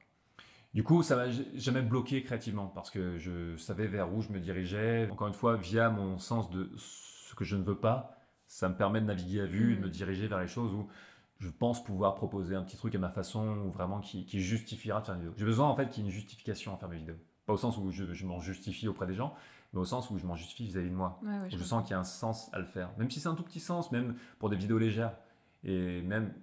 Du 0.76 0.84
coup, 0.84 1.02
ça 1.02 1.16
m'a 1.16 1.32
jamais 1.56 1.82
bloqué 1.82 2.22
créativement, 2.22 2.68
parce 2.68 2.92
que 2.92 3.18
je 3.18 3.58
savais 3.58 3.88
vers 3.88 4.14
où 4.14 4.22
je 4.22 4.30
me 4.30 4.40
dirigeais. 4.40 5.10
Encore 5.10 5.28
une 5.28 5.34
fois, 5.34 5.56
via 5.56 5.90
mon 5.90 6.20
sens 6.20 6.52
de 6.52 6.70
ce 6.78 7.34
que 7.34 7.46
je 7.46 7.56
ne 7.56 7.64
veux 7.64 7.80
pas, 7.80 8.16
ça 8.46 8.70
me 8.70 8.76
permet 8.76 9.02
de 9.02 9.08
naviguer 9.08 9.42
à 9.42 9.48
vue 9.48 9.74
et 9.74 9.76
de 9.76 9.82
me 9.82 9.88
Mhm. 9.88 9.92
diriger 9.92 10.28
vers 10.28 10.40
les 10.40 10.48
choses 10.48 10.72
où 10.72 10.88
je 11.40 11.50
pense 11.50 11.84
pouvoir 11.84 12.16
proposer 12.16 12.56
un 12.56 12.64
petit 12.64 12.78
truc 12.78 12.96
à 12.96 13.00
ma 13.00 13.10
façon 13.10 13.58
ou 13.66 13.72
vraiment 13.72 14.00
qui, 14.00 14.26
qui 14.26 14.42
justifiera 14.42 15.02
de 15.02 15.06
faire 15.06 15.16
une 15.16 15.22
vidéo. 15.22 15.34
J'ai 15.38 15.46
besoin 15.46 15.68
en 15.68 15.76
fait 15.76 15.90
qu'il 15.90 16.04
y 16.04 16.08
ait 16.08 16.10
une 16.10 16.16
justification 16.16 16.74
à 16.74 16.78
faire 16.78 16.90
mes 16.90 16.98
vidéos. 16.98 17.18
Pas 17.46 17.54
au 17.54 17.58
sens 17.58 17.78
où 17.78 17.92
je, 17.92 18.14
je 18.14 18.26
m'en 18.26 18.40
justifie 18.40 18.88
auprès 18.88 19.06
des 19.08 19.14
gens, 19.16 19.34
mais 19.74 19.80
au 19.80 19.86
sens 19.86 20.10
où 20.10 20.18
je 20.18 20.26
m'en 20.26 20.36
justifie 20.36 20.66
vis-à-vis 20.66 20.90
de 20.90 20.96
moi. 20.96 21.20
Ouais, 21.24 21.30
ouais, 21.30 21.46
Où 21.46 21.50
je, 21.50 21.58
je 21.58 21.64
sens 21.64 21.84
qu'il 21.84 21.92
y 21.92 21.94
a 21.94 22.00
un 22.00 22.04
sens 22.04 22.50
à 22.54 22.60
le 22.60 22.66
faire. 22.66 22.90
Même 22.98 23.10
si 23.10 23.20
c'est 23.20 23.30
un 23.30 23.36
tout 23.36 23.44
petit 23.44 23.60
sens, 23.60 23.92
même 23.92 24.16
pour 24.40 24.50
des 24.50 24.56
vidéos 24.56 24.78
légères. 24.78 25.14
Et 25.64 26.02
même, 26.02 26.34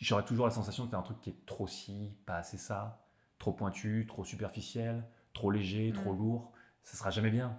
j'aurais 0.00 0.24
toujours 0.24 0.46
la 0.46 0.50
sensation 0.52 0.84
de 0.84 0.90
faire 0.90 0.98
un 0.98 1.02
truc 1.02 1.20
qui 1.20 1.30
est 1.30 1.46
trop 1.46 1.66
ci, 1.66 2.12
pas 2.26 2.36
assez 2.36 2.56
ça, 2.58 3.04
trop 3.38 3.52
pointu, 3.52 4.04
trop 4.08 4.24
superficiel, 4.24 5.04
trop 5.34 5.50
léger, 5.50 5.92
trop 5.92 6.12
lourd. 6.12 6.52
Ça 6.82 6.96
sera 6.96 7.10
jamais 7.10 7.30
bien. 7.30 7.56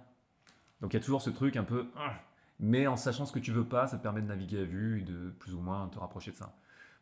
Donc 0.80 0.92
il 0.92 0.96
y 0.96 1.00
a 1.00 1.02
toujours 1.04 1.22
ce 1.22 1.30
truc 1.30 1.56
un 1.56 1.64
peu. 1.64 1.88
ah. 1.96 2.14
Mais 2.60 2.86
en 2.86 2.96
sachant 2.96 3.26
ce 3.26 3.32
que 3.32 3.40
tu 3.40 3.50
veux 3.50 3.64
pas, 3.66 3.88
ça 3.88 3.96
te 3.98 4.02
permet 4.02 4.22
de 4.22 4.28
naviguer 4.28 4.60
à 4.60 4.64
vue 4.64 5.00
et 5.00 5.04
de 5.04 5.30
plus 5.40 5.54
ou 5.54 5.60
moins 5.60 5.88
te 5.88 5.98
rapprocher 5.98 6.30
de 6.30 6.36
ça. 6.36 6.54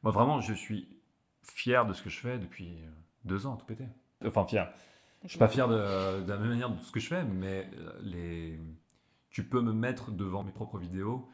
Moi 0.02 0.12
vraiment, 0.12 0.40
je 0.40 0.52
suis 0.54 0.88
fier 1.42 1.86
de 1.86 1.92
ce 1.92 2.02
que 2.02 2.10
je 2.10 2.18
fais 2.20 2.38
depuis 2.38 2.68
euh, 2.82 2.88
deux 3.24 3.46
ans, 3.46 3.56
tout 3.56 3.66
pété. 3.66 3.84
Enfin, 4.26 4.44
fier. 4.46 4.72
Je 5.24 5.28
suis 5.28 5.38
pas 5.38 5.48
fier 5.48 5.68
de, 5.68 6.22
de 6.22 6.28
la 6.28 6.38
même 6.38 6.48
manière 6.50 6.70
de 6.70 6.78
ce 6.82 6.90
que 6.90 6.98
je 7.00 7.06
fais, 7.08 7.22
mais 7.24 7.68
euh, 7.78 7.92
les... 8.02 8.58
tu 9.30 9.44
peux 9.44 9.60
me 9.60 9.72
mettre 9.72 10.10
devant 10.10 10.42
mes 10.42 10.50
propres 10.52 10.78
vidéos 10.78 11.28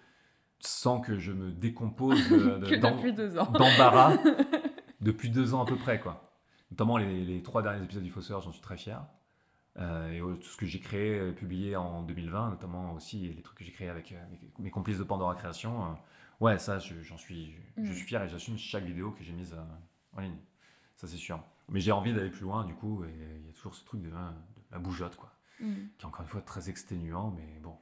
sans 0.61 1.01
que 1.01 1.19
je 1.19 1.33
me 1.33 1.51
décompose 1.53 2.29
de- 2.29 2.59
de- 2.59 2.67
Que 2.69 2.75
d'em- 2.75 2.97
depuis 2.97 3.13
deux 3.13 3.39
ans. 3.39 3.51
d'embarras 3.53 4.17
depuis 5.01 5.31
deux 5.31 5.55
ans 5.55 5.63
à 5.63 5.67
peu 5.67 5.77
près. 5.77 6.01
quoi. 6.01 6.33
Notamment 6.71 6.99
les, 6.99 7.25
les 7.25 7.43
trois 7.43 7.63
derniers 7.63 7.83
épisodes 7.85 8.03
du 8.05 8.11
Fosseur, 8.11 8.41
j'en 8.43 8.53
suis 8.53 8.61
très 8.63 8.77
fier. 8.77 9.03
Euh, 9.79 10.11
et 10.11 10.21
euh, 10.21 10.35
tout 10.35 10.49
ce 10.49 10.57
que 10.57 10.67
j'ai 10.67 10.81
créé, 10.81 11.19
euh, 11.19 11.33
publié 11.33 11.77
en 11.77 12.03
2020, 12.03 12.51
notamment 12.51 12.93
aussi 12.95 13.21
les 13.33 13.43
trucs 13.43 13.59
que 13.59 13.65
j'ai 13.65 13.71
créés 13.73 13.89
avec 13.89 14.11
euh, 14.13 14.17
mes, 14.31 14.65
mes 14.65 14.71
complices 14.71 14.99
de 14.99 15.05
Pandora 15.05 15.35
Création. 15.37 15.83
euh, 15.85 15.89
ouais, 16.41 16.59
ça, 16.59 16.79
je- 16.79 17.03
j'en 17.03 17.17
suis, 17.19 17.53
je, 17.53 17.83
je 17.85 17.91
Mm. 17.93 17.95
suis 17.95 18.07
fier 18.07 18.23
et 18.23 18.29
j'assume 18.29 18.59
chaque 18.59 18.85
vidéo 18.85 19.13
que 19.13 19.23
j'ai 19.25 19.33
mise 19.33 19.53
euh, 19.55 19.63
en 20.17 20.21
ligne. 20.21 20.39
Ça, 20.97 21.07
c'est 21.07 21.17
sûr. 21.17 21.43
Mais 21.69 21.81
j'ai 21.81 21.93
envie 21.93 22.13
d'aller 22.15 22.31
plus 22.31 22.43
loin, 22.43 22.65
du 22.65 22.75
coup, 22.75 23.05
et 23.05 23.15
il 23.41 23.47
y 23.47 23.51
a 23.51 23.53
toujours 23.53 23.75
ce 23.75 23.85
truc 23.85 24.03
de, 24.03 24.13
hein, 24.13 24.35
de 24.57 24.63
la 24.73 24.79
bougeotte, 24.79 25.17
quoi, 25.17 25.33
Mm. 25.61 25.75
qui 25.99 26.05
est 26.05 26.07
encore 26.09 26.23
une 26.23 26.29
fois 26.29 26.41
très 26.43 26.69
exténuant, 26.71 27.31
mais 27.31 27.59
bon. 27.61 27.77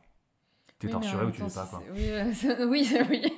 T'es 0.78 0.88
Oui, 0.88 0.92
torturé 0.92 1.24
ou 1.24 1.30
tu 1.30 1.42
l'es 1.42 1.48
pas, 1.50 1.66
quoi. 1.66 1.82
Oui, 1.92 2.10
euh, 2.10 2.32
oui, 2.68 2.92
oui. 3.08 3.32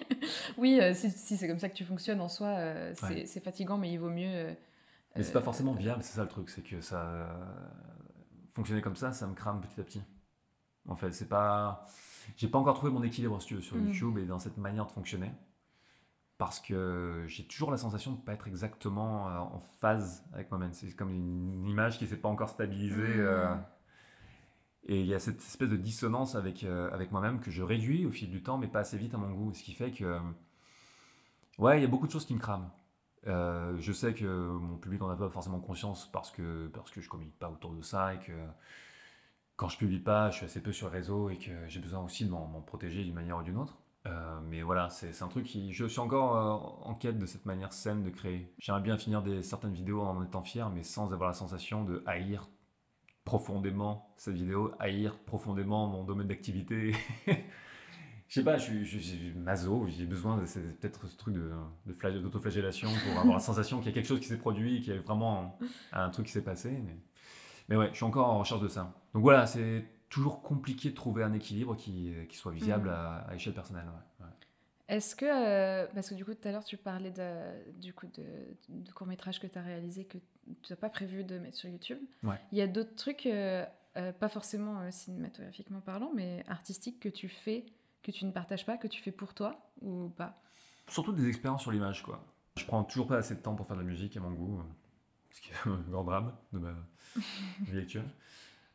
Oui, 0.57 0.81
euh, 0.81 0.93
si, 0.93 1.11
si 1.11 1.37
c'est 1.37 1.47
comme 1.47 1.61
ça 1.61 1.69
que 1.69 1.75
tu 1.77 1.85
fonctionnes 1.85 2.21
en 2.21 2.29
soi, 2.29 2.49
euh, 2.49 2.93
c'est 2.97 3.07
Ouais. 3.07 3.41
fatigant, 3.41 3.79
mais 3.79 3.93
il 3.93 3.99
vaut 3.99 4.11
mieux. 4.11 4.57
Mais 5.17 5.23
c'est 5.23 5.33
pas 5.33 5.41
forcément 5.43 5.73
viable, 5.73 6.03
c'est 6.03 6.15
ça 6.17 6.23
le 6.23 6.29
truc, 6.29 6.51
c'est 6.51 6.63
que 6.63 6.81
ça 6.81 7.29
fonctionner 8.55 8.83
comme 8.83 8.97
ça, 8.97 9.13
ça 9.13 9.27
me 9.29 9.35
crame 9.35 9.61
petit 9.61 9.81
à 9.81 9.85
petit. 9.85 10.03
En 10.89 10.97
fait, 10.97 11.13
c'est 11.13 11.29
pas, 11.29 11.87
j'ai 12.37 12.49
pas 12.49 12.59
encore 12.59 12.75
trouvé 12.75 12.93
mon 12.93 13.03
équilibre 13.03 13.41
si 13.41 13.49
tu 13.49 13.55
veux, 13.55 13.61
sur 13.61 13.77
Mm. 13.77 13.87
YouTube 13.89 14.19
et 14.19 14.25
dans 14.27 14.39
cette 14.39 14.57
manière 14.59 14.87
de 14.87 14.93
fonctionner, 14.93 15.31
parce 16.39 16.61
que 16.61 17.25
j'ai 17.27 17.45
toujours 17.47 17.71
la 17.71 17.77
sensation 17.77 18.13
de 18.13 18.19
pas 18.19 18.33
être 18.33 18.47
exactement 18.49 19.29
euh, 19.29 19.39
en 19.39 19.61
phase 19.81 20.25
avec 20.33 20.51
moi-même. 20.51 20.73
C'est 20.73 20.95
comme 20.95 21.11
une 21.11 21.67
image 21.67 21.99
qui 21.99 22.07
s'est 22.07 22.17
pas 22.17 22.29
encore 22.29 22.49
stabilisée. 22.49 23.17
Mm. 23.17 23.21
euh, 23.21 23.55
et 24.87 25.01
il 25.01 25.07
y 25.07 25.15
a 25.15 25.19
cette 25.19 25.41
espèce 25.41 25.69
de 25.69 25.77
dissonance 25.77 26.35
avec, 26.35 26.65
euh, 26.65 26.91
avec 26.93 27.13
moi-même 27.13 27.41
que 27.41 27.51
je 27.51 27.63
réduis 27.63 28.07
au 28.07 28.11
fil 28.11 28.31
du 28.31 28.43
temps, 28.43 28.57
mais 28.57 28.69
pas 28.69 28.81
assez 28.81 28.97
vite 28.97 29.13
à 29.15 29.19
mon 29.19 29.31
goût. 29.33 29.53
Ce 29.53 29.63
qui 29.63 29.75
fait 29.75 29.91
que, 29.91 30.19
ouais, 31.59 31.79
il 31.79 31.83
y 31.83 31.85
a 31.85 31.89
beaucoup 31.89 32.07
de 32.07 32.13
choses 32.13 32.25
qui 32.25 32.35
me 32.35 32.39
crament. 32.39 32.71
Euh, 33.27 33.77
je 33.79 33.93
sais 33.93 34.15
que 34.15 34.25
mon 34.25 34.77
public 34.77 35.01
n'en 35.01 35.11
a 35.11 35.17
pas 35.17 35.29
forcément 35.29 35.61
conscience 35.61 36.11
parce 36.11 36.31
que, 36.31 36.69
parce 36.69 36.91
que 36.91 37.01
je 37.03 37.09
communique 37.09 37.39
pas 37.39 37.51
autour 37.51 37.75
de 37.75 37.83
ça 37.83 38.15
et 38.15 38.19
que 38.21 38.33
quand 39.59 39.69
je 39.69 39.77
publie 39.77 39.99
pas, 39.99 40.31
je 40.31 40.37
suis 40.37 40.47
assez 40.47 40.63
peu 40.63 40.73
sur 40.73 40.87
le 40.87 40.93
réseau 40.93 41.31
et 41.31 41.37
que 41.37 41.51
j'ai 41.67 41.81
besoin 41.81 42.01
aussi 42.01 42.25
de 42.25 42.31
m'en 42.31 42.63
protéger 42.65 43.03
d'une 43.03 43.13
manière 43.13 43.39
ou 43.39 43.43
d'une 43.43 43.57
autre. 43.57 43.77
Euh, 44.07 44.39
mais 44.49 44.63
voilà, 44.63 44.89
c'est 44.89 45.21
un 45.21 45.27
truc 45.27 45.47
qui. 45.47 45.73
Je 45.73 45.85
suis 45.85 45.99
encore 45.99 46.37
euh, 46.37 46.89
en 46.89 46.95
quête 46.95 47.19
de 47.19 47.27
cette 47.27 47.45
manière 47.45 47.73
saine 47.73 48.05
de 48.05 48.11
créer. 48.11 48.55
J'aimerais 48.61 48.83
bien 48.83 48.97
finir 48.97 49.25
certaines 49.43 49.75
vidéos 49.75 50.01
en 50.01 50.23
étant 50.23 50.43
fier, 50.43 50.71
mais 50.71 50.85
sans 50.85 51.13
avoir 51.13 51.29
la 51.29 51.35
sensation 51.35 51.85
de 51.85 52.05
haïr 52.07 52.49
profondément 53.25 54.15
cette 54.17 54.37
vidéo, 54.37 54.73
haïr 54.79 55.19
profondément 55.27 55.89
mon 55.89 56.05
domaine 56.05 56.29
d'activité. 56.29 56.95
Je 58.29 58.35
sais 58.35 58.45
pas, 58.45 58.59
je 58.59 58.85
suis, 58.85 59.33
maso, 59.37 59.87
j'ai 59.89 60.05
besoin 60.05 60.37
de 60.37 60.43
peut-être 60.43 61.07
ce 61.07 61.17
truc 61.17 61.35
de, 61.35 61.51
de 61.87 62.19
d'autoflagellation 62.19 62.91
pour 63.03 63.19
avoir 63.19 63.37
la 63.39 63.41
sensation 63.41 63.79
qu'il 63.79 63.87
y 63.87 63.89
a 63.89 63.95
quelque 63.95 64.07
chose 64.07 64.21
qui 64.21 64.27
s'est 64.27 64.37
produit, 64.37 64.83
qu'il 64.83 64.95
y 64.95 64.99
a 64.99 65.01
vraiment 65.01 65.59
un, 65.93 66.11
truc 66.11 66.27
qui 66.27 66.33
s'est 66.33 66.45
passé. 66.45 66.79
Mais 67.69 67.77
ouais, 67.77 67.89
je 67.91 67.97
suis 67.97 68.05
encore 68.05 68.29
en 68.29 68.39
recherche 68.39 68.61
de 68.61 68.69
ça. 68.69 68.93
Donc 69.15 69.23
voilà, 69.23 69.47
c'est 69.47 69.85
toujours 70.09 70.43
compliqué 70.43 70.91
de 70.91 70.95
trouver 70.95 71.23
un 71.23 71.33
équilibre 71.33 71.77
qui, 71.77 72.13
qui 72.29 72.37
soit 72.37 72.53
visible 72.53 72.89
Mhm. 72.89 72.95
à, 72.95 73.17
à 73.29 73.35
échelle 73.35 73.55
personnelle. 73.55 73.85
ouais, 73.87 74.25
ouais. 74.27 74.33
Est-ce 74.89 75.15
que, 75.15 75.27
euh, 75.27 75.87
parce 75.95 76.09
que 76.09 76.15
du 76.15 76.25
coup 76.25 76.33
tout 76.35 76.49
à 76.49 76.53
l'heure 76.53 76.65
tu 76.65 76.79
parlais 76.79 77.11
de, 77.11 77.71
du 77.79 77.93
coup 77.93 78.07
de, 78.07 78.25
de 78.71 78.91
court 78.93 79.07
métrage 79.07 79.39
que 79.39 79.47
tu 79.47 79.59
as 79.59 79.63
réalisé 79.63 80.07
que 80.07 80.17
tu 80.63 80.73
n'as 80.73 80.77
pas 80.77 80.89
prévu 80.89 81.25
de 81.25 81.39
mettre 81.39 81.59
sur 81.59 81.69
YouTube. 81.69 81.99
Ouais. 82.23 82.41
Il 82.53 82.59
y 82.59 82.63
a 82.63 82.67
d'autres 82.67 82.95
trucs, 82.95 83.27
euh, 83.27 83.67
euh, 83.99 84.13
pas 84.13 84.31
forcément 84.31 84.91
cinématographiquement 84.91 85.81
parlant, 85.83 86.11
mais 86.15 86.43
artistiques 86.49 87.01
que 87.01 87.11
tu 87.11 87.29
fais, 87.29 87.67
que 88.03 88.11
tu 88.11 88.25
ne 88.25 88.31
partages 88.33 88.65
pas, 88.65 88.79
que 88.79 88.87
tu 88.89 89.03
fais 89.03 89.13
pour 89.13 89.35
toi 89.35 89.61
ou 89.83 90.09
pas? 90.09 90.41
Surtout 90.89 91.13
des 91.13 91.29
expériences 91.29 91.61
sur 91.61 91.71
l'image, 91.73 92.03
quoi. 92.03 92.25
Je 92.57 92.65
prends 92.65 92.83
toujours 92.83 93.09
pas 93.09 93.19
assez 93.19 93.35
de 93.35 93.41
temps 93.41 93.55
pour 93.55 93.67
faire 93.67 93.77
de 93.77 93.83
la 93.83 93.87
musique 93.89 94.17
à 94.17 94.21
mon 94.21 94.31
goût, 94.31 94.63
ce 95.39 95.41
qui 95.41 95.51
est 95.51 95.67
un 95.71 95.81
grand 95.91 96.05
drame 96.05 96.33
de 96.53 96.59
ma 96.59 96.71
vie 97.63 97.79
actuelle. 97.79 98.09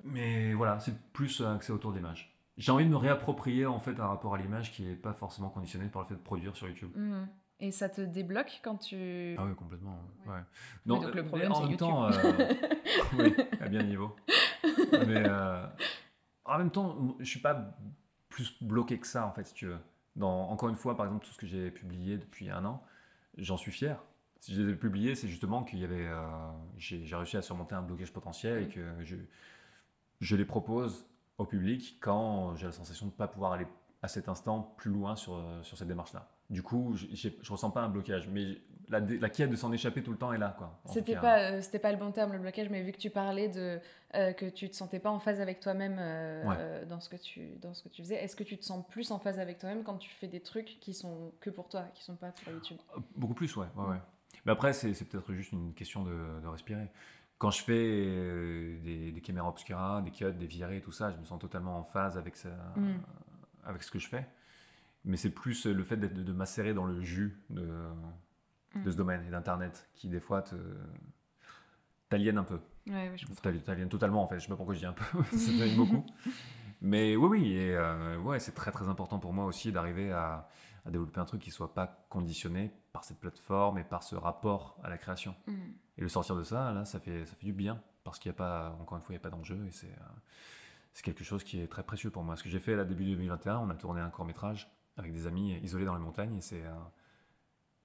Mais 0.03 0.53
voilà, 0.53 0.79
c'est 0.79 0.97
plus 1.13 1.41
axé 1.41 1.71
autour 1.71 1.91
de 1.91 1.97
l'image. 1.97 2.35
J'ai 2.57 2.71
envie 2.71 2.85
de 2.85 2.89
me 2.89 2.97
réapproprier 2.97 3.65
en 3.65 3.79
fait 3.79 3.99
un 3.99 4.07
rapport 4.07 4.35
à 4.35 4.37
l'image 4.37 4.71
qui 4.71 4.87
est 4.87 4.95
pas 4.95 5.13
forcément 5.13 5.49
conditionné 5.49 5.87
par 5.87 6.03
le 6.03 6.07
fait 6.07 6.15
de 6.15 6.19
produire 6.19 6.55
sur 6.55 6.67
YouTube. 6.67 6.91
Mhm. 6.95 7.27
Et 7.59 7.71
ça 7.71 7.87
te 7.87 8.01
débloque 8.01 8.59
quand 8.63 8.77
tu... 8.77 9.35
Ah 9.37 9.45
oui, 9.45 9.55
complètement. 9.55 9.97
Ouais. 10.25 10.33
Ouais. 10.33 10.39
Oui, 10.39 10.43
donc 10.85 11.13
le 11.13 11.25
problème, 11.25 11.51
en 11.51 11.55
c'est 11.55 11.61
même 11.61 11.71
YouTube. 11.71 11.87
temps, 11.87 12.05
euh, 12.11 12.53
oui, 13.17 13.33
à 13.61 13.69
bien 13.69 13.83
niveau. 13.83 14.15
Mais 15.07 15.23
euh, 15.25 15.65
en 16.43 16.57
même 16.57 16.71
temps, 16.71 17.15
je 17.19 17.25
suis 17.25 17.39
pas 17.39 17.77
plus 18.27 18.61
bloqué 18.61 18.99
que 18.99 19.07
ça 19.07 19.25
en 19.25 19.31
fait, 19.31 19.45
si 19.45 19.53
tu 19.53 19.67
veux. 19.67 19.79
Dans, 20.15 20.49
encore 20.49 20.69
une 20.69 20.75
fois, 20.75 20.97
par 20.97 21.05
exemple, 21.05 21.25
tout 21.25 21.31
ce 21.31 21.37
que 21.37 21.47
j'ai 21.47 21.71
publié 21.71 22.17
depuis 22.17 22.49
un 22.49 22.65
an, 22.65 22.83
j'en 23.37 23.57
suis 23.57 23.71
fier. 23.71 24.03
Si 24.43 24.53
je 24.53 24.61
les 24.61 24.73
ai 24.73 24.75
publiés, 24.75 25.15
c'est 25.15 25.29
justement 25.29 25.63
qu'il 25.63 25.79
y 25.79 25.85
avait, 25.85 26.05
euh, 26.05 26.21
j'ai 26.75 27.05
j'ai 27.05 27.15
réussi 27.15 27.37
à 27.37 27.41
surmonter 27.41 27.75
un 27.75 27.81
blocage 27.81 28.11
potentiel 28.11 28.63
et 28.63 28.67
que 28.67 28.81
je, 29.01 29.15
je 30.19 30.35
les 30.35 30.43
propose 30.43 31.05
au 31.37 31.45
public 31.45 31.97
quand 32.01 32.53
j'ai 32.57 32.65
la 32.65 32.73
sensation 32.73 33.05
de 33.05 33.11
ne 33.11 33.15
pas 33.15 33.29
pouvoir 33.29 33.53
aller 33.53 33.67
à 34.01 34.09
cet 34.09 34.27
instant 34.27 34.73
plus 34.75 34.91
loin 34.91 35.15
sur, 35.15 35.41
sur 35.61 35.77
cette 35.77 35.87
démarche-là. 35.87 36.27
Du 36.49 36.61
coup, 36.61 36.93
je 36.93 37.29
ne 37.29 37.49
ressens 37.49 37.71
pas 37.71 37.83
un 37.83 37.87
blocage, 37.87 38.27
mais 38.27 38.57
la, 38.89 38.99
la 38.99 39.29
quête 39.29 39.49
de 39.49 39.55
s'en 39.55 39.71
échapper 39.71 40.03
tout 40.03 40.11
le 40.11 40.17
temps 40.17 40.33
est 40.33 40.37
là. 40.37 40.53
quoi. 40.57 40.77
C'était 40.87 41.15
pas, 41.15 41.51
euh, 41.51 41.61
c'était 41.61 41.79
pas 41.79 41.93
le 41.93 41.97
bon 41.97 42.11
terme, 42.11 42.33
le 42.33 42.39
blocage, 42.39 42.69
mais 42.69 42.81
vu 42.81 42.91
que 42.91 42.97
tu 42.97 43.09
parlais 43.09 43.47
de 43.47 43.79
euh, 44.15 44.33
que 44.33 44.45
tu 44.47 44.69
te 44.69 44.75
sentais 44.75 44.99
pas 44.99 45.09
en 45.09 45.19
phase 45.19 45.39
avec 45.39 45.61
toi-même 45.61 45.97
euh, 45.99 46.85
dans, 46.85 46.99
ce 46.99 47.07
que 47.09 47.15
tu, 47.15 47.55
dans 47.61 47.73
ce 47.73 47.83
que 47.83 47.89
tu 47.89 48.01
faisais, 48.03 48.15
est-ce 48.15 48.35
que 48.35 48.43
tu 48.43 48.57
te 48.57 48.65
sens 48.65 48.85
plus 48.89 49.09
en 49.11 49.19
phase 49.19 49.39
avec 49.39 49.57
toi-même 49.57 49.83
quand 49.83 49.97
tu 49.97 50.09
fais 50.09 50.27
des 50.27 50.41
trucs 50.41 50.79
qui 50.81 50.93
sont 50.93 51.31
que 51.39 51.49
pour 51.49 51.69
toi, 51.69 51.83
qui 51.93 52.03
sont 52.03 52.15
pas 52.15 52.31
pour 52.31 52.51
YouTube 52.53 52.77
Beaucoup 53.15 53.33
plus, 53.33 53.55
ouais. 53.55 53.67
ouais, 53.75 53.87
ouais. 53.87 54.01
Mais 54.45 54.51
après, 54.51 54.73
c'est, 54.73 54.91
peut-être 55.05 55.33
juste 55.33 55.51
une 55.51 55.73
question 55.73 56.03
de, 56.03 56.41
de 56.41 56.47
respirer 56.47 56.89
quand 57.43 57.51
je 57.51 57.61
fais 57.61 58.79
des, 58.83 59.11
des, 59.11 59.21
caméras 59.21 59.49
obscura, 59.49 60.01
des 60.01 60.11
cuts, 60.11 60.31
des 60.31 60.47
virées, 60.47 60.79
tout 60.79 60.93
ça, 60.93 61.11
je 61.11 61.17
me 61.17 61.25
sens 61.25 61.39
totalement 61.39 61.77
en 61.77 61.83
phase 61.83 62.17
avec, 62.17 62.37
ça, 62.37 62.47
mm. 62.77 62.93
avec 63.65 63.83
ce 63.83 63.91
que 63.91 63.99
je 63.99 64.07
fais. 64.07 64.25
Mais 65.03 65.17
c'est 65.17 65.29
plus 65.29 65.65
le 65.65 65.83
fait 65.83 65.97
de, 65.97 66.07
de 66.07 66.31
m'asserrer 66.31 66.73
dans 66.73 66.85
le 66.85 67.01
jus 67.01 67.37
de, 67.49 67.67
de 68.75 68.89
ce 68.89 68.95
mm. 68.95 68.97
domaine 68.97 69.25
et 69.27 69.29
d'Internet 69.29 69.89
qui, 69.93 70.07
des 70.07 70.21
fois, 70.21 70.41
te 70.41 70.55
t'aliène 72.07 72.37
un 72.37 72.45
peu. 72.45 72.61
Ouais, 72.87 73.09
ouais, 73.09 73.17
je 73.17 73.59
T'aliène 73.59 73.89
totalement, 73.89 74.23
en 74.23 74.27
fait. 74.27 74.35
Je 74.35 74.43
sais 74.43 74.47
pas 74.47 74.55
pourquoi 74.55 74.75
je 74.75 74.79
dis 74.79 74.85
un 74.85 74.93
peu, 74.93 75.03
ça 75.37 75.51
t'aliène 75.51 75.75
beaucoup. 75.75 76.05
Mais 76.81 77.17
oui, 77.17 77.27
oui, 77.27 77.53
et 77.57 77.75
euh, 77.75 78.19
ouais, 78.19 78.39
c'est 78.39 78.53
très 78.53 78.71
très 78.71 78.87
important 78.87 79.19
pour 79.19 79.33
moi 79.33 79.43
aussi 79.45 79.73
d'arriver 79.73 80.13
à, 80.13 80.47
à, 80.85 80.91
développer 80.91 81.19
un 81.19 81.25
truc 81.25 81.41
qui 81.41 81.51
soit 81.51 81.73
pas 81.73 82.05
conditionné 82.09 82.71
par 82.93 83.03
cette 83.03 83.19
plateforme 83.19 83.79
et 83.79 83.83
par 83.83 84.03
ce 84.03 84.15
rapport 84.15 84.77
à 84.83 84.89
la 84.89 84.97
création. 84.97 85.35
Mm. 85.47 85.53
Et 85.97 86.01
le 86.01 86.07
sortir 86.07 86.35
de 86.35 86.43
ça, 86.43 86.71
là, 86.71 86.85
ça 86.85 86.99
fait, 86.99 87.25
ça 87.25 87.35
fait 87.35 87.45
du 87.45 87.53
bien 87.53 87.81
parce 88.03 88.19
qu'il 88.19 88.29
n'y 88.31 88.35
a 88.35 88.37
pas, 88.37 88.77
encore 88.79 88.97
une 88.97 89.03
fois, 89.03 89.13
il 89.13 89.17
n'y 89.17 89.21
a 89.21 89.23
pas 89.23 89.29
d'enjeu 89.29 89.65
et 89.65 89.71
c'est 89.71 89.91
euh, 89.91 90.19
c'est 90.93 91.03
quelque 91.03 91.23
chose 91.23 91.43
qui 91.43 91.59
est 91.59 91.67
très 91.67 91.83
précieux 91.83 92.11
pour 92.11 92.23
moi. 92.23 92.35
Ce 92.35 92.43
que 92.43 92.49
j'ai 92.49 92.59
fait 92.59 92.75
là, 92.75 92.85
début 92.85 93.03
2021, 93.03 93.57
on 93.57 93.69
a 93.71 93.75
tourné 93.75 93.99
un 93.99 94.11
court 94.11 94.25
métrage 94.25 94.71
avec 94.95 95.11
des 95.11 95.25
amis 95.25 95.53
isolés 95.63 95.85
dans 95.85 95.95
les 95.95 96.01
montagnes 96.01 96.35
et 96.35 96.41
c'est 96.41 96.63
euh, 96.63 96.69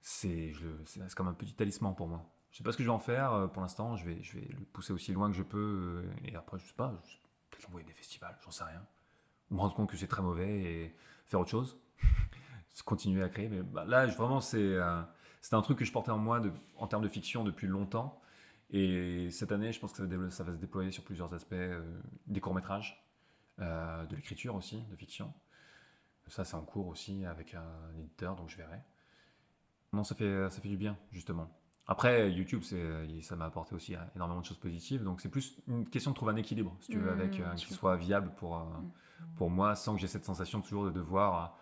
c'est 0.02 1.14
comme 1.16 1.28
un 1.28 1.34
petit 1.34 1.54
talisman 1.54 1.94
pour 1.94 2.06
moi. 2.06 2.22
Je 2.50 2.58
sais 2.58 2.64
pas 2.64 2.72
ce 2.72 2.76
que 2.76 2.82
je 2.82 2.88
vais 2.88 2.94
en 2.94 2.98
faire 2.98 3.32
euh, 3.32 3.46
pour 3.46 3.62
l'instant. 3.62 3.96
Je 3.96 4.04
vais, 4.04 4.22
je 4.22 4.38
vais 4.38 4.46
le 4.46 4.64
pousser 4.66 4.92
aussi 4.92 5.12
loin 5.12 5.30
que 5.30 5.36
je 5.36 5.42
peux. 5.42 6.04
Et 6.24 6.36
après, 6.36 6.58
je 6.58 6.66
sais 6.66 6.74
pas, 6.74 6.88
peut-être 7.50 7.64
l'envoyer 7.64 7.86
des 7.86 7.94
festivals, 7.94 8.36
j'en 8.44 8.50
sais 8.50 8.64
rien. 8.64 8.84
Me 9.50 9.58
rendre 9.58 9.74
compte 9.74 9.90
que 9.90 9.96
c'est 9.96 10.06
très 10.06 10.22
mauvais 10.22 10.60
et 10.60 10.96
faire 11.24 11.40
autre 11.40 11.50
chose. 11.50 11.78
Continuer 12.84 13.22
à 13.22 13.28
créer. 13.28 13.48
Mais 13.48 13.62
bah, 13.62 13.84
là, 13.84 14.06
vraiment, 14.06 14.40
c'est 14.40 14.58
euh, 14.58 15.02
un 15.52 15.62
truc 15.62 15.78
que 15.78 15.84
je 15.84 15.92
portais 15.92 16.10
en 16.10 16.18
moi 16.18 16.40
de, 16.40 16.52
en 16.76 16.86
termes 16.86 17.02
de 17.02 17.08
fiction 17.08 17.44
depuis 17.44 17.66
longtemps. 17.66 18.20
Et 18.70 19.30
cette 19.30 19.52
année, 19.52 19.72
je 19.72 19.80
pense 19.80 19.92
que 19.92 19.98
ça 19.98 20.04
va, 20.04 20.30
ça 20.30 20.44
va 20.44 20.52
se 20.52 20.58
déployer 20.58 20.90
sur 20.90 21.02
plusieurs 21.02 21.32
aspects 21.32 21.54
des 22.26 22.40
courts-métrages, 22.40 23.02
de 23.58 24.14
l'écriture 24.14 24.54
aussi, 24.54 24.82
de 24.90 24.96
fiction. 24.96 25.32
Ça, 26.26 26.44
c'est 26.44 26.54
en 26.54 26.62
cours 26.62 26.86
aussi 26.88 27.24
avec 27.24 27.54
un 27.54 27.98
éditeur, 27.98 28.36
donc 28.36 28.50
je 28.50 28.58
verrai. 28.58 28.82
Non, 29.94 30.04
ça 30.04 30.14
fait, 30.14 30.50
ça 30.50 30.60
fait 30.60 30.68
du 30.68 30.76
bien, 30.76 30.98
justement. 31.12 31.48
Après, 31.90 32.30
YouTube, 32.30 32.62
ça 33.22 33.36
m'a 33.36 33.46
apporté 33.46 33.74
aussi 33.74 33.94
euh, 33.94 33.98
énormément 34.14 34.42
de 34.42 34.46
choses 34.46 34.58
positives. 34.58 35.02
Donc, 35.02 35.22
c'est 35.22 35.30
plus 35.30 35.56
une 35.66 35.88
question 35.88 36.10
de 36.10 36.16
trouver 36.16 36.34
un 36.34 36.36
équilibre, 36.36 36.76
si 36.80 36.92
tu 36.92 36.98
veux, 36.98 37.10
avec 37.10 37.40
euh, 37.40 37.54
qui 37.54 37.72
soit 37.72 37.96
viable 37.96 38.30
pour, 38.36 38.58
euh, 38.58 38.62
mm. 38.62 38.90
pour 39.36 39.48
moi, 39.48 39.74
sans 39.74 39.94
que 39.94 40.00
j'ai 40.00 40.06
cette 40.06 40.26
sensation 40.26 40.60
toujours 40.60 40.84
de 40.84 40.90
devoir 40.90 41.57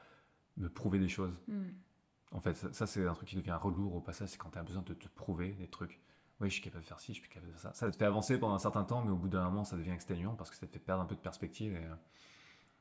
me 0.57 0.69
prouver 0.69 0.99
des 0.99 1.09
choses. 1.09 1.35
Mm. 1.49 1.65
En 2.33 2.41
fait, 2.41 2.55
ça, 2.55 2.87
c'est 2.87 3.07
un 3.07 3.15
truc 3.15 3.29
qui 3.29 3.37
devient 3.37 3.59
relourd 3.61 3.95
au 3.95 4.01
passage, 4.01 4.31
c'est 4.31 4.39
quand 4.39 4.51
tu 4.51 4.59
as 4.59 4.63
besoin 4.63 4.83
de 4.83 4.95
te 4.95 5.09
prouver 5.09 5.53
des 5.53 5.69
trucs. 5.69 6.01
Oui, 6.41 6.49
je 6.51 6.55
suis 6.55 6.63
capable 6.63 6.83
de 6.83 6.89
faire 6.89 7.01
ci, 7.01 7.15
je 7.15 7.21
suis 7.21 7.29
capable 7.29 7.47
de 7.47 7.53
faire 7.53 7.73
ça. 7.73 7.73
Ça 7.73 7.91
te 7.91 7.97
fait 7.97 8.05
avancer 8.05 8.39
pendant 8.39 8.55
un 8.55 8.59
certain 8.59 8.85
temps, 8.85 9.03
mais 9.03 9.11
au 9.11 9.17
bout 9.17 9.29
d'un 9.29 9.45
moment, 9.45 9.65
ça 9.65 9.77
devient 9.77 9.93
exténuant 9.93 10.35
parce 10.35 10.51
que 10.51 10.57
ça 10.57 10.67
te 10.67 10.73
fait 10.73 10.79
perdre 10.79 11.03
un 11.03 11.07
peu 11.07 11.15
de 11.15 11.21
perspective 11.21 11.79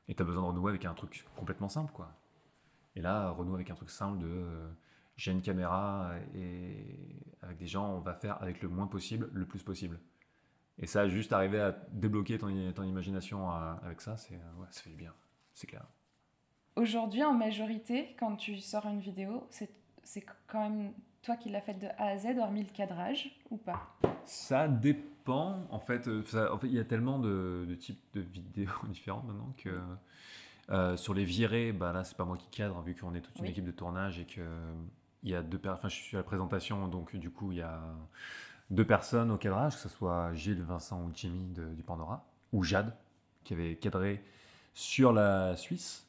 et 0.08 0.14
tu 0.14 0.22
as 0.22 0.26
besoin 0.26 0.42
de 0.42 0.48
renouer 0.48 0.70
avec 0.70 0.84
un 0.84 0.94
truc 0.94 1.24
complètement 1.36 1.68
simple, 1.68 1.92
quoi. 1.92 2.12
Et 2.96 3.00
là, 3.00 3.30
renouer 3.30 3.54
avec 3.54 3.70
un 3.70 3.74
truc 3.74 3.90
simple 3.90 4.18
de 4.18 4.68
j'ai 5.16 5.32
une 5.32 5.42
caméra 5.42 6.12
et 6.34 7.16
avec 7.42 7.56
des 7.56 7.66
gens, 7.66 7.94
on 7.94 8.00
va 8.00 8.14
faire 8.14 8.40
avec 8.42 8.62
le 8.62 8.68
moins 8.68 8.86
possible, 8.86 9.30
le 9.32 9.46
plus 9.46 9.62
possible. 9.62 9.98
Et 10.78 10.86
ça, 10.86 11.08
juste 11.08 11.32
arriver 11.32 11.60
à 11.60 11.72
débloquer 11.90 12.38
ton, 12.38 12.48
ton 12.72 12.82
imagination 12.82 13.50
euh, 13.50 13.74
avec 13.82 14.02
ça, 14.02 14.16
c'est, 14.18 14.34
euh, 14.34 14.60
ouais, 14.60 14.66
ça 14.70 14.82
fait 14.82 14.90
du 14.90 14.96
bien, 14.96 15.14
c'est 15.54 15.66
clair. 15.66 15.86
Aujourd'hui, 16.76 17.24
en 17.24 17.32
majorité, 17.32 18.14
quand 18.18 18.36
tu 18.36 18.58
sors 18.58 18.86
une 18.86 19.00
vidéo, 19.00 19.46
c'est, 19.50 19.70
c'est 20.04 20.24
quand 20.46 20.68
même 20.68 20.92
toi 21.22 21.36
qui 21.36 21.48
l'as 21.48 21.60
faite 21.60 21.78
de 21.78 21.86
A 21.98 22.08
à 22.08 22.18
Z, 22.18 22.38
hormis 22.38 22.62
le 22.62 22.70
cadrage, 22.70 23.30
ou 23.50 23.56
pas? 23.56 23.96
Ça 24.24 24.68
dépend. 24.68 25.66
En 25.70 25.80
fait, 25.80 26.06
euh, 26.06 26.22
en 26.52 26.58
fait, 26.58 26.66
il 26.66 26.74
y 26.74 26.78
a 26.78 26.84
tellement 26.84 27.18
de, 27.18 27.64
de 27.68 27.74
types 27.74 28.00
de 28.14 28.20
vidéos 28.20 28.70
différentes 28.88 29.26
maintenant 29.26 29.52
que 29.58 30.96
sur 30.96 31.14
les 31.14 31.24
virées, 31.24 31.72
bah 31.72 31.92
là, 31.92 32.04
c'est 32.04 32.16
pas 32.16 32.24
moi 32.24 32.36
qui 32.36 32.48
cadre, 32.48 32.80
vu 32.82 32.94
qu'on 32.94 33.14
est 33.14 33.20
toute 33.20 33.38
une 33.38 33.46
équipe 33.46 33.64
de 33.64 33.72
tournage 33.72 34.18
et 34.18 34.24
que 34.24 34.42
il 35.22 35.30
y 35.30 35.34
a 35.34 35.42
deux 35.42 35.60
enfin, 35.68 35.88
je 35.88 35.94
suis 35.94 36.16
à 36.16 36.20
la 36.20 36.24
présentation, 36.24 36.86
donc 36.86 37.16
du 37.16 37.30
coup, 37.30 37.50
il 37.50 37.58
y 37.58 37.62
a 37.62 37.80
deux 38.70 38.84
personnes 38.84 39.30
au 39.30 39.36
cadrage, 39.36 39.74
que 39.74 39.80
ce 39.80 39.88
soit 39.88 40.32
Gilles, 40.34 40.62
Vincent 40.62 41.02
ou 41.02 41.10
Jimmy 41.14 41.52
de, 41.52 41.74
du 41.74 41.82
Pandora, 41.82 42.24
ou 42.52 42.62
Jade, 42.62 42.94
qui 43.44 43.54
avait 43.54 43.76
cadré 43.76 44.22
sur 44.74 45.12
la 45.12 45.56
Suisse. 45.56 46.05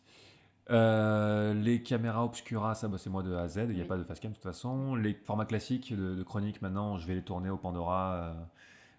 Euh, 0.70 1.54
les 1.54 1.82
caméras 1.82 2.26
obscura, 2.26 2.76
ça 2.76 2.88
bah, 2.88 2.98
c'est 2.98 3.10
moi 3.10 3.24
de 3.24 3.34
A 3.34 3.44
à 3.44 3.48
Z, 3.48 3.68
il 3.70 3.76
n'y 3.76 3.82
a 3.82 3.86
pas 3.86 3.98
de 3.98 4.04
facecam 4.04 4.32
de 4.32 4.36
toute 4.36 4.44
façon. 4.44 4.96
Les 4.96 5.14
formats 5.14 5.46
classiques 5.46 5.94
de, 5.94 6.22
chronique, 6.24 6.62
maintenant, 6.62 6.98
je 6.98 7.08
vais 7.08 7.16
les 7.16 7.22
tourner 7.22 7.50
au 7.50 7.58
Pandora 7.58 8.14
euh, 8.14 8.34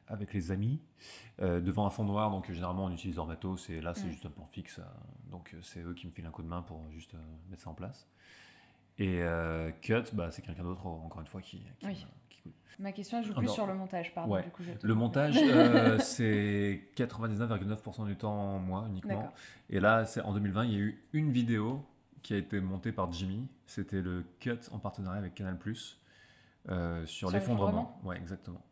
avec 0.07 0.33
les 0.33 0.51
amis, 0.51 0.81
euh, 1.43 1.61
devant 1.61 1.87
un 1.87 1.91
fond 1.91 2.05
noir, 2.05 2.31
donc 2.31 2.51
généralement 2.51 2.87
on 2.87 2.91
utilise 2.93 3.17
leur 3.17 3.27
matos, 3.27 3.69
et 3.69 3.83
là 3.83 3.93
c'est 3.95 4.11
juste 4.11 4.25
un 4.25 4.31
plan 4.31 4.47
fixe, 4.47 4.81
donc 5.31 5.55
c'est 5.63 5.83
eux 5.83 5.93
qui 5.93 6.07
me 6.07 6.13
filent 6.13 6.27
un 6.27 6.31
coup 6.31 6.43
de 6.43 6.49
main 6.49 6.63
pour 6.63 6.81
juste 6.91 7.15
mettre 7.51 7.63
ça 7.63 7.71
en 7.71 7.75
place. 7.75 8.09
Et 8.99 9.21
Cut, 9.83 10.05
bah, 10.15 10.31
c'est 10.31 10.43
quelqu'un 10.43 10.65
d'autre, 10.65 10.87
encore 10.87 11.21
une 11.21 11.27
fois, 11.27 11.43
qui, 11.43 11.59
qui, 11.79 11.87
oui. 11.87 12.07
Ma 12.79 12.93
question 12.93 13.23
joue 13.23 13.35
plus 13.35 13.49
sur 13.49 13.67
le 13.67 13.75
montage, 13.75 14.15
pardon. 14.15 14.37
Du 14.37 14.51
coup, 14.51 14.63
le 14.83 14.95
montage, 14.95 15.37
euh, 15.37 15.99
c'est 16.01 16.81
99,9% 16.97 18.07
du 18.07 18.17
temps 18.17 18.59
moi 18.59 18.87
uniquement. 18.89 19.33
Et 19.69 19.81
là, 19.81 20.05
c'est 20.05 20.21
en 20.21 20.33
2020, 20.33 20.65
il 20.67 20.73
y 20.73 20.77
a 20.77 20.79
eu 20.79 21.03
une 21.13 21.33
vidéo 21.33 21.85
qui 22.23 22.35
a 22.35 22.37
été 22.37 22.61
montée 22.61 22.93
par 22.93 23.13
Jimmy. 23.13 23.49
C'était 23.67 24.01
le 24.01 24.25
Cut 24.39 24.61
en 24.71 24.79
partenariat 24.79 25.19
avec 25.19 25.35
Canal+, 25.35 25.59
euh, 26.69 27.05
sur, 27.07 27.31
l'effondrement. 27.31 28.01
Ouais, 28.05 28.17
exactement. 28.17 28.63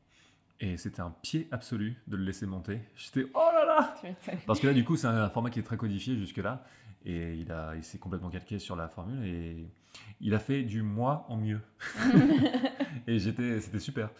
Et 0.60 0.76
c'était 0.76 1.00
un 1.00 1.14
pied 1.22 1.48
absolu 1.50 1.96
de 2.06 2.16
le 2.16 2.24
laisser 2.24 2.46
monter. 2.46 2.80
J'étais 2.94 3.26
oh 3.34 3.48
là 3.52 3.64
là 3.64 3.94
Parce 4.46 4.60
que 4.60 4.68
là, 4.68 4.72
du 4.72 4.84
coup, 4.84 4.96
c'est 4.96 5.06
un 5.06 5.28
format 5.28 5.50
qui 5.50 5.58
est 5.58 5.64
très 5.64 5.76
codifié 5.76 6.16
jusque-là. 6.16 6.64
Et 7.06 7.34
il, 7.34 7.52
a, 7.52 7.74
il 7.76 7.84
s'est 7.84 7.98
complètement 7.98 8.30
calqué 8.30 8.58
sur 8.58 8.74
la 8.74 8.88
formule 8.88 9.24
et 9.24 9.70
il 10.20 10.34
a 10.34 10.40
fait 10.40 10.64
du 10.64 10.82
moi 10.82 11.24
en 11.28 11.36
mieux. 11.36 11.60
et 13.06 13.18
j'étais, 13.18 13.60
c'était 13.60 13.78
super. 13.78 14.10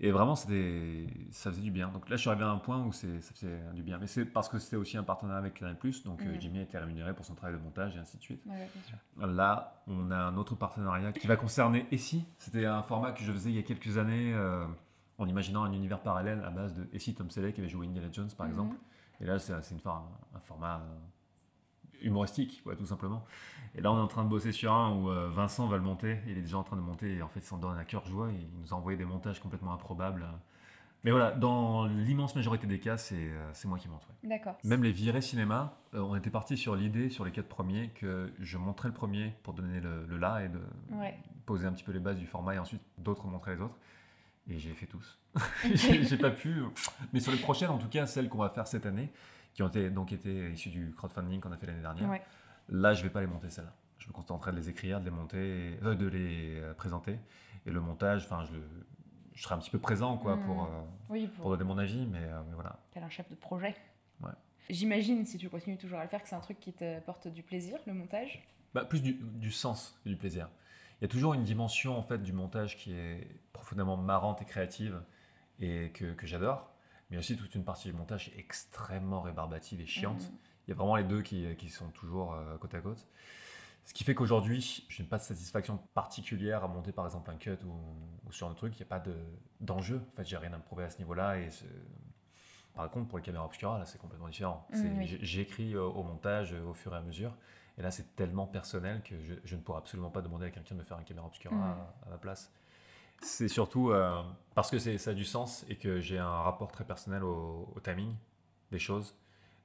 Et 0.00 0.10
vraiment, 0.10 0.34
c'était, 0.34 1.06
ça 1.30 1.50
faisait 1.50 1.62
du 1.62 1.70
bien. 1.70 1.88
Donc 1.88 2.08
là, 2.08 2.16
je 2.16 2.20
suis 2.20 2.28
arrivé 2.30 2.44
à 2.44 2.50
un 2.50 2.58
point 2.58 2.82
où 2.84 2.92
c'est, 2.92 3.20
ça 3.22 3.32
faisait 3.32 3.58
du 3.74 3.82
bien. 3.82 3.98
Mais 3.98 4.06
c'est 4.06 4.24
parce 4.24 4.48
que 4.48 4.58
c'était 4.58 4.76
aussi 4.76 4.96
un 4.96 5.02
partenariat 5.02 5.38
avec 5.38 5.54
Canal+, 5.54 5.76
donc 6.04 6.22
euh, 6.22 6.36
Jimmy 6.38 6.58
a 6.58 6.62
été 6.62 6.76
rémunéré 6.78 7.14
pour 7.14 7.24
son 7.24 7.34
travail 7.34 7.56
de 7.56 7.62
montage 7.62 7.96
et 7.96 7.98
ainsi 7.98 8.16
de 8.18 8.22
suite. 8.22 8.42
Là, 9.18 9.82
on 9.86 10.10
a 10.10 10.16
un 10.16 10.36
autre 10.36 10.54
partenariat 10.54 11.12
qui 11.12 11.26
va 11.26 11.36
concerner 11.36 11.86
Essie. 11.90 12.24
C'était 12.38 12.66
un 12.66 12.82
format 12.82 13.12
que 13.12 13.22
je 13.22 13.32
faisais 13.32 13.50
il 13.50 13.56
y 13.56 13.58
a 13.60 13.62
quelques 13.62 13.96
années 13.96 14.34
euh, 14.34 14.66
en 15.18 15.26
imaginant 15.26 15.64
un 15.64 15.72
univers 15.72 16.00
parallèle 16.00 16.42
à 16.44 16.50
base 16.50 16.74
de 16.74 16.86
Essie 16.92 17.14
Tom 17.14 17.30
Selleck 17.30 17.54
qui 17.54 17.60
avait 17.60 17.70
joué 17.70 17.86
Indiana 17.86 18.08
Jones, 18.12 18.30
par 18.36 18.46
mhm. 18.46 18.52
exemple. 18.52 18.76
Et 19.20 19.24
là, 19.24 19.38
c'est, 19.38 19.52
une, 19.52 19.80
un 19.86 20.40
format 20.40 20.82
humoristique, 22.02 22.62
ouais, 22.66 22.76
tout 22.76 22.86
simplement. 22.86 23.24
Et 23.74 23.80
là, 23.80 23.92
on 23.92 23.98
est 23.98 24.02
en 24.02 24.06
train 24.06 24.24
de 24.24 24.28
bosser 24.28 24.52
sur 24.52 24.72
un 24.72 24.94
où 24.94 25.10
euh, 25.10 25.28
Vincent 25.28 25.66
va 25.66 25.76
le 25.76 25.82
monter. 25.82 26.18
Il 26.26 26.38
est 26.38 26.42
déjà 26.42 26.58
en 26.58 26.62
train 26.62 26.76
de 26.76 26.82
monter 26.82 27.16
et 27.16 27.22
en 27.22 27.28
fait, 27.28 27.40
il 27.40 27.46
s'en 27.46 27.58
donne 27.58 27.76
à 27.78 27.84
cœur 27.84 28.06
joie. 28.06 28.30
Et 28.30 28.34
il 28.34 28.60
nous 28.60 28.72
a 28.72 28.76
envoyé 28.76 28.96
des 28.96 29.04
montages 29.04 29.40
complètement 29.40 29.72
improbables. 29.72 30.26
Mais 31.04 31.10
voilà, 31.10 31.30
dans 31.30 31.86
l'immense 31.86 32.34
majorité 32.34 32.66
des 32.66 32.80
cas, 32.80 32.96
c'est 32.96 33.14
euh, 33.14 33.52
moi 33.66 33.78
qui 33.78 33.88
monte. 33.88 34.06
D'accord. 34.24 34.56
Même 34.64 34.82
les 34.82 34.92
virées 34.92 35.20
cinéma, 35.20 35.78
euh, 35.94 36.00
on 36.00 36.16
était 36.16 36.30
parti 36.30 36.56
sur 36.56 36.74
l'idée, 36.74 37.10
sur 37.10 37.24
les 37.24 37.32
quatre 37.32 37.48
premiers, 37.48 37.90
que 37.90 38.32
je 38.40 38.58
montrais 38.58 38.88
le 38.88 38.94
premier 38.94 39.34
pour 39.42 39.52
donner 39.52 39.80
le, 39.80 40.06
le 40.06 40.16
là 40.16 40.42
et 40.42 40.48
de 40.48 40.60
poser 41.44 41.66
un 41.66 41.72
petit 41.72 41.84
peu 41.84 41.92
les 41.92 42.00
bases 42.00 42.18
du 42.18 42.26
format 42.26 42.54
et 42.54 42.58
ensuite 42.58 42.82
d'autres 42.98 43.26
montraient 43.26 43.54
les 43.54 43.60
autres. 43.62 43.76
Et 44.48 44.58
j'ai 44.58 44.72
fait 44.74 44.86
tous. 44.86 45.18
j'ai 45.74 46.16
pas 46.16 46.30
pu. 46.30 46.62
Mais 47.12 47.20
sur 47.20 47.32
les 47.32 47.38
prochaines, 47.38 47.70
en 47.70 47.78
tout 47.78 47.88
cas, 47.88 48.06
celles 48.06 48.28
qu'on 48.28 48.38
va 48.38 48.48
faire 48.48 48.66
cette 48.66 48.86
année, 48.86 49.12
qui 49.56 49.62
ont 49.62 49.68
été, 49.68 49.88
donc 49.88 50.12
été 50.12 50.50
issus 50.52 50.68
du 50.68 50.92
crowdfunding 50.94 51.40
qu'on 51.40 51.50
a 51.50 51.56
fait 51.56 51.66
l'année 51.66 51.80
dernière. 51.80 52.20
Là, 52.68 52.92
je 52.92 53.02
vais 53.02 53.08
pas 53.08 53.22
les 53.22 53.26
monter 53.26 53.48
celles-là. 53.48 53.72
Je 53.98 54.06
me 54.06 54.12
concentrerai 54.12 54.52
de 54.52 54.56
les 54.58 54.68
écrire, 54.68 55.00
de 55.00 55.06
les 55.06 55.10
monter, 55.10 55.78
euh, 55.82 55.94
de 55.94 56.06
les 56.06 56.60
euh, 56.60 56.74
présenter. 56.74 57.18
Et 57.64 57.70
le 57.70 57.80
montage, 57.80 58.24
enfin, 58.26 58.44
je, 58.44 58.56
je, 59.32 59.42
serai 59.42 59.54
un 59.54 59.58
petit 59.58 59.70
peu 59.70 59.78
présent 59.78 60.18
quoi, 60.18 60.36
pour, 60.36 60.64
mmh. 60.64 61.16
euh, 61.16 61.26
pour... 61.38 61.50
donner 61.50 61.64
mon 61.64 61.78
avis, 61.78 62.06
mais, 62.06 62.20
mais 62.20 62.54
voilà. 62.54 62.78
Tel 62.90 63.02
un 63.02 63.08
chef 63.08 63.30
de 63.30 63.34
projet. 63.34 63.74
Ouais. 64.20 64.30
J'imagine, 64.68 65.24
si 65.24 65.38
tu 65.38 65.48
continues 65.48 65.78
toujours 65.78 65.98
à 65.98 66.02
le 66.02 66.10
faire, 66.10 66.22
que 66.22 66.28
c'est 66.28 66.36
un 66.36 66.40
truc 66.40 66.60
qui 66.60 66.74
te 66.74 67.00
porte 67.00 67.26
du 67.26 67.42
plaisir, 67.42 67.78
le 67.86 67.94
montage? 67.94 68.46
Bah, 68.74 68.84
Plus 68.84 69.00
du, 69.00 69.14
du 69.14 69.50
sens 69.50 69.98
que 70.04 70.10
du 70.10 70.16
plaisir. 70.16 70.50
Il 71.00 71.04
y 71.04 71.06
a 71.06 71.08
toujours 71.08 71.32
une 71.32 71.44
dimension 71.44 71.96
en 71.96 72.02
fait 72.02 72.22
du 72.22 72.34
montage 72.34 72.76
qui 72.76 72.92
est 72.92 73.26
profondément 73.54 73.96
marrante 73.96 74.42
et 74.42 74.44
créative 74.44 75.00
et 75.60 75.92
que, 75.94 76.12
que 76.12 76.26
j'adore 76.26 76.70
mais 77.10 77.18
aussi 77.18 77.36
toute 77.36 77.54
une 77.54 77.64
partie 77.64 77.88
du 77.88 77.94
montage 77.94 78.28
est 78.28 78.38
extrêmement 78.38 79.20
rébarbative 79.20 79.80
et 79.80 79.86
chiante. 79.86 80.30
il 80.66 80.70
y 80.70 80.72
a 80.72 80.76
vraiment 80.76 80.96
les 80.96 81.04
deux 81.04 81.22
qui, 81.22 81.54
qui 81.56 81.68
sont 81.68 81.90
toujours 81.90 82.34
euh, 82.34 82.56
côte 82.58 82.74
à 82.74 82.80
côte. 82.80 83.06
Ce 83.86 83.94
qui 83.94 84.02
fait 84.02 84.16
qu'aujourd'hui, 84.16 84.84
je 84.88 85.00
n'ai 85.00 85.08
pas 85.08 85.18
de 85.18 85.22
satisfaction 85.22 85.78
particulière 85.94 86.64
à 86.64 86.68
monter 86.68 86.90
par 86.90 87.04
exemple 87.04 87.30
un 87.30 87.36
cut 87.36 87.58
ou, 87.64 88.32
sur 88.32 88.48
un 88.48 88.54
truc. 88.54 88.74
Il 88.74 88.78
n'y 88.78 88.82
a 88.82 88.98
pas 88.98 89.02
d'enjeu. 89.60 90.02
en 90.12 90.16
fait, 90.16 90.24
j'ai 90.24 90.36
rien 90.36 90.52
à 90.52 90.58
me 90.58 90.62
prouver 90.62 90.82
à 90.82 90.90
ce 90.90 90.98
niveau-là. 90.98 91.38
Et 91.38 91.48
par 92.74 92.90
contre, 92.90 93.06
pour 93.06 93.18
les 93.18 93.22
caméras 93.22 93.46
obscura, 93.46 93.78
là, 93.78 93.86
c'est 93.86 93.98
complètement 93.98 94.28
différent. 94.28 94.66
Mmh, 94.72 95.02
j'écris 95.22 95.76
au 95.76 96.02
montage 96.02 96.52
au 96.52 96.74
fur 96.74 96.94
et 96.94 96.98
à 96.98 97.00
mesure. 97.00 97.32
Et 97.78 97.82
là, 97.82 97.92
c'est 97.92 98.16
tellement 98.16 98.48
personnel 98.48 99.02
que 99.04 99.14
je, 99.44 99.54
ne 99.54 99.60
pourrais 99.60 99.78
absolument 99.78 100.10
pas 100.10 100.20
demander 100.20 100.46
à 100.46 100.50
quelqu'un 100.50 100.74
de 100.74 100.80
me 100.80 100.84
faire 100.84 100.98
une 100.98 101.04
caméra 101.04 101.26
obscura 101.28 101.54
mmh. 101.54 101.86
à, 102.06 102.10
ma 102.10 102.18
place. 102.18 102.52
C'est 103.22 103.48
surtout 103.48 103.90
euh, 103.90 104.22
parce 104.54 104.70
que 104.70 104.78
ça 104.78 105.10
a 105.10 105.14
du 105.14 105.24
sens 105.24 105.64
et 105.68 105.76
que 105.76 106.00
j'ai 106.00 106.18
un 106.18 106.28
rapport 106.28 106.70
très 106.70 106.84
personnel 106.84 107.24
au, 107.24 107.74
timing 107.82 108.14
des 108.70 108.78
choses. 108.78 109.16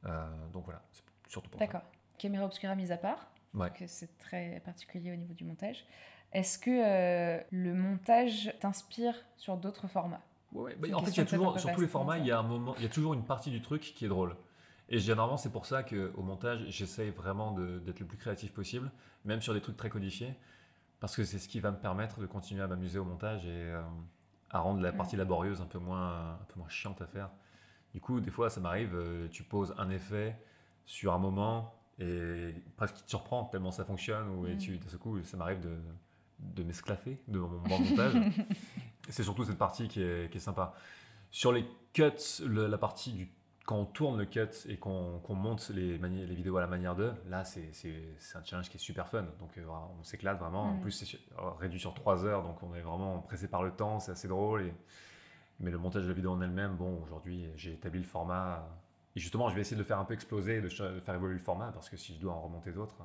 Euh, 0.05 0.25
donc 0.51 0.65
voilà, 0.65 0.81
c'est 0.91 1.03
surtout 1.27 1.49
pour 1.49 1.59
ça. 1.59 1.65
D'accord. 1.65 1.83
Caméra 2.17 2.45
obscura 2.45 2.75
mise 2.75 2.91
à 2.91 2.97
part, 2.97 3.27
ouais. 3.55 3.71
c'est 3.87 4.17
très 4.19 4.61
particulier 4.63 5.11
au 5.11 5.15
niveau 5.15 5.33
du 5.33 5.43
montage. 5.43 5.85
Est-ce 6.33 6.57
que 6.57 6.69
euh, 6.69 7.41
le 7.51 7.73
montage 7.73 8.53
t'inspire 8.59 9.15
sur 9.37 9.57
d'autres 9.57 9.87
formats? 9.87 10.21
Ouais, 10.53 10.75
bah, 10.75 10.87
En 10.93 11.03
fait, 11.03 11.11
il 11.11 11.17
y 11.17 11.21
a 11.21 11.25
toujours, 11.25 11.59
sur 11.59 11.71
tous 11.73 11.81
les 11.81 11.87
formats, 11.87 12.17
il 12.17 12.25
y, 12.25 12.31
a 12.31 12.39
un 12.39 12.43
moment, 12.43 12.73
il 12.77 12.83
y 12.83 12.85
a 12.85 12.89
toujours 12.89 13.13
une 13.13 13.25
partie 13.25 13.51
du 13.51 13.61
truc 13.61 13.81
qui 13.81 14.05
est 14.05 14.09
drôle. 14.09 14.35
Et 14.89 14.99
généralement, 14.99 15.37
c'est 15.37 15.51
pour 15.51 15.65
ça 15.65 15.83
qu'au 15.83 16.21
montage, 16.21 16.65
j'essaye 16.67 17.11
vraiment 17.11 17.53
d'être 17.53 17.99
le 17.99 18.05
plus 18.05 18.17
créatif 18.17 18.51
possible, 18.53 18.91
même 19.23 19.41
sur 19.41 19.53
des 19.53 19.61
trucs 19.61 19.77
très 19.77 19.89
codifiés, 19.89 20.35
parce 21.01 21.15
que 21.15 21.23
c'est 21.25 21.39
ce 21.39 21.49
qui 21.49 21.59
va 21.59 21.71
me 21.71 21.77
permettre 21.77 22.21
de 22.21 22.27
continuer 22.27 22.61
à 22.61 22.67
m'amuser 22.67 22.99
au 22.99 23.03
montage 23.03 23.43
et 23.45 23.49
euh, 23.49 23.81
à 24.51 24.59
rendre 24.59 24.81
la 24.81 24.93
partie 24.93 25.17
laborieuse 25.17 25.59
un 25.59 25.65
peu, 25.65 25.79
moins, 25.79 26.35
un 26.35 26.45
peu 26.47 26.59
moins 26.59 26.69
chiante 26.69 27.01
à 27.01 27.07
faire. 27.07 27.31
Du 27.93 27.99
coup, 27.99 28.21
des 28.21 28.29
fois, 28.29 28.51
ça 28.51 28.61
m'arrive, 28.61 28.91
euh, 28.93 29.27
tu 29.29 29.43
poses 29.43 29.73
un 29.79 29.89
effet 29.89 30.37
sur 30.85 31.13
un 31.13 31.17
moment 31.17 31.73
et 31.99 32.53
presque 32.77 32.97
tu 32.97 33.03
te 33.03 33.09
surprend 33.09 33.45
tellement 33.45 33.71
ça 33.71 33.83
fonctionne, 33.83 34.29
ou 34.29 34.47
et 34.47 34.57
tu, 34.57 34.77
de 34.77 34.87
ce 34.87 34.95
coup, 34.95 35.21
ça 35.23 35.37
m'arrive 35.37 35.59
de, 35.59 35.75
de 36.39 36.63
m'esclaffer 36.63 37.19
de 37.27 37.39
mon 37.39 37.49
montage. 37.67 38.13
c'est 39.09 39.23
surtout 39.23 39.43
cette 39.43 39.57
partie 39.57 39.87
qui 39.87 40.03
est, 40.03 40.31
qui 40.31 40.37
est 40.37 40.41
sympa. 40.41 40.75
Sur 41.31 41.51
les 41.51 41.65
cuts, 41.93 42.11
la 42.45 42.77
partie 42.77 43.11
du 43.13 43.31
quand 43.71 43.77
on 43.77 43.85
tourne 43.85 44.17
le 44.17 44.25
cut 44.25 44.49
et 44.67 44.75
qu'on 44.75 45.21
monte 45.29 45.69
les, 45.69 45.97
les, 45.97 46.35
vidéos 46.35 46.57
à 46.57 46.61
la 46.61 46.67
manière 46.67 46.93
d'eux, 46.93 47.13
là, 47.29 47.45
c'est 47.45 47.71
un 48.35 48.43
challenge 48.43 48.69
qui 48.69 48.75
est 48.75 48.81
super 48.81 49.07
fun. 49.07 49.23
Donc, 49.39 49.57
euh, 49.57 49.65
on 49.97 50.03
s'éclate 50.03 50.37
vraiment. 50.39 50.63
En 50.63 50.73
mm. 50.73 50.81
plus, 50.81 50.91
c'est 50.91 51.17
réduit 51.57 51.79
sur 51.79 51.93
3 51.93 52.25
heures, 52.25 52.43
donc 52.43 52.61
on 52.63 52.75
est 52.75 52.81
vraiment 52.81 53.19
pressé 53.19 53.47
par 53.47 53.63
le 53.63 53.71
temps, 53.71 54.01
c'est 54.01 54.11
assez 54.11 54.27
drôle. 54.27 54.63
Et... 54.63 54.73
Mais 55.61 55.71
le 55.71 55.77
montage 55.77 56.03
de 56.03 56.09
la 56.09 56.13
vidéo 56.13 56.31
en 56.31 56.41
elle-même, 56.41 56.75
bon, 56.75 57.01
aujourd'hui, 57.01 57.47
j'ai 57.55 57.71
établi 57.71 58.01
le 58.01 58.05
format. 58.05 58.67
Et 59.15 59.21
justement, 59.21 59.47
je 59.47 59.55
vais 59.55 59.61
essayer 59.61 59.77
de 59.77 59.81
le 59.81 59.87
faire 59.87 59.99
un 59.99 60.05
peu 60.05 60.15
exploser, 60.15 60.59
de, 60.59 60.67
faire 60.67 61.15
évoluer 61.15 61.35
le 61.35 61.39
format, 61.39 61.71
parce 61.71 61.89
que 61.89 61.95
si 61.95 62.13
je 62.13 62.19
dois 62.19 62.33
en 62.33 62.41
remonter 62.41 62.73
d'autres, 62.73 62.97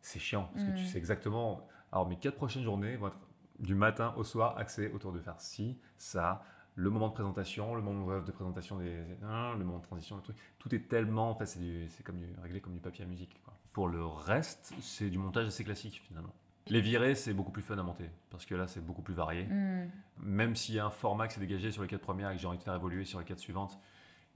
c'est 0.00 0.18
chiant. 0.18 0.50
Parce 0.54 0.64
que 0.64 0.72
tu 0.72 0.82
mm. 0.82 0.86
sais 0.86 0.98
exactement. 0.98 1.68
Alors, 1.92 2.08
mes 2.08 2.16
4 2.16 2.34
prochaines 2.34 2.64
journées 2.64 2.96
vont 2.96 3.08
être 3.08 3.18
du 3.60 3.76
matin 3.76 4.12
au 4.16 4.24
soir 4.24 4.58
axées 4.58 4.90
autour 4.92 5.12
de 5.12 5.20
faire 5.20 5.40
ci, 5.40 5.78
ça, 5.98 6.42
le 6.78 6.90
moment 6.90 7.08
de 7.08 7.12
présentation, 7.12 7.74
le 7.74 7.82
moment 7.82 8.20
de 8.20 8.30
présentation 8.30 8.76
des, 8.76 8.98
le 9.20 9.64
moment 9.64 9.78
de 9.78 9.82
transition, 9.82 10.14
le 10.14 10.22
truc, 10.22 10.36
tout 10.60 10.72
est 10.72 10.86
tellement, 10.88 11.30
en 11.30 11.34
fait, 11.34 11.46
c'est 11.46 12.04
comme 12.04 12.18
du, 12.18 12.28
réglé 12.40 12.60
comme 12.60 12.72
du 12.72 12.80
papier 12.80 13.04
à 13.04 13.08
musique. 13.08 13.34
Pour 13.72 13.88
le 13.88 14.06
reste, 14.06 14.72
c'est 14.80 15.10
du 15.10 15.18
montage 15.18 15.48
assez 15.48 15.64
classique 15.64 16.00
finalement. 16.06 16.32
Les 16.68 16.80
virées, 16.80 17.16
c'est 17.16 17.32
beaucoup 17.32 17.50
plus 17.50 17.62
fun 17.62 17.78
à 17.78 17.82
monter 17.82 18.08
parce 18.30 18.46
que 18.46 18.54
là, 18.54 18.68
c'est 18.68 18.84
beaucoup 18.84 19.02
plus 19.02 19.14
varié. 19.14 19.46
Mm. 19.46 19.90
Même 20.18 20.54
s'il 20.54 20.76
y 20.76 20.78
a 20.78 20.86
un 20.86 20.90
format 20.90 21.26
qui 21.26 21.34
s'est 21.34 21.40
dégagé 21.40 21.72
sur 21.72 21.82
les 21.82 21.88
quatre 21.88 22.02
premières 22.02 22.30
et 22.30 22.36
que 22.36 22.40
j'ai 22.40 22.46
envie 22.46 22.58
de 22.58 22.62
faire 22.62 22.76
évoluer 22.76 23.04
sur 23.04 23.18
les 23.18 23.24
quatre 23.24 23.40
suivantes, 23.40 23.76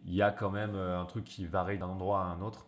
il 0.05 0.13
y 0.13 0.23
a 0.23 0.33
quand 0.33 0.51
même 0.51 0.75
euh, 0.75 1.01
un 1.01 1.05
truc 1.05 1.25
qui 1.25 1.47
varie 1.47 1.79
d'un 1.79 1.89
endroit 1.89 2.23
à 2.23 2.25
un 2.25 2.41
autre. 2.41 2.67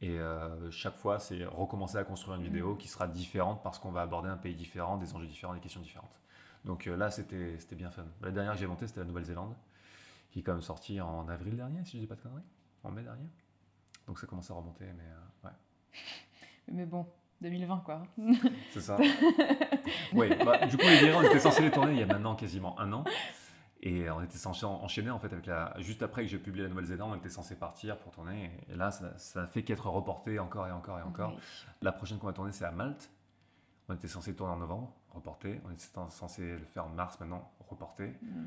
Et 0.00 0.18
euh, 0.18 0.68
chaque 0.72 0.96
fois, 0.96 1.20
c'est 1.20 1.44
recommencer 1.44 1.96
à 1.96 2.02
construire 2.02 2.38
une 2.38 2.42
vidéo 2.42 2.74
mm. 2.74 2.78
qui 2.78 2.88
sera 2.88 3.06
différente 3.06 3.62
parce 3.62 3.78
qu'on 3.78 3.92
va 3.92 4.02
aborder 4.02 4.30
un 4.30 4.36
pays 4.36 4.56
différent, 4.56 4.96
des 4.96 5.14
enjeux 5.14 5.28
différents, 5.28 5.54
des 5.54 5.60
questions 5.60 5.80
différentes. 5.80 6.21
Donc 6.64 6.86
euh, 6.86 6.96
là, 6.96 7.10
c'était 7.10 7.56
bien 7.74 7.90
fun. 7.90 8.04
La 8.20 8.30
dernière 8.30 8.52
que 8.52 8.58
j'ai 8.58 8.66
montée, 8.66 8.86
c'était 8.86 9.00
la 9.00 9.06
Nouvelle-Zélande, 9.06 9.54
qui 10.30 10.40
est 10.40 10.42
quand 10.42 10.52
même 10.52 10.62
sortie 10.62 11.00
en 11.00 11.28
avril 11.28 11.56
dernier, 11.56 11.84
si 11.84 11.96
je 11.96 11.98
dis 11.98 12.06
pas 12.06 12.14
de 12.14 12.20
conneries, 12.20 12.42
en 12.84 12.90
mai 12.90 13.02
dernier. 13.02 13.28
Donc 14.06 14.18
ça 14.18 14.26
commence 14.26 14.50
à 14.50 14.54
remonter, 14.54 14.84
mais 14.84 15.04
euh, 15.04 15.48
ouais. 15.48 15.54
Mais 16.72 16.86
bon, 16.86 17.06
2020 17.40 17.78
quoi. 17.84 18.02
C'est 18.70 18.80
ça. 18.80 18.96
oui, 20.12 20.28
bah, 20.44 20.64
du 20.66 20.76
coup, 20.76 20.86
les 20.86 20.98
virées, 20.98 21.14
on 21.14 21.22
était 21.22 21.40
censé 21.40 21.62
les 21.62 21.72
tourner 21.72 21.92
il 21.92 21.98
y 21.98 22.02
a 22.02 22.06
maintenant 22.06 22.36
quasiment 22.36 22.78
un 22.78 22.92
an. 22.92 23.04
Et 23.84 24.08
on 24.10 24.22
était 24.22 24.38
censé 24.38 24.64
enchaîner 24.64 25.10
en 25.10 25.18
fait 25.18 25.32
avec 25.32 25.46
la. 25.46 25.74
Juste 25.80 26.04
après 26.04 26.22
que 26.22 26.28
j'ai 26.28 26.38
publié 26.38 26.62
la 26.62 26.68
Nouvelle-Zélande, 26.68 27.14
on 27.14 27.16
était 27.16 27.28
censé 27.28 27.56
partir 27.56 27.98
pour 27.98 28.12
tourner. 28.12 28.52
Et 28.70 28.76
là, 28.76 28.92
ça, 28.92 29.18
ça 29.18 29.48
fait 29.48 29.64
qu'être 29.64 29.88
reporté 29.88 30.38
encore 30.38 30.68
et 30.68 30.70
encore 30.70 31.00
et 31.00 31.02
encore. 31.02 31.36
La 31.82 31.90
prochaine 31.90 32.18
qu'on 32.18 32.28
va 32.28 32.32
tourner, 32.32 32.52
c'est 32.52 32.64
à 32.64 32.70
Malte. 32.70 33.10
On 33.88 33.94
était 33.94 34.06
censé 34.06 34.36
tourner 34.36 34.52
en 34.52 34.58
novembre 34.58 34.94
reporté. 35.14 35.60
On 35.66 35.70
était 35.70 35.84
censé 36.10 36.42
le 36.42 36.64
faire 36.66 36.86
en 36.86 36.90
mars 36.90 37.18
maintenant, 37.20 37.50
reporté. 37.68 38.14
Mm. 38.22 38.44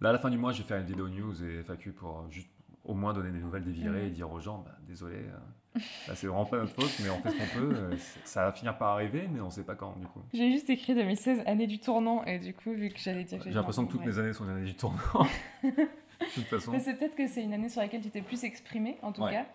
Là, 0.00 0.10
à 0.10 0.12
la 0.12 0.18
fin 0.18 0.30
du 0.30 0.38
mois, 0.38 0.52
je 0.52 0.62
vais 0.62 0.68
faire 0.68 0.78
une 0.78 0.86
vidéo 0.86 1.08
news 1.08 1.44
et 1.44 1.62
FAQ 1.62 1.92
pour 1.92 2.20
euh, 2.20 2.30
juste 2.30 2.48
au 2.84 2.94
moins 2.94 3.12
donner 3.12 3.30
des 3.30 3.40
nouvelles 3.40 3.64
des 3.64 3.72
virées 3.72 4.06
et 4.06 4.10
mm. 4.10 4.14
dire 4.14 4.30
aux 4.30 4.40
gens, 4.40 4.58
bah, 4.58 4.74
désolé, 4.86 5.16
euh, 5.16 5.80
c'est 6.14 6.26
vraiment 6.26 6.46
pas 6.46 6.58
notre 6.58 6.72
faute, 6.72 6.92
mais 7.02 7.10
on 7.10 7.20
fait 7.20 7.30
ce 7.30 7.36
qu'on 7.36 7.60
peut. 7.60 7.74
Euh, 7.74 7.96
ça 8.24 8.44
va 8.44 8.52
finir 8.52 8.76
par 8.78 8.88
arriver, 8.90 9.28
mais 9.30 9.40
on 9.40 9.50
sait 9.50 9.64
pas 9.64 9.74
quand, 9.74 9.96
du 9.98 10.06
coup. 10.06 10.20
J'ai 10.32 10.50
juste 10.52 10.70
écrit 10.70 10.94
2016, 10.94 11.42
année 11.46 11.66
du 11.66 11.78
tournant, 11.78 12.24
et 12.24 12.38
du 12.38 12.54
coup, 12.54 12.72
vu 12.72 12.88
que 12.90 12.98
j'allais 12.98 13.24
dire... 13.24 13.42
J'ai 13.42 13.50
l'impression 13.50 13.86
que 13.86 13.92
toutes 13.92 14.04
mes 14.04 14.18
années 14.18 14.32
sont 14.32 14.44
une 14.44 14.50
année 14.50 14.66
du 14.66 14.74
tournant. 14.74 15.26
de 15.62 16.34
toute 16.34 16.44
façon. 16.44 16.72
Mais 16.72 16.80
c'est 16.80 16.94
peut-être 16.94 17.16
que 17.16 17.26
c'est 17.26 17.42
une 17.42 17.52
année 17.52 17.68
sur 17.68 17.80
laquelle 17.80 18.00
tu 18.00 18.10
t'es 18.10 18.22
plus 18.22 18.44
exprimé, 18.44 18.98
en 19.02 19.12
tout 19.12 19.24
cas. 19.24 19.46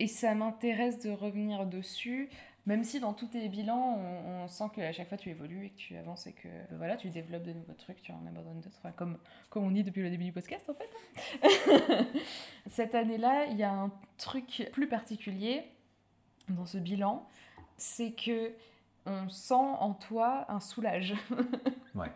Et 0.00 0.06
ça 0.06 0.34
m'intéresse 0.34 1.00
de 1.00 1.10
revenir 1.10 1.66
dessus. 1.66 2.28
Même 2.68 2.84
si 2.84 3.00
dans 3.00 3.14
tous 3.14 3.28
tes 3.28 3.48
bilans, 3.48 3.96
on, 3.96 4.46
sent 4.46 4.64
qu'à 4.74 4.92
chaque 4.92 5.08
fois 5.08 5.16
tu 5.16 5.30
évolues 5.30 5.64
et 5.64 5.70
que 5.70 5.76
tu 5.76 5.96
avances 5.96 6.26
et 6.26 6.34
que 6.34 6.48
voilà, 6.72 6.98
tu 6.98 7.08
développes 7.08 7.44
de 7.44 7.54
nouveaux 7.54 7.72
trucs, 7.72 8.02
tu 8.02 8.12
en 8.12 8.26
abandonnes 8.26 8.60
d'autres, 8.60 8.94
comme, 8.94 9.16
comme 9.48 9.64
on 9.64 9.70
dit 9.70 9.82
depuis 9.82 10.02
le 10.02 10.10
début 10.10 10.24
du 10.24 10.32
podcast 10.32 10.68
en 10.68 10.74
fait. 10.74 12.06
Cette 12.66 12.94
année-là, 12.94 13.46
il 13.46 13.56
y 13.56 13.62
a 13.62 13.72
un 13.72 13.90
truc 14.18 14.68
plus 14.70 14.86
particulier 14.86 15.64
dans 16.50 16.66
ce 16.66 16.76
bilan, 16.76 17.26
c'est 17.78 18.10
que 18.10 18.52
on 19.06 19.30
sent 19.30 19.54
en 19.54 19.94
toi 19.94 20.44
un 20.50 20.60
soulage. 20.60 21.14
ouais. 21.94 22.12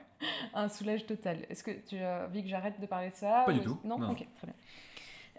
Un 0.53 0.68
soulage 0.68 1.07
total. 1.07 1.46
Est-ce 1.48 1.64
que 1.64 1.70
tu 1.70 1.96
as 1.96 2.26
envie 2.26 2.42
que 2.42 2.50
j'arrête 2.50 2.78
de 2.78 2.84
parler 2.84 3.09
de 3.09 3.14
ça 3.14 3.44
Pas 3.46 3.55
du 3.55 3.61
tout. 3.62 3.78
Non, 3.84 3.96
Ok, 4.07 4.26
très 4.36 4.46
bien. 4.46 4.57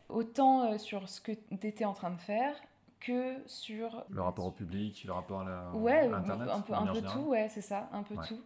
Autant 0.10 0.72
euh, 0.72 0.78
sur 0.80 1.08
ce 1.08 1.22
que 1.22 1.34
tu 1.34 1.68
étais 1.68 1.86
en 1.86 1.94
train 1.94 2.10
de 2.10 2.20
faire, 2.20 2.56
que 3.04 3.36
sur... 3.46 4.06
Le 4.10 4.22
rapport 4.22 4.46
au 4.46 4.52
public, 4.52 5.04
le 5.06 5.14
rapport 5.14 5.42
à, 5.42 5.46
la, 5.46 5.72
ouais, 5.74 6.12
Internet 6.12 6.50
un 6.50 6.62
peu, 6.62 6.74
un 6.74 6.86
peu 6.88 7.02
tout, 7.02 7.28
ouais, 7.28 7.50
c'est 7.50 7.62
ça, 7.62 7.90
un 7.92 8.04
peu 8.04 8.16
tout. 8.28 8.42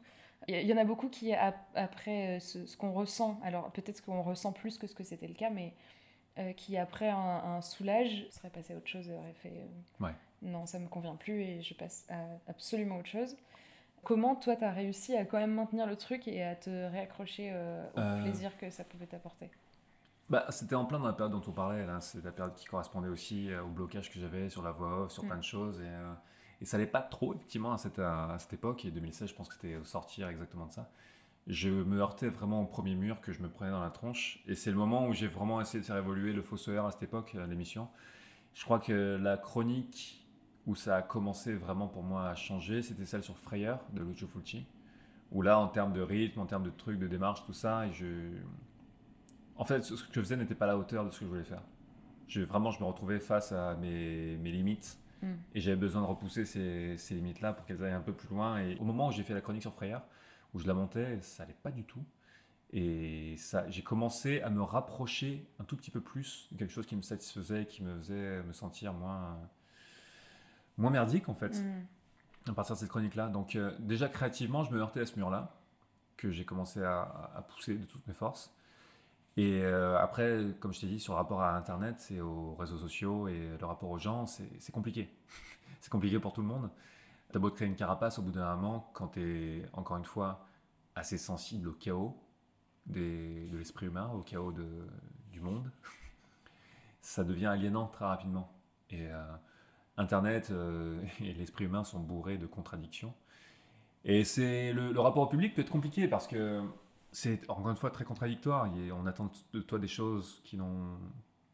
Il 0.47 0.65
y 0.65 0.73
en 0.73 0.77
a 0.77 0.85
beaucoup 0.85 1.09
qui, 1.09 1.33
après 1.33 2.37
euh, 2.37 2.39
ce, 2.39 2.77
qu'on 2.77 2.93
ressent, 2.93 3.39
alors 3.43 3.69
peut-être 3.71 4.03
qu'on 4.03 4.21
ressent 4.21 4.51
plus 4.51 4.77
que 4.77 4.87
ce 4.87 4.95
que 4.95 5.03
c'était 5.03 5.27
le 5.27 5.33
cas, 5.33 5.49
mais 5.49 5.73
euh, 6.39 6.53
qui 6.53 6.77
après 6.77 7.09
un, 7.09 7.61
soulage 7.61 8.27
serait 8.31 8.49
passé 8.49 8.73
à 8.73 8.77
autre 8.77 8.87
chose, 8.87 9.09
aurait 9.09 9.33
fait 9.33 9.65
euh, 10.01 10.07
non, 10.41 10.65
ça 10.65 10.79
me 10.79 10.87
convient 10.87 11.15
plus 11.15 11.41
et 11.41 11.61
je 11.61 11.73
passe 11.73 12.05
à 12.09 12.21
absolument 12.47 12.97
autre 12.97 13.09
chose. 13.09 13.35
Comment 14.03 14.35
toi, 14.35 14.55
tu 14.55 14.63
as 14.63 14.71
réussi 14.71 15.17
à 15.17 15.25
quand 15.25 15.37
même 15.37 15.53
maintenir 15.53 15.85
le 15.85 15.97
truc 15.97 16.27
et 16.27 16.43
à 16.43 16.55
te 16.55 16.69
réaccrocher 16.69 17.53
au 17.95 18.21
plaisir 18.21 18.55
que 18.57 18.69
ça 18.69 18.83
pouvait 18.83 19.07
t'apporter? 19.07 19.49
Bah, 20.29 20.45
C'était 20.49 20.75
en 20.75 20.85
plein 20.85 20.99
dans 20.99 21.07
la 21.07 21.13
période 21.13 21.31
dont 21.31 21.43
on 21.47 21.53
parlait. 21.53 21.85
C'est 22.01 22.23
la 22.23 22.31
période 22.31 22.55
qui 22.55 22.65
correspondait 22.65 23.09
aussi 23.09 23.51
euh, 23.51 23.63
au 23.63 23.67
blocage 23.67 24.11
que 24.11 24.19
j'avais 24.19 24.49
sur 24.49 24.61
la 24.61 24.71
voix 24.71 25.03
off, 25.03 25.11
sur 25.11 25.23
mm. 25.23 25.27
plein 25.27 25.37
de 25.37 25.43
choses. 25.43 25.81
Et, 25.81 25.87
euh, 25.87 26.13
et 26.61 26.65
ça 26.65 26.77
n'allait 26.77 26.89
pas 26.89 27.01
trop, 27.01 27.33
effectivement, 27.33 27.73
à 27.73 27.77
cette, 27.77 27.99
à 27.99 28.35
cette 28.39 28.53
époque. 28.53 28.85
Et 28.85 28.91
2016, 28.91 29.29
je 29.29 29.35
pense 29.35 29.47
que 29.47 29.55
c'était 29.55 29.75
au 29.75 29.85
sortir 29.85 30.27
exactement 30.27 30.65
de 30.65 30.71
ça. 30.71 30.89
Je 31.47 31.69
me 31.69 31.99
heurtais 31.99 32.29
vraiment 32.29 32.61
au 32.61 32.65
premier 32.65 32.95
mur 32.95 33.21
que 33.21 33.31
je 33.31 33.41
me 33.41 33.49
prenais 33.49 33.71
dans 33.71 33.81
la 33.81 33.89
tronche. 33.89 34.43
Et 34.47 34.55
c'est 34.55 34.71
le 34.71 34.77
moment 34.77 35.07
où 35.07 35.13
j'ai 35.13 35.27
vraiment 35.27 35.61
essayé 35.61 35.79
de 35.79 35.85
faire 35.85 35.97
évoluer 35.97 36.33
le 36.33 36.41
Fossoyeur 36.41 36.85
à 36.85 36.91
cette 36.91 37.03
époque, 37.03 37.35
à 37.35 37.47
l'émission. 37.47 37.87
Je 38.53 38.65
crois 38.65 38.79
que 38.79 39.17
la 39.21 39.37
chronique 39.37 40.25
où 40.65 40.75
ça 40.75 40.97
a 40.97 41.01
commencé 41.01 41.55
vraiment 41.55 41.87
pour 41.87 42.03
moi 42.03 42.27
à 42.27 42.35
changer, 42.35 42.81
c'était 42.81 43.05
celle 43.05 43.23
sur 43.23 43.37
Frayeur 43.37 43.79
de 43.93 44.03
Lucio 44.03 44.27
Fulci. 44.27 44.65
Où 45.31 45.41
là, 45.41 45.57
en 45.59 45.67
termes 45.67 45.93
de 45.93 46.01
rythme, 46.01 46.39
en 46.39 46.45
termes 46.45 46.63
de 46.63 46.69
trucs, 46.69 46.99
de 46.99 47.07
démarche, 47.07 47.45
tout 47.45 47.53
ça, 47.53 47.87
et 47.87 47.93
je, 47.93 48.05
en 49.57 49.65
fait, 49.65 49.83
ce 49.83 49.93
que 49.95 50.13
je 50.13 50.19
faisais 50.19 50.37
n'était 50.37 50.55
pas 50.55 50.65
à 50.65 50.69
la 50.69 50.77
hauteur 50.77 51.05
de 51.05 51.11
ce 51.11 51.19
que 51.19 51.25
je 51.25 51.29
voulais 51.29 51.43
faire. 51.43 51.61
Je, 52.27 52.41
vraiment, 52.41 52.71
je 52.71 52.79
me 52.79 52.85
retrouvais 52.85 53.19
face 53.19 53.51
à 53.51 53.75
mes, 53.75 54.35
limites 54.35 54.99
hmm. 55.21 55.33
et 55.55 55.61
j'avais 55.61 55.77
besoin 55.77 56.01
de 56.01 56.07
repousser 56.07 56.45
ces, 56.45 57.15
limites-là 57.15 57.53
pour 57.53 57.65
qu'elles 57.65 57.83
aillent 57.83 57.93
un 57.93 58.01
peu 58.01 58.13
plus 58.13 58.29
loin. 58.29 58.59
Et 58.59 58.77
au 58.77 58.83
moment 58.83 59.07
où 59.07 59.11
j'ai 59.11 59.23
fait 59.23 59.33
la 59.33 59.41
chronique 59.41 59.61
sur 59.61 59.73
Frayeur, 59.73 60.03
où 60.53 60.59
je 60.59 60.67
la 60.67 60.73
montais, 60.73 61.21
ça 61.21 61.43
allait 61.43 61.57
pas 61.63 61.71
du 61.71 61.83
tout. 61.83 62.03
Et 62.73 63.35
ça, 63.37 63.69
j'ai 63.69 63.81
commencé 63.81 64.41
à 64.41 64.49
me 64.49 64.61
rapprocher 64.61 65.47
un 65.59 65.63
tout 65.63 65.77
petit 65.77 65.89
peu 65.89 66.01
plus 66.01 66.49
de 66.51 66.57
quelque 66.57 66.73
chose 66.73 66.85
qui 66.85 66.97
me 66.97 67.01
satisfaisait, 67.01 67.65
qui 67.65 67.81
me 67.81 67.95
faisait 67.97 68.43
me 68.43 68.51
sentir 68.51 68.93
moins, 68.93 69.39
moins 70.77 70.91
merdique 70.91 71.29
en 71.29 71.33
fait, 71.33 71.61
hmm. 71.61 72.49
à 72.49 72.53
partir 72.53 72.75
de 72.75 72.81
cette 72.81 72.89
chronique-là. 72.89 73.29
Donc 73.29 73.55
euh, 73.55 73.71
déjà 73.79 74.09
créativement, 74.09 74.65
je 74.65 74.71
me 74.73 74.79
heurtais 74.79 74.99
à 74.99 75.05
ce 75.05 75.15
mur-là, 75.15 75.55
que 76.17 76.29
j'ai 76.29 76.43
commencé 76.43 76.83
à, 76.83 77.31
à, 77.35 77.41
pousser 77.41 77.75
de 77.75 77.85
toutes 77.85 78.05
mes 78.07 78.13
forces. 78.13 78.53
Et 79.37 79.61
euh, 79.63 79.97
après, 79.99 80.39
comme 80.59 80.73
je 80.73 80.81
t'ai 80.81 80.87
dit, 80.87 80.99
sur 80.99 81.13
le 81.13 81.17
rapport 81.17 81.41
à 81.41 81.55
Internet 81.55 82.07
et 82.11 82.21
aux 82.21 82.55
réseaux 82.55 82.79
sociaux 82.79 83.27
et 83.27 83.55
le 83.59 83.65
rapport 83.65 83.91
aux 83.91 83.99
gens, 83.99 84.25
c'est 84.25 84.71
compliqué. 84.71 85.09
c'est 85.79 85.91
compliqué 85.91 86.19
pour 86.19 86.33
tout 86.33 86.41
le 86.41 86.47
monde. 86.47 86.69
T'as 87.31 87.39
beau 87.39 87.51
te 87.51 87.55
créer 87.55 87.67
une 87.67 87.75
carapace 87.75 88.17
au 88.17 88.23
bout 88.23 88.31
d'un 88.31 88.55
moment, 88.55 88.89
quand 88.93 89.09
t'es, 89.09 89.63
encore 89.73 89.97
une 89.97 90.05
fois, 90.05 90.45
assez 90.95 91.17
sensible 91.19 91.67
au 91.69 91.73
chaos 91.73 92.17
de 92.87 93.55
l'esprit 93.57 93.85
humain, 93.87 94.09
au 94.15 94.21
chaos 94.21 94.53
du 95.31 95.39
monde, 95.39 95.69
ça 97.01 97.23
devient 97.23 97.47
aliénant 97.47 97.87
très 97.87 98.05
rapidement. 98.05 98.51
Et 98.89 99.07
euh, 99.07 99.23
Internet 99.97 100.49
euh, 100.51 100.99
et 101.21 101.33
l'esprit 101.33 101.65
humain 101.65 101.83
sont 101.83 101.99
bourrés 101.99 102.37
de 102.37 102.47
contradictions. 102.47 103.13
Et 104.03 104.23
c'est 104.23 104.73
le, 104.73 104.93
le, 104.93 104.99
rapport 104.99 105.23
au 105.23 105.27
public 105.27 105.53
peut 105.53 105.61
être 105.61 105.69
compliqué 105.69 106.07
parce 106.07 106.27
que 106.27 106.63
c'est 107.17 107.49
encore 107.49 107.71
une 107.71 107.75
fois 107.75 107.89
très 107.89 108.05
contradictoire. 108.05 108.69
on 108.93 109.07
attend 109.07 109.31
de 109.51 109.59
toi 109.59 109.79
des 109.79 109.87
choses 109.87 110.39
qui, 110.43 110.59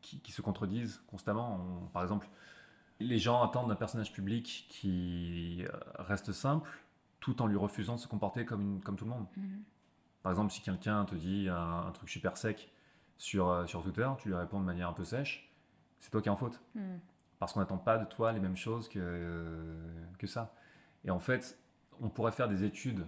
qui, 0.01 0.19
qui 0.19 0.31
se 0.33 0.41
contredisent 0.41 1.01
constamment. 1.07 1.89
par 1.93 2.03
exemple, 2.03 2.27
les 2.99 3.17
gens 3.17 3.41
attendent 3.41 3.69
d'un 3.69 3.75
personnage 3.75 4.11
public 4.11 4.65
qui 4.67 5.63
euh, 5.63 5.69
reste 5.99 6.33
simple 6.33 6.69
tout 7.21 7.41
en 7.41 7.47
lui 7.47 7.55
refusant 7.55 7.95
de 7.95 8.01
se 8.01 8.09
comporter 8.09 8.43
comme, 8.43 8.81
comme 8.81 8.97
tout 8.97 9.05
le 9.05 9.11
monde. 9.11 9.25
Mhm. 9.37 9.63
Par 10.21 10.33
exemple, 10.33 10.51
si 10.51 10.61
quelqu'un 10.61 11.05
te 11.05 11.15
dit 11.15 11.47
un, 11.47 11.91
truc 11.93 12.09
super 12.09 12.35
sec 12.35 12.73
sur, 13.17 13.47
euh, 13.47 13.65
sur 13.65 13.83
Twitter, 13.83 14.09
tu 14.17 14.27
lui 14.27 14.35
réponds 14.35 14.59
de 14.59 14.65
manière 14.65 14.89
un 14.89 14.93
peu 14.93 15.05
sèche, 15.05 15.49
c'est 16.01 16.11
toi 16.11 16.21
qui 16.21 16.27
es 16.27 16.31
en 16.31 16.35
faute. 16.35 16.59
Mhm. 16.75 16.99
Parce 17.39 17.53
qu'on 17.53 17.61
n'attend 17.61 17.77
pas 17.77 17.97
de 17.97 18.05
toi 18.05 18.33
les 18.33 18.41
mêmes 18.41 18.57
choses 18.57 18.89
que, 18.89 19.77
que 20.19 20.27
ça. 20.27 20.53
Et 21.05 21.09
en 21.09 21.19
fait, 21.19 21.57
on 22.01 22.09
pourrait 22.09 22.33
faire 22.33 22.49
des 22.49 22.65
études 22.65 23.05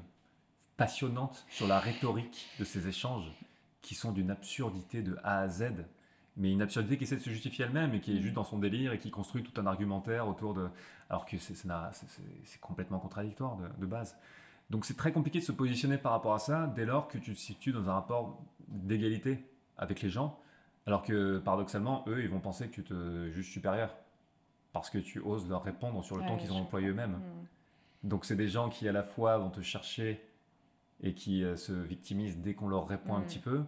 passionnante 0.77 1.45
sur 1.49 1.67
la 1.67 1.79
rhétorique 1.79 2.47
de 2.59 2.65
ces 2.65 2.87
échanges 2.87 3.31
qui 3.81 3.95
sont 3.95 4.11
d'une 4.11 4.31
absurdité 4.31 5.01
de 5.01 5.17
A 5.23 5.39
à 5.39 5.47
Z, 5.47 5.73
mais 6.37 6.51
une 6.51 6.61
absurdité 6.61 6.97
qui 6.97 7.03
essaie 7.03 7.17
de 7.17 7.21
se 7.21 7.29
justifier 7.29 7.65
elle-même 7.65 7.93
et 7.93 8.01
qui 8.01 8.17
est 8.17 8.21
juste 8.21 8.33
dans 8.33 8.43
son 8.43 8.57
délire 8.57 8.91
et 8.91 8.99
qui 8.99 9.11
construit 9.11 9.43
tout 9.43 9.59
un 9.61 9.65
argumentaire 9.65 10.27
autour 10.27 10.53
de... 10.53 10.67
alors 11.09 11.25
que 11.25 11.37
c'est 11.37 12.59
complètement 12.59 12.99
contradictoire 12.99 13.57
de, 13.77 13.85
base. 13.85 14.17
Donc 14.69 14.85
c'est 14.85 14.97
très 14.97 15.11
compliqué 15.11 15.39
de 15.39 15.43
se 15.43 15.51
positionner 15.51 15.97
par 15.97 16.11
rapport 16.11 16.33
à 16.33 16.39
ça 16.39 16.67
dès 16.75 16.85
lors 16.85 17.07
que 17.07 17.17
tu 17.17 17.33
te 17.33 17.39
situes 17.39 17.71
dans 17.71 17.89
un 17.89 17.93
rapport 17.93 18.41
d'égalité 18.67 19.45
avec 19.77 20.01
les 20.01 20.09
gens, 20.09 20.39
alors 20.87 21.03
que 21.03 21.37
paradoxalement, 21.37 22.03
eux, 22.07 22.23
ils 22.23 22.29
vont 22.29 22.39
penser 22.39 22.67
que 22.67 22.73
tu 22.73 22.83
te 22.83 23.29
juges 23.29 23.51
supérieur 23.51 23.95
parce 24.73 24.89
que 24.89 24.97
tu 24.97 25.19
oses 25.19 25.47
leur 25.47 25.63
répondre 25.63 26.03
sur 26.03 26.17
le 26.17 26.25
ton 26.25 26.37
qu'ils 26.37 26.51
ont 26.51 26.61
employé 26.61 26.87
eux-mêmes. 26.87 27.11
Mm. 27.11 28.07
Donc 28.09 28.25
c'est 28.25 28.35
des 28.35 28.49
gens 28.49 28.69
qui 28.69 28.89
à 28.89 28.91
la 28.91 29.03
fois 29.03 29.37
vont 29.37 29.49
te 29.49 29.61
chercher 29.61 30.21
et 31.01 31.13
qui 31.13 31.43
euh, 31.43 31.55
se 31.55 31.73
victimisent 31.73 32.37
dès 32.39 32.53
qu'on 32.53 32.67
leur 32.67 32.87
répond 32.87 33.15
un 33.15 33.19
mm. 33.19 33.25
petit 33.25 33.39
peu, 33.39 33.63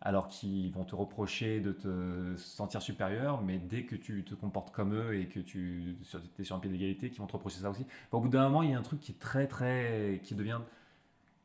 alors 0.00 0.28
qu'ils 0.28 0.72
vont 0.72 0.84
te 0.84 0.94
reprocher 0.94 1.60
de 1.60 1.72
te 1.72 2.34
sentir 2.36 2.80
supérieur, 2.80 3.42
mais 3.42 3.58
dès 3.58 3.84
que 3.84 3.96
tu 3.96 4.24
te 4.24 4.34
comportes 4.34 4.72
comme 4.72 4.94
eux 4.94 5.14
et 5.14 5.26
que 5.26 5.40
tu 5.40 5.96
es 6.38 6.44
sur 6.44 6.56
un 6.56 6.58
pied 6.58 6.70
d'égalité, 6.70 7.10
qui 7.10 7.18
vont 7.18 7.26
te 7.26 7.34
reprocher 7.34 7.60
ça 7.60 7.70
aussi. 7.70 7.86
au 8.12 8.20
bout 8.20 8.28
d'un 8.28 8.44
moment, 8.44 8.62
il 8.62 8.70
y 8.70 8.74
a 8.74 8.78
un 8.78 8.82
truc 8.82 9.00
qui 9.00 9.12
est 9.12 9.18
très, 9.20 9.46
très, 9.46 10.20
qui 10.22 10.34
devient 10.34 10.60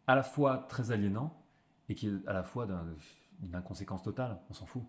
à 0.08 0.16
la 0.16 0.24
fois 0.24 0.66
très 0.70 0.92
aliénant 0.92 1.36
et 1.90 1.96
qui 1.96 2.08
est 2.08 2.28
à 2.28 2.34
la 2.34 2.44
fois 2.44 2.68
d'une 3.40 3.56
inconséquence 3.56 4.04
totale. 4.04 4.40
On 4.50 4.54
s'en 4.54 4.66
fout 4.66 4.84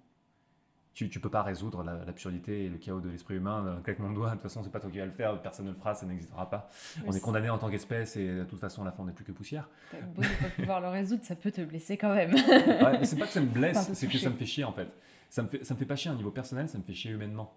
tu, 0.96 1.04
ne 1.04 1.20
peux 1.20 1.28
pas 1.28 1.42
résoudre 1.42 1.82
l'absurdité 1.82 2.64
et 2.64 2.68
le 2.70 2.78
chaos 2.78 3.00
de 3.00 3.10
l'esprit 3.10 3.34
humain 3.34 3.62
d'un 3.62 3.82
claquement 3.82 4.08
de 4.08 4.14
doigts. 4.14 4.28
De 4.28 4.34
toute 4.36 4.44
façon, 4.44 4.62
c'est 4.62 4.72
pas 4.72 4.80
toi 4.80 4.90
qui 4.90 4.96
vas 4.96 5.04
le 5.04 5.10
faire, 5.10 5.38
personne 5.42 5.66
ne 5.66 5.70
le 5.70 5.76
fera, 5.76 5.94
ça 5.94 6.06
n'existera 6.06 6.48
pas. 6.48 6.70
on 7.06 7.12
est 7.12 7.20
condamné 7.20 7.50
en 7.50 7.58
tant 7.58 7.68
qu'espèce 7.68 8.16
et 8.16 8.26
de 8.26 8.44
toute 8.44 8.58
façon, 8.58 8.82
la 8.82 8.92
fin, 8.92 9.02
on 9.02 9.06
n'est 9.06 9.12
plus 9.12 9.24
que 9.24 9.32
poussière. 9.32 9.68
Beau 9.92 10.22
ne 10.22 10.26
pas 10.26 10.48
pouvoir 10.56 10.80
le 10.80 10.88
résoudre, 10.88 11.22
ça 11.22 11.36
peut 11.36 11.50
te 11.50 11.60
blesser 11.60 11.98
quand 11.98 12.14
même. 12.14 12.32
ouais, 12.32 13.04
c'est 13.04 13.18
pas 13.18 13.26
que 13.26 13.32
ça 13.32 13.42
me 13.42 13.46
blesse, 13.46 13.92
c'est 13.92 14.06
que 14.06 14.16
ça 14.16 14.30
me 14.30 14.36
fait 14.36 14.46
chier 14.46 14.64
en 14.64 14.72
fait. 14.72 14.88
Ça 15.28 15.42
me 15.42 15.48
fait, 15.48 15.62
ça 15.64 15.74
me 15.74 15.78
fait 15.78 15.84
pas 15.84 15.96
chier 15.96 16.10
à 16.10 16.14
un 16.14 16.16
niveau 16.16 16.30
personnel, 16.30 16.66
ça 16.66 16.78
me 16.78 16.82
fait 16.82 16.94
chier 16.94 17.10
humainement, 17.10 17.52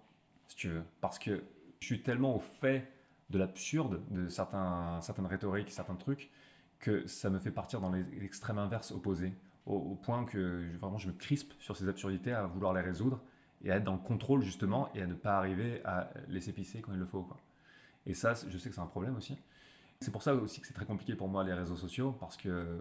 si 0.46 0.56
tu 0.56 0.68
veux. 0.68 0.82
Parce 1.00 1.18
que 1.18 1.42
je 1.80 1.86
suis 1.86 2.02
tellement 2.02 2.36
au 2.36 2.40
fait 2.40 2.86
de 3.30 3.38
l'absurde 3.38 4.02
de 4.10 4.28
certains, 4.28 4.98
certaines 5.00 5.26
rhétoriques, 5.26 5.70
certains 5.70 5.94
trucs, 5.94 6.28
que 6.78 7.06
ça 7.06 7.30
me 7.30 7.38
fait 7.38 7.50
partir 7.50 7.80
dans 7.80 7.90
l'extrême 7.90 8.58
inverse 8.58 8.90
opposé 8.90 9.32
au, 9.66 9.94
point 9.94 10.24
que 10.24 10.76
vraiment 10.78 10.98
je 10.98 11.08
me 11.08 11.12
crispe 11.12 11.52
sur 11.60 11.76
ces 11.76 11.88
absurdités 11.88 12.32
à 12.32 12.46
vouloir 12.46 12.72
les 12.72 12.80
résoudre 12.80 13.20
et 13.62 13.70
à 13.70 13.76
être 13.76 13.84
dans 13.84 13.92
le 13.92 13.98
contrôle 13.98 14.42
justement 14.42 14.88
et 14.94 15.02
à 15.02 15.06
ne 15.06 15.14
pas 15.14 15.36
arriver 15.36 15.82
à 15.84 16.10
laisser 16.28 16.52
pisser 16.52 16.80
quand 16.80 16.92
il 16.92 16.98
le 16.98 17.06
faut. 17.06 17.22
Quoi. 17.22 17.36
Et 18.06 18.14
ça, 18.14 18.34
je 18.34 18.58
sais 18.58 18.68
que 18.68 18.74
c'est 18.74 18.80
un 18.80 18.86
problème 18.86 19.16
aussi. 19.16 19.36
C'est 20.00 20.10
pour 20.10 20.22
ça 20.22 20.34
aussi 20.34 20.60
que 20.60 20.66
c'est 20.66 20.74
très 20.74 20.86
compliqué 20.86 21.14
pour 21.14 21.28
moi 21.28 21.44
les 21.44 21.52
réseaux 21.52 21.76
sociaux 21.76 22.16
parce 22.18 22.36
que 22.36 22.80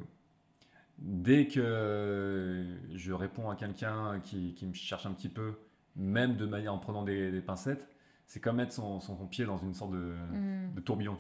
dès 0.97 1.47
que 1.47 2.65
je 2.93 3.11
réponds 3.11 3.49
à 3.49 3.55
quelqu'un 3.55 4.21
qui, 4.21 4.53
qui, 4.53 4.65
me 4.65 4.73
cherche 4.73 5.05
un 5.05 5.11
petit 5.11 5.29
peu, 5.29 5.59
même 5.95 6.37
de 6.37 6.45
manière 6.45 6.73
en 6.73 6.79
prenant 6.79 7.03
des, 7.03 7.41
pincettes, 7.41 7.89
c'est 8.25 8.39
comme 8.39 8.57
mettre 8.57 8.73
son, 8.73 8.99
son, 8.99 9.15
pied 9.27 9.43
dans 9.45 9.57
une 9.57 9.73
sorte 9.73 9.91
de, 9.91 10.15
mm. 10.31 10.73
de, 10.75 10.81
tourbillon. 10.81 11.17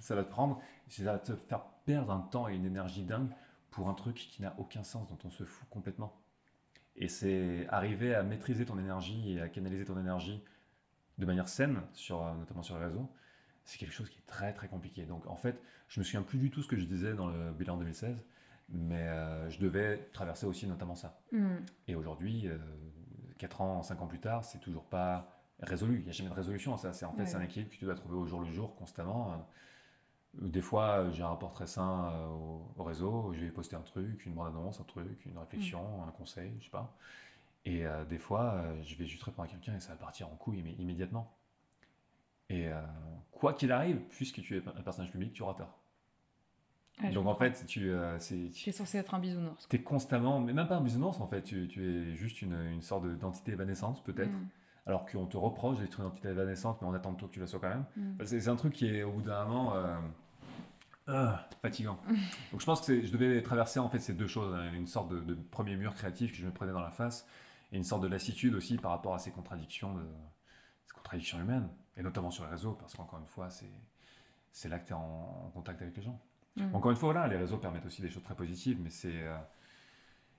Ça 0.00 0.16
va 0.16 0.24
te 0.24 0.30
prendre, 0.30 0.60
ça 0.88 1.04
va 1.04 1.18
te 1.18 1.34
faire 1.36 1.62
perdre 1.84 2.12
un 2.12 2.20
temps 2.20 2.48
et 2.48 2.56
une 2.56 2.66
énergie 2.66 3.04
dingue 3.04 3.28
pour 3.76 3.90
un 3.90 3.94
truc 3.94 4.16
qui 4.16 4.40
n'a 4.40 4.54
aucun 4.56 4.82
sens, 4.82 5.06
dont 5.06 5.18
on 5.26 5.28
se 5.28 5.44
fout 5.44 5.68
complètement. 5.68 6.18
Et 6.96 7.08
c'est 7.08 7.66
arriver 7.68 8.14
à 8.14 8.22
maîtriser 8.22 8.64
ton 8.64 8.78
énergie 8.78 9.34
et 9.34 9.40
à 9.42 9.50
canaliser 9.50 9.84
ton 9.84 10.00
énergie 10.00 10.42
de 11.18 11.26
manière 11.26 11.46
saine, 11.46 11.82
sur, 11.92 12.24
notamment 12.36 12.62
sur 12.62 12.78
les 12.78 12.86
réseaux, 12.86 13.06
c'est 13.64 13.76
quelque 13.76 13.92
chose 13.92 14.08
qui 14.08 14.16
est 14.16 14.26
très 14.26 14.54
très 14.54 14.68
compliqué. 14.68 15.04
Donc 15.04 15.26
en 15.26 15.36
fait, 15.36 15.60
je 15.88 16.00
me 16.00 16.04
souviens 16.04 16.22
plus 16.22 16.38
du 16.38 16.50
tout 16.50 16.62
ce 16.62 16.68
que 16.68 16.78
je 16.78 16.86
disais 16.86 17.12
dans 17.12 17.26
le 17.26 17.52
bilan 17.52 17.76
2016, 17.76 18.16
mais 18.70 19.08
euh, 19.08 19.50
je 19.50 19.60
devais 19.60 20.08
traverser 20.14 20.46
aussi 20.46 20.66
notamment 20.66 20.94
ça. 20.94 21.20
Mm. 21.32 21.56
Et 21.88 21.96
aujourd'hui, 21.96 22.48
euh, 22.48 22.56
4 23.36 23.60
ans, 23.60 23.82
5 23.82 24.00
ans 24.00 24.06
plus 24.06 24.20
tard, 24.20 24.42
c'est 24.42 24.60
toujours 24.60 24.86
pas 24.86 25.38
résolu. 25.60 25.98
Il 25.98 26.04
n'y 26.04 26.08
a 26.08 26.12
jamais 26.12 26.30
de 26.30 26.34
résolution. 26.34 26.78
Ça, 26.78 26.94
c'est 26.94 27.04
en 27.04 27.12
fait 27.12 27.26
c'est 27.26 27.36
un 27.36 27.42
équilibre 27.42 27.70
que 27.70 27.76
tu 27.76 27.84
dois 27.84 27.94
trouver 27.94 28.16
au 28.16 28.24
jour 28.24 28.40
le 28.40 28.50
jour 28.50 28.74
constamment. 28.74 29.46
Des 30.40 30.60
fois, 30.60 30.98
euh, 30.98 31.10
j'ai 31.12 31.22
un 31.22 31.28
rapport 31.28 31.52
très 31.52 31.66
sain 31.66 32.12
euh, 32.12 32.26
au, 32.76 32.82
réseau, 32.82 33.32
je 33.32 33.40
vais 33.40 33.50
poster 33.50 33.76
un 33.76 33.80
truc, 33.80 34.26
une 34.26 34.34
bande-annonce, 34.34 34.80
un 34.80 34.84
truc, 34.84 35.24
une 35.24 35.38
réflexion, 35.38 35.80
mm. 35.80 36.08
un 36.08 36.12
conseil, 36.12 36.52
je 36.58 36.64
sais 36.64 36.70
pas. 36.70 36.94
Et 37.64 37.86
euh, 37.86 38.04
des 38.04 38.18
fois, 38.18 38.62
je 38.84 38.94
vais 38.96 39.06
juste 39.06 39.22
répondre 39.22 39.48
à 39.48 39.50
quelqu'un 39.50 39.74
et 39.74 39.80
ça 39.80 39.92
va 39.92 39.96
partir 39.96 40.28
en 40.28 40.36
couille 40.36 40.62
immédiatement. 40.78 41.34
Et 42.48 42.68
quoi 43.32 43.54
qu'il 43.54 43.72
arrive, 43.72 43.98
puisque 44.08 44.40
tu 44.40 44.56
es 44.56 44.62
un 44.68 44.82
personnage 44.82 45.10
public, 45.10 45.32
tu 45.32 45.42
auras 45.42 45.54
tort. 45.54 45.80
Donc 47.12 47.26
en 47.26 47.34
fait, 47.34 47.66
tu, 47.66 47.92
tu 48.54 48.68
es 48.68 48.72
censé 48.72 48.98
être 48.98 49.14
un 49.14 49.18
bisounours. 49.18 49.66
Tu 49.68 49.76
es 49.76 49.82
constamment, 49.82 50.38
mais 50.38 50.52
même 50.52 50.68
pas 50.68 50.76
un 50.76 50.80
bisounours 50.80 51.20
en 51.20 51.26
fait, 51.26 51.42
tu, 51.42 51.64
es 51.64 52.14
juste 52.14 52.42
une, 52.42 52.54
une 52.54 52.82
sorte 52.82 53.04
d'entité 53.18 53.50
évanescente 53.52 54.04
peut-être. 54.04 54.30
Mm. 54.30 54.48
Alors 54.86 55.04
qu'on 55.06 55.26
te 55.26 55.36
reproche 55.36 55.78
d'être 55.78 55.98
une 55.98 56.06
entité 56.06 56.28
évanescente, 56.28 56.80
mais 56.80 56.86
on 56.86 56.94
attend 56.94 57.12
de 57.12 57.18
toi 57.18 57.26
que 57.26 57.34
tu 57.34 57.40
la 57.40 57.48
sois 57.48 57.58
quand 57.58 57.68
même. 57.68 57.84
Mm. 57.96 58.24
C'est 58.24 58.48
un 58.48 58.54
truc 58.54 58.74
qui 58.74 58.86
est 58.86 59.02
au 59.02 59.10
bout 59.10 59.22
d'un 59.22 59.44
moment 59.44 59.74
ah, 61.08 61.48
fatigant. 61.62 62.00
Donc 62.52 62.60
je 62.60 62.66
pense 62.66 62.84
que 62.84 63.04
je 63.04 63.12
devais 63.12 63.42
traverser 63.42 63.78
en 63.78 63.88
fait 63.88 64.00
ces 64.00 64.14
deux 64.14 64.26
choses, 64.26 64.54
hein, 64.54 64.72
une 64.72 64.86
sorte 64.86 65.08
de, 65.10 65.34
premier 65.34 65.76
mur 65.76 65.94
créatif 65.94 66.32
que 66.32 66.36
je 66.36 66.44
me 66.44 66.50
prenais 66.50 66.72
dans 66.72 66.80
la 66.80 66.90
face 66.90 67.26
et 67.72 67.76
une 67.76 67.84
sorte 67.84 68.02
de 68.02 68.08
lassitude 68.08 68.54
aussi 68.54 68.76
par 68.76 68.90
rapport 68.90 69.14
à 69.14 69.18
ces 69.18 69.30
contradictions, 69.30 69.94
de, 69.94 70.04
ces 70.86 70.94
contradictions 70.94 71.40
humaines, 71.40 71.68
et 71.96 72.02
notamment 72.02 72.30
sur 72.30 72.44
les 72.44 72.50
réseaux, 72.50 72.72
parce 72.72 72.94
qu'encore 72.94 73.18
une 73.18 73.26
fois, 73.26 73.48
c'est 74.52 74.68
là 74.68 74.78
que 74.78 74.86
tu 74.86 74.92
es 74.92 74.96
en, 74.96 75.50
contact 75.54 75.82
avec 75.82 75.96
les 75.96 76.02
gens. 76.02 76.20
Mm. 76.56 76.74
Encore 76.74 76.90
une 76.90 76.96
fois, 76.96 77.12
là, 77.12 77.26
les 77.28 77.36
réseaux 77.36 77.58
permettent 77.58 77.86
aussi 77.86 78.02
des 78.02 78.10
choses 78.10 78.22
très 78.22 78.34
positives, 78.34 78.78
mais 78.80 78.90
c'est 78.90 79.22
euh, 79.22 79.36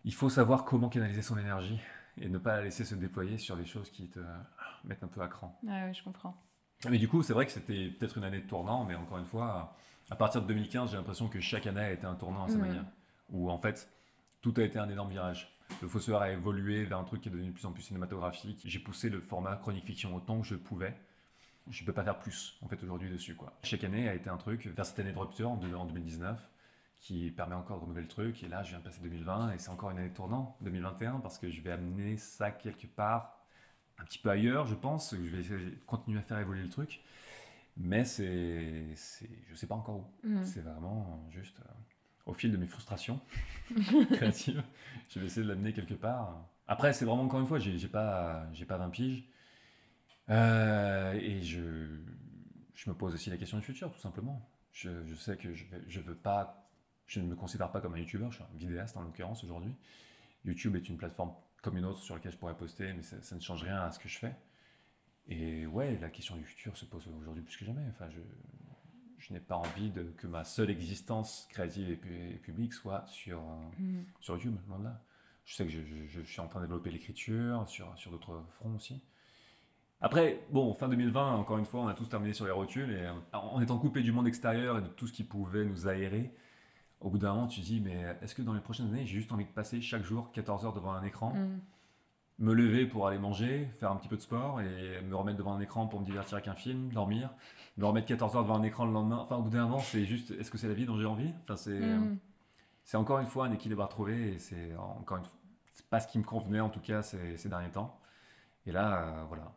il 0.03 0.13
faut 0.13 0.29
savoir 0.29 0.65
comment 0.65 0.89
canaliser 0.89 1.21
son 1.21 1.37
énergie 1.37 1.79
et 2.19 2.29
ne 2.29 2.37
pas 2.37 2.57
la 2.57 2.63
laisser 2.63 2.85
se 2.85 2.95
déployer 2.95 3.37
sur 3.37 3.55
des 3.57 3.65
choses 3.65 3.91
qui 3.91 4.09
te 4.09 4.19
mettent 4.83 5.03
un 5.03 5.07
peu 5.07 5.21
à 5.21 5.27
cran. 5.27 5.59
Ah 5.67 5.85
oui, 5.85 5.93
je 5.93 6.03
comprends. 6.03 6.35
Mais 6.89 6.97
du 6.97 7.07
coup, 7.07 7.23
c'est 7.23 7.33
vrai 7.33 7.45
que 7.45 7.51
c'était 7.51 7.89
peut-être 7.89 8.17
une 8.17 8.23
année 8.23 8.41
de 8.41 8.47
tournant, 8.47 8.85
mais 8.85 8.95
encore 8.95 9.17
une 9.17 9.25
fois, 9.25 9.75
à 10.09 10.15
partir 10.15 10.41
de 10.41 10.47
2015, 10.47 10.91
j'ai 10.91 10.97
l'impression 10.97 11.27
que 11.27 11.39
chaque 11.39 11.67
année 11.67 11.81
a 11.81 11.91
été 11.91 12.05
un 12.05 12.15
tournant 12.15 12.45
à 12.45 12.49
sa 12.49 12.57
manière. 12.57 12.85
Où 13.29 13.49
en 13.49 13.57
fait, 13.57 13.91
tout 14.41 14.53
a 14.57 14.63
été 14.63 14.79
un 14.79 14.89
énorme 14.89 15.09
virage. 15.09 15.53
Le 15.81 15.87
Fossoir 15.87 16.21
a 16.21 16.31
évolué 16.31 16.85
vers 16.85 16.97
un 16.97 17.03
truc 17.03 17.21
qui 17.21 17.29
est 17.29 17.31
devenu 17.31 17.49
de 17.49 17.53
plus 17.53 17.65
en 17.65 17.73
plus 17.73 17.83
cinématographique. 17.83 18.61
J'ai 18.63 18.79
poussé 18.79 19.09
le 19.09 19.19
format 19.19 19.57
chronique 19.57 19.85
fiction 19.85 20.15
autant 20.15 20.39
que 20.39 20.47
je 20.47 20.55
pouvais. 20.55 20.95
Je 21.69 21.81
ne 21.81 21.85
peux 21.85 21.91
pas 21.91 22.03
faire 22.03 22.17
plus, 22.19 22.57
en 22.61 22.69
fait, 22.69 22.81
aujourd'hui 22.81 23.09
dessus. 23.09 23.35
Quoi. 23.35 23.51
Chaque 23.63 23.83
année 23.83 24.07
a 24.07 24.13
été 24.13 24.29
un 24.29 24.37
truc, 24.37 24.65
vers 24.67 24.85
cette 24.85 24.99
année 24.99 25.11
de 25.11 25.17
rupture, 25.17 25.49
en 25.49 25.57
2019, 25.57 26.39
qui 27.01 27.29
permet 27.31 27.55
encore 27.55 27.77
de 27.77 27.81
renouveler 27.81 28.03
le 28.03 28.07
truc. 28.07 28.41
Et 28.43 28.47
là, 28.47 28.63
je 28.63 28.69
viens 28.69 28.79
de 28.79 28.85
passer 28.85 29.01
2020, 29.01 29.51
et 29.51 29.59
c'est 29.59 29.69
encore 29.69 29.91
une 29.91 29.97
année 29.97 30.13
tournant, 30.13 30.55
2021, 30.61 31.19
parce 31.19 31.37
que 31.37 31.49
je 31.49 31.61
vais 31.61 31.71
amener 31.71 32.15
ça 32.15 32.51
quelque 32.51 32.87
part, 32.87 33.37
un 33.99 34.05
petit 34.05 34.19
peu 34.19 34.29
ailleurs, 34.29 34.65
je 34.67 34.75
pense. 34.75 35.13
Je 35.13 35.35
vais 35.35 35.73
continuer 35.85 36.19
à 36.19 36.21
faire 36.21 36.39
évoluer 36.39 36.63
le 36.63 36.69
truc. 36.69 37.01
Mais 37.79 38.05
c'est, 38.05 38.95
je 39.49 39.55
sais 39.55 39.67
pas 39.67 39.75
encore 39.75 39.97
où. 39.97 40.27
Mm. 40.27 40.43
C'est 40.43 40.61
vraiment 40.61 41.27
juste 41.31 41.59
euh, 41.59 41.73
au 42.25 42.33
fil 42.33 42.51
de 42.51 42.57
mes 42.57 42.67
frustrations 42.67 43.19
créatives, 44.11 44.63
je 45.09 45.19
vais 45.19 45.27
essayer 45.27 45.43
de 45.43 45.47
l'amener 45.47 45.73
quelque 45.73 45.93
part. 45.93 46.45
Après, 46.67 46.91
c'est 46.91 47.05
vraiment 47.05 47.23
encore 47.23 47.39
une 47.39 47.47
fois, 47.47 47.59
j'ai, 47.59 47.77
j'ai 47.77 47.87
pas, 47.87 48.47
j'ai 48.53 48.65
pas 48.65 48.77
20 48.77 48.89
piges. 48.89 49.23
Euh, 50.29 51.13
et 51.13 51.41
je, 51.41 52.01
je 52.73 52.89
me 52.89 52.95
pose 52.95 53.13
aussi 53.13 53.29
la 53.29 53.37
question 53.37 53.57
du 53.57 53.63
futur, 53.63 53.91
tout 53.91 53.99
simplement. 53.99 54.49
Je, 54.73 54.89
je 55.05 55.15
sais 55.15 55.37
que 55.37 55.53
je, 55.53 55.65
je 55.87 55.99
veux 56.01 56.15
pas, 56.15 56.69
je 57.05 57.21
ne 57.21 57.27
me 57.27 57.35
considère 57.35 57.71
pas 57.71 57.79
comme 57.79 57.93
un 57.93 57.99
youtubeur, 57.99 58.31
je 58.31 58.37
suis 58.37 58.43
un 58.43 58.57
vidéaste 58.57 58.97
en 58.97 59.01
l'occurrence 59.01 59.43
aujourd'hui. 59.43 59.73
YouTube 60.43 60.75
est 60.75 60.89
une 60.89 60.97
plateforme 60.97 61.31
comme 61.61 61.77
une 61.77 61.85
autre 61.85 61.99
sur 61.99 62.15
laquelle 62.15 62.31
je 62.31 62.37
pourrais 62.37 62.57
poster, 62.57 62.93
mais 62.93 63.03
ça, 63.03 63.21
ça 63.21 63.35
ne 63.35 63.41
change 63.41 63.63
rien 63.63 63.81
à 63.81 63.91
ce 63.91 63.99
que 63.99 64.09
je 64.09 64.17
fais. 64.17 64.35
Et 65.29 65.65
ouais, 65.67 65.97
la 66.01 66.09
question 66.09 66.35
du 66.35 66.43
futur 66.43 66.75
se 66.77 66.85
pose 66.85 67.07
aujourd'hui 67.19 67.43
plus 67.43 67.57
que 67.57 67.65
jamais. 67.65 67.83
Enfin, 67.89 68.09
je, 68.09 68.19
je 69.17 69.33
n'ai 69.33 69.39
pas 69.39 69.55
envie 69.55 69.89
de, 69.91 70.03
que 70.17 70.27
ma 70.27 70.43
seule 70.43 70.69
existence 70.69 71.47
créative 71.49 71.89
et, 71.89 71.95
pu- 71.97 72.29
et 72.31 72.35
publique 72.37 72.73
soit 72.73 73.05
sur, 73.07 73.39
euh, 73.39 73.81
Mm. 73.81 74.03
sur 74.21 74.35
YouTube, 74.35 74.55
loin 74.69 74.79
de 74.79 74.85
là. 74.85 75.01
Je 75.45 75.55
sais 75.55 75.65
que 75.65 75.71
je, 75.71 75.79
je- 75.81 76.07
je 76.07 76.21
suis 76.21 76.39
en 76.41 76.47
train 76.47 76.59
de 76.61 76.65
développer 76.65 76.91
l'écriture 76.91 77.67
sur, 77.67 77.97
sur 77.97 78.11
d'autres 78.11 78.41
fronts 78.55 78.75
aussi. 78.75 79.01
Après, 79.99 80.45
bon, 80.51 80.73
fin 80.73 80.87
2020, 80.89 81.35
encore 81.35 81.57
une 81.57 81.65
fois, 81.65 81.81
on 81.81 81.87
a 81.87 81.93
tous 81.93 82.07
terminé 82.07 82.31
sur 82.33 82.45
les 82.45 82.51
rotules 82.51 82.91
et 82.91 83.05
euh, 83.07 83.13
en 83.33 83.59
étant 83.61 83.79
coupé 83.79 84.03
du 84.03 84.11
monde 84.11 84.27
extérieur 84.27 84.77
et 84.77 84.81
de 84.81 84.87
tout 84.87 85.07
ce 85.07 85.13
qui 85.13 85.23
pouvait 85.23 85.65
nous 85.65 85.87
aérer, 85.87 86.31
au 87.01 87.09
bout 87.09 87.17
d'un 87.17 87.33
moment, 87.33 87.47
tu 87.47 87.61
te 87.61 87.65
dis, 87.65 87.81
mais 87.81 88.15
est-ce 88.21 88.35
que 88.35 88.41
dans 88.43 88.53
les 88.53 88.59
prochaines 88.61 88.87
années, 88.89 89.05
j'ai 89.05 89.17
juste 89.17 89.31
envie 89.31 89.45
de 89.45 89.49
passer 89.51 89.81
chaque 89.81 90.03
jour 90.03 90.31
14 90.33 90.65
heures 90.65 90.73
devant 90.73 90.91
un 90.93 91.03
écran, 91.03 91.33
Mm. 91.33 91.59
Me 92.39 92.53
lever 92.53 92.85
pour 92.85 93.07
aller 93.07 93.17
manger, 93.17 93.67
faire 93.79 93.91
un 93.91 93.95
petit 93.95 94.07
peu 94.07 94.15
de 94.15 94.21
sport 94.21 94.61
et 94.61 95.01
me 95.01 95.15
remettre 95.15 95.37
devant 95.37 95.53
un 95.53 95.59
écran 95.59 95.87
pour 95.87 95.99
me 95.99 96.05
divertir 96.05 96.35
avec 96.35 96.47
un 96.47 96.55
film, 96.55 96.89
dormir, 96.91 97.33
me 97.77 97.85
remettre 97.85 98.07
14 98.07 98.35
heures 98.35 98.43
devant 98.43 98.57
un 98.57 98.63
écran 98.63 98.85
le 98.85 98.93
lendemain. 98.93 99.17
Enfin, 99.17 99.37
au 99.37 99.41
bout 99.41 99.49
d'un 99.49 99.63
moment, 99.63 99.79
c'est 99.79 100.05
juste, 100.05 100.31
est-ce 100.31 100.51
que 100.51 100.57
c'est 100.57 100.67
la 100.67 100.75
vie 100.75 100.85
dont 100.85 100.97
j'ai 100.97 101.05
envie? 101.05 101.33
Enfin, 101.43 101.55
c'est. 101.55 101.79
Mm. 101.79 102.17
C'est 102.87 102.95
encore 102.95 103.19
une 103.19 103.27
fois 103.27 103.47
un 103.47 103.51
équilibre 103.51 103.83
à 103.83 103.89
trouver 103.89 104.35
et 104.35 104.39
c'est 104.39 104.73
encore 104.77 105.17
une 105.17 105.25
fois, 105.25 105.37
c'est 105.73 105.85
pas 105.87 105.99
ce 105.99 106.07
qui 106.07 106.19
me 106.19 106.23
convenait 106.23 106.61
en 106.61 106.69
tout 106.69 106.79
cas 106.79 107.01
ces, 107.01 107.35
ces 107.35 107.49
derniers 107.49 107.69
temps. 107.69 107.99
Et 108.65 108.71
là, 108.71 109.03
euh, 109.03 109.23
voilà. 109.27 109.51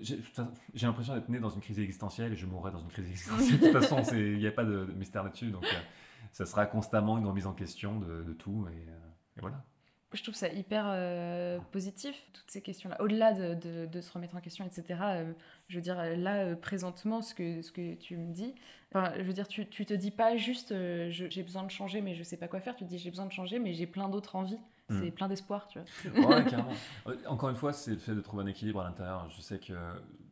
J'ai 0.00 0.22
l'impression 0.82 1.14
d'être 1.14 1.28
né 1.28 1.40
dans 1.40 1.48
une 1.48 1.60
crise 1.60 1.80
existentielle 1.80 2.34
et 2.34 2.36
je 2.36 2.46
mourrai 2.46 2.70
dans 2.70 2.78
une 2.78 2.88
crise 2.88 3.10
existentielle. 3.10 3.58
De 3.58 3.66
toute 3.66 3.80
façon, 3.80 4.00
il 4.14 4.38
n'y 4.38 4.46
a 4.46 4.52
pas 4.52 4.64
de, 4.64 4.84
de 4.84 4.92
mystère 4.92 5.24
là-dessus. 5.24 5.50
Donc, 5.50 5.64
euh, 5.64 5.80
ça 6.30 6.46
sera 6.46 6.66
constamment 6.66 7.18
une 7.18 7.26
remise 7.26 7.48
en 7.48 7.52
question 7.52 7.98
de, 7.98 8.22
de 8.22 8.32
tout. 8.32 8.68
Et, 8.70 8.88
euh, 8.88 8.98
et 9.38 9.40
voilà. 9.40 9.64
Je 10.14 10.22
trouve 10.22 10.34
ça 10.34 10.48
hyper 10.48 10.86
euh, 10.88 11.58
positif, 11.70 12.16
toutes 12.32 12.50
ces 12.50 12.62
questions-là. 12.62 12.96
Au-delà 13.02 13.34
de, 13.34 13.54
de- 13.54 13.84
de 13.86 14.00
se 14.00 14.10
remettre 14.10 14.34
en 14.36 14.40
question, 14.40 14.64
etc., 14.64 14.98
euh, 15.02 15.32
je 15.68 15.76
veux 15.76 15.82
dire, 15.82 15.98
euh, 15.98 16.16
là, 16.16 16.44
euh, 16.44 16.56
présentement, 16.56 17.20
ce 17.20 17.34
que, 17.34 17.60
ce 17.60 17.70
que 17.72 17.94
tu 17.94 18.16
me 18.16 18.32
dis, 18.32 18.54
enfin, 18.90 19.12
je 19.18 19.22
veux 19.22 19.34
dire, 19.34 19.46
tu, 19.46 19.68
tu 19.68 19.84
te 19.84 19.92
dis 19.92 20.10
pas 20.10 20.36
juste 20.38 20.74
j'ai 21.10 21.42
besoin 21.42 21.62
de 21.62 21.70
changer, 21.70 22.00
mais 22.00 22.14
je 22.14 22.22
sais 22.22 22.38
pas 22.38 22.48
quoi 22.48 22.60
faire. 22.60 22.74
Tu 22.74 22.84
te 22.84 22.88
dis 22.88 22.98
j'ai 22.98 23.10
besoin 23.10 23.26
de 23.26 23.32
changer, 23.32 23.58
mais 23.58 23.74
j'ai 23.74 23.86
plein 23.86 24.08
d'autres 24.08 24.34
envies. 24.36 24.58
C'est 24.90 25.10
Mm. 25.10 25.12
plein 25.12 25.28
d'espoir, 25.28 25.68
tu 25.68 25.78
vois. 25.78 26.36
Ouais, 26.36 26.44
carrément. 26.46 26.72
Encore 27.26 27.50
une 27.50 27.56
fois, 27.56 27.74
c'est 27.74 27.90
le 27.90 27.98
fait 27.98 28.14
de 28.14 28.22
trouver 28.22 28.44
un 28.44 28.46
équilibre 28.46 28.80
à 28.80 28.84
l'intérieur. 28.84 29.28
Je 29.28 29.42
sais 29.42 29.58
que 29.58 29.74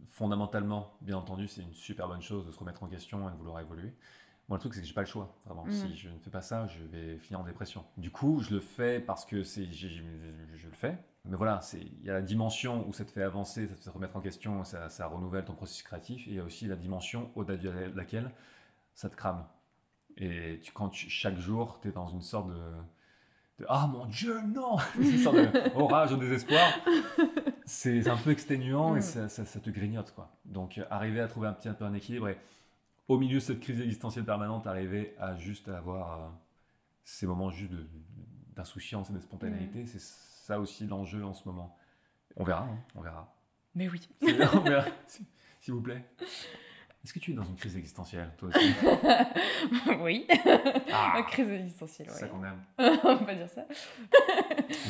fondamentalement, 0.06 0.94
bien 1.02 1.18
entendu, 1.18 1.46
c'est 1.48 1.60
une 1.60 1.74
super 1.74 2.08
bonne 2.08 2.22
chose 2.22 2.46
de 2.46 2.50
se 2.52 2.58
remettre 2.58 2.82
en 2.82 2.86
question 2.86 3.28
et 3.28 3.32
de 3.32 3.36
vouloir 3.36 3.60
évoluer. 3.60 3.92
Moi, 4.48 4.56
le 4.58 4.60
truc, 4.60 4.74
c'est 4.74 4.80
que 4.80 4.86
j'ai 4.86 4.94
pas 4.94 5.00
le 5.00 5.06
choix. 5.06 5.34
Vraiment, 5.44 5.64
Mhm. 5.64 5.72
si 5.72 5.96
je 5.96 6.08
ne 6.08 6.18
fais 6.20 6.30
pas 6.30 6.40
ça, 6.40 6.66
je 6.68 6.84
vais 6.84 7.18
finir 7.18 7.40
en 7.40 7.44
dépression. 7.44 7.84
Du 7.96 8.10
coup, 8.10 8.40
je 8.40 8.54
le 8.54 8.60
fais 8.60 9.00
parce 9.00 9.24
que 9.24 9.42
c'est, 9.42 9.64
je, 9.72 9.88
je 10.54 10.66
le 10.68 10.74
fais. 10.74 10.96
Mais 11.24 11.36
voilà, 11.36 11.58
il 11.74 12.04
y 12.04 12.10
a 12.10 12.14
la 12.14 12.22
dimension 12.22 12.86
où 12.88 12.92
ça 12.92 13.04
te 13.04 13.10
fait 13.10 13.22
avancer, 13.24 13.66
ça 13.66 13.74
te 13.74 13.80
fait 13.80 13.90
remettre 13.90 14.16
en 14.16 14.20
question, 14.20 14.62
ça, 14.62 14.88
ça 14.88 15.08
renouvelle 15.08 15.44
ton 15.44 15.54
processus 15.54 15.82
créatif. 15.82 16.28
Et 16.28 16.30
il 16.30 16.36
y 16.36 16.40
a 16.40 16.44
aussi 16.44 16.66
la 16.68 16.76
dimension 16.76 17.30
au-delà 17.34 17.56
de 17.58 17.70
laquelle 17.96 18.30
ça 18.94 19.08
te 19.10 19.16
crame. 19.16 19.44
Et 20.16 20.60
tu, 20.62 20.70
quand 20.72 20.90
tu- 20.90 21.10
chaque 21.10 21.38
jour, 21.38 21.80
tu 21.82 21.88
es 21.88 21.90
dans 21.92 22.06
une 22.08 22.22
sorte 22.22 22.48
de, 22.48 22.62
Ah 23.68 23.88
mon 23.90 24.06
Dieu, 24.06 24.40
non 24.42 24.76
Une 25.00 25.18
sorte 25.18 25.36
de 25.36 25.76
orage 25.76 26.12
au 26.12 26.16
désespoir. 26.18 26.68
C'est 27.64 28.06
un 28.08 28.16
peu 28.16 28.30
exténuant 28.30 28.94
et 28.94 28.98
Mm. 29.00 29.02
ça, 29.02 29.28
ça- 29.28 29.44
ça 29.44 29.58
te 29.60 29.70
grignote. 29.70 30.12
Quoi. 30.14 30.30
Donc, 30.44 30.78
euh, 30.78 30.84
arriver 30.90 31.20
à 31.20 31.26
trouver 31.26 31.48
un 31.48 31.52
petit 31.52 31.68
un 31.68 31.74
peu 31.74 31.84
un 31.84 31.94
équilibre 31.94 32.28
et 32.28 32.38
au 33.08 33.18
milieu 33.18 33.36
de 33.36 33.40
cette 33.40 33.60
crise 33.60 33.80
existentielle 33.80 34.24
permanente, 34.24 34.66
arriver 34.66 35.14
à 35.18 35.36
juste 35.36 35.68
avoir 35.68 36.20
euh, 36.20 36.28
ces 37.04 37.26
moments 37.26 37.50
juste 37.50 37.72
de- 37.72 37.86
d'insouciance 38.54 39.10
et 39.10 39.12
de 39.12 39.20
spontanéité, 39.20 39.86
c'est 39.86 40.00
ça 40.00 40.58
aussi 40.60 40.86
l'enjeu 40.86 41.24
en 41.24 41.34
ce 41.34 41.46
moment. 41.48 41.76
On 42.36 42.44
verra, 42.44 42.62
hein, 42.64 42.78
on 42.94 43.00
verra. 43.00 43.32
Mais 43.74 43.88
oui. 43.88 44.08
on 44.22 44.60
verra, 44.60 44.86
s'il 45.60 45.74
vous 45.74 45.82
plaît. 45.82 46.04
Est-ce 47.04 47.12
que 47.14 47.18
tu 47.20 47.30
es 47.30 47.34
dans 47.34 47.44
une 47.44 47.54
crise 47.54 47.76
existentielle, 47.76 48.32
toi 48.36 48.48
aussi 48.48 48.72
oui. 50.00 50.26
Ah, 50.92 51.22
Crise 51.28 51.48
existentielle, 51.50 52.08
C'est 52.10 52.20
ça 52.20 52.28
qu'on 52.28 52.42
aime. 52.42 52.60
On 52.78 53.18
pas 53.24 53.34
dire 53.34 53.48
ça. 53.48 53.64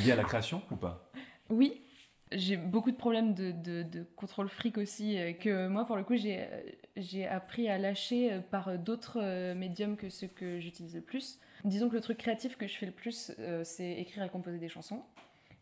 Lié 0.02 0.12
à 0.12 0.16
la 0.16 0.24
création 0.24 0.62
ou 0.70 0.76
pas? 0.76 1.10
Oui, 1.50 1.82
j'ai 2.32 2.56
beaucoup 2.56 2.90
de 2.90 2.96
problèmes 2.96 3.34
de, 3.34 3.52
de- 3.52 4.04
contrôle 4.16 4.48
fric 4.48 4.78
aussi, 4.78 5.18
euh, 5.18 5.32
que 5.32 5.68
moi, 5.68 5.84
pour 5.84 5.96
le 5.96 6.02
coup, 6.02 6.16
j'ai 6.16 6.40
euh, 6.40 7.30
appris 7.30 7.68
à 7.68 7.78
lâcher 7.78 8.32
euh, 8.32 8.40
par 8.40 8.78
d'autres 8.78 9.52
médiums 9.54 9.96
que 9.96 10.08
ceux 10.08 10.26
que 10.26 10.58
j'utilise 10.58 10.94
le 10.94 11.00
plus. 11.00 11.38
Disons 11.64 11.88
que 11.88 11.94
le 11.94 12.00
truc 12.00 12.18
créatif 12.18 12.56
que 12.56 12.66
je 12.66 12.76
fais 12.76 12.86
le 12.86 12.92
plus, 12.92 13.32
c'est 13.64 13.92
écrire 13.92 14.24
et 14.24 14.28
composer 14.28 14.58
des 14.58 14.68
chansons. 14.68 15.02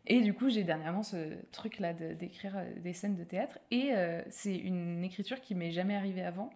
Et 0.06 0.20
du 0.20 0.34
coup, 0.34 0.50
j'ai 0.50 0.64
dernièrement 0.64 1.02
ce 1.02 1.34
truc-là 1.50 1.94
d'écrire 1.94 2.62
des 2.82 2.92
scènes 2.92 3.16
de 3.16 3.24
théâtre. 3.24 3.58
Et 3.70 3.92
c'est 4.28 4.54
une 4.54 5.02
écriture 5.02 5.40
qui 5.40 5.54
m'est 5.54 5.70
jamais 5.70 5.96
arrivée 5.96 6.22
avant. 6.22 6.50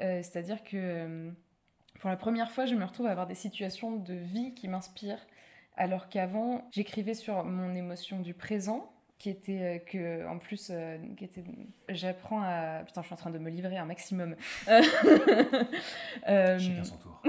C'est-à-dire 0.00 0.64
que 0.64 1.30
pour 2.00 2.10
la 2.10 2.16
première 2.16 2.50
fois, 2.50 2.66
je 2.66 2.74
me 2.74 2.84
retrouve 2.84 3.06
à 3.06 3.10
avoir 3.10 3.28
des 3.28 3.36
situations 3.36 3.94
de 3.96 4.14
vie 4.14 4.54
qui 4.54 4.66
m'inspirent. 4.66 5.24
Alors 5.76 6.08
qu'avant, 6.08 6.66
j'écrivais 6.72 7.14
sur 7.14 7.44
mon 7.44 7.74
émotion 7.76 8.18
du 8.18 8.34
présent, 8.34 8.92
qui 9.20 9.30
était 9.30 9.60
euh, 9.62 9.78
que, 9.78 10.26
en 10.26 10.38
plus, 10.38 10.70
euh, 10.72 10.98
qui 11.16 11.24
était, 11.24 11.44
j'apprends 11.88 12.42
à, 12.42 12.82
putain, 12.84 13.02
je 13.02 13.06
suis 13.06 13.14
en 13.14 13.18
train 13.18 13.30
de 13.30 13.38
me 13.38 13.50
livrer 13.50 13.76
un 13.78 13.84
maximum. 13.84 14.34
Euh, 16.28 16.58
Chacun 16.58 16.84
son 16.84 16.96
tour. 16.96 17.22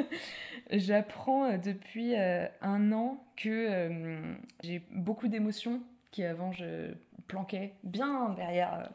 J'apprends 0.70 1.56
depuis 1.56 2.14
un 2.16 2.92
an 2.92 3.24
que 3.36 4.36
j'ai 4.62 4.82
beaucoup 4.90 5.28
d'émotions 5.28 5.82
qui 6.10 6.24
avant 6.24 6.52
je 6.52 6.92
planquais 7.26 7.74
bien 7.84 8.30
derrière, 8.30 8.90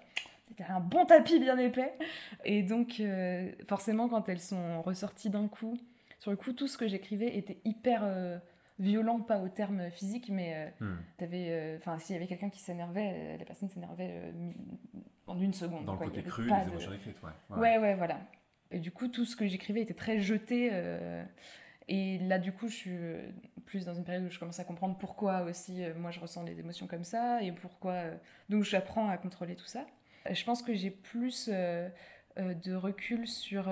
derrière 0.58 0.78
un 0.78 0.82
bon 0.82 1.06
tapis 1.06 1.40
bien 1.40 1.58
épais. 1.58 1.94
Et 2.46 2.64
donc 2.64 3.00
euh, 3.00 3.52
forcément 3.68 4.08
quand 4.08 4.28
elles 4.30 4.40
sont 4.42 4.82
ressorties 4.82 5.30
d'un 5.30 5.48
coup, 5.48 5.78
sur 6.20 6.32
le 6.32 6.38
coup 6.38 6.54
tout 6.54 6.68
ce 6.68 6.78
que 6.78 6.88
j'écrivais 6.88 7.36
était 7.38 7.58
hyper 7.66 8.02
euh, 8.04 8.38
violent, 8.84 9.20
pas 9.22 9.40
au 9.40 9.50
terme 9.50 9.90
physique, 9.92 10.30
mais 10.30 10.54
euh, 10.82 10.86
Hmm. 10.86 10.98
t'avais, 11.18 11.48
euh, 11.50 11.78
enfin 11.78 11.98
s'il 12.00 12.14
y 12.14 12.18
avait 12.18 12.28
quelqu'un 12.28 12.50
qui 12.50 12.60
s'énervait, 12.60 13.12
euh, 13.14 13.38
la 13.38 13.46
personne 13.46 13.70
s'énervait 13.70 14.34
en 15.28 15.40
une 15.40 15.54
seconde. 15.54 15.86
Dans 15.86 15.94
le 15.94 15.98
quoi. 15.98 16.08
Côté 16.08 16.24
cru, 16.24 16.46
les 16.46 16.52
de- 16.66 16.70
émotions 16.70 16.94
écrites, 16.94 17.18
ouais. 17.24 17.58
Ouais, 17.58 17.78
ouais, 17.78 17.96
voilà. 17.96 18.20
Et 18.72 18.80
du 18.80 18.92
coup, 18.92 19.08
tout 19.08 19.26
ce 19.26 19.36
que 19.36 19.48
j'écrivais 19.48 19.82
était 19.82 19.94
très 19.94 20.20
jeté. 20.20 20.72
et 21.88 22.18
là, 22.20 22.40
du 22.40 22.52
coup, 22.52 22.68
je 22.68 22.74
suis 22.76 22.98
plus 23.66 23.86
dans 23.86 23.94
une 23.94 24.04
période 24.04 24.26
où 24.26 24.30
je 24.32 24.40
commence 24.40 24.60
à 24.60 24.64
comprendre 24.64 24.98
pourquoi 24.98 25.42
aussi 25.44 25.84
euh, 25.84 25.94
moi 25.96 26.12
je 26.12 26.20
ressens 26.20 26.44
des 26.44 26.60
émotions 26.60 26.88
comme 26.88 27.04
ça 27.04 27.42
et 27.44 27.52
pourquoi. 27.52 27.92
euh, 27.94 28.16
donc, 28.50 28.64
j'apprends 28.64 29.08
à 29.10 29.18
contrôler 29.18 29.56
tout 29.56 29.66
ça. 29.66 29.86
Je 30.32 30.44
pense 30.46 30.62
que 30.62 30.74
j'ai 30.74 30.90
plus 30.92 31.50
euh, 31.52 31.90
de 32.38 32.74
recul 32.74 33.28
sur 33.28 33.70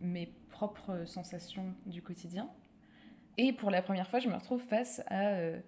mes 0.00 0.26
propres 0.50 1.04
sensations 1.04 1.74
du 1.84 2.00
quotidien. 2.02 2.48
Et 3.38 3.52
pour 3.52 3.70
la 3.70 3.82
première 3.82 4.08
fois, 4.08 4.18
je 4.18 4.28
me 4.28 4.34
retrouve 4.34 4.62
face 4.62 5.02
à 5.08 5.28
euh, 5.28 5.60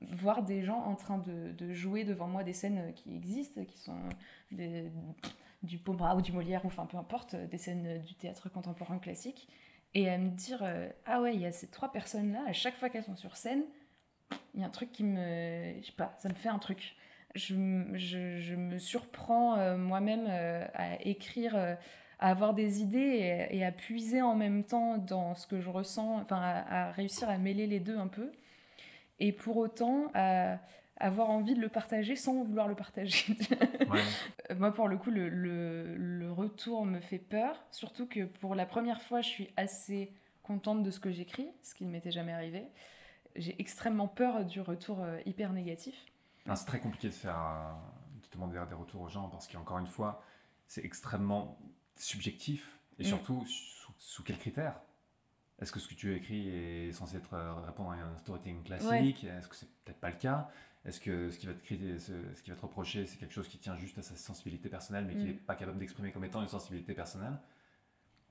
voir 0.00 0.42
des 0.42 0.62
gens 0.62 0.78
en 0.78 0.94
train 0.94 1.18
de, 1.18 1.72
jouer 1.72 2.04
devant 2.04 2.26
moi 2.26 2.42
des 2.42 2.52
scènes 2.52 2.92
qui 2.94 3.14
existent, 3.14 3.64
qui 3.64 3.78
sont 3.78 3.98
du 5.62 5.78
Pombra 5.78 6.16
ou 6.16 6.22
du 6.22 6.32
Molière, 6.32 6.64
ou 6.64 6.68
enfin 6.68 6.86
peu 6.86 6.96
importe, 6.96 7.36
des 7.36 7.58
scènes 7.58 8.00
du 8.02 8.14
théâtre 8.14 8.48
contemporain 8.48 8.98
classique, 8.98 9.48
et 9.94 10.08
à 10.08 10.16
me 10.18 10.30
dire 10.30 10.60
euh, 10.62 10.88
ah 11.04 11.20
ouais, 11.20 11.34
il 11.34 11.40
y 11.40 11.46
a 11.46 11.52
ces 11.52 11.68
trois 11.68 11.92
personnes-là, 11.92 12.42
à 12.46 12.52
chaque 12.52 12.76
fois 12.76 12.88
qu'elles 12.88 13.04
sont 13.04 13.16
sur 13.16 13.36
scène, 13.36 13.64
il 14.54 14.60
y 14.60 14.64
a 14.64 14.66
un 14.66 14.70
truc 14.70 14.90
qui 14.92 15.04
me. 15.04 15.80
Je 15.80 15.86
sais 15.86 15.92
pas, 15.92 16.14
ça 16.18 16.28
me 16.28 16.34
fait 16.34 16.48
un 16.48 16.58
truc. 16.58 16.96
Je, 17.34 17.54
je, 17.94 18.54
me 18.54 18.78
surprends 18.78 19.56
euh, 19.56 19.78
moi-même 19.78 20.26
à 20.74 21.00
écrire, 21.02 21.54
à 22.22 22.30
avoir 22.30 22.54
des 22.54 22.80
idées 22.82 22.98
et, 23.50 23.56
et 23.58 23.64
à 23.64 23.72
puiser 23.72 24.22
en 24.22 24.34
même 24.36 24.64
temps 24.64 24.96
dans 24.98 25.34
ce 25.34 25.46
que 25.46 25.60
je 25.60 25.68
ressens, 25.68 26.20
enfin 26.20 26.40
à, 26.40 26.88
à 26.88 26.92
réussir 26.92 27.28
à 27.28 27.36
mêler 27.38 27.66
les 27.66 27.80
deux 27.80 27.98
un 27.98 28.08
peu. 28.08 28.30
Et 29.20 29.32
pour 29.32 29.56
autant, 29.56 30.10
à 30.14 30.58
avoir 30.98 31.30
envie 31.30 31.54
de 31.54 31.60
le 31.60 31.68
partager 31.68 32.14
sans 32.16 32.44
vouloir 32.44 32.68
le 32.68 32.74
partager. 32.76 33.36
Ouais. 33.90 34.02
Moi, 34.56 34.72
pour 34.72 34.88
le 34.88 34.96
coup, 34.98 35.10
le, 35.10 35.28
le- 35.28 35.96
le 35.96 36.30
retour 36.32 36.84
me 36.86 37.00
fait 37.00 37.18
peur, 37.18 37.56
surtout 37.72 38.06
que 38.06 38.24
pour 38.24 38.54
la 38.54 38.66
première 38.66 39.02
fois, 39.02 39.20
je 39.20 39.28
suis 39.28 39.48
assez 39.56 40.12
contente 40.42 40.82
de 40.82 40.90
ce 40.90 41.00
que 41.00 41.10
j'écris, 41.10 41.48
ce 41.62 41.74
qui 41.74 41.84
ne 41.84 41.90
m'était 41.90 42.10
jamais 42.12 42.32
arrivé. 42.32 42.64
J'ai 43.36 43.60
extrêmement 43.60 44.08
peur 44.08 44.44
du 44.44 44.60
retour 44.60 45.00
euh, 45.02 45.18
hyper 45.26 45.52
négatif. 45.52 45.94
Non, 46.46 46.54
c'est 46.54 46.66
très 46.66 46.80
compliqué 46.80 47.08
de 47.08 47.14
faire 47.14 47.38
euh, 47.38 47.72
de 48.22 48.28
demander 48.32 48.60
des 48.68 48.74
retours 48.74 49.00
aux 49.02 49.08
gens 49.08 49.28
parce 49.28 49.48
qu'encore 49.48 49.78
une 49.78 49.86
fois, 49.86 50.22
c'est 50.66 50.84
extrêmement 50.84 51.58
subjectif 52.02 52.78
et 52.98 53.02
Mm. 53.04 53.06
surtout 53.06 53.44
sous, 53.46 53.92
sous 53.98 54.22
quels 54.22 54.38
critères? 54.38 54.80
Est-ce 55.60 55.70
que 55.72 55.78
ce 55.80 55.86
que 55.88 55.94
tu 55.94 56.12
as 56.12 56.16
écrit 56.16 56.48
est 56.48 56.92
censé 56.92 57.16
être 57.16 57.34
euh, 57.34 57.54
répondre 57.60 57.90
à 57.92 57.94
un 57.94 58.16
storytelling 58.18 58.62
classique? 58.64 59.24
Est-ce 59.24 59.48
que 59.48 59.54
c'est 59.56 59.68
peut-être 59.84 60.00
pas 60.00 60.10
le 60.10 60.16
cas? 60.16 60.48
Est-ce 60.84 61.00
que 61.00 61.30
ce 61.30 61.38
qui 61.38 61.46
va 61.46 61.54
te 61.54 61.98
ce, 61.98 62.12
ce 62.34 62.42
qui 62.42 62.50
va 62.50 62.56
te 62.56 62.62
reprocher, 62.62 63.06
c'est 63.06 63.16
quelque 63.16 63.32
chose 63.32 63.46
qui 63.48 63.58
tient 63.58 63.76
juste 63.76 63.96
à 63.98 64.02
sa 64.02 64.16
sensibilité 64.16 64.68
personnelle 64.68 65.04
mais 65.06 65.12
qu'il 65.14 65.22
Mm. 65.22 65.26
n'est 65.28 65.32
pas 65.34 65.54
capable 65.54 65.78
d'exprimer 65.78 66.10
comme 66.10 66.24
étant 66.24 66.42
une 66.42 66.48
sensibilité 66.48 66.94
personnelle? 66.94 67.38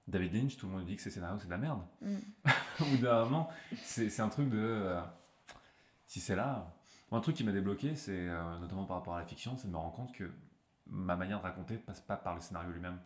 David 0.07 0.33
Lynch, 0.33 0.57
tout 0.57 0.65
le 0.67 0.73
monde 0.73 0.85
dit 0.85 0.95
que 0.97 1.01
ses 1.01 1.11
scénarios 1.11 1.39
c'est 1.39 1.45
de 1.45 1.51
la 1.51 1.57
merde. 1.57 1.81
Mm. 2.01 2.17
Au 2.81 2.85
bout 2.85 2.97
d'un 2.97 3.23
moment, 3.23 3.49
c'est 3.83 4.09
c'est 4.09 4.21
un 4.21 4.29
truc 4.29 4.49
de. 4.49 4.57
euh, 4.59 5.01
si 6.07 6.19
c'est 6.19 6.35
là. 6.35 6.75
Un 7.13 7.19
truc 7.21 7.35
qui 7.35 7.43
m'a 7.43 7.51
débloqué, 7.51 7.95
c'est 7.95 8.27
euh, 8.27 8.59
notamment 8.59 8.85
par 8.85 8.97
rapport 8.97 9.15
à 9.15 9.19
la 9.19 9.25
fiction, 9.25 9.57
c'est 9.57 9.67
de 9.67 9.71
me 9.73 9.77
rendre 9.77 9.93
compte 9.93 10.13
que 10.13 10.29
ma 10.87 11.15
manière 11.17 11.39
de 11.39 11.43
raconter 11.43 11.75
passe 11.77 11.99
pas 12.01 12.15
par 12.17 12.35
le 12.35 12.41
scénario 12.41 12.71
lui-même. 12.71 12.97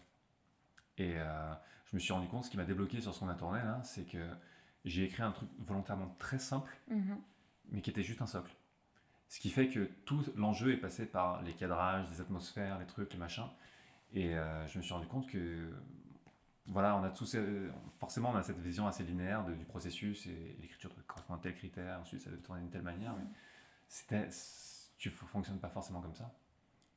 Et 0.98 1.14
euh, 1.18 1.54
je 1.86 1.96
me 1.96 2.00
suis 2.00 2.14
rendu 2.14 2.28
compte, 2.28 2.46
ce 2.46 2.50
qui 2.50 2.58
m'a 2.58 2.66
débloqué 2.66 3.02
sur 3.02 3.14
ce 3.14 3.20
qu'on 3.20 3.30
a 3.30 3.36
tourné 3.36 3.60
là, 3.60 3.82
c'est 3.84 4.06
que 4.06 4.26
j'ai 4.86 5.04
écrit 5.06 5.24
un 5.24 5.32
truc 5.32 5.50
volontairement 5.60 6.16
très 6.20 6.40
simple, 6.40 6.72
Mhm. 6.90 7.18
mais 7.72 7.82
qui 7.82 7.90
était 7.90 8.04
juste 8.04 8.22
un 8.22 8.28
socle. 8.28 8.56
Ce 9.28 9.40
qui 9.40 9.50
fait 9.50 9.68
que 9.68 9.86
tout 10.06 10.24
l'enjeu 10.36 10.72
est 10.74 10.78
passé 10.78 11.06
par 11.06 11.42
les 11.42 11.54
cadrages, 11.54 12.10
les 12.12 12.22
atmosphères, 12.22 12.78
les 12.80 12.86
trucs, 12.86 13.12
les 13.14 13.20
machins. 13.20 13.50
Et 14.14 14.36
euh, 14.36 14.68
je 14.68 14.78
me 14.78 14.84
suis 14.84 14.94
rendu 14.94 15.08
compte 15.08 15.28
que, 15.28 15.74
voilà, 16.68 16.96
on 16.96 17.04
a 17.04 17.10
tous, 17.10 17.26
ces- 17.26 17.68
forcément, 18.00 18.30
on 18.30 18.36
a 18.36 18.44
cette 18.44 18.60
vision 18.60 18.88
assez 18.88 19.04
linéaire 19.04 19.44
de- 19.44 19.54
du 19.54 19.66
processus 19.66 20.26
et 20.28 20.56
l'écriture 20.62 20.92
doit 20.94 21.04
correspondre 21.08 21.40
à 21.40 21.44
tel 21.44 21.56
critère, 21.56 22.00
ensuite 22.00 22.22
ça 22.22 22.30
doit 22.30 22.40
tourner 22.40 22.62
d'une 22.62 22.70
telle 22.70 22.82
manière. 22.84 23.14
Mais 23.16 23.26
c'était, 23.88 24.30
tu 24.98 25.10
ne 25.10 25.14
fonctionnes 25.14 25.60
pas 25.60 25.70
forcément 25.70 26.02
comme 26.02 26.16
ça. 26.16 26.32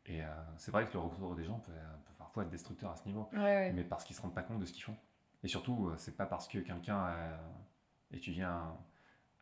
Et 0.09 0.23
euh, 0.23 0.27
c'est 0.57 0.71
vrai 0.71 0.87
que 0.87 0.93
le 0.95 1.01
retour 1.01 1.35
des 1.35 1.45
gens 1.45 1.59
peut, 1.61 1.73
peut 1.73 2.15
parfois 2.19 2.43
être 2.45 2.51
destructeur 2.51 2.91
à 2.91 2.97
ce 2.97 3.07
niveau 3.07 3.29
Ouais, 3.33 3.39
ouais. 3.39 3.73
mais 3.73 3.85
parce 3.85 4.05
qu'ils 4.05 4.17
se 4.17 4.23
rendent 4.23 4.35
pas 4.35 4.43
compte 4.43 4.59
de 4.61 4.65
ce 4.65 4.73
qu'ils 4.73 4.83
font. 4.83 4.97
Et 5.43 5.49
surtout, 5.49 5.89
euh, 5.89 5.95
c'est 5.99 6.17
pas 6.17 6.27
parce 6.27 6.49
que 6.49 6.59
quelqu'un 6.59 6.97
a 6.97 7.39
étudié 8.13 8.43
un, 8.43 8.75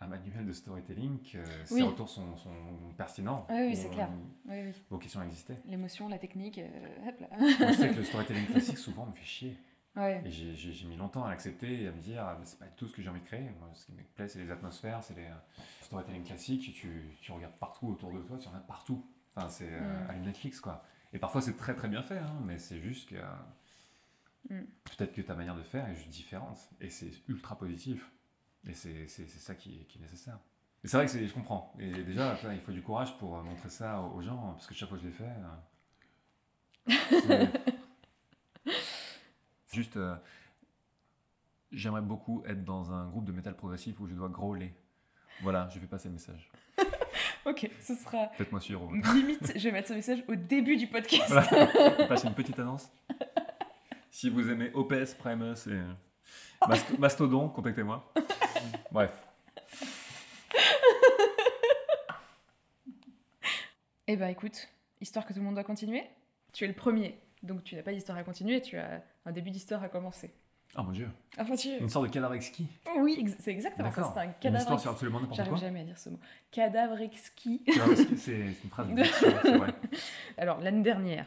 un 0.01 0.07
manuel 0.09 0.45
de 0.45 0.53
storytelling 0.53 1.23
que 1.23 1.39
Oui. 1.39 1.81
ses 1.81 1.83
retours 1.85 2.09
sont, 2.09 2.37
sont 2.37 2.53
pertinents. 2.99 3.47
Oui, 3.49 3.69
oui, 3.69 3.77
c'est 3.77 3.91
clair. 3.91 4.11
euh, 4.51 4.67
Oui. 4.71 4.83
Vos 4.91 4.99
questions 4.99 5.23
existaient. 5.23 5.57
L'émotion, 5.67 6.09
la 6.09 6.19
technique, 6.19 6.59
euh, 6.59 7.09
hop 7.09 7.21
là. 7.21 7.29
Moi, 7.39 7.49
je 7.73 7.77
sais 7.77 7.89
que 7.91 7.95
le 7.97 8.05
storytelling 8.05 8.47
classique, 8.47 8.79
souvent, 8.79 9.07
me 9.07 9.13
fait 9.13 9.25
chier. 9.25 9.57
Ouais. 9.95 10.21
Et 10.27 10.31
j'ai- 10.31 10.87
mis 10.87 10.97
longtemps 10.97 11.25
à 11.25 11.31
l'accepter 11.31 11.85
et 11.85 11.89
à 11.89 11.93
me 11.93 12.01
dire, 12.01 12.23
ah, 12.23 12.37
c'est 12.45 12.59
pas 12.59 12.67
tout 12.67 12.87
ce 12.87 12.93
que 12.95 13.01
j'ai 13.01 13.09
envie 13.09 13.21
de 13.21 13.25
créer. 13.25 13.49
Moi, 13.59 13.71
ce 13.73 13.87
qui 13.87 13.93
me 13.93 14.03
plaît, 14.03 14.29
c'est 14.29 14.41
les 14.41 14.51
atmosphères, 14.51 15.03
c'est 15.03 15.15
les 15.15 15.25
euh, 15.25 15.35
storytelling 15.81 16.25
classiques. 16.25 16.75
Tu, 16.75 17.17
tu 17.23 17.33
regardes 17.33 17.55
partout 17.55 17.87
autour 17.89 18.13
de 18.13 18.21
toi, 18.21 18.37
tu 18.37 18.47
en 18.49 18.55
as 18.55 18.61
partout. 18.61 19.03
Enfin, 19.37 19.49
c'est 19.49 19.69
euh, 19.71 20.07
Mm. 20.07 20.11
à 20.11 20.15
Netflix, 20.17 20.61
quoi. 20.61 20.85
Et 21.13 21.19
parfois, 21.19 21.41
c'est 21.43 21.57
très 21.57 21.75
très 21.75 21.89
bien 21.89 22.03
fait, 22.03 22.19
hein, 22.19 22.41
mais 22.45 22.59
c'est 22.59 22.81
juste 22.81 23.09
que. 23.11 23.17
Mm. 24.49 24.65
Peut-être 24.97 25.13
que 25.13 25.21
ta 25.23 25.35
manière 25.35 25.57
de 25.57 25.63
faire 25.63 25.89
est 25.89 25.95
juste 25.95 26.09
différente. 26.11 26.59
Et 26.81 26.89
c'est 26.91 27.11
ultra 27.29 27.59
positif. 27.59 28.11
Et 28.67 28.73
c'est 28.75 29.07
c'est- 29.09 29.27
c'est 29.29 29.39
ça 29.39 29.55
qui 29.55 29.81
est, 29.81 29.85
qui 29.85 29.99
est 29.99 30.03
nécessaire. 30.03 30.39
Et 30.85 30.89
c'est 30.89 30.97
vrai 30.97 31.07
que 31.07 31.13
c'est- 31.13 31.27
je 31.27 31.35
comprends. 31.35 31.75
Et 31.79 31.91
déjà, 32.05 32.37
il 32.53 32.61
faut 32.61 32.73
du 32.73 32.83
courage 32.83 33.17
pour 33.19 33.37
euh, 33.37 33.43
montrer 33.43 33.69
ça 33.71 34.01
aux 34.01 34.23
gens, 34.23 34.53
parce 34.53 34.67
que 34.67 34.75
chaque 34.75 34.89
fois 34.89 34.99
que 34.99 35.05
je 35.05 35.09
l'ai 35.09 35.15
fait. 35.15 35.33
euh, 36.89 37.47
Juste, 39.73 39.99
j'aimerais 41.73 42.01
beaucoup 42.03 42.43
être 42.47 42.65
dans 42.65 42.93
un 42.93 43.09
groupe 43.09 43.25
de 43.25 43.33
métal 43.33 43.55
progressif 43.57 43.99
où 44.01 44.07
je 44.07 44.15
dois 44.15 44.29
growler. 44.29 44.75
Voilà, 45.43 45.69
je 45.69 45.79
vais 45.79 45.87
passer 45.87 46.09
le 46.09 46.15
message. 46.15 46.51
Ok, 47.47 47.71
ce 47.81 47.95
sera 47.95 48.29
Faites-moi 48.35 48.61
suivre. 48.61 48.91
limite. 49.15 49.53
je 49.57 49.63
vais 49.65 49.73
mettre 49.73 49.89
ce 49.89 49.95
message 49.95 50.23
au 50.29 50.35
début 50.35 50.77
du 50.77 50.89
podcast. 50.89 51.29
Voilà, 51.29 51.67
passe 52.09 52.25
une 52.25 52.35
petite 52.35 52.59
annonce. 52.59 52.91
Si 54.11 54.29
vous 54.31 54.51
aimez 54.51 54.71
OPS, 54.75 55.15
Primus 55.15 55.55
et 55.69 55.81
Mast- 56.69 56.99
Mastodon, 56.99 57.49
contactez-moi. 57.49 58.13
Bref, 58.91 59.13
Eh 64.09 64.17
ben 64.17 64.29
écoute, 64.29 64.69
histoire 65.01 65.27
que 65.27 65.33
tout 65.33 65.41
le 65.41 65.45
monde 65.45 65.55
doit 65.55 65.65
continuer. 65.65 66.05
Tu 66.53 66.65
es 66.65 66.69
le 66.69 66.75
premier, 66.75 67.19
donc 67.43 67.65
tu 67.65 67.75
n'as 67.75 67.83
pas 67.83 67.93
d'histoire 67.93 68.17
à 68.19 68.23
continuer, 68.23 68.61
tu 68.63 68.77
as 68.79 69.03
un 69.25 69.33
début 69.33 69.51
d'histoire 69.51 69.83
à 69.83 69.89
commencer. 69.89 70.33
Oh 70.79 70.83
mon 70.83 70.93
dieu, 70.93 71.09
Enfin, 71.39 71.55
tu... 71.57 71.69
une 71.79 71.89
sorte 71.89 72.07
de 72.07 72.11
cadavre 72.13 72.35
exquis. 72.35 72.67
Oui, 72.99 73.17
ex- 73.21 73.37
c'est 73.41 73.51
exactement 73.51 73.91
ça, 73.91 74.11
c'est 74.15 74.21
un 74.21 74.25
Une 74.25 74.33
cadavre 74.41 74.63
histoire 74.63 74.81
sur 74.81 74.91
absolument 74.91 75.21
n'importe 75.21 75.37
J'arrive 75.37 75.53
quoi. 75.53 75.61
jamais 75.61 75.81
à 75.81 75.85
dire 75.85 75.99
ce 75.99 76.09
mot. 76.11 76.19
Cadavre 76.51 77.01
exquis. 77.01 77.63
C'est 78.17 78.33
une 78.37 78.71
phrase 78.71 78.89
de 78.89 79.03
c'est 79.05 79.57
vrai. 79.57 79.75
Alors, 80.39 80.61
l'année 80.61 80.83
dernière, 80.83 81.27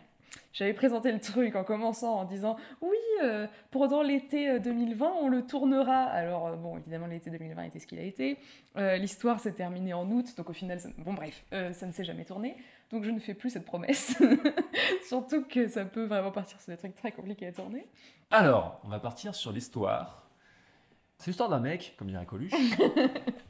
j'avais 0.53 0.73
présenté 0.73 1.11
le 1.11 1.19
truc 1.19 1.55
en 1.55 1.63
commençant 1.63 2.15
en 2.19 2.25
disant 2.25 2.55
Oui, 2.81 2.97
euh, 3.23 3.45
pendant 3.71 4.01
l'été 4.01 4.49
euh, 4.49 4.59
2020, 4.59 5.11
on 5.21 5.27
le 5.29 5.45
tournera. 5.45 6.03
Alors, 6.05 6.47
euh, 6.47 6.55
bon, 6.55 6.77
évidemment, 6.77 7.05
l'été 7.07 7.29
2020 7.29 7.63
était 7.63 7.79
ce 7.79 7.85
qu'il 7.87 7.99
a 7.99 8.03
été. 8.03 8.37
Euh, 8.77 8.97
L'histoire 8.97 9.39
s'est 9.39 9.53
terminée 9.53 9.93
en 9.93 10.09
août, 10.09 10.33
donc 10.37 10.49
au 10.49 10.53
final, 10.53 10.79
ça- 10.79 10.89
bon, 10.97 11.13
bref, 11.13 11.45
euh, 11.53 11.71
ça 11.73 11.85
ne 11.85 11.91
s'est 11.91 12.03
jamais 12.03 12.25
tourné. 12.25 12.55
Donc, 12.91 13.03
je 13.03 13.11
ne 13.11 13.19
fais 13.19 13.33
plus 13.33 13.51
cette 13.51 13.65
promesse. 13.65 14.17
Surtout 15.07 15.45
que 15.45 15.67
ça 15.67 15.85
peut 15.85 16.05
vraiment 16.05 16.31
partir 16.31 16.59
sur 16.59 16.71
des 16.71 16.77
trucs 16.77 16.95
très 16.95 17.11
compliqués 17.11 17.47
à 17.47 17.51
tourner. 17.51 17.87
Alors, 18.31 18.79
on 18.83 18.89
va 18.89 18.99
partir 18.99 19.35
sur 19.35 19.51
l'histoire. 19.51 20.29
C'est 21.17 21.27
l'histoire 21.27 21.49
d'un 21.49 21.59
mec, 21.59 21.95
comme 21.97 22.07
dirait 22.07 22.25
Coluche, 22.25 22.53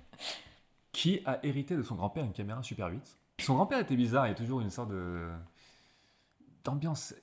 qui 0.92 1.22
a 1.26 1.40
hérité 1.44 1.76
de 1.76 1.84
son 1.84 1.96
grand-père 1.96 2.26
une 2.26 2.34
caméra 2.34 2.64
Super 2.64 2.88
8. 2.88 3.18
Son 3.40 3.56
grand-père 3.56 3.80
était 3.80 3.96
bizarre, 3.96 4.26
il 4.28 4.30
y 4.30 4.34
a 4.34 4.36
toujours 4.36 4.60
une 4.62 4.70
sorte 4.70 4.90
de 4.90 5.30
d'ambiance, 6.66 7.16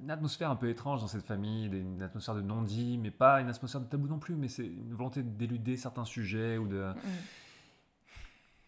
une 0.00 0.10
atmosphère 0.10 0.50
un 0.50 0.56
peu 0.56 0.68
étrange 0.68 1.00
dans 1.00 1.08
cette 1.08 1.24
famille, 1.24 1.66
une 1.66 2.02
atmosphère 2.02 2.36
de 2.36 2.40
non-dit, 2.40 2.98
mais 2.98 3.10
pas 3.10 3.40
une 3.40 3.48
atmosphère 3.48 3.80
de 3.80 3.86
tabou 3.86 4.06
non 4.06 4.18
plus, 4.18 4.36
mais 4.36 4.48
c'est 4.48 4.66
une 4.66 4.94
volonté 4.94 5.22
d'éluder 5.22 5.76
certains 5.76 6.04
sujets 6.04 6.56
ou 6.56 6.68
de... 6.68 6.92
Mm. 6.92 6.94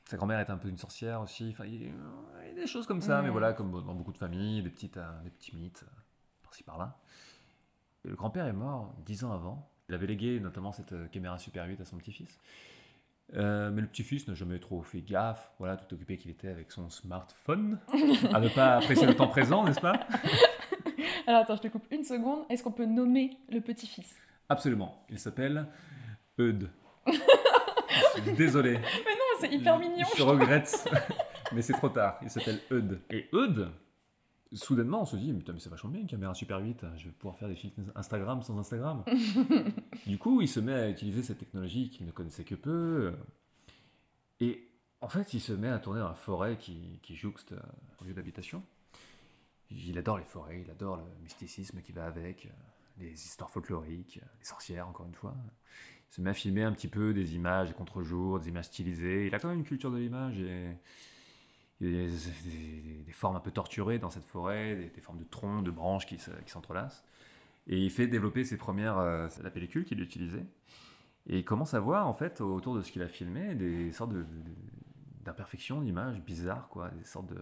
Sa 0.09 0.16
grand-mère 0.16 0.40
était 0.40 0.51
un 0.52 0.56
peu 0.56 0.68
une 0.68 0.78
sorcière 0.78 1.20
aussi, 1.20 1.51
enfin, 1.51 1.66
il 1.66 1.82
y 1.82 1.86
a 1.86 2.55
des 2.55 2.66
choses 2.66 2.86
comme 2.86 3.02
ça, 3.02 3.20
Mm. 3.20 3.24
mais 3.26 3.30
voilà, 3.30 3.52
comme 3.52 3.70
dans 3.70 3.94
beaucoup 3.94 4.12
de 4.12 4.16
familles, 4.16 4.62
des, 4.62 4.70
petites, 4.70 4.97
euh, 4.97 5.22
des 5.22 5.28
petits 5.28 5.55
mythes, 5.55 5.85
euh, 5.86 6.01
par-ci 6.43 6.62
par-là. 6.62 6.97
Et 8.06 8.09
le 8.09 8.16
grand-père 8.16 8.47
est 8.47 8.55
mort 8.55 8.94
dix 9.05 9.22
ans 9.24 9.32
avant. 9.32 9.70
Il 9.90 9.94
avait 9.94 10.06
légué 10.06 10.40
notamment 10.40 10.72
cette 10.72 10.93
euh, 10.93 11.09
caméra 11.09 11.39
Super 11.39 11.66
8 11.66 11.82
à 11.82 11.85
son 11.85 11.98
petit-fils. 11.98 12.40
Euh, 13.35 13.70
mais 13.70 13.82
le 13.82 13.86
petit-fils 13.86 14.26
n'a 14.28 14.32
jamais 14.32 14.59
trop 14.59 14.80
fait 14.80 15.02
gaffe, 15.02 15.51
voilà, 15.59 15.76
tout 15.76 15.94
occupé 15.94 16.16
qu'il 16.16 16.30
était 16.30 16.48
avec 16.48 16.72
son 16.72 16.89
smartphone, 16.89 17.78
à 18.32 18.40
ne 18.40 18.48
pas 18.48 18.76
apprécier 18.76 19.06
le 19.06 19.14
temps 19.14 19.28
présent, 19.28 19.62
n'est-ce 19.64 19.80
pas? 19.82 20.01
Alors, 21.26 21.43
attends, 21.43 21.56
je 21.56 21.60
te 21.60 21.68
coupe 21.68 21.86
une 21.90 22.05
seconde. 22.05 22.47
Est-ce 22.48 22.62
qu'on 22.62 22.72
peut 22.72 22.86
nommer 22.86 23.36
le 23.52 23.60
petit-fils? 23.60 24.16
Absolument. 24.48 25.05
Il 25.10 25.18
s'appelle 25.18 25.66
Eud. 26.39 26.70
Désolé. 28.39 28.80
C'est 29.40 29.52
hyper 29.52 29.78
mignon. 29.78 30.06
Je 30.16 30.23
regrette, 30.23 30.89
mais 31.52 31.62
c'est 31.62 31.74
trop 31.74 31.89
tard. 31.89 32.19
Il 32.23 32.31
s'appelle 32.31 32.60
Eud. 32.70 33.01
Et 33.10 33.28
Eud, 33.32 33.69
soudainement, 34.52 35.02
on 35.02 35.06
se 35.06 35.16
dit, 35.16 35.32
mais, 35.32 35.39
putain, 35.39 35.52
mais 35.52 35.60
c'est 35.60 35.69
vachement 35.69 35.90
bien 35.90 36.01
une 36.01 36.06
caméra 36.06 36.35
Super 36.35 36.59
8, 36.59 36.85
je 36.97 37.05
vais 37.05 37.10
pouvoir 37.10 37.36
faire 37.36 37.48
des 37.48 37.56
films 37.56 37.73
Instagram 37.94 38.43
sans 38.43 38.59
Instagram. 38.59 39.05
du 40.06 40.19
coup, 40.19 40.40
il 40.40 40.48
se 40.48 40.60
met 40.60 40.74
à 40.74 40.89
utiliser 40.89 41.23
cette 41.23 41.39
technologie 41.39 41.90
qu'il 41.90 42.06
ne 42.06 42.12
connaissait 42.12 42.44
que 42.44 42.55
peu. 42.55 43.12
Et 44.40 44.69
en 45.01 45.09
fait, 45.09 45.35
il 45.35 45.40
se 45.40 45.52
met 45.52 45.69
à 45.69 45.78
tourner 45.78 46.01
dans 46.01 46.09
la 46.09 46.15
forêt 46.15 46.56
qui, 46.59 46.98
qui 47.02 47.15
jouxte 47.15 47.52
euh, 47.52 47.60
au 48.01 48.05
lieu 48.05 48.15
d'habitation. 48.15 48.62
Il 49.70 49.98
adore 49.98 50.19
les 50.19 50.24
forêts, 50.24 50.62
il 50.65 50.70
adore 50.70 50.97
le 50.97 51.05
mysticisme 51.23 51.82
qui 51.82 51.93
va 51.93 52.06
avec, 52.06 52.47
euh, 52.47 52.51
les 52.98 53.12
histoires 53.12 53.51
folkloriques, 53.51 54.19
euh, 54.23 54.27
les 54.39 54.44
sorcières, 54.44 54.89
encore 54.89 55.06
une 55.06 55.15
fois. 55.15 55.36
Met 56.18 56.30
à 56.30 56.35
filmer 56.35 56.64
un 56.64 56.72
petit 56.72 56.89
peu 56.89 57.14
des 57.14 57.36
images 57.36 57.72
contre-jour, 57.74 58.40
des 58.40 58.48
images 58.48 58.64
stylisées. 58.66 59.26
Il 59.28 59.35
a 59.35 59.39
quand 59.39 59.48
même 59.48 59.59
une 59.59 59.64
culture 59.64 59.90
de 59.93 59.98
l'image 59.98 60.39
et 60.40 60.68
a 61.80 61.85
des, 61.86 62.09
des- 63.06 63.12
formes 63.12 63.36
un 63.36 63.40
peu 63.40 63.51
torturées 63.51 63.98
dans 63.98 64.10
cette 64.10 64.24
forêt, 64.24 64.90
des, 64.94 65.01
formes 65.01 65.18
de 65.18 65.24
troncs, 65.24 65.64
de 65.64 65.70
branches 65.70 66.06
qui 66.06 66.18
se- 66.18 66.30
qui 66.44 66.51
s'entrelacent. 66.51 67.05
Et 67.68 67.78
il 67.78 67.90
fait 67.90 68.06
développer 68.09 68.44
ses 68.44 68.56
premières, 68.56 68.98
euh, 68.98 69.28
la 69.43 69.51
pellicule 69.51 69.85
qu'il 69.85 70.01
utilisait. 70.01 70.47
Et 71.28 71.39
il 71.39 71.44
commence 71.44 71.74
à 71.74 71.80
voir, 71.80 72.06
en 72.09 72.14
fait, 72.14 72.40
autour 72.40 72.74
de 72.76 72.82
ce 72.82 72.93
qu'il 72.93 73.02
a 73.02 73.09
filmé, 73.09 73.55
des 73.55 73.93
sortes 73.93 74.12
de- 74.12 74.26
d'imperfections, 75.29 75.81
d'images 75.81 76.21
bizarres, 76.21 76.69
quoi, 76.69 76.89
des 76.91 77.05
sortes 77.05 77.27
de, 77.27 77.39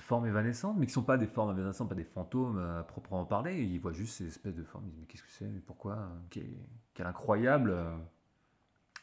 formes 0.00 0.26
évanescentes, 0.26 0.76
mais 0.78 0.86
qui 0.86 0.92
sont 0.92 1.02
pas 1.02 1.18
des 1.18 1.26
formes 1.26 1.56
évanescentes, 1.56 1.88
pas 1.88 1.94
des 1.94 2.04
fantômes 2.04 2.58
euh, 2.58 2.80
à 2.80 2.82
proprement 2.82 3.24
parler. 3.24 3.62
Il 3.62 3.78
voit 3.78 3.92
juste 3.92 4.16
ces 4.16 4.26
espèces 4.26 4.54
de 4.54 4.64
formes. 4.64 4.84
Il 4.86 4.92
dit, 4.92 4.98
mais 5.00 5.06
qu'est-ce 5.06 5.22
que 5.22 5.30
c'est 5.30 5.64
pourquoi 5.66 6.08
Quelle, 6.30 6.56
quelle 6.94 7.06
incroyable 7.06 7.70
euh, 7.70 7.94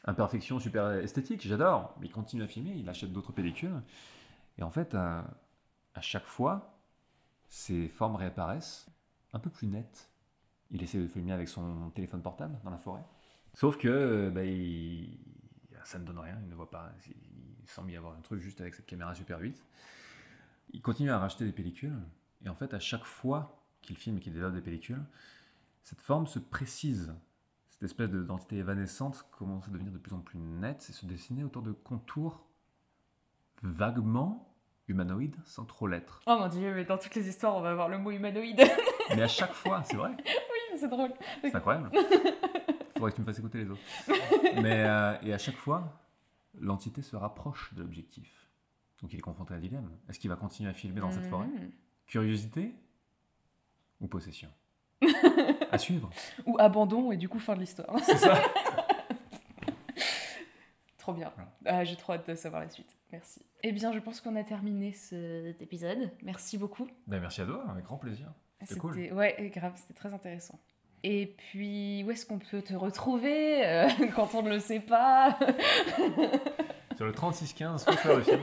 imperfection 0.04 0.58
super 0.58 0.90
esthétique, 0.92 1.46
j'adore. 1.46 1.94
Mais 2.00 2.06
il 2.06 2.10
continue 2.10 2.42
à 2.42 2.48
filmer, 2.48 2.72
il 2.76 2.88
achète 2.88 3.12
d'autres 3.12 3.32
pellicules. 3.32 3.80
Et 4.58 4.62
en 4.62 4.70
fait, 4.70 4.94
euh, 4.94 5.22
à 5.94 6.00
chaque 6.00 6.26
fois, 6.26 6.76
ces 7.48 7.88
formes 7.88 8.16
réapparaissent 8.16 8.88
un 9.32 9.38
peu 9.38 9.50
plus 9.50 9.68
nettes. 9.68 10.10
Il 10.70 10.82
essaie 10.82 10.98
de 10.98 11.06
filmer 11.06 11.32
avec 11.32 11.48
son 11.48 11.90
téléphone 11.90 12.20
portable 12.20 12.58
dans 12.64 12.70
la 12.70 12.78
forêt. 12.78 13.04
Sauf 13.54 13.76
que 13.76 14.30
bah, 14.30 14.40
ça 15.84 16.00
ne 16.00 16.04
donne 16.04 16.18
rien, 16.18 16.36
il 16.42 16.48
ne 16.48 16.54
voit 16.56 16.70
pas. 16.70 16.90
Semble 17.66 17.90
y 17.90 17.96
avoir 17.96 18.14
un 18.16 18.20
truc 18.20 18.40
juste 18.40 18.60
avec 18.60 18.74
cette 18.74 18.86
caméra 18.86 19.14
Super 19.14 19.38
8. 19.40 19.62
Il 20.72 20.82
continue 20.82 21.10
à 21.10 21.18
racheter 21.18 21.44
des 21.44 21.52
pellicules. 21.52 21.98
Et 22.44 22.48
en 22.48 22.54
fait, 22.54 22.74
à 22.74 22.78
chaque 22.80 23.04
fois 23.04 23.62
qu'il 23.82 23.96
filme 23.96 24.18
et 24.18 24.20
qu'il 24.20 24.32
développe 24.32 24.54
des 24.54 24.60
pellicules, 24.60 25.02
cette 25.82 26.00
forme 26.00 26.26
se 26.26 26.38
précise. 26.38 27.14
Cette 27.68 27.82
espèce 27.84 28.10
de- 28.10 28.22
d'entité 28.22 28.56
évanescente 28.56 29.26
commence 29.32 29.66
à 29.68 29.70
devenir 29.70 29.92
de 29.92 29.98
plus 29.98 30.14
en 30.14 30.20
plus 30.20 30.38
nette 30.38 30.86
et 30.88 30.92
se 30.92 31.06
dessiner 31.06 31.44
autour 31.44 31.62
de 31.62 31.72
contours 31.72 32.46
vaguement 33.62 34.50
humanoïdes 34.88 35.36
sans 35.44 35.64
trop 35.64 35.86
l'être. 35.86 36.20
Oh 36.26 36.36
mon 36.38 36.48
dieu, 36.48 36.74
mais 36.74 36.84
dans 36.84 36.98
toutes 36.98 37.14
les 37.14 37.28
histoires, 37.28 37.56
on 37.56 37.60
va 37.62 37.70
avoir 37.70 37.88
le 37.88 37.98
mot 37.98 38.10
humanoïde. 38.10 38.60
Mais 39.10 39.22
à 39.22 39.28
chaque 39.28 39.52
fois, 39.52 39.82
c'est 39.84 39.96
vrai. 39.96 40.10
oui, 40.18 40.78
c'est 40.78 40.88
drôle. 40.88 41.12
C'est 41.40 41.54
incroyable. 41.54 41.90
Faudrait 42.94 43.10
que 43.10 43.16
tu 43.16 43.22
me 43.22 43.26
fasses 43.26 43.38
écouter 43.38 43.58
les 43.64 43.70
autres. 43.70 43.80
Mais, 44.62 44.84
euh, 44.86 45.14
et 45.22 45.32
à 45.34 45.38
chaque 45.38 45.56
fois, 45.56 46.03
l'entité 46.60 47.02
se 47.02 47.16
rapproche 47.16 47.72
de 47.74 47.82
l'objectif. 47.82 48.50
Donc 49.02 49.12
il 49.12 49.18
est 49.18 49.22
confronté 49.22 49.54
à 49.54 49.56
un 49.56 49.60
dilemme. 49.60 49.90
Est-ce 50.08 50.18
qu'il 50.18 50.30
va 50.30 50.36
continuer 50.36 50.70
à 50.70 50.72
filmer 50.74 51.00
dans 51.00 51.10
cette 51.10 51.26
forêt 51.26 51.46
Mhm. 51.46 51.70
Curiosité 52.06 52.74
ou 54.00 54.06
possession 54.08 54.48
À 55.70 55.78
suivre. 55.78 56.10
Ou 56.46 56.56
abandon 56.58 57.10
et 57.12 57.16
du 57.16 57.28
coup 57.28 57.38
fin 57.38 57.54
de 57.54 57.60
l'histoire. 57.60 57.98
C'est 58.00 58.16
ça. 58.18 58.34
Trop 60.98 61.12
bien. 61.12 61.32
Voilà. 61.34 61.50
Ah, 61.66 61.84
J'ai 61.84 61.96
trop 61.96 62.14
hâte 62.14 62.28
de 62.30 62.34
savoir 62.34 62.62
la 62.62 62.68
suite. 62.70 62.96
Merci. 63.12 63.42
Eh 63.62 63.72
bien, 63.72 63.92
je 63.92 63.98
pense 63.98 64.20
qu'on 64.22 64.36
a 64.36 64.44
terminé 64.44 64.92
cet 64.92 65.60
épisode. 65.60 66.10
Merci 66.22 66.56
beaucoup. 66.56 66.88
Ben, 67.06 67.20
merci 67.20 67.42
à 67.42 67.46
toi, 67.46 67.64
avec 67.68 67.84
grand 67.84 67.98
plaisir. 67.98 68.32
C'était 68.62 68.80
cool. 68.80 69.12
Ouais, 69.12 69.50
grave, 69.54 69.74
c'était 69.76 69.92
très 69.92 70.14
intéressant. 70.14 70.58
Et 71.06 71.26
puis, 71.36 72.02
où 72.06 72.10
est-ce 72.10 72.24
qu'on 72.24 72.38
peut 72.38 72.62
te 72.62 72.72
retrouver 72.74 73.64
euh, 73.66 73.86
quand 74.16 74.34
on 74.34 74.42
ne 74.42 74.48
le 74.50 74.58
sait 74.58 74.80
pas 74.80 75.38
Sur 76.96 77.04
le 77.06 77.12
3615, 77.12 77.84
Fossoyeur 77.84 78.18
de 78.18 78.22
film. 78.24 78.40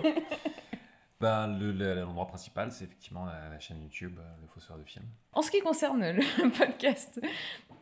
Ben, 1.20 1.48
le- 1.58 1.72
le- 1.72 1.96
l'endroit 2.02 2.28
principal, 2.28 2.72
c'est 2.72 2.84
effectivement 2.86 3.26
la, 3.26 3.50
la 3.50 3.60
chaîne 3.60 3.82
YouTube, 3.82 4.16
euh, 4.20 4.24
le 4.42 4.48
Fossoyeur 4.48 4.80
de 4.84 4.88
film. 4.88 5.06
En 5.34 5.42
ce 5.42 5.50
qui 5.50 5.60
concerne 5.62 6.12
le 6.12 6.50
podcast, 6.58 7.20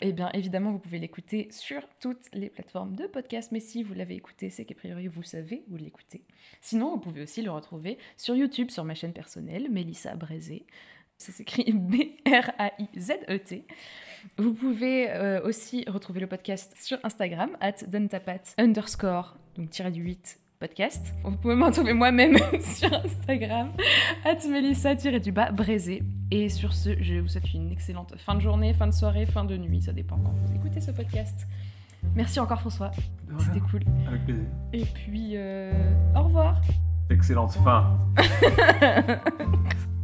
eh 0.02 0.14
bien, 0.14 0.30
évidemment, 0.34 0.72
vous 0.72 0.80
pouvez 0.80 1.00
l'écouter 1.00 1.48
sur 1.52 1.82
toutes 2.00 2.28
les 2.34 2.50
plateformes 2.50 2.96
de 2.96 3.06
podcast. 3.08 3.52
Mais 3.52 3.60
si 3.60 3.84
vous 3.84 3.94
l'avez 3.94 4.16
écouté, 4.16 4.50
c'est 4.50 4.64
qu'a 4.66 4.76
priori, 4.76 5.08
vous 5.08 5.24
savez 5.24 5.64
où 5.70 5.76
l'écouter. 5.76 6.24
Sinon, 6.62 6.92
vous 6.92 7.00
pouvez 7.00 7.22
aussi 7.24 7.42
le 7.42 7.52
retrouver 7.52 7.98
sur 8.16 8.34
YouTube, 8.36 8.70
sur 8.70 8.86
ma 8.86 8.94
chaîne 8.96 9.12
personnelle, 9.14 9.70
Mélissa 9.70 10.16
Brézé. 10.16 10.66
Ça 11.18 11.34
s'écrit 11.34 11.74
B-R-A-I-Z-E-T. 11.74 13.66
Vous 14.38 14.54
pouvez 14.54 15.10
euh, 15.10 15.42
aussi 15.44 15.86
retrouver 15.88 16.20
le 16.20 16.28
podcast 16.28 16.74
sur 16.80 16.98
Instagram, 17.04 17.50
at 17.62 17.86
dontapat 17.88 18.40
underscore, 18.58 19.38
donc 19.56 19.70
tiré 19.70 19.92
du 19.92 20.02
8 20.02 20.40
podcast. 20.60 21.14
Vous 21.24 21.38
pouvez 21.38 21.56
me 21.56 21.66
retrouver 21.66 21.94
moi-même 21.94 22.38
sur 22.62 22.94
Instagram, 22.94 23.72
at 24.26 24.48
Mélissa-du-bas 24.48 25.52
brézé. 25.52 26.04
Et 26.32 26.50
sur 26.50 26.74
ce, 26.74 27.02
je 27.02 27.16
vous 27.16 27.28
souhaite 27.28 27.54
une 27.54 27.72
excellente 27.72 28.16
fin 28.18 28.36
de 28.36 28.42
journée, 28.42 28.74
fin 28.74 28.88
de 28.88 28.94
soirée, 28.94 29.26
fin 29.26 29.46
de 29.46 29.58
nuit, 29.58 29.82
ça 29.82 29.94
dépend 29.94 30.18
quand 30.18 30.34
vous 30.34 30.56
écoutez 30.56 30.82
ce 30.82 30.92
podcast. 30.92 31.48
Merci 32.16 32.40
encore 32.40 32.62
François, 32.62 32.92
c'était 33.40 33.60
cool. 33.60 33.82
Avec 34.08 34.26
plaisir. 34.26 34.46
Et 34.74 34.86
puis, 34.86 35.32
euh, 35.36 35.72
au 36.16 36.24
revoir 36.24 36.62
Excellente 37.10 37.54
fin. 37.54 37.98